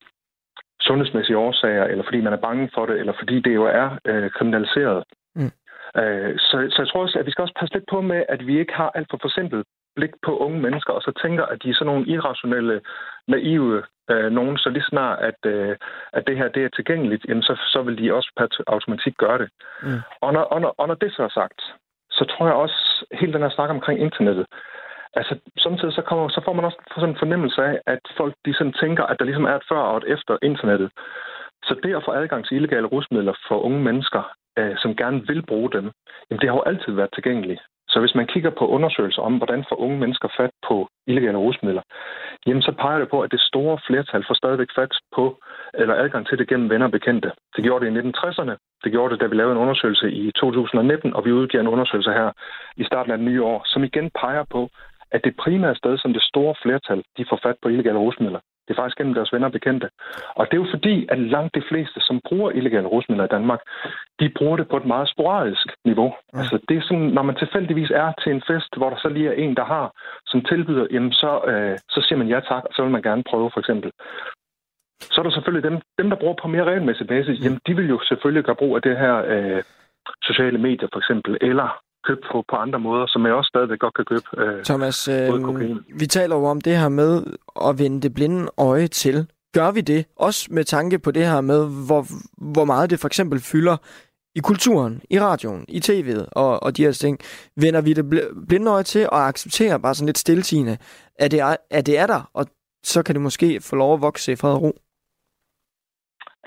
sundhedsmæssige 0.81 1.37
årsager, 1.37 1.83
eller 1.83 2.03
fordi 2.03 2.21
man 2.21 2.33
er 2.33 2.45
bange 2.47 2.69
for 2.73 2.85
det, 2.85 2.99
eller 2.99 3.13
fordi 3.19 3.39
det 3.39 3.53
jo 3.55 3.65
er 3.65 3.87
øh, 4.05 4.29
kriminaliseret. 4.29 5.03
Mm. 5.35 5.51
Øh, 6.01 6.33
så, 6.37 6.55
så 6.71 6.77
jeg 6.81 6.87
tror 6.87 7.01
også, 7.01 7.19
at 7.19 7.25
vi 7.25 7.31
skal 7.31 7.41
også 7.41 7.59
passe 7.59 7.75
lidt 7.75 7.87
på 7.91 8.01
med, 8.01 8.23
at 8.29 8.47
vi 8.47 8.59
ikke 8.59 8.73
har 8.73 8.89
alt 8.95 9.07
for 9.11 9.19
forsimplet 9.21 9.63
blik 9.95 10.13
på 10.25 10.37
unge 10.37 10.59
mennesker, 10.59 10.93
og 10.93 11.01
så 11.01 11.11
tænker, 11.23 11.45
at 11.45 11.63
de 11.63 11.69
er 11.69 11.73
sådan 11.73 11.91
nogle 11.93 12.07
irrationelle, 12.07 12.81
naive 13.27 13.83
øh, 14.11 14.31
nogen, 14.31 14.57
så 14.57 14.69
lige 14.69 14.89
snart, 14.89 15.19
at, 15.19 15.39
øh, 15.45 15.75
at 16.13 16.27
det 16.27 16.37
her 16.37 16.47
det 16.47 16.63
er 16.63 16.69
tilgængeligt, 16.69 17.25
jamen 17.27 17.43
så, 17.43 17.55
så 17.73 17.81
vil 17.81 17.97
de 17.97 18.13
også 18.13 18.31
per 18.37 18.47
automatik 18.67 19.17
gøre 19.17 19.37
det. 19.37 19.49
Mm. 19.83 19.99
Og, 20.21 20.33
når, 20.33 20.41
og, 20.41 20.61
når, 20.61 20.75
og 20.77 20.87
når 20.87 20.95
det 20.95 21.11
så 21.13 21.23
er 21.23 21.33
sagt, 21.41 21.61
så 22.11 22.25
tror 22.25 22.45
jeg 22.45 22.55
også, 22.55 23.05
hele 23.11 23.33
den 23.33 23.41
her 23.41 23.49
snak 23.49 23.69
omkring 23.69 23.99
internettet, 23.99 24.45
altså 25.13 25.39
samtidig 25.57 25.93
så, 25.93 26.01
kommer, 26.01 26.29
så 26.29 26.41
får 26.45 26.53
man 26.53 26.65
også 26.65 26.77
sådan 26.95 27.09
en 27.09 27.21
fornemmelse 27.23 27.63
af, 27.63 27.81
at 27.87 27.99
folk 28.17 28.33
de 28.45 28.53
sådan 28.53 28.73
tænker, 28.73 29.03
at 29.03 29.19
der 29.19 29.25
ligesom 29.25 29.45
er 29.45 29.55
et 29.55 29.67
før 29.69 29.83
og 29.91 29.97
et 29.97 30.13
efter 30.13 30.37
internettet. 30.43 30.91
Så 31.63 31.75
det 31.83 31.95
at 31.95 32.05
få 32.05 32.11
adgang 32.11 32.45
til 32.45 32.55
illegale 32.57 32.87
rusmidler 32.87 33.33
for 33.47 33.59
unge 33.59 33.83
mennesker, 33.83 34.23
øh, 34.57 34.77
som 34.77 34.95
gerne 34.95 35.27
vil 35.27 35.45
bruge 35.45 35.71
dem, 35.71 35.91
jamen 36.29 36.41
det 36.41 36.49
har 36.49 36.55
jo 36.55 36.63
altid 36.71 36.91
været 36.93 37.13
tilgængeligt. 37.13 37.61
Så 37.95 37.99
hvis 38.01 38.15
man 38.15 38.27
kigger 38.27 38.49
på 38.49 38.65
undersøgelser 38.67 39.21
om, 39.21 39.37
hvordan 39.37 39.65
får 39.69 39.79
unge 39.85 39.97
mennesker 39.99 40.29
fat 40.37 40.53
på 40.67 40.87
illegale 41.07 41.37
rusmidler, 41.37 41.81
jamen 42.47 42.61
så 42.61 42.71
peger 42.71 42.99
det 42.99 43.09
på, 43.09 43.21
at 43.21 43.31
det 43.31 43.41
store 43.41 43.77
flertal 43.87 44.23
får 44.27 44.33
stadigvæk 44.33 44.71
fat 44.75 44.93
på, 45.15 45.25
eller 45.73 45.95
adgang 45.95 46.27
til 46.27 46.37
det 46.37 46.49
gennem 46.49 46.69
venner 46.69 46.85
og 46.85 46.91
bekendte. 46.91 47.31
Det 47.55 47.63
gjorde 47.63 47.85
det 47.85 47.91
i 47.91 47.99
1960'erne, 47.99 48.55
det 48.83 48.91
gjorde 48.91 49.13
det, 49.13 49.21
da 49.21 49.27
vi 49.27 49.35
lavede 49.35 49.55
en 49.55 49.63
undersøgelse 49.65 50.11
i 50.11 50.31
2019, 50.31 51.13
og 51.13 51.25
vi 51.25 51.31
udgiver 51.31 51.61
en 51.61 51.73
undersøgelse 51.75 52.11
her 52.11 52.31
i 52.77 52.83
starten 52.83 53.11
af 53.11 53.17
det 53.17 53.27
nye 53.27 53.43
år, 53.43 53.61
som 53.65 53.83
igen 53.83 54.11
peger 54.21 54.43
på, 54.51 54.69
at 55.11 55.21
det 55.23 55.37
primære 55.43 55.75
sted, 55.75 55.97
som 55.97 56.13
det 56.13 56.23
store 56.23 56.55
flertal, 56.63 57.03
de 57.17 57.25
får 57.29 57.39
fat 57.43 57.55
på 57.61 57.69
illegale 57.69 57.99
rusmidler, 57.99 58.39
det 58.67 58.71
er 58.73 58.81
faktisk 58.81 58.97
gennem 58.97 59.13
deres 59.13 59.33
venner 59.33 59.47
og 59.47 59.51
bekendte. 59.51 59.89
Og 60.35 60.45
det 60.45 60.53
er 60.53 60.63
jo 60.63 60.73
fordi, 60.75 61.07
at 61.09 61.19
langt 61.19 61.55
de 61.55 61.63
fleste, 61.69 61.99
som 62.07 62.21
bruger 62.27 62.51
illegale 62.51 62.87
rusmidler 62.87 63.25
i 63.25 63.33
Danmark, 63.35 63.61
de 64.19 64.29
bruger 64.37 64.57
det 64.57 64.67
på 64.67 64.77
et 64.77 64.85
meget 64.85 65.09
sporadisk 65.09 65.67
niveau. 65.85 66.13
Ja. 66.33 66.39
Altså 66.39 66.59
det 66.69 66.77
er 66.77 66.81
sådan, 66.81 67.09
når 67.17 67.21
man 67.21 67.35
tilfældigvis 67.35 67.91
er 67.91 68.13
til 68.23 68.31
en 68.31 68.43
fest, 68.47 68.77
hvor 68.77 68.89
der 68.89 68.97
så 68.97 69.09
lige 69.09 69.29
er 69.29 69.33
en, 69.43 69.55
der 69.55 69.65
har, 69.65 69.91
som 70.25 70.41
tilbyder, 70.41 70.87
jamen 70.91 71.11
så, 71.11 71.31
øh, 71.51 71.77
så 71.89 71.99
siger 72.01 72.17
man 72.17 72.27
ja 72.27 72.39
tak, 72.39 72.63
og 72.65 72.73
så 72.73 72.81
vil 72.81 72.91
man 72.91 73.01
gerne 73.01 73.23
prøve 73.23 73.49
for 73.53 73.59
eksempel. 73.59 73.91
Så 75.01 75.21
er 75.21 75.23
der 75.23 75.31
selvfølgelig 75.31 75.69
dem, 75.69 75.81
dem 75.97 76.09
der 76.09 76.17
bruger 76.17 76.35
på 76.41 76.47
mere 76.47 76.63
regelmæssig 76.63 77.07
basis, 77.07 77.43
jamen 77.43 77.59
de 77.67 77.75
vil 77.75 77.89
jo 77.89 77.99
selvfølgelig 78.03 78.43
gøre 78.43 78.55
brug 78.55 78.75
af 78.75 78.81
det 78.81 78.97
her 78.97 79.15
øh, 79.33 79.63
sociale 80.23 80.57
medier 80.57 80.87
for 80.93 80.99
eksempel, 80.99 81.37
eller 81.41 81.84
købe 82.07 82.21
på, 82.31 82.43
på 82.49 82.55
andre 82.55 82.79
måder, 82.79 83.05
som 83.07 83.25
jeg 83.25 83.33
også 83.33 83.47
stadigvæk 83.47 83.79
godt 83.79 83.93
kan 83.93 84.05
købe. 84.05 84.27
Øh, 84.37 84.63
Thomas, 84.63 85.07
øh, 85.07 85.29
vi 85.99 86.07
taler 86.07 86.35
jo 86.35 86.45
om 86.45 86.61
det 86.61 86.77
her 86.77 86.89
med 86.89 87.23
at 87.65 87.79
vende 87.79 88.01
det 88.01 88.13
blinde 88.13 88.51
øje 88.57 88.87
til. 88.87 89.27
Gør 89.53 89.71
vi 89.71 89.81
det? 89.81 90.05
Også 90.15 90.47
med 90.51 90.63
tanke 90.63 90.99
på 90.99 91.11
det 91.11 91.25
her 91.27 91.41
med, 91.41 91.85
hvor, 91.87 92.05
hvor 92.53 92.65
meget 92.65 92.89
det 92.89 92.99
for 92.99 93.07
eksempel 93.07 93.39
fylder 93.39 93.77
i 94.35 94.39
kulturen, 94.39 95.01
i 95.09 95.19
radioen, 95.19 95.65
i 95.67 95.79
tv'et 95.79 96.25
og, 96.31 96.63
og 96.63 96.77
de 96.77 96.83
her 96.83 96.91
ting. 96.91 97.19
Vender 97.57 97.81
vi 97.81 97.93
det 97.93 98.05
blinde 98.47 98.71
øje 98.71 98.83
til 98.83 99.09
og 99.09 99.27
accepterer 99.27 99.77
bare 99.77 99.95
sådan 99.95 100.05
lidt 100.05 100.17
stiltigende, 100.17 100.77
at 101.19 101.31
det 101.31 101.39
er, 101.39 101.55
at 101.71 101.85
det 101.85 101.97
er 101.97 102.07
der, 102.07 102.29
og 102.33 102.45
så 102.83 103.03
kan 103.03 103.15
det 103.15 103.21
måske 103.21 103.61
få 103.61 103.75
lov 103.75 103.93
at 103.93 104.01
vokse 104.01 104.31
i 104.31 104.35
fred 104.35 104.51
og 104.51 104.61
ro? 104.61 104.71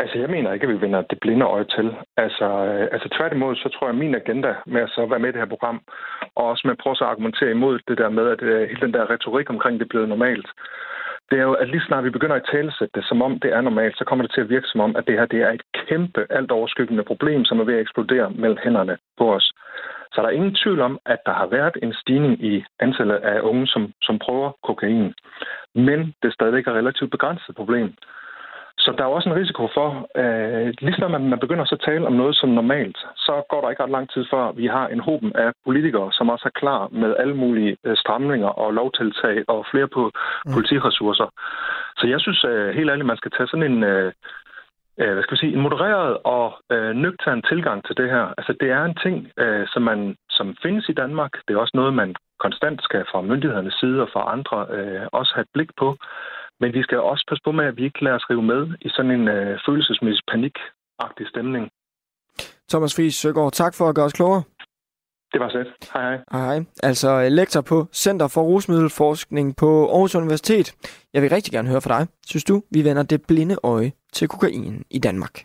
Altså, 0.00 0.18
jeg 0.18 0.30
mener 0.30 0.52
ikke, 0.52 0.66
at 0.66 0.74
vi 0.74 0.80
vender 0.80 1.02
det 1.02 1.18
blinde 1.20 1.46
øje 1.46 1.64
til. 1.64 1.96
Altså, 2.16 2.44
øh, 2.44 2.88
altså 2.94 3.08
tværtimod, 3.16 3.56
så 3.56 3.68
tror 3.68 3.86
jeg, 3.86 3.94
at 3.94 3.98
min 3.98 4.14
agenda 4.14 4.54
med 4.66 4.80
at 4.80 4.90
så 4.90 5.06
være 5.06 5.18
med 5.18 5.28
i 5.28 5.32
det 5.32 5.40
her 5.40 5.54
program, 5.54 5.80
og 6.34 6.44
også 6.44 6.62
med 6.64 6.72
at 6.72 6.82
prøve 6.82 6.96
at 7.00 7.12
argumentere 7.12 7.50
imod 7.50 7.78
det 7.88 7.98
der 7.98 8.08
med, 8.08 8.26
at 8.34 8.42
øh, 8.42 8.68
hele 8.68 8.80
den 8.80 8.94
der 8.94 9.10
retorik 9.10 9.50
omkring 9.50 9.74
det 9.78 9.84
er 9.84 9.94
blevet 9.94 10.08
normalt, 10.08 10.48
det 11.30 11.38
er 11.38 11.42
jo, 11.42 11.52
at 11.52 11.68
lige 11.68 11.86
snart 11.86 12.04
vi 12.04 12.10
begynder 12.10 12.36
at 12.36 12.48
talesætte 12.52 12.94
det, 12.94 13.04
som 13.08 13.22
om 13.22 13.40
det 13.40 13.50
er 13.52 13.60
normalt, 13.60 13.98
så 13.98 14.04
kommer 14.04 14.24
det 14.24 14.32
til 14.34 14.40
at 14.40 14.48
virke 14.48 14.66
som 14.66 14.80
om, 14.80 14.96
at 14.96 15.06
det 15.06 15.14
her 15.18 15.26
det 15.26 15.40
er 15.42 15.50
et 15.50 15.62
kæmpe, 15.88 16.26
alt 16.30 16.50
overskyggende 16.50 17.04
problem, 17.04 17.44
som 17.44 17.60
er 17.60 17.64
ved 17.64 17.74
at 17.74 17.80
eksplodere 17.80 18.30
mellem 18.30 18.58
hænderne 18.64 18.98
på 19.18 19.34
os. 19.34 19.52
Så 20.12 20.22
der 20.22 20.28
er 20.28 20.38
ingen 20.38 20.54
tvivl 20.54 20.80
om, 20.80 20.98
at 21.06 21.18
der 21.26 21.32
har 21.32 21.46
været 21.46 21.76
en 21.82 21.92
stigning 21.92 22.44
i 22.44 22.64
antallet 22.80 23.14
af 23.14 23.40
unge, 23.40 23.66
som, 23.66 23.92
som 24.02 24.18
prøver 24.18 24.50
kokain. 24.62 25.14
Men 25.74 25.98
det 26.22 26.28
er 26.28 26.36
stadigvæk 26.38 26.66
et 26.66 26.74
relativt 26.74 27.10
begrænset 27.10 27.54
problem. 27.56 27.94
Så 28.88 28.94
der 28.98 29.04
er 29.04 29.16
også 29.16 29.28
en 29.28 29.40
risiko 29.42 29.68
for, 29.74 29.88
øh, 30.22 30.74
lige 30.80 31.00
når 31.00 31.08
man, 31.08 31.28
man 31.28 31.38
begynder 31.38 31.64
så 31.64 31.74
at 31.74 31.86
tale 31.88 32.06
om 32.06 32.12
noget 32.12 32.36
som 32.36 32.48
normalt, 32.48 32.98
så 33.16 33.42
går 33.50 33.60
der 33.60 33.70
ikke 33.70 33.82
ret 33.82 33.96
lang 33.96 34.10
tid 34.10 34.24
før, 34.30 34.52
vi 34.52 34.66
har 34.66 34.86
en 34.88 35.00
hoben 35.00 35.32
af 35.34 35.50
politikere, 35.66 36.12
som 36.12 36.28
også 36.28 36.44
er 36.50 36.58
klar 36.60 36.88
med 36.92 37.16
alle 37.18 37.34
mulige 37.34 37.76
øh, 37.84 37.96
stramninger 37.96 38.48
og 38.48 38.74
lovtiltag 38.74 39.44
og 39.48 39.66
flere 39.70 39.88
på 39.88 40.02
mm. 40.46 40.52
politiressourcer. 40.54 41.28
Så 41.98 42.06
jeg 42.06 42.20
synes 42.20 42.44
øh, 42.44 42.68
helt 42.74 42.90
ærligt, 42.90 43.06
man 43.06 43.16
skal 43.16 43.30
tage 43.30 43.48
sådan 43.48 43.70
en... 43.72 43.82
Øh, 43.82 44.12
øh, 45.00 45.12
hvad 45.12 45.22
skal 45.22 45.34
vi 45.34 45.40
sige, 45.40 45.54
en 45.56 45.66
modereret 45.66 46.16
og 46.24 46.46
øh, 46.72 46.92
nøgtern 46.96 47.42
tilgang 47.42 47.86
til 47.86 47.96
det 47.96 48.10
her. 48.10 48.24
Altså, 48.38 48.52
det 48.60 48.70
er 48.70 48.84
en 48.84 48.98
ting, 49.04 49.16
øh, 49.38 49.66
som, 49.72 49.82
man, 49.82 50.16
som 50.30 50.56
findes 50.62 50.88
i 50.88 50.92
Danmark. 51.02 51.32
Det 51.48 51.54
er 51.54 51.60
også 51.60 51.76
noget, 51.76 51.94
man 51.94 52.14
konstant 52.38 52.82
skal 52.82 53.04
fra 53.10 53.20
myndighedernes 53.20 53.74
side 53.80 54.02
og 54.02 54.08
fra 54.12 54.32
andre 54.32 54.66
øh, 54.76 55.06
også 55.12 55.32
have 55.34 55.42
et 55.42 55.54
blik 55.54 55.70
på. 55.76 55.96
Men 56.60 56.72
vi 56.72 56.82
skal 56.82 56.98
også 56.98 57.24
passe 57.28 57.42
på 57.44 57.52
med, 57.52 57.64
at 57.64 57.76
vi 57.76 57.84
ikke 57.84 58.04
lader 58.04 58.16
os 58.16 58.30
rive 58.30 58.42
med 58.42 58.62
i 58.80 58.88
sådan 58.88 59.10
en 59.10 59.28
øh, 59.28 59.58
følelsesmæssig 59.66 60.24
panikagtig 60.32 61.26
stemning. 61.32 61.68
Thomas 62.70 62.96
Friis 62.96 63.14
Søgaard, 63.14 63.52
tak 63.52 63.74
for 63.78 63.88
at 63.88 63.94
gøre 63.94 64.04
os 64.04 64.12
klogere. 64.12 64.42
Det 65.32 65.40
var 65.40 65.50
sæt. 65.50 65.66
Hej 65.92 66.02
hej. 66.02 66.18
Hej 66.32 66.44
hej. 66.44 66.64
Altså 66.82 67.08
øh, 67.22 67.32
lektor 67.32 67.60
på 67.60 67.86
Center 67.92 68.28
for 68.28 68.42
Rusmiddelforskning 68.42 69.56
på 69.56 69.88
Aarhus 69.88 70.14
Universitet. 70.14 70.74
Jeg 71.14 71.22
vil 71.22 71.30
rigtig 71.30 71.52
gerne 71.52 71.68
høre 71.68 71.80
fra 71.80 71.98
dig. 71.98 72.08
Synes 72.26 72.44
du, 72.44 72.62
vi 72.70 72.84
vender 72.84 73.02
det 73.02 73.22
blinde 73.28 73.56
øje 73.62 73.92
til 74.12 74.28
kokain 74.28 74.84
i 74.90 74.98
Danmark? 74.98 75.44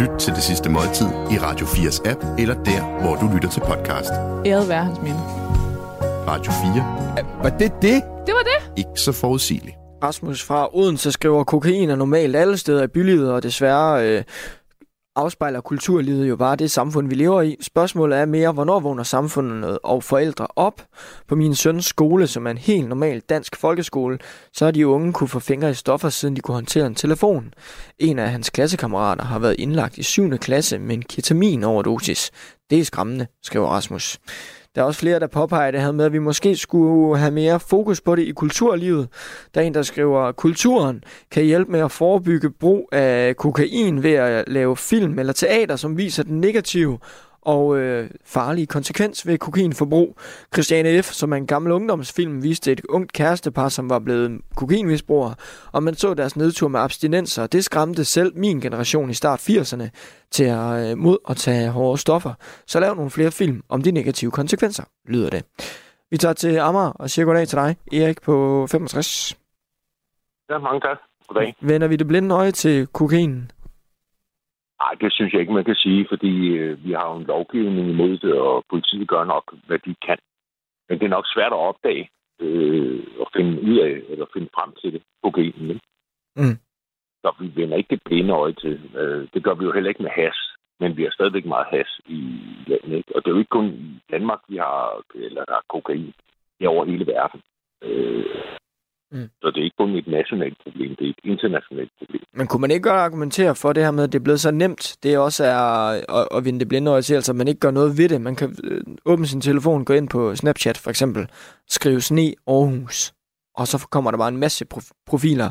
Lyt 0.00 0.18
til 0.18 0.32
det 0.34 0.42
sidste 0.42 0.68
måltid 0.70 1.06
i 1.06 1.38
Radio 1.38 1.66
4's 1.66 2.10
app, 2.10 2.24
eller 2.38 2.54
der, 2.54 3.00
hvor 3.02 3.14
du 3.16 3.34
lytter 3.34 3.48
til 3.48 3.60
podcast. 3.60 4.10
Æret 4.46 4.68
være 4.68 4.84
hans 4.84 4.98
minde. 5.02 5.20
Radio 6.28 6.52
4. 6.52 7.42
Var 7.42 7.50
det 7.58 7.72
det? 7.82 8.02
Det 8.26 8.34
var 8.34 8.42
det. 8.42 8.72
Ikke 8.76 8.90
så 9.00 9.12
forudsigeligt. 9.12 9.76
Rasmus 10.04 10.42
fra 10.44 10.68
Odense 10.76 11.12
skriver, 11.12 11.44
kokain 11.44 11.90
er 11.90 11.96
normalt 11.96 12.36
alle 12.36 12.56
steder 12.58 12.82
i 12.82 12.86
bylivet, 12.86 13.32
og 13.32 13.42
desværre 13.42 14.08
øh, 14.08 14.22
afspejler 15.18 15.60
kulturlivet 15.60 16.28
jo 16.28 16.36
bare 16.36 16.56
det 16.56 16.70
samfund, 16.70 17.08
vi 17.08 17.14
lever 17.14 17.42
i. 17.42 17.56
Spørgsmålet 17.60 18.18
er 18.18 18.26
mere, 18.26 18.52
hvornår 18.52 18.80
vågner 18.80 19.02
samfundet 19.02 19.78
og 19.82 20.04
forældre 20.04 20.46
op? 20.56 20.82
På 21.28 21.36
min 21.36 21.54
søns 21.54 21.86
skole, 21.86 22.26
som 22.26 22.46
er 22.46 22.50
en 22.50 22.58
helt 22.58 22.88
normal 22.88 23.20
dansk 23.20 23.56
folkeskole, 23.56 24.18
så 24.52 24.64
har 24.64 24.72
de 24.72 24.86
unge 24.86 25.12
kunne 25.12 25.28
få 25.28 25.38
fingre 25.38 25.70
i 25.70 25.74
stoffer, 25.74 26.08
siden 26.08 26.36
de 26.36 26.40
kunne 26.40 26.54
håndtere 26.54 26.86
en 26.86 26.94
telefon. 26.94 27.54
En 27.98 28.18
af 28.18 28.30
hans 28.30 28.50
klassekammerater 28.50 29.24
har 29.24 29.38
været 29.38 29.56
indlagt 29.58 29.98
i 29.98 30.02
7. 30.02 30.38
klasse 30.38 30.78
med 30.78 30.94
en 30.94 31.02
ketamin 31.02 31.64
overdosis. 31.64 32.30
Det 32.70 32.78
er 32.78 32.84
skræmmende, 32.84 33.26
skriver 33.42 33.68
Rasmus. 33.68 34.18
Der 34.78 34.84
er 34.84 34.86
også 34.86 35.00
flere, 35.00 35.20
der 35.20 35.26
påpeger 35.26 35.70
det 35.70 35.80
her 35.80 35.92
med, 35.92 36.04
at 36.04 36.12
vi 36.12 36.18
måske 36.18 36.56
skulle 36.56 37.18
have 37.18 37.30
mere 37.30 37.60
fokus 37.60 38.00
på 38.00 38.16
det 38.16 38.22
i 38.22 38.30
kulturlivet. 38.30 39.08
Der 39.54 39.60
er 39.60 39.64
en, 39.64 39.74
der 39.74 39.82
skriver, 39.82 40.20
at 40.20 40.36
kulturen 40.36 41.04
kan 41.30 41.44
hjælpe 41.44 41.72
med 41.72 41.80
at 41.80 41.90
forebygge 41.90 42.50
brug 42.50 42.88
af 42.92 43.36
kokain 43.36 44.02
ved 44.02 44.12
at 44.12 44.48
lave 44.48 44.76
film 44.76 45.18
eller 45.18 45.32
teater, 45.32 45.76
som 45.76 45.96
viser 45.98 46.22
den 46.22 46.40
negative 46.40 46.98
og 47.48 47.78
øh, 47.78 48.10
farlige 48.24 48.66
konsekvens 48.66 49.26
ved 49.26 49.38
kokainforbrug. 49.38 50.16
Christiane 50.54 51.02
F., 51.02 51.06
som 51.12 51.32
er 51.32 51.36
en 51.36 51.46
gammel 51.46 51.72
ungdomsfilm, 51.72 52.42
viste 52.42 52.72
et 52.72 52.80
ungt 52.88 53.12
kærestepar, 53.12 53.68
som 53.68 53.90
var 53.90 53.98
blevet 53.98 54.40
kokainmisbrugere, 54.56 55.34
og 55.72 55.82
man 55.82 55.94
så 55.94 56.14
deres 56.14 56.36
nedtur 56.36 56.68
med 56.68 56.80
abstinenser. 56.80 57.46
Det 57.46 57.64
skræmte 57.64 58.04
selv 58.04 58.36
min 58.36 58.60
generation 58.60 59.10
i 59.10 59.14
start 59.14 59.40
80'erne 59.50 59.88
til 60.30 60.44
at 60.44 60.90
øh, 60.90 60.98
mod 60.98 61.18
at 61.28 61.36
tage 61.36 61.70
hårde 61.70 61.98
stoffer. 61.98 62.34
Så 62.66 62.80
lav 62.80 62.94
nogle 62.94 63.10
flere 63.10 63.30
film 63.30 63.62
om 63.68 63.82
de 63.82 63.90
negative 63.90 64.30
konsekvenser, 64.30 64.84
lyder 65.06 65.30
det. 65.30 65.44
Vi 66.10 66.16
tager 66.16 66.34
til 66.34 66.56
Amager 66.56 66.90
og 66.90 67.10
siger 67.10 67.26
goddag 67.26 67.48
til 67.48 67.58
dig, 67.58 67.76
Erik 67.92 68.22
på 68.22 68.66
65. 68.66 69.38
Ja, 70.50 70.58
mange 70.58 70.80
tak. 70.80 70.98
Goddag. 71.28 71.54
Vender 71.60 71.88
vi 71.88 71.96
det 71.96 72.06
blinde 72.06 72.34
øje 72.34 72.50
til 72.50 72.86
kokain? 72.86 73.50
Nej, 74.82 74.92
det 75.00 75.12
synes 75.12 75.32
jeg 75.32 75.40
ikke, 75.40 75.52
man 75.52 75.64
kan 75.64 75.74
sige, 75.74 76.06
fordi 76.08 76.32
øh, 76.48 76.84
vi 76.84 76.92
har 76.92 77.10
jo 77.10 77.16
en 77.16 77.30
lovgivning 77.34 77.88
imod 77.90 78.18
det, 78.18 78.34
og 78.34 78.64
politiet 78.70 79.08
gør 79.08 79.24
nok, 79.24 79.54
hvad 79.66 79.78
de 79.78 79.94
kan. 80.06 80.18
Men 80.88 80.98
det 80.98 81.04
er 81.04 81.16
nok 81.16 81.26
svært 81.26 81.52
at 81.52 81.64
opdage 81.70 82.10
øh, 82.40 83.04
og 83.20 83.28
finde 83.36 83.62
ud 83.62 83.78
af, 83.78 84.02
eller 84.08 84.26
finde 84.32 84.48
frem 84.54 84.72
til 84.80 84.92
det, 84.92 85.02
kokainen. 85.22 85.80
Mm. 86.36 86.56
Så 87.22 87.34
vi 87.40 87.52
vender 87.54 87.76
ikke 87.76 87.94
det 87.94 88.02
blinde 88.04 88.34
øje 88.34 88.52
til. 88.52 88.90
Øh, 88.96 89.28
det 89.34 89.44
gør 89.44 89.54
vi 89.54 89.64
jo 89.64 89.72
heller 89.72 89.88
ikke 89.88 90.02
med 90.02 90.10
has, 90.10 90.36
men 90.80 90.96
vi 90.96 91.02
har 91.02 91.10
stadigvæk 91.10 91.44
meget 91.44 91.66
has 91.70 92.00
i 92.06 92.20
landet. 92.66 92.96
Ikke? 92.96 93.16
Og 93.16 93.22
det 93.22 93.30
er 93.30 93.34
jo 93.34 93.38
ikke 93.38 93.56
kun 93.58 93.68
i 93.68 94.00
Danmark, 94.10 94.40
vi 94.48 94.56
har, 94.56 95.02
eller 95.14 95.44
der 95.44 95.54
er 95.54 95.68
kokain. 95.68 96.14
Det 96.58 96.64
er 96.64 96.68
over 96.68 96.84
hele 96.84 97.06
verden. 97.06 97.40
Øh, 97.82 98.58
Mm. 99.10 99.28
Så 99.42 99.50
det 99.50 99.60
er 99.60 99.64
ikke 99.64 99.76
kun 99.76 99.94
et 99.94 100.06
nationalt 100.06 100.58
problem, 100.62 100.96
det 100.96 101.06
er 101.06 101.10
et 101.10 101.20
internationalt 101.24 101.92
problem. 101.98 102.22
Men 102.32 102.46
kunne 102.46 102.60
man 102.60 102.70
ikke 102.70 102.88
godt 102.88 103.06
argumentere 103.06 103.54
for 103.54 103.72
det 103.72 103.84
her 103.84 103.90
med, 103.90 104.04
at 104.04 104.12
det 104.12 104.18
er 104.18 104.22
blevet 104.24 104.40
så 104.40 104.50
nemt? 104.50 104.96
Det 105.02 105.18
også 105.18 105.44
er 105.44 105.58
at, 106.18 106.28
at 106.36 106.44
vinde 106.44 106.60
det 106.60 106.68
blinde 106.68 106.90
øje 106.90 107.02
til, 107.02 107.14
altså 107.14 107.32
at 107.32 107.36
man 107.36 107.48
ikke 107.48 107.60
gør 107.60 107.70
noget 107.70 107.98
ved 107.98 108.08
det. 108.08 108.20
Man 108.20 108.36
kan 108.36 108.48
øh, 108.64 108.80
åbne 109.04 109.26
sin 109.26 109.40
telefon, 109.40 109.84
gå 109.84 109.92
ind 109.92 110.08
på 110.08 110.34
Snapchat 110.34 110.78
for 110.84 110.90
eksempel, 110.90 111.22
skrive 111.66 112.00
sne 112.00 112.34
Aarhus, 112.46 113.12
og 113.54 113.66
så 113.66 113.88
kommer 113.90 114.10
der 114.10 114.18
bare 114.18 114.28
en 114.28 114.44
masse 114.46 114.66
profiler 115.06 115.50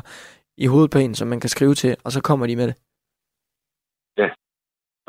i 0.64 0.66
hovedet 0.66 0.90
på 0.90 0.98
en, 0.98 1.14
som 1.14 1.28
man 1.28 1.40
kan 1.40 1.50
skrive 1.50 1.74
til, 1.74 1.96
og 2.04 2.10
så 2.12 2.20
kommer 2.22 2.46
de 2.46 2.56
med 2.56 2.66
det. 2.66 2.76
Ja, 4.20 4.28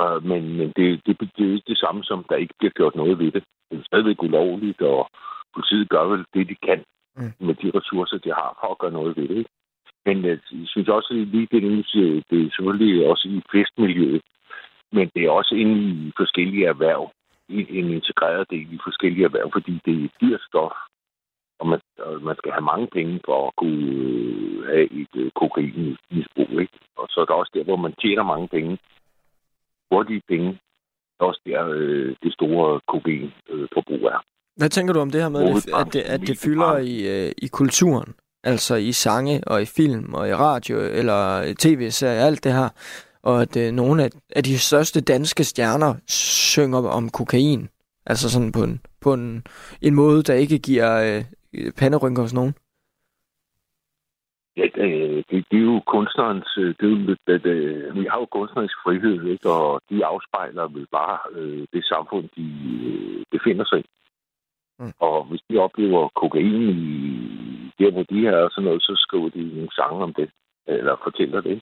uh, 0.01 0.23
men, 0.23 0.41
men 0.57 0.67
det, 0.77 0.85
det, 1.05 1.13
det 1.37 1.43
er 1.47 1.53
ikke 1.53 1.71
det 1.73 1.77
samme 1.77 2.03
som, 2.03 2.25
der 2.29 2.35
ikke 2.35 2.53
bliver 2.59 2.71
gjort 2.71 2.95
noget 2.95 3.19
ved 3.19 3.31
det. 3.31 3.43
Det 3.71 3.79
er 3.79 3.83
stadigvæk 3.85 4.23
ulovligt, 4.23 4.81
og 4.81 5.09
politiet 5.55 5.89
gør 5.89 6.03
vel 6.11 6.25
det, 6.33 6.47
de 6.47 6.55
kan 6.67 6.83
mm. 7.19 7.45
med 7.47 7.55
de 7.61 7.71
ressourcer, 7.77 8.17
de 8.17 8.29
har 8.29 8.57
for 8.59 8.71
at 8.71 8.77
gøre 8.77 8.91
noget 8.91 9.17
ved 9.17 9.27
det. 9.27 9.37
Ikke? 9.37 9.49
Men 10.05 10.17
øh, 10.25 10.39
jeg 10.51 10.67
synes 10.73 10.89
også, 10.89 11.09
at 11.13 11.27
lige 11.33 11.47
det, 11.51 11.63
nu 11.63 11.77
det 12.29 12.37
er 12.45 12.49
selvfølgelig 12.55 13.07
også 13.07 13.27
i 13.27 13.41
festmiljøet, 13.51 14.21
men 14.91 15.11
det 15.15 15.21
er 15.23 15.29
også 15.29 15.55
inde 15.55 15.77
i 16.07 16.11
forskellige 16.17 16.65
erhverv, 16.65 17.11
en 17.49 17.89
integreret 17.93 18.49
del 18.49 18.73
i 18.73 18.79
forskellige 18.83 19.25
erhverv, 19.25 19.49
fordi 19.53 19.81
det 19.85 20.03
er 20.03 20.07
dyrt 20.21 20.41
stof, 20.41 20.71
og 21.59 21.67
man, 21.67 21.79
og 21.99 22.21
man 22.21 22.35
skal 22.35 22.51
have 22.51 22.69
mange 22.71 22.87
penge 22.87 23.19
for 23.25 23.47
at 23.47 23.55
kunne 23.55 23.83
øh, 23.93 24.65
have 24.65 24.87
et 25.01 25.15
øh, 25.15 25.31
kokainmisbrug. 25.31 26.51
Ikke? 26.63 26.77
Og 26.97 27.07
så 27.09 27.21
er 27.21 27.25
der 27.25 27.33
også 27.33 27.51
der, 27.53 27.63
hvor 27.63 27.75
man 27.75 27.93
tjener 28.01 28.23
mange 28.23 28.47
penge, 28.47 28.77
hurtige 29.91 30.21
penge, 30.27 30.59
er 31.19 31.25
også 31.25 31.41
der, 31.45 31.67
øh, 31.67 32.15
det 32.23 32.33
store 32.33 32.81
kokainforbrug 32.87 34.03
er. 34.03 34.19
Hvad 34.57 34.69
tænker 34.69 34.93
du 34.93 34.99
om 34.99 35.11
det 35.11 35.21
her 35.21 35.29
med, 35.29 35.45
at 35.81 35.93
det, 35.93 36.01
at 36.01 36.21
det 36.21 36.37
fylder 36.37 36.77
i, 36.77 37.25
øh, 37.25 37.31
i 37.37 37.47
kulturen? 37.47 38.13
Altså 38.43 38.75
i 38.75 38.91
sange 38.91 39.41
og 39.47 39.61
i 39.61 39.65
film 39.65 40.13
og 40.13 40.29
i 40.29 40.33
radio 40.33 40.79
eller 40.79 41.53
tv-serier, 41.59 42.25
alt 42.25 42.43
det 42.43 42.53
her. 42.53 42.69
Og 43.23 43.41
at 43.41 43.57
øh, 43.57 43.71
nogle 43.71 44.03
af, 44.03 44.09
af 44.35 44.43
de 44.43 44.59
største 44.59 45.01
danske 45.01 45.43
stjerner 45.43 45.95
synger 46.07 46.89
om 46.89 47.09
kokain. 47.09 47.69
Altså 48.05 48.29
sådan 48.29 48.51
på 48.51 48.63
en, 48.63 48.81
på 49.01 49.13
en, 49.13 49.43
en 49.81 49.95
måde, 49.95 50.23
der 50.23 50.33
ikke 50.33 50.59
giver 50.59 51.23
øh, 51.53 51.71
panderynker 51.79 52.21
hos 52.21 52.33
nogen. 52.33 52.53
Ja, 54.57 54.65
det, 54.75 55.25
det, 55.29 55.45
det 55.51 55.59
er 55.59 55.63
jo 55.63 55.81
kunstnerens... 55.87 56.57
Øh, 56.57 56.75
det 56.79 56.83
er 56.85 56.89
jo, 56.89 57.15
det, 57.27 57.43
det, 57.43 57.55
vi 57.95 58.05
har 58.11 58.19
jo 58.19 58.25
kunstnerisk 58.25 58.77
frihed, 58.83 59.23
ikke? 59.23 59.49
og 59.49 59.81
de 59.89 60.05
afspejler 60.05 60.67
vel 60.67 60.87
bare 60.91 61.19
øh, 61.31 61.67
det 61.73 61.85
samfund, 61.85 62.29
de 62.35 62.45
øh, 62.91 63.23
befinder 63.31 63.65
sig 63.65 63.79
i. 63.79 63.85
Mm. 64.79 64.93
Og 64.99 65.23
hvis 65.23 65.41
de 65.49 65.57
oplever 65.57 66.09
kokain 66.15 66.69
i 66.69 67.71
der, 67.79 67.91
hvor 67.91 68.03
de 68.03 68.27
er 68.27 68.37
og 68.37 68.51
sådan 68.51 68.65
noget, 68.65 68.81
så 68.81 68.93
skriver 68.95 69.29
de 69.29 69.43
nogle 69.55 69.71
sange 69.75 70.03
om 70.03 70.13
det, 70.13 70.29
eller 70.67 70.95
fortæller 71.03 71.41
det. 71.41 71.61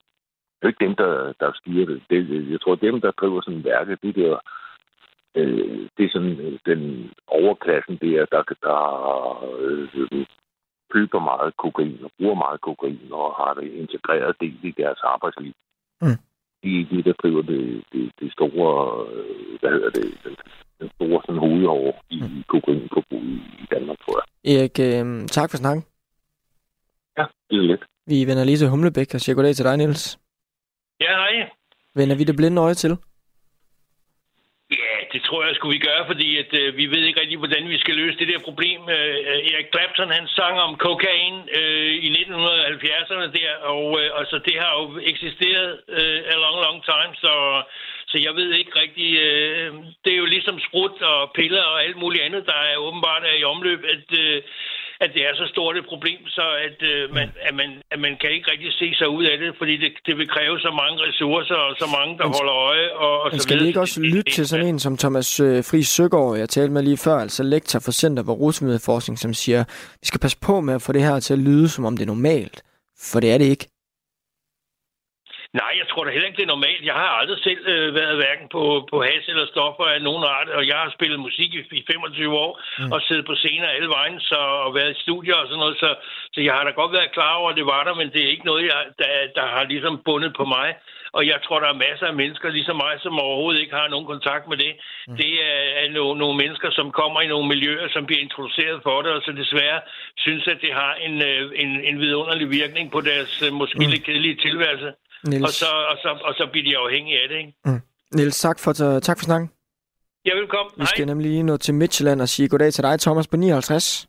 Det 0.58 0.64
er 0.64 0.68
ikke 0.68 0.86
dem, 0.86 0.96
der, 0.96 1.34
der 1.40 1.52
styrer 1.56 1.86
det. 1.86 2.02
det. 2.10 2.52
Jeg 2.52 2.62
tror, 2.62 2.76
dem, 2.76 3.02
der 3.02 3.12
driver 3.12 3.42
sådan 3.42 3.58
en 3.58 3.64
værke, 3.64 3.98
det 4.04 4.16
der, 4.16 4.40
øh, 5.36 5.90
det 5.98 6.06
er 6.06 6.10
sådan 6.14 6.40
øh, 6.40 6.60
den 6.66 7.12
overklassen 7.28 7.98
der, 8.02 8.26
der, 8.32 8.44
der 8.68 8.80
øh, 9.60 10.26
køber 10.94 11.20
meget 11.20 11.58
kokain 11.58 12.00
og 12.04 12.12
bruger 12.18 12.36
meget 12.36 12.62
kokain 12.62 13.08
og 13.12 13.36
har 13.36 13.54
det 13.54 13.72
integreret 13.72 14.36
del 14.40 14.60
i 14.64 14.72
deres 14.72 15.00
arbejdsliv. 15.04 15.54
Mm. 16.02 16.20
De 16.64 16.82
er 16.82 16.86
de, 16.92 17.04
der 17.04 17.14
driver 17.22 17.42
det, 17.42 17.84
det, 17.94 18.12
det 18.20 18.32
store, 18.32 18.74
øh, 19.14 19.60
hvad 19.60 19.72
hedder 19.72 19.90
det, 19.90 20.06
den 20.80 20.90
store 20.96 21.22
sådan, 21.26 21.40
hovedover 21.40 21.92
i 22.10 22.20
mm. 22.22 22.44
kokainforbruget 22.48 23.42
i 23.64 23.66
Danmark, 23.72 23.98
tror 24.04 24.16
jeg. 24.20 24.28
Erik, 24.54 24.76
øh, 24.80 25.28
tak 25.28 25.50
for 25.52 25.58
snakken. 25.58 25.84
Ja, 27.18 27.26
det 27.50 27.58
er 27.58 27.68
lidt. 27.72 27.84
Vi 28.08 28.28
vender 28.28 28.44
lige 28.44 28.58
til 28.58 28.70
Humlebæk 28.70 29.14
og 29.14 29.22
siger 29.22 29.36
goddag 29.36 29.56
til 29.56 29.66
dig, 29.66 29.78
Niels. 29.78 30.20
Ja, 31.00 31.12
hej. 31.22 31.50
Vender 31.96 32.16
vi 32.16 32.24
det 32.24 32.36
blinde 32.36 32.62
øje 32.62 32.74
til? 32.74 32.98
Det 35.14 35.22
tror 35.24 35.46
jeg 35.46 35.56
skulle 35.56 35.78
vi 35.78 35.88
gøre, 35.90 36.04
fordi 36.12 36.38
at, 36.38 36.52
øh, 36.62 36.78
vi 36.78 36.86
ved 36.94 37.02
ikke 37.04 37.22
rigtig, 37.22 37.38
hvordan 37.38 37.70
vi 37.70 37.78
skal 37.78 37.96
løse 37.96 38.20
det 38.20 38.28
der 38.28 38.40
problem. 38.40 38.82
Øh, 38.90 39.16
øh 39.32 39.52
Erik 39.52 39.70
Clapton, 39.74 40.12
han 40.18 40.28
sang 40.28 40.56
om 40.68 40.76
kokain 40.76 41.36
øh, 41.60 41.94
i 42.06 42.10
1970'erne 42.22 43.28
der, 43.40 43.52
og 43.74 43.86
øh, 44.02 44.20
altså, 44.20 44.38
det 44.48 44.56
har 44.62 44.72
jo 44.80 45.00
eksisteret 45.12 45.80
øh, 45.98 46.20
a 46.34 46.36
long, 46.44 46.58
long 46.66 46.80
time, 46.92 47.12
så 47.24 47.34
så 48.12 48.18
jeg 48.26 48.36
ved 48.36 48.50
ikke 48.54 48.80
rigtig... 48.82 49.10
Øh, 49.28 49.74
det 50.04 50.14
er 50.14 50.18
jo 50.18 50.26
ligesom 50.26 50.60
sprut 50.60 51.02
og 51.02 51.32
piller 51.36 51.64
og 51.64 51.84
alt 51.84 51.98
muligt 51.98 52.24
andet, 52.24 52.46
der 52.46 52.60
er 52.72 52.78
åbenbart 52.78 53.24
er 53.24 53.36
i 53.40 53.44
omløb, 53.44 53.82
at, 53.96 54.20
øh, 54.20 54.42
at 55.04 55.10
det 55.16 55.22
er 55.28 55.34
så 55.42 55.46
stort 55.54 55.78
et 55.78 55.86
problem, 55.94 56.20
så 56.38 56.46
at, 56.68 56.78
øh, 56.92 57.14
man, 57.18 57.28
at, 57.48 57.54
man, 57.60 57.70
at 57.94 58.00
man 58.00 58.14
kan 58.22 58.30
ikke 58.36 58.52
rigtig 58.52 58.74
se 58.82 58.88
sig 59.00 59.10
ud 59.10 59.26
af 59.32 59.38
det, 59.38 59.50
fordi 59.58 59.78
det, 59.84 59.92
det 60.08 60.18
vil 60.18 60.28
kræve 60.36 60.60
så 60.60 60.72
mange 60.82 60.98
ressourcer 61.08 61.56
og 61.56 61.76
så 61.82 61.88
mange, 61.98 62.18
der 62.18 62.26
men, 62.26 62.34
holder 62.38 62.56
øje. 62.70 62.88
Og, 63.06 63.22
og 63.24 63.30
men 63.32 63.40
skal 63.40 63.60
vi 63.60 63.68
ikke 63.68 63.80
også 63.80 64.02
lytte 64.02 64.32
til 64.32 64.48
sådan 64.48 64.68
en 64.68 64.80
som 64.80 64.98
Thomas 64.98 65.40
øh, 65.40 65.64
Friis 65.70 65.88
Søgaard, 65.88 66.38
jeg 66.38 66.50
talte 66.50 66.74
med 66.74 66.84
lige 66.84 66.98
før, 66.98 67.18
altså 67.26 67.44
lektor 67.44 67.80
for 67.80 67.92
Center 67.92 68.24
for 68.24 68.34
Rusmiddelforskning, 68.34 69.20
som 69.20 69.34
siger, 69.34 69.64
vi 70.02 70.06
skal 70.10 70.20
passe 70.20 70.38
på 70.42 70.62
med 70.62 70.74
at 70.74 70.82
få 70.82 70.92
det 70.92 71.02
her 71.02 71.20
til 71.20 71.34
at 71.34 71.40
lyde, 71.40 71.70
som 71.70 71.86
om 71.86 71.98
det 71.98 72.04
er 72.04 72.14
normalt, 72.16 72.64
for 73.12 73.20
det 73.20 73.32
er 73.34 73.38
det 73.38 73.46
ikke. 73.46 73.66
Nej, 75.62 75.74
jeg 75.82 75.88
tror 75.88 76.04
da 76.04 76.10
heller 76.12 76.28
ikke, 76.30 76.40
det 76.40 76.48
er 76.48 76.56
normalt. 76.56 76.84
Jeg 76.92 76.98
har 77.02 77.10
aldrig 77.20 77.40
selv 77.48 77.62
øh, 77.74 77.96
været 78.00 78.16
hverken 78.22 78.48
på, 78.56 78.62
på 78.92 78.98
has 79.08 79.24
eller 79.28 79.46
stoffer 79.54 79.86
af 79.96 80.02
nogen 80.08 80.24
art, 80.36 80.50
og 80.58 80.64
jeg 80.72 80.78
har 80.84 80.90
spillet 80.98 81.20
musik 81.28 81.50
i, 81.60 81.62
i 81.80 81.84
25 81.92 82.38
år 82.46 82.52
mm. 82.80 82.92
og 82.94 83.00
siddet 83.08 83.26
på 83.26 83.36
scener 83.36 83.68
alle 83.68 83.90
vejen 83.98 84.20
så, 84.20 84.40
og 84.66 84.76
været 84.76 84.92
i 84.96 85.02
studier 85.06 85.36
og 85.42 85.48
sådan 85.48 85.64
noget, 85.64 85.78
så, 85.84 85.90
så 86.34 86.40
jeg 86.48 86.54
har 86.54 86.64
da 86.64 86.72
godt 86.82 86.94
været 86.98 87.16
klar 87.18 87.34
over, 87.40 87.50
at 87.50 87.58
det 87.60 87.66
var 87.66 87.84
der, 87.84 87.94
men 88.00 88.10
det 88.14 88.22
er 88.24 88.34
ikke 88.34 88.50
noget, 88.52 88.64
jeg, 88.72 88.82
der, 89.02 89.12
der 89.38 89.46
har 89.54 89.64
ligesom 89.64 90.02
bundet 90.06 90.34
på 90.40 90.46
mig. 90.46 90.70
Og 91.18 91.28
jeg 91.28 91.40
tror, 91.46 91.60
der 91.60 91.70
er 91.70 91.84
masser 91.88 92.08
af 92.08 92.20
mennesker, 92.22 92.50
ligesom 92.50 92.76
mig, 92.76 92.96
som 93.00 93.20
overhovedet 93.20 93.62
ikke 93.62 93.76
har 93.76 93.88
nogen 93.88 94.08
kontakt 94.14 94.46
med 94.48 94.58
det. 94.58 94.74
Mm. 95.08 95.18
Det 95.18 95.34
er, 95.52 95.60
er 95.82 95.90
nogle, 95.90 96.20
nogle 96.20 96.38
mennesker, 96.38 96.70
som 96.72 96.92
kommer 96.92 97.22
i 97.22 97.28
nogle 97.28 97.48
miljøer, 97.48 97.88
som 97.90 98.06
bliver 98.06 98.22
introduceret 98.22 98.80
for 98.84 99.02
det, 99.02 99.12
og 99.12 99.22
så 99.22 99.32
desværre 99.32 99.80
synes, 100.18 100.48
at 100.48 100.58
det 100.62 100.74
har 100.74 100.94
en, 100.94 101.22
øh, 101.22 101.52
en, 101.56 101.70
en 101.90 102.00
vidunderlig 102.00 102.50
virkning 102.50 102.92
på 102.92 103.02
deres 103.02 103.42
øh, 103.46 103.54
måske 103.54 103.84
mm. 103.86 103.92
lidt 103.92 104.04
kedelige 104.04 104.36
tilværelse. 104.36 104.92
Niels. 105.28 105.44
Og, 105.44 105.54
så, 105.54 105.72
og, 105.92 105.98
så, 106.04 106.10
og 106.28 106.34
så 106.34 106.48
bliver 106.52 106.66
de 106.70 106.78
afhængige 106.78 107.18
af 107.22 107.30
det, 107.30 107.38
ikke? 107.38 107.54
Mm. 107.66 107.82
Niels, 108.16 108.40
tak 108.40 108.60
for, 108.60 108.72
tak 109.08 109.18
for 109.20 109.26
snakken. 109.30 109.52
Ja, 110.26 110.36
velkommen. 110.36 110.72
Vi 110.78 110.86
skal 110.86 111.06
Hej. 111.06 111.12
nemlig 111.12 111.32
lige 111.32 111.44
nå 111.44 111.58
til 111.58 111.74
Midtjylland 111.74 112.22
og 112.22 112.30
sige 112.30 112.50
goddag 112.50 112.74
til 112.74 112.84
dig, 112.84 113.00
Thomas 113.00 113.28
på 113.28 113.38
59. 113.38 114.08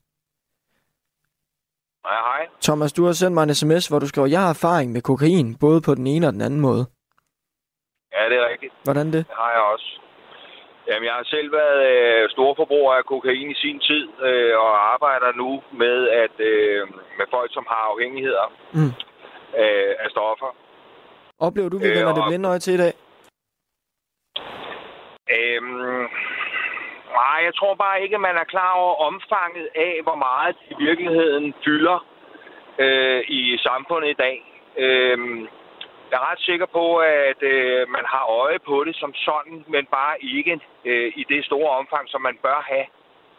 Hej, 2.07 2.19
hej. 2.31 2.43
Thomas, 2.63 2.93
du 2.93 3.05
har 3.05 3.13
sendt 3.13 3.35
mig 3.35 3.43
en 3.43 3.55
sms, 3.55 3.87
hvor 3.89 3.99
du 3.99 4.09
skriver, 4.09 4.29
jeg 4.29 4.41
har 4.41 4.51
erfaring 4.51 4.93
med 4.93 5.03
kokain, 5.03 5.57
både 5.65 5.81
på 5.87 5.95
den 5.95 6.07
ene 6.07 6.27
og 6.27 6.33
den 6.33 6.41
anden 6.41 6.61
måde. 6.61 6.87
Ja, 8.15 8.23
det 8.31 8.37
er 8.41 8.49
rigtigt. 8.53 8.73
Hvordan 8.85 9.07
det? 9.07 9.23
Det 9.29 9.37
har 9.43 9.51
jeg 9.57 9.63
også. 9.75 9.89
Jamen, 10.89 11.07
jeg 11.09 11.15
har 11.21 11.27
selv 11.35 11.53
været 11.53 11.81
øh, 11.93 12.31
storforbruger 12.35 12.93
af 12.95 13.05
kokain 13.05 13.51
i 13.51 13.55
sin 13.65 13.79
tid, 13.89 14.05
øh, 14.29 14.55
og 14.65 14.93
arbejder 14.95 15.31
nu 15.43 15.63
med 15.83 15.99
at 16.25 16.35
øh, 16.51 16.81
med 17.19 17.27
folk, 17.31 17.51
som 17.57 17.65
har 17.73 17.83
afhængigheder 17.93 18.47
mm. 18.77 18.93
øh, 19.63 19.93
af 20.05 20.09
stoffer. 20.15 20.51
Oplever 21.47 21.69
du, 21.69 21.79
vi 21.79 21.89
vender 21.89 22.11
øh, 22.11 22.17
det 22.17 22.25
blinde 22.29 22.49
øje 22.49 22.59
til 22.59 22.75
i 22.75 22.83
dag? 22.85 22.95
Øhm, 25.39 26.07
nej, 27.19 27.39
jeg 27.47 27.55
tror 27.55 27.75
bare 27.75 28.03
ikke, 28.03 28.15
at 28.15 28.21
man 28.21 28.37
er 28.37 28.45
klar 28.55 28.73
over 28.73 28.95
omfanget 29.09 29.69
af, 29.75 29.95
hvor 30.03 30.15
meget 30.27 30.57
i 30.71 30.75
virkeligheden 30.87 31.55
fylder 31.65 31.99
øh, 32.79 33.21
i 33.29 33.59
samfundet 33.59 34.09
i 34.11 34.21
dag. 34.25 34.37
Øhm, 34.85 35.41
jeg 36.11 36.17
er 36.21 36.31
ret 36.31 36.41
sikker 36.41 36.67
på, 36.67 36.97
at 36.97 37.43
øh, 37.43 37.89
man 37.97 38.05
har 38.13 38.25
øje 38.43 38.59
på 38.69 38.85
det 38.85 38.97
som 38.97 39.15
sådan, 39.15 39.65
men 39.75 39.85
bare 39.99 40.15
ikke 40.37 40.61
øh, 40.85 41.13
i 41.17 41.25
det 41.29 41.45
store 41.45 41.71
omfang, 41.71 42.05
som 42.09 42.21
man 42.23 42.39
bør 42.43 42.61
have 42.73 42.87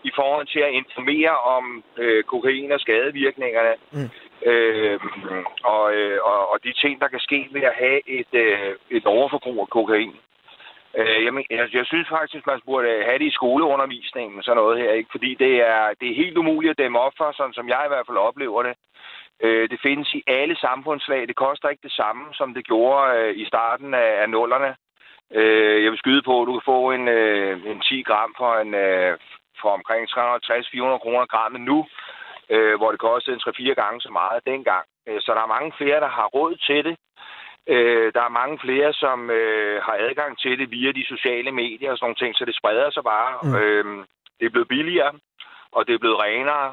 i 0.04 0.12
forhold 0.16 0.48
til 0.48 0.60
at 0.60 0.76
informere 0.82 1.36
om 1.56 1.84
øh, 1.98 2.24
kokain 2.24 2.72
og 2.72 2.80
skadevirkningerne. 2.80 3.74
Mm. 3.92 4.10
Øh, 4.46 5.00
og, 5.64 5.94
øh, 5.94 6.20
og, 6.24 6.52
og 6.52 6.58
de 6.64 6.74
ting, 6.74 7.02
der 7.02 7.08
kan 7.08 7.20
ske 7.20 7.48
ved 7.52 7.62
at 7.62 7.76
have 7.76 8.10
et, 8.10 8.34
øh, 8.34 8.76
et 8.90 9.06
overforbrug 9.06 9.62
af 9.62 9.70
kokain. 9.70 10.16
Øh, 10.98 11.26
jamen, 11.26 11.46
jeg, 11.50 11.68
jeg 11.74 11.86
synes 11.86 12.08
faktisk, 12.10 12.48
man 12.48 12.62
burde 12.66 13.04
have 13.08 13.20
det 13.20 13.28
i 13.28 13.38
skoleundervisningen, 13.40 14.44
sådan 14.44 14.58
noget 14.58 14.80
her, 14.82 14.92
ikke? 14.92 15.10
fordi 15.12 15.36
det 15.36 15.54
er, 15.56 15.94
det 16.00 16.10
er 16.10 16.22
helt 16.24 16.38
umuligt 16.38 16.72
at 16.72 16.78
dæmme 16.78 17.00
op 17.00 17.14
for, 17.18 17.32
sådan 17.32 17.54
som 17.54 17.70
jeg 17.70 17.82
i 17.86 17.92
hvert 17.92 18.08
fald 18.08 18.18
oplever 18.18 18.64
det. 18.64 18.76
Øh, 19.44 19.70
det 19.70 19.80
findes 19.82 20.14
i 20.14 20.24
alle 20.28 20.56
samfundslag. 20.56 21.28
Det 21.28 21.36
koster 21.36 21.70
ikke 21.70 21.88
det 21.88 21.92
samme, 21.92 22.24
som 22.34 22.54
det 22.54 22.66
gjorde 22.66 23.18
øh, 23.18 23.38
i 23.38 23.46
starten 23.46 23.94
af, 23.94 24.22
af 24.22 24.30
nullerne. 24.30 24.76
Øh, 25.34 25.84
jeg 25.84 25.92
vil 25.92 26.00
skyde 26.00 26.22
på, 26.22 26.42
at 26.42 26.48
du 26.48 26.54
kan 26.54 26.70
få 26.74 26.92
en, 26.92 27.08
øh, 27.08 27.66
en 27.72 27.82
10 27.82 28.02
gram 28.02 28.36
for, 28.38 28.54
en, 28.56 28.74
øh, 28.74 29.18
for 29.62 29.70
omkring 29.70 30.10
360-400 30.10 30.98
kroner 31.04 31.26
grammet 31.26 31.62
nu, 31.62 31.86
øh, 32.54 32.76
hvor 32.78 32.92
det 32.92 33.00
kostede 33.00 33.36
en 33.36 33.72
3-4 33.72 33.74
gange 33.82 34.02
så 34.02 34.12
meget 34.20 34.48
dengang. 34.52 34.86
Øh, 35.08 35.20
så 35.22 35.30
der 35.36 35.42
er 35.44 35.56
mange 35.56 35.72
flere, 35.80 36.00
der 36.06 36.12
har 36.18 36.28
råd 36.38 36.56
til 36.68 36.82
det. 36.88 36.96
Øh, 37.74 38.08
der 38.16 38.24
er 38.26 38.38
mange 38.42 38.58
flere, 38.64 38.94
som 38.94 39.30
øh, 39.40 39.82
har 39.86 39.96
adgang 40.06 40.32
til 40.40 40.60
det 40.60 40.72
via 40.72 40.92
de 40.92 41.06
sociale 41.14 41.52
medier 41.52 41.92
og 41.92 41.98
sådan 41.98 42.06
nogle 42.06 42.22
ting, 42.22 42.32
så 42.36 42.44
det 42.46 42.56
spreder 42.60 42.90
sig 42.92 43.04
bare. 43.04 43.32
Mm. 43.44 43.56
Øh, 43.60 43.86
det 44.38 44.46
er 44.46 44.54
blevet 44.56 44.74
billigere, 44.76 45.12
og 45.72 45.82
det 45.88 45.94
er 45.94 46.04
blevet 46.04 46.22
renere, 46.26 46.68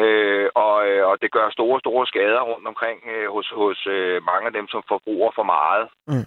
øh, 0.00 0.48
og, 0.64 0.76
øh, 0.88 1.02
og 1.08 1.14
det 1.22 1.30
gør 1.36 1.46
store, 1.50 1.80
store 1.80 2.06
skader 2.06 2.42
rundt 2.50 2.66
omkring 2.72 2.98
øh, 3.12 3.28
hos, 3.34 3.46
hos 3.60 3.78
øh, 3.86 4.16
mange 4.30 4.46
af 4.46 4.52
dem, 4.52 4.66
som 4.68 4.82
forbruger 4.88 5.30
for 5.34 5.46
meget. 5.56 5.86
Mm. 6.10 6.26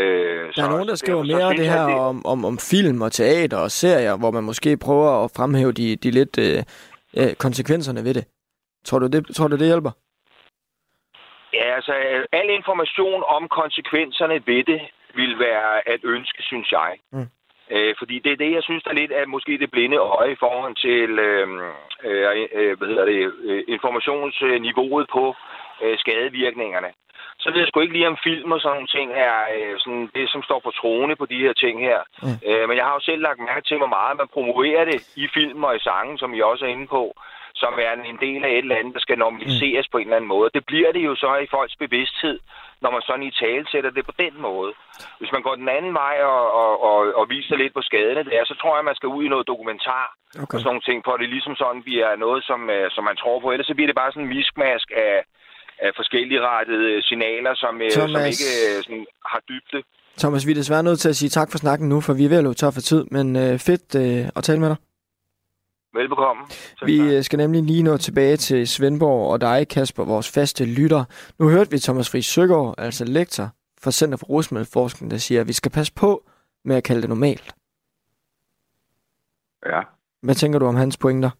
Øh, 0.00 0.52
der 0.56 0.64
er 0.64 0.70
nogen, 0.70 0.88
der 0.88 0.94
skriver 0.94 1.22
mere 1.22 1.50
det 1.60 1.68
her 1.74 1.86
det... 1.86 1.94
Om, 1.94 2.26
om, 2.26 2.44
om 2.44 2.58
film 2.58 3.02
og 3.02 3.12
teater 3.12 3.58
og 3.58 3.70
serier, 3.70 4.16
hvor 4.16 4.30
man 4.30 4.44
måske 4.44 4.76
prøver 4.76 5.24
at 5.24 5.30
fremhæve 5.36 5.72
de, 5.72 5.96
de 5.96 6.10
lidt 6.10 6.38
øh, 6.38 6.62
øh, 7.18 7.34
konsekvenserne 7.44 8.04
ved 8.04 8.14
det. 8.14 8.24
Tror 8.84 8.98
du, 8.98 9.06
det, 9.06 9.36
tror 9.36 9.48
du, 9.48 9.56
det 9.56 9.66
hjælper? 9.66 9.90
Ja, 11.52 11.74
altså 11.74 11.92
al 12.32 12.50
information 12.50 13.22
om 13.36 13.48
konsekvenserne 13.48 14.42
ved 14.46 14.64
det 14.64 14.80
vil 15.14 15.38
være 15.38 15.88
at 15.88 16.00
ønske, 16.04 16.42
synes 16.42 16.72
jeg. 16.72 16.92
Mm. 17.12 17.28
Øh, 17.70 17.94
fordi 17.98 18.18
det 18.18 18.32
er 18.32 18.36
det, 18.36 18.52
jeg 18.52 18.62
synes, 18.62 18.82
der 18.82 18.90
er 18.90 19.00
lidt 19.02 19.12
af 19.12 19.28
måske 19.28 19.58
det 19.58 19.70
blinde 19.70 19.96
øje 19.96 20.32
i 20.32 20.42
forhold 20.44 20.76
til 20.86 21.18
øh, 21.28 21.48
øh, 22.04 22.46
øh, 22.58 22.78
hvad 22.78 22.88
hedder 22.88 23.04
det, 23.04 23.32
øh, 23.48 23.64
informationsniveauet 23.68 25.06
på 25.12 25.34
øh, 25.82 25.98
skadevirkningerne. 25.98 26.90
Så 27.38 27.50
ved 27.50 27.58
jeg 27.60 27.68
sgu 27.68 27.80
ikke 27.80 27.96
lige 27.96 28.08
om 28.08 28.18
film 28.24 28.52
og 28.52 28.60
sådan 28.60 28.74
nogle 28.76 28.94
ting 28.96 29.08
er 29.12 29.36
øh, 29.56 29.74
sådan 29.78 30.10
det, 30.14 30.26
som 30.30 30.42
står 30.42 30.60
på 30.64 30.70
trone 30.70 31.16
på 31.16 31.26
de 31.26 31.38
her 31.44 31.52
ting 31.52 31.80
her. 31.80 32.00
Mm. 32.22 32.38
Øh, 32.48 32.68
men 32.68 32.76
jeg 32.76 32.84
har 32.84 32.94
jo 32.94 33.00
selv 33.00 33.22
lagt 33.22 33.40
mærke 33.50 33.66
til, 33.68 33.76
hvor 33.76 33.92
meget 33.98 34.16
man 34.16 34.28
promoverer 34.36 34.84
det 34.84 34.98
i 35.16 35.26
film 35.34 35.64
og 35.64 35.76
i 35.76 35.84
sangen, 35.88 36.18
som 36.18 36.34
I 36.34 36.40
også 36.40 36.64
er 36.64 36.68
inde 36.68 36.86
på 36.86 37.14
som 37.62 37.72
er 37.86 37.92
en 38.12 38.18
del 38.26 38.44
af 38.44 38.52
et 38.52 38.58
eller 38.58 38.80
andet, 38.80 38.94
der 38.94 39.00
skal 39.00 39.18
normaliseres 39.18 39.86
mm. 39.86 39.92
på 39.92 39.98
en 39.98 40.06
eller 40.06 40.16
anden 40.16 40.34
måde. 40.34 40.50
Det 40.54 40.64
bliver 40.66 40.92
det 40.92 41.02
jo 41.08 41.14
så 41.14 41.30
i 41.36 41.52
folks 41.54 41.76
bevidsthed, 41.76 42.38
når 42.82 42.90
man 42.90 43.02
sådan 43.02 43.28
i 43.30 43.30
tale 43.30 43.64
sætter 43.72 43.90
det 43.90 44.04
på 44.06 44.14
den 44.18 44.34
måde. 44.48 44.72
Hvis 45.18 45.32
man 45.32 45.42
går 45.42 45.54
den 45.54 45.68
anden 45.68 45.94
vej 45.94 46.16
og, 46.34 46.44
og, 46.62 46.72
og, 46.90 46.98
og 47.18 47.24
viser 47.28 47.56
lidt 47.56 47.74
på 47.74 47.82
skaderne 47.82 48.30
der, 48.30 48.44
så 48.44 48.54
tror 48.60 48.76
jeg, 48.76 48.84
man 48.84 48.98
skal 48.98 49.08
ud 49.16 49.24
i 49.24 49.32
noget 49.32 49.46
dokumentar 49.46 50.06
okay. 50.42 50.54
og 50.54 50.60
sådan 50.60 50.68
nogle 50.70 50.86
ting, 50.88 50.98
for 51.04 51.16
det 51.16 51.28
ligesom 51.28 51.54
sådan 51.56 51.82
bliver 51.82 52.16
noget, 52.16 52.44
som, 52.44 52.60
uh, 52.76 52.86
som 52.94 53.04
man 53.04 53.16
tror 53.16 53.40
på. 53.40 53.50
Ellers 53.50 53.66
så 53.66 53.74
bliver 53.74 53.90
det 53.90 54.00
bare 54.00 54.12
sådan 54.12 54.22
en 54.26 54.34
miskmask 54.36 54.88
af 55.08 55.14
forskellige 55.96 56.40
rettede 56.40 57.02
signaler, 57.02 57.54
som, 57.54 57.74
uh, 57.74 57.90
som 57.90 58.08
ikke 58.30 58.48
uh, 58.78 58.82
sådan, 58.84 59.06
har 59.26 59.40
dybde. 59.48 59.82
Thomas, 60.18 60.46
vi 60.46 60.50
er 60.50 60.54
desværre 60.54 60.82
nødt 60.82 61.00
til 61.00 61.08
at 61.08 61.16
sige 61.16 61.28
tak 61.28 61.50
for 61.50 61.58
snakken 61.58 61.88
nu, 61.88 62.00
for 62.00 62.12
vi 62.12 62.24
er 62.24 62.28
ved 62.28 62.38
at 62.38 62.44
løbe 62.44 62.54
tør 62.54 62.70
for 62.70 62.80
tid, 62.80 63.04
men 63.10 63.36
uh, 63.36 63.58
fedt 63.58 63.94
uh, 63.94 64.28
at 64.36 64.44
tale 64.44 64.60
med 64.60 64.68
dig. 64.68 64.76
Velbekomme. 65.94 66.42
Vi 66.86 67.16
øh, 67.16 67.24
skal 67.24 67.36
nemlig 67.36 67.62
lige 67.62 67.82
nå 67.82 67.96
tilbage 67.96 68.36
til 68.36 68.68
Svendborg 68.68 69.32
og 69.32 69.40
dig, 69.40 69.68
Kasper, 69.68 70.04
vores 70.04 70.30
faste 70.30 70.64
lytter. 70.64 71.04
Nu 71.38 71.48
hørte 71.48 71.70
vi 71.70 71.78
Thomas 71.78 72.10
Friis 72.10 72.26
Søgaard, 72.26 72.74
altså 72.78 73.04
lektor 73.04 73.48
for 73.82 73.90
Center 73.90 74.18
for 74.18 74.26
Rusmiddelforskning, 74.26 75.10
der 75.10 75.16
siger, 75.16 75.40
at 75.40 75.48
vi 75.48 75.52
skal 75.52 75.70
passe 75.70 75.92
på 75.94 76.24
med 76.64 76.76
at 76.76 76.84
kalde 76.84 77.00
det 77.00 77.08
normalt. 77.08 77.54
Ja. 79.66 79.80
Hvad 80.22 80.34
tænker 80.34 80.58
du 80.58 80.66
om 80.66 80.74
hans 80.74 80.96
pointer? 80.96 81.30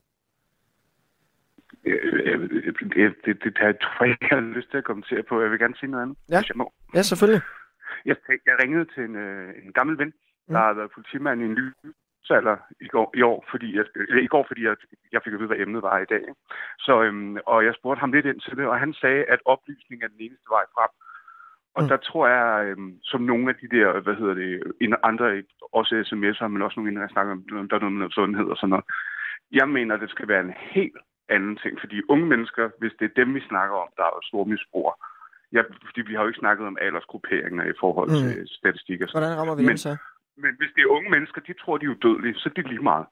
Det, 1.84 2.94
det, 2.94 3.14
det, 3.24 3.44
det 3.44 3.78
tror 3.82 4.04
jeg 4.04 4.16
har 4.22 4.40
lyst 4.40 4.70
til 4.70 4.78
at 4.78 4.84
kommentere 4.84 5.22
på. 5.22 5.42
Jeg 5.42 5.50
vil 5.50 5.58
gerne 5.58 5.76
sige 5.76 5.90
noget 5.90 6.02
andet, 6.02 6.16
ja. 6.28 6.38
hvis 6.38 6.48
jeg 6.48 6.56
må. 6.56 6.72
Ja, 6.94 7.02
selvfølgelig. 7.02 7.42
Jeg, 8.04 8.16
jeg 8.46 8.56
ringede 8.62 8.86
til 8.94 9.02
en, 9.04 9.16
øh, 9.16 9.48
en 9.64 9.72
gammel 9.72 9.98
ven, 9.98 10.12
der 10.48 10.48
mm. 10.48 10.54
har 10.54 10.72
været 10.72 10.90
politimand 10.90 11.42
i 11.42 11.44
en 11.44 11.54
ny 11.54 11.72
alder 12.30 12.56
i 12.80 12.88
går, 12.88 13.12
i 13.16 13.22
år, 13.22 13.44
fordi 13.50 13.76
jeg, 13.76 13.84
i 14.22 14.26
går, 14.26 14.44
fordi 14.48 14.64
jeg, 14.64 14.76
jeg 15.12 15.20
fik 15.24 15.32
at 15.32 15.38
vide, 15.38 15.46
hvad 15.46 15.60
emnet 15.60 15.82
var 15.82 15.98
i 15.98 16.10
dag. 16.14 16.24
Så, 16.78 17.02
øhm, 17.02 17.36
og 17.46 17.64
jeg 17.64 17.74
spurgte 17.74 18.00
ham 18.00 18.12
lidt 18.12 18.26
ind 18.26 18.40
til 18.40 18.56
det, 18.56 18.66
og 18.66 18.78
han 18.78 18.92
sagde, 18.92 19.24
at 19.24 19.40
oplysning 19.44 20.02
er 20.02 20.08
den 20.08 20.20
eneste 20.20 20.48
vej 20.50 20.64
frem. 20.74 20.90
Og 21.74 21.82
mm. 21.82 21.88
der 21.88 21.96
tror 21.96 22.28
jeg, 22.28 22.66
øhm, 22.66 22.98
som 23.02 23.20
nogle 23.20 23.48
af 23.48 23.56
de 23.62 23.76
der, 23.76 24.00
hvad 24.00 24.14
hedder 24.14 24.34
det, 24.34 24.62
andre, 25.02 25.42
også 25.72 25.94
sms'er, 26.10 26.46
men 26.46 26.62
også 26.62 26.76
nogle 26.76 26.90
inden, 26.90 27.02
jeg 27.02 27.10
snakker 27.10 27.32
om, 27.32 27.68
der 27.68 27.76
er 27.76 27.80
noget 27.80 27.92
med 27.92 28.10
sundhed 28.10 28.46
og 28.46 28.56
sådan 28.56 28.70
noget. 28.70 28.84
Jeg 29.52 29.68
mener, 29.68 29.96
det 29.96 30.10
skal 30.10 30.28
være 30.28 30.40
en 30.40 30.54
helt 30.56 30.96
anden 31.28 31.56
ting, 31.62 31.80
fordi 31.80 31.96
unge 32.08 32.26
mennesker, 32.26 32.70
hvis 32.78 32.92
det 32.98 33.04
er 33.04 33.14
dem, 33.20 33.34
vi 33.34 33.42
snakker 33.50 33.76
om, 33.76 33.88
der 33.96 34.04
er 34.04 34.28
store 34.30 34.46
misbrugere, 34.46 34.94
Ja, 35.56 35.62
fordi 35.86 36.00
vi 36.08 36.14
har 36.14 36.22
jo 36.22 36.28
ikke 36.28 36.44
snakket 36.44 36.66
om 36.66 36.76
aldersgrupperinger 36.80 37.64
i 37.64 37.76
forhold 37.80 38.10
mm. 38.10 38.16
til 38.16 38.48
statistikker. 38.60 39.06
Hvordan 39.12 39.36
rammer 39.38 39.54
vi 39.54 39.62
men, 39.62 39.68
dem 39.68 39.76
så? 39.76 39.96
Men 40.36 40.52
hvis 40.58 40.70
det 40.74 40.82
er 40.82 40.94
unge 40.96 41.10
mennesker, 41.10 41.40
de 41.40 41.52
tror, 41.52 41.78
de 41.78 41.86
er 41.86 41.94
udødelige, 41.94 42.34
så 42.34 42.48
er 42.48 42.54
det 42.54 42.66
lige 42.68 42.88
meget. 42.92 43.06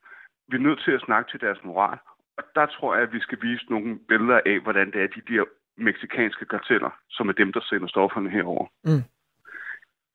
Vi 0.48 0.56
er 0.56 0.66
nødt 0.68 0.80
til 0.84 0.93
at 0.93 1.05
snakke 1.06 1.30
til 1.30 1.40
deres 1.40 1.60
moral. 1.64 1.98
Og 2.39 2.44
der 2.55 2.66
tror 2.66 2.94
jeg, 2.94 3.02
at 3.02 3.12
vi 3.12 3.20
skal 3.20 3.39
vise 3.43 3.64
nogle 3.70 3.98
billeder 4.09 4.40
af, 4.47 4.60
hvordan 4.60 4.86
det 4.93 5.02
er, 5.02 5.06
de 5.06 5.22
der 5.32 5.44
meksikanske 5.76 6.44
karteller, 6.44 6.90
som 7.10 7.28
er 7.28 7.32
dem, 7.32 7.52
der 7.52 7.60
sender 7.60 7.89
stofferne 7.89 8.30
herover. 8.30 8.66
Mm. 8.84 9.05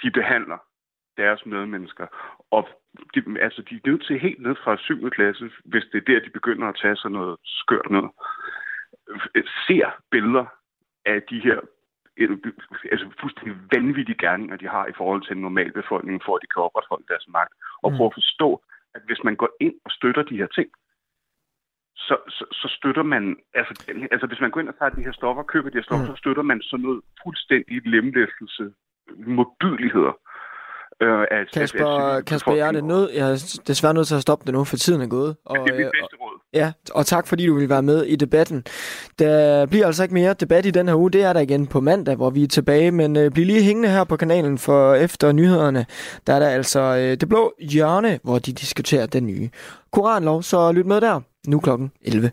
De 0.04 0.12
behandler 0.12 0.60
deres 1.18 1.46
medmennesker. 1.46 2.08
Og 2.52 2.68
de, 3.14 3.20
altså, 3.42 3.62
de 3.70 3.76
er 3.76 3.90
nødt 3.90 4.06
til 4.06 4.20
helt 4.20 4.42
ned 4.42 4.56
fra 4.64 4.78
7. 4.78 5.10
klasse, 5.10 5.52
hvis 5.66 5.86
det 5.92 5.98
er 5.98 6.06
der, 6.14 6.20
de 6.26 6.30
begynder 6.30 6.68
at 6.68 6.80
tage 6.82 6.96
sig 6.96 7.12
noget 7.12 7.38
skørt 7.44 7.90
ned. 7.90 8.04
Ser 9.68 9.90
billeder 10.12 10.46
af 11.06 11.24
de 11.30 11.40
her 11.40 11.60
altså 12.92 13.08
fuldstændig 13.22 13.56
vanvittige 13.72 14.22
gerninger, 14.26 14.56
de 14.58 14.68
har 14.68 14.86
i 14.88 14.98
forhold 14.98 15.22
til 15.24 15.36
en 15.36 15.42
normal 15.42 15.72
befolkning, 15.72 16.22
for 16.26 16.36
at 16.36 16.42
de 16.42 16.48
kan 16.54 16.64
opretholde 16.64 17.06
deres 17.08 17.28
magt. 17.28 17.54
Og 17.84 17.92
mm. 17.92 17.98
prøve 17.98 18.12
at 18.12 18.18
forstå, 18.22 18.50
at 18.96 19.02
hvis 19.06 19.24
man 19.24 19.36
går 19.36 19.50
ind 19.60 19.76
og 19.86 19.92
støtter 19.92 20.24
de 20.24 20.38
her 20.38 20.48
ting, 20.48 20.70
så, 21.96 22.16
så, 22.30 22.46
så 22.52 22.68
støtter 22.78 23.04
man, 23.04 23.24
altså, 23.54 23.74
altså 24.12 24.28
hvis 24.28 24.42
man 24.42 24.52
går 24.52 24.60
ind 24.60 24.70
og 24.70 24.78
tager 24.78 24.90
de 24.90 25.04
her 25.04 25.12
stoffer, 25.12 25.44
køber 25.44 25.70
de 25.70 25.78
her 25.78 25.88
stoffer, 25.88 26.06
mm. 26.06 26.16
så 26.16 26.20
støtter 26.22 26.44
man 26.44 26.62
sådan 26.62 26.84
noget 26.86 27.02
fuldstændig 27.24 27.88
lemlæftelse, 27.88 28.74
modbydeligheder. 29.18 30.14
Øh, 31.02 31.22
at, 31.32 31.52
Kasper, 31.54 31.88
at, 31.88 32.18
at, 32.18 32.26
Kasper 32.26 32.56
jeg, 32.56 32.68
er 32.68 32.82
nød, 32.82 33.10
jeg 33.12 33.32
er 33.32 33.60
desværre 33.68 33.94
nødt 33.94 34.08
til 34.08 34.16
at 34.16 34.22
stoppe 34.22 34.46
det 34.46 34.54
nu, 34.54 34.64
for 34.64 34.78
tiden 34.78 35.02
er 35.02 35.08
gået. 35.08 35.36
Og, 35.46 35.56
det 35.56 35.74
er 35.74 35.78
mit 35.78 35.86
øh, 35.86 35.92
bedste 35.92 36.16
råd. 36.22 36.42
Ja, 36.54 36.72
og 36.92 37.06
tak 37.06 37.28
fordi 37.28 37.46
du 37.46 37.54
vil 37.56 37.70
være 37.70 37.82
med 37.82 38.04
i 38.04 38.16
debatten. 38.16 38.64
Der 39.20 39.66
bliver 39.66 39.86
altså 39.86 40.04
ikke 40.04 40.14
mere 40.14 40.34
debat 40.34 40.66
i 40.66 40.72
den 40.72 40.88
her 40.88 40.96
uge. 40.96 41.12
Det 41.12 41.24
er 41.24 41.34
der 41.34 41.40
igen 41.40 41.68
på 41.68 41.82
mandag, 41.82 42.16
hvor 42.16 42.30
vi 42.30 42.44
er 42.44 42.48
tilbage. 42.48 42.92
Men 42.92 43.18
øh, 43.18 43.32
bliv 43.32 43.46
lige 43.46 43.64
hængende 43.64 43.90
her 43.90 44.04
på 44.04 44.16
kanalen, 44.16 44.58
for 44.58 44.94
efter 44.94 45.32
nyhederne, 45.32 45.86
der 46.28 46.34
er 46.34 46.40
der 46.40 46.48
altså 46.48 46.80
øh, 46.80 47.18
det 47.18 47.30
blå 47.30 47.54
hjørne, 47.60 48.20
hvor 48.24 48.40
de 48.40 48.54
diskuterer 48.54 49.06
den 49.06 49.26
nye 49.26 49.50
koranlov. 49.92 50.44
Så 50.44 50.72
lyt 50.72 50.86
med 50.86 51.02
der. 51.02 51.22
Nu 51.48 51.60
klokken 51.60 51.92
11. 52.02 52.32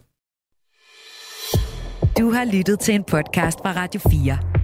Du 2.19 2.31
har 2.31 2.45
lyttet 2.45 2.81
til 2.81 2.95
en 2.95 3.05
podcast 3.05 3.59
fra 3.63 3.73
Radio 3.73 4.01
4. 4.11 4.64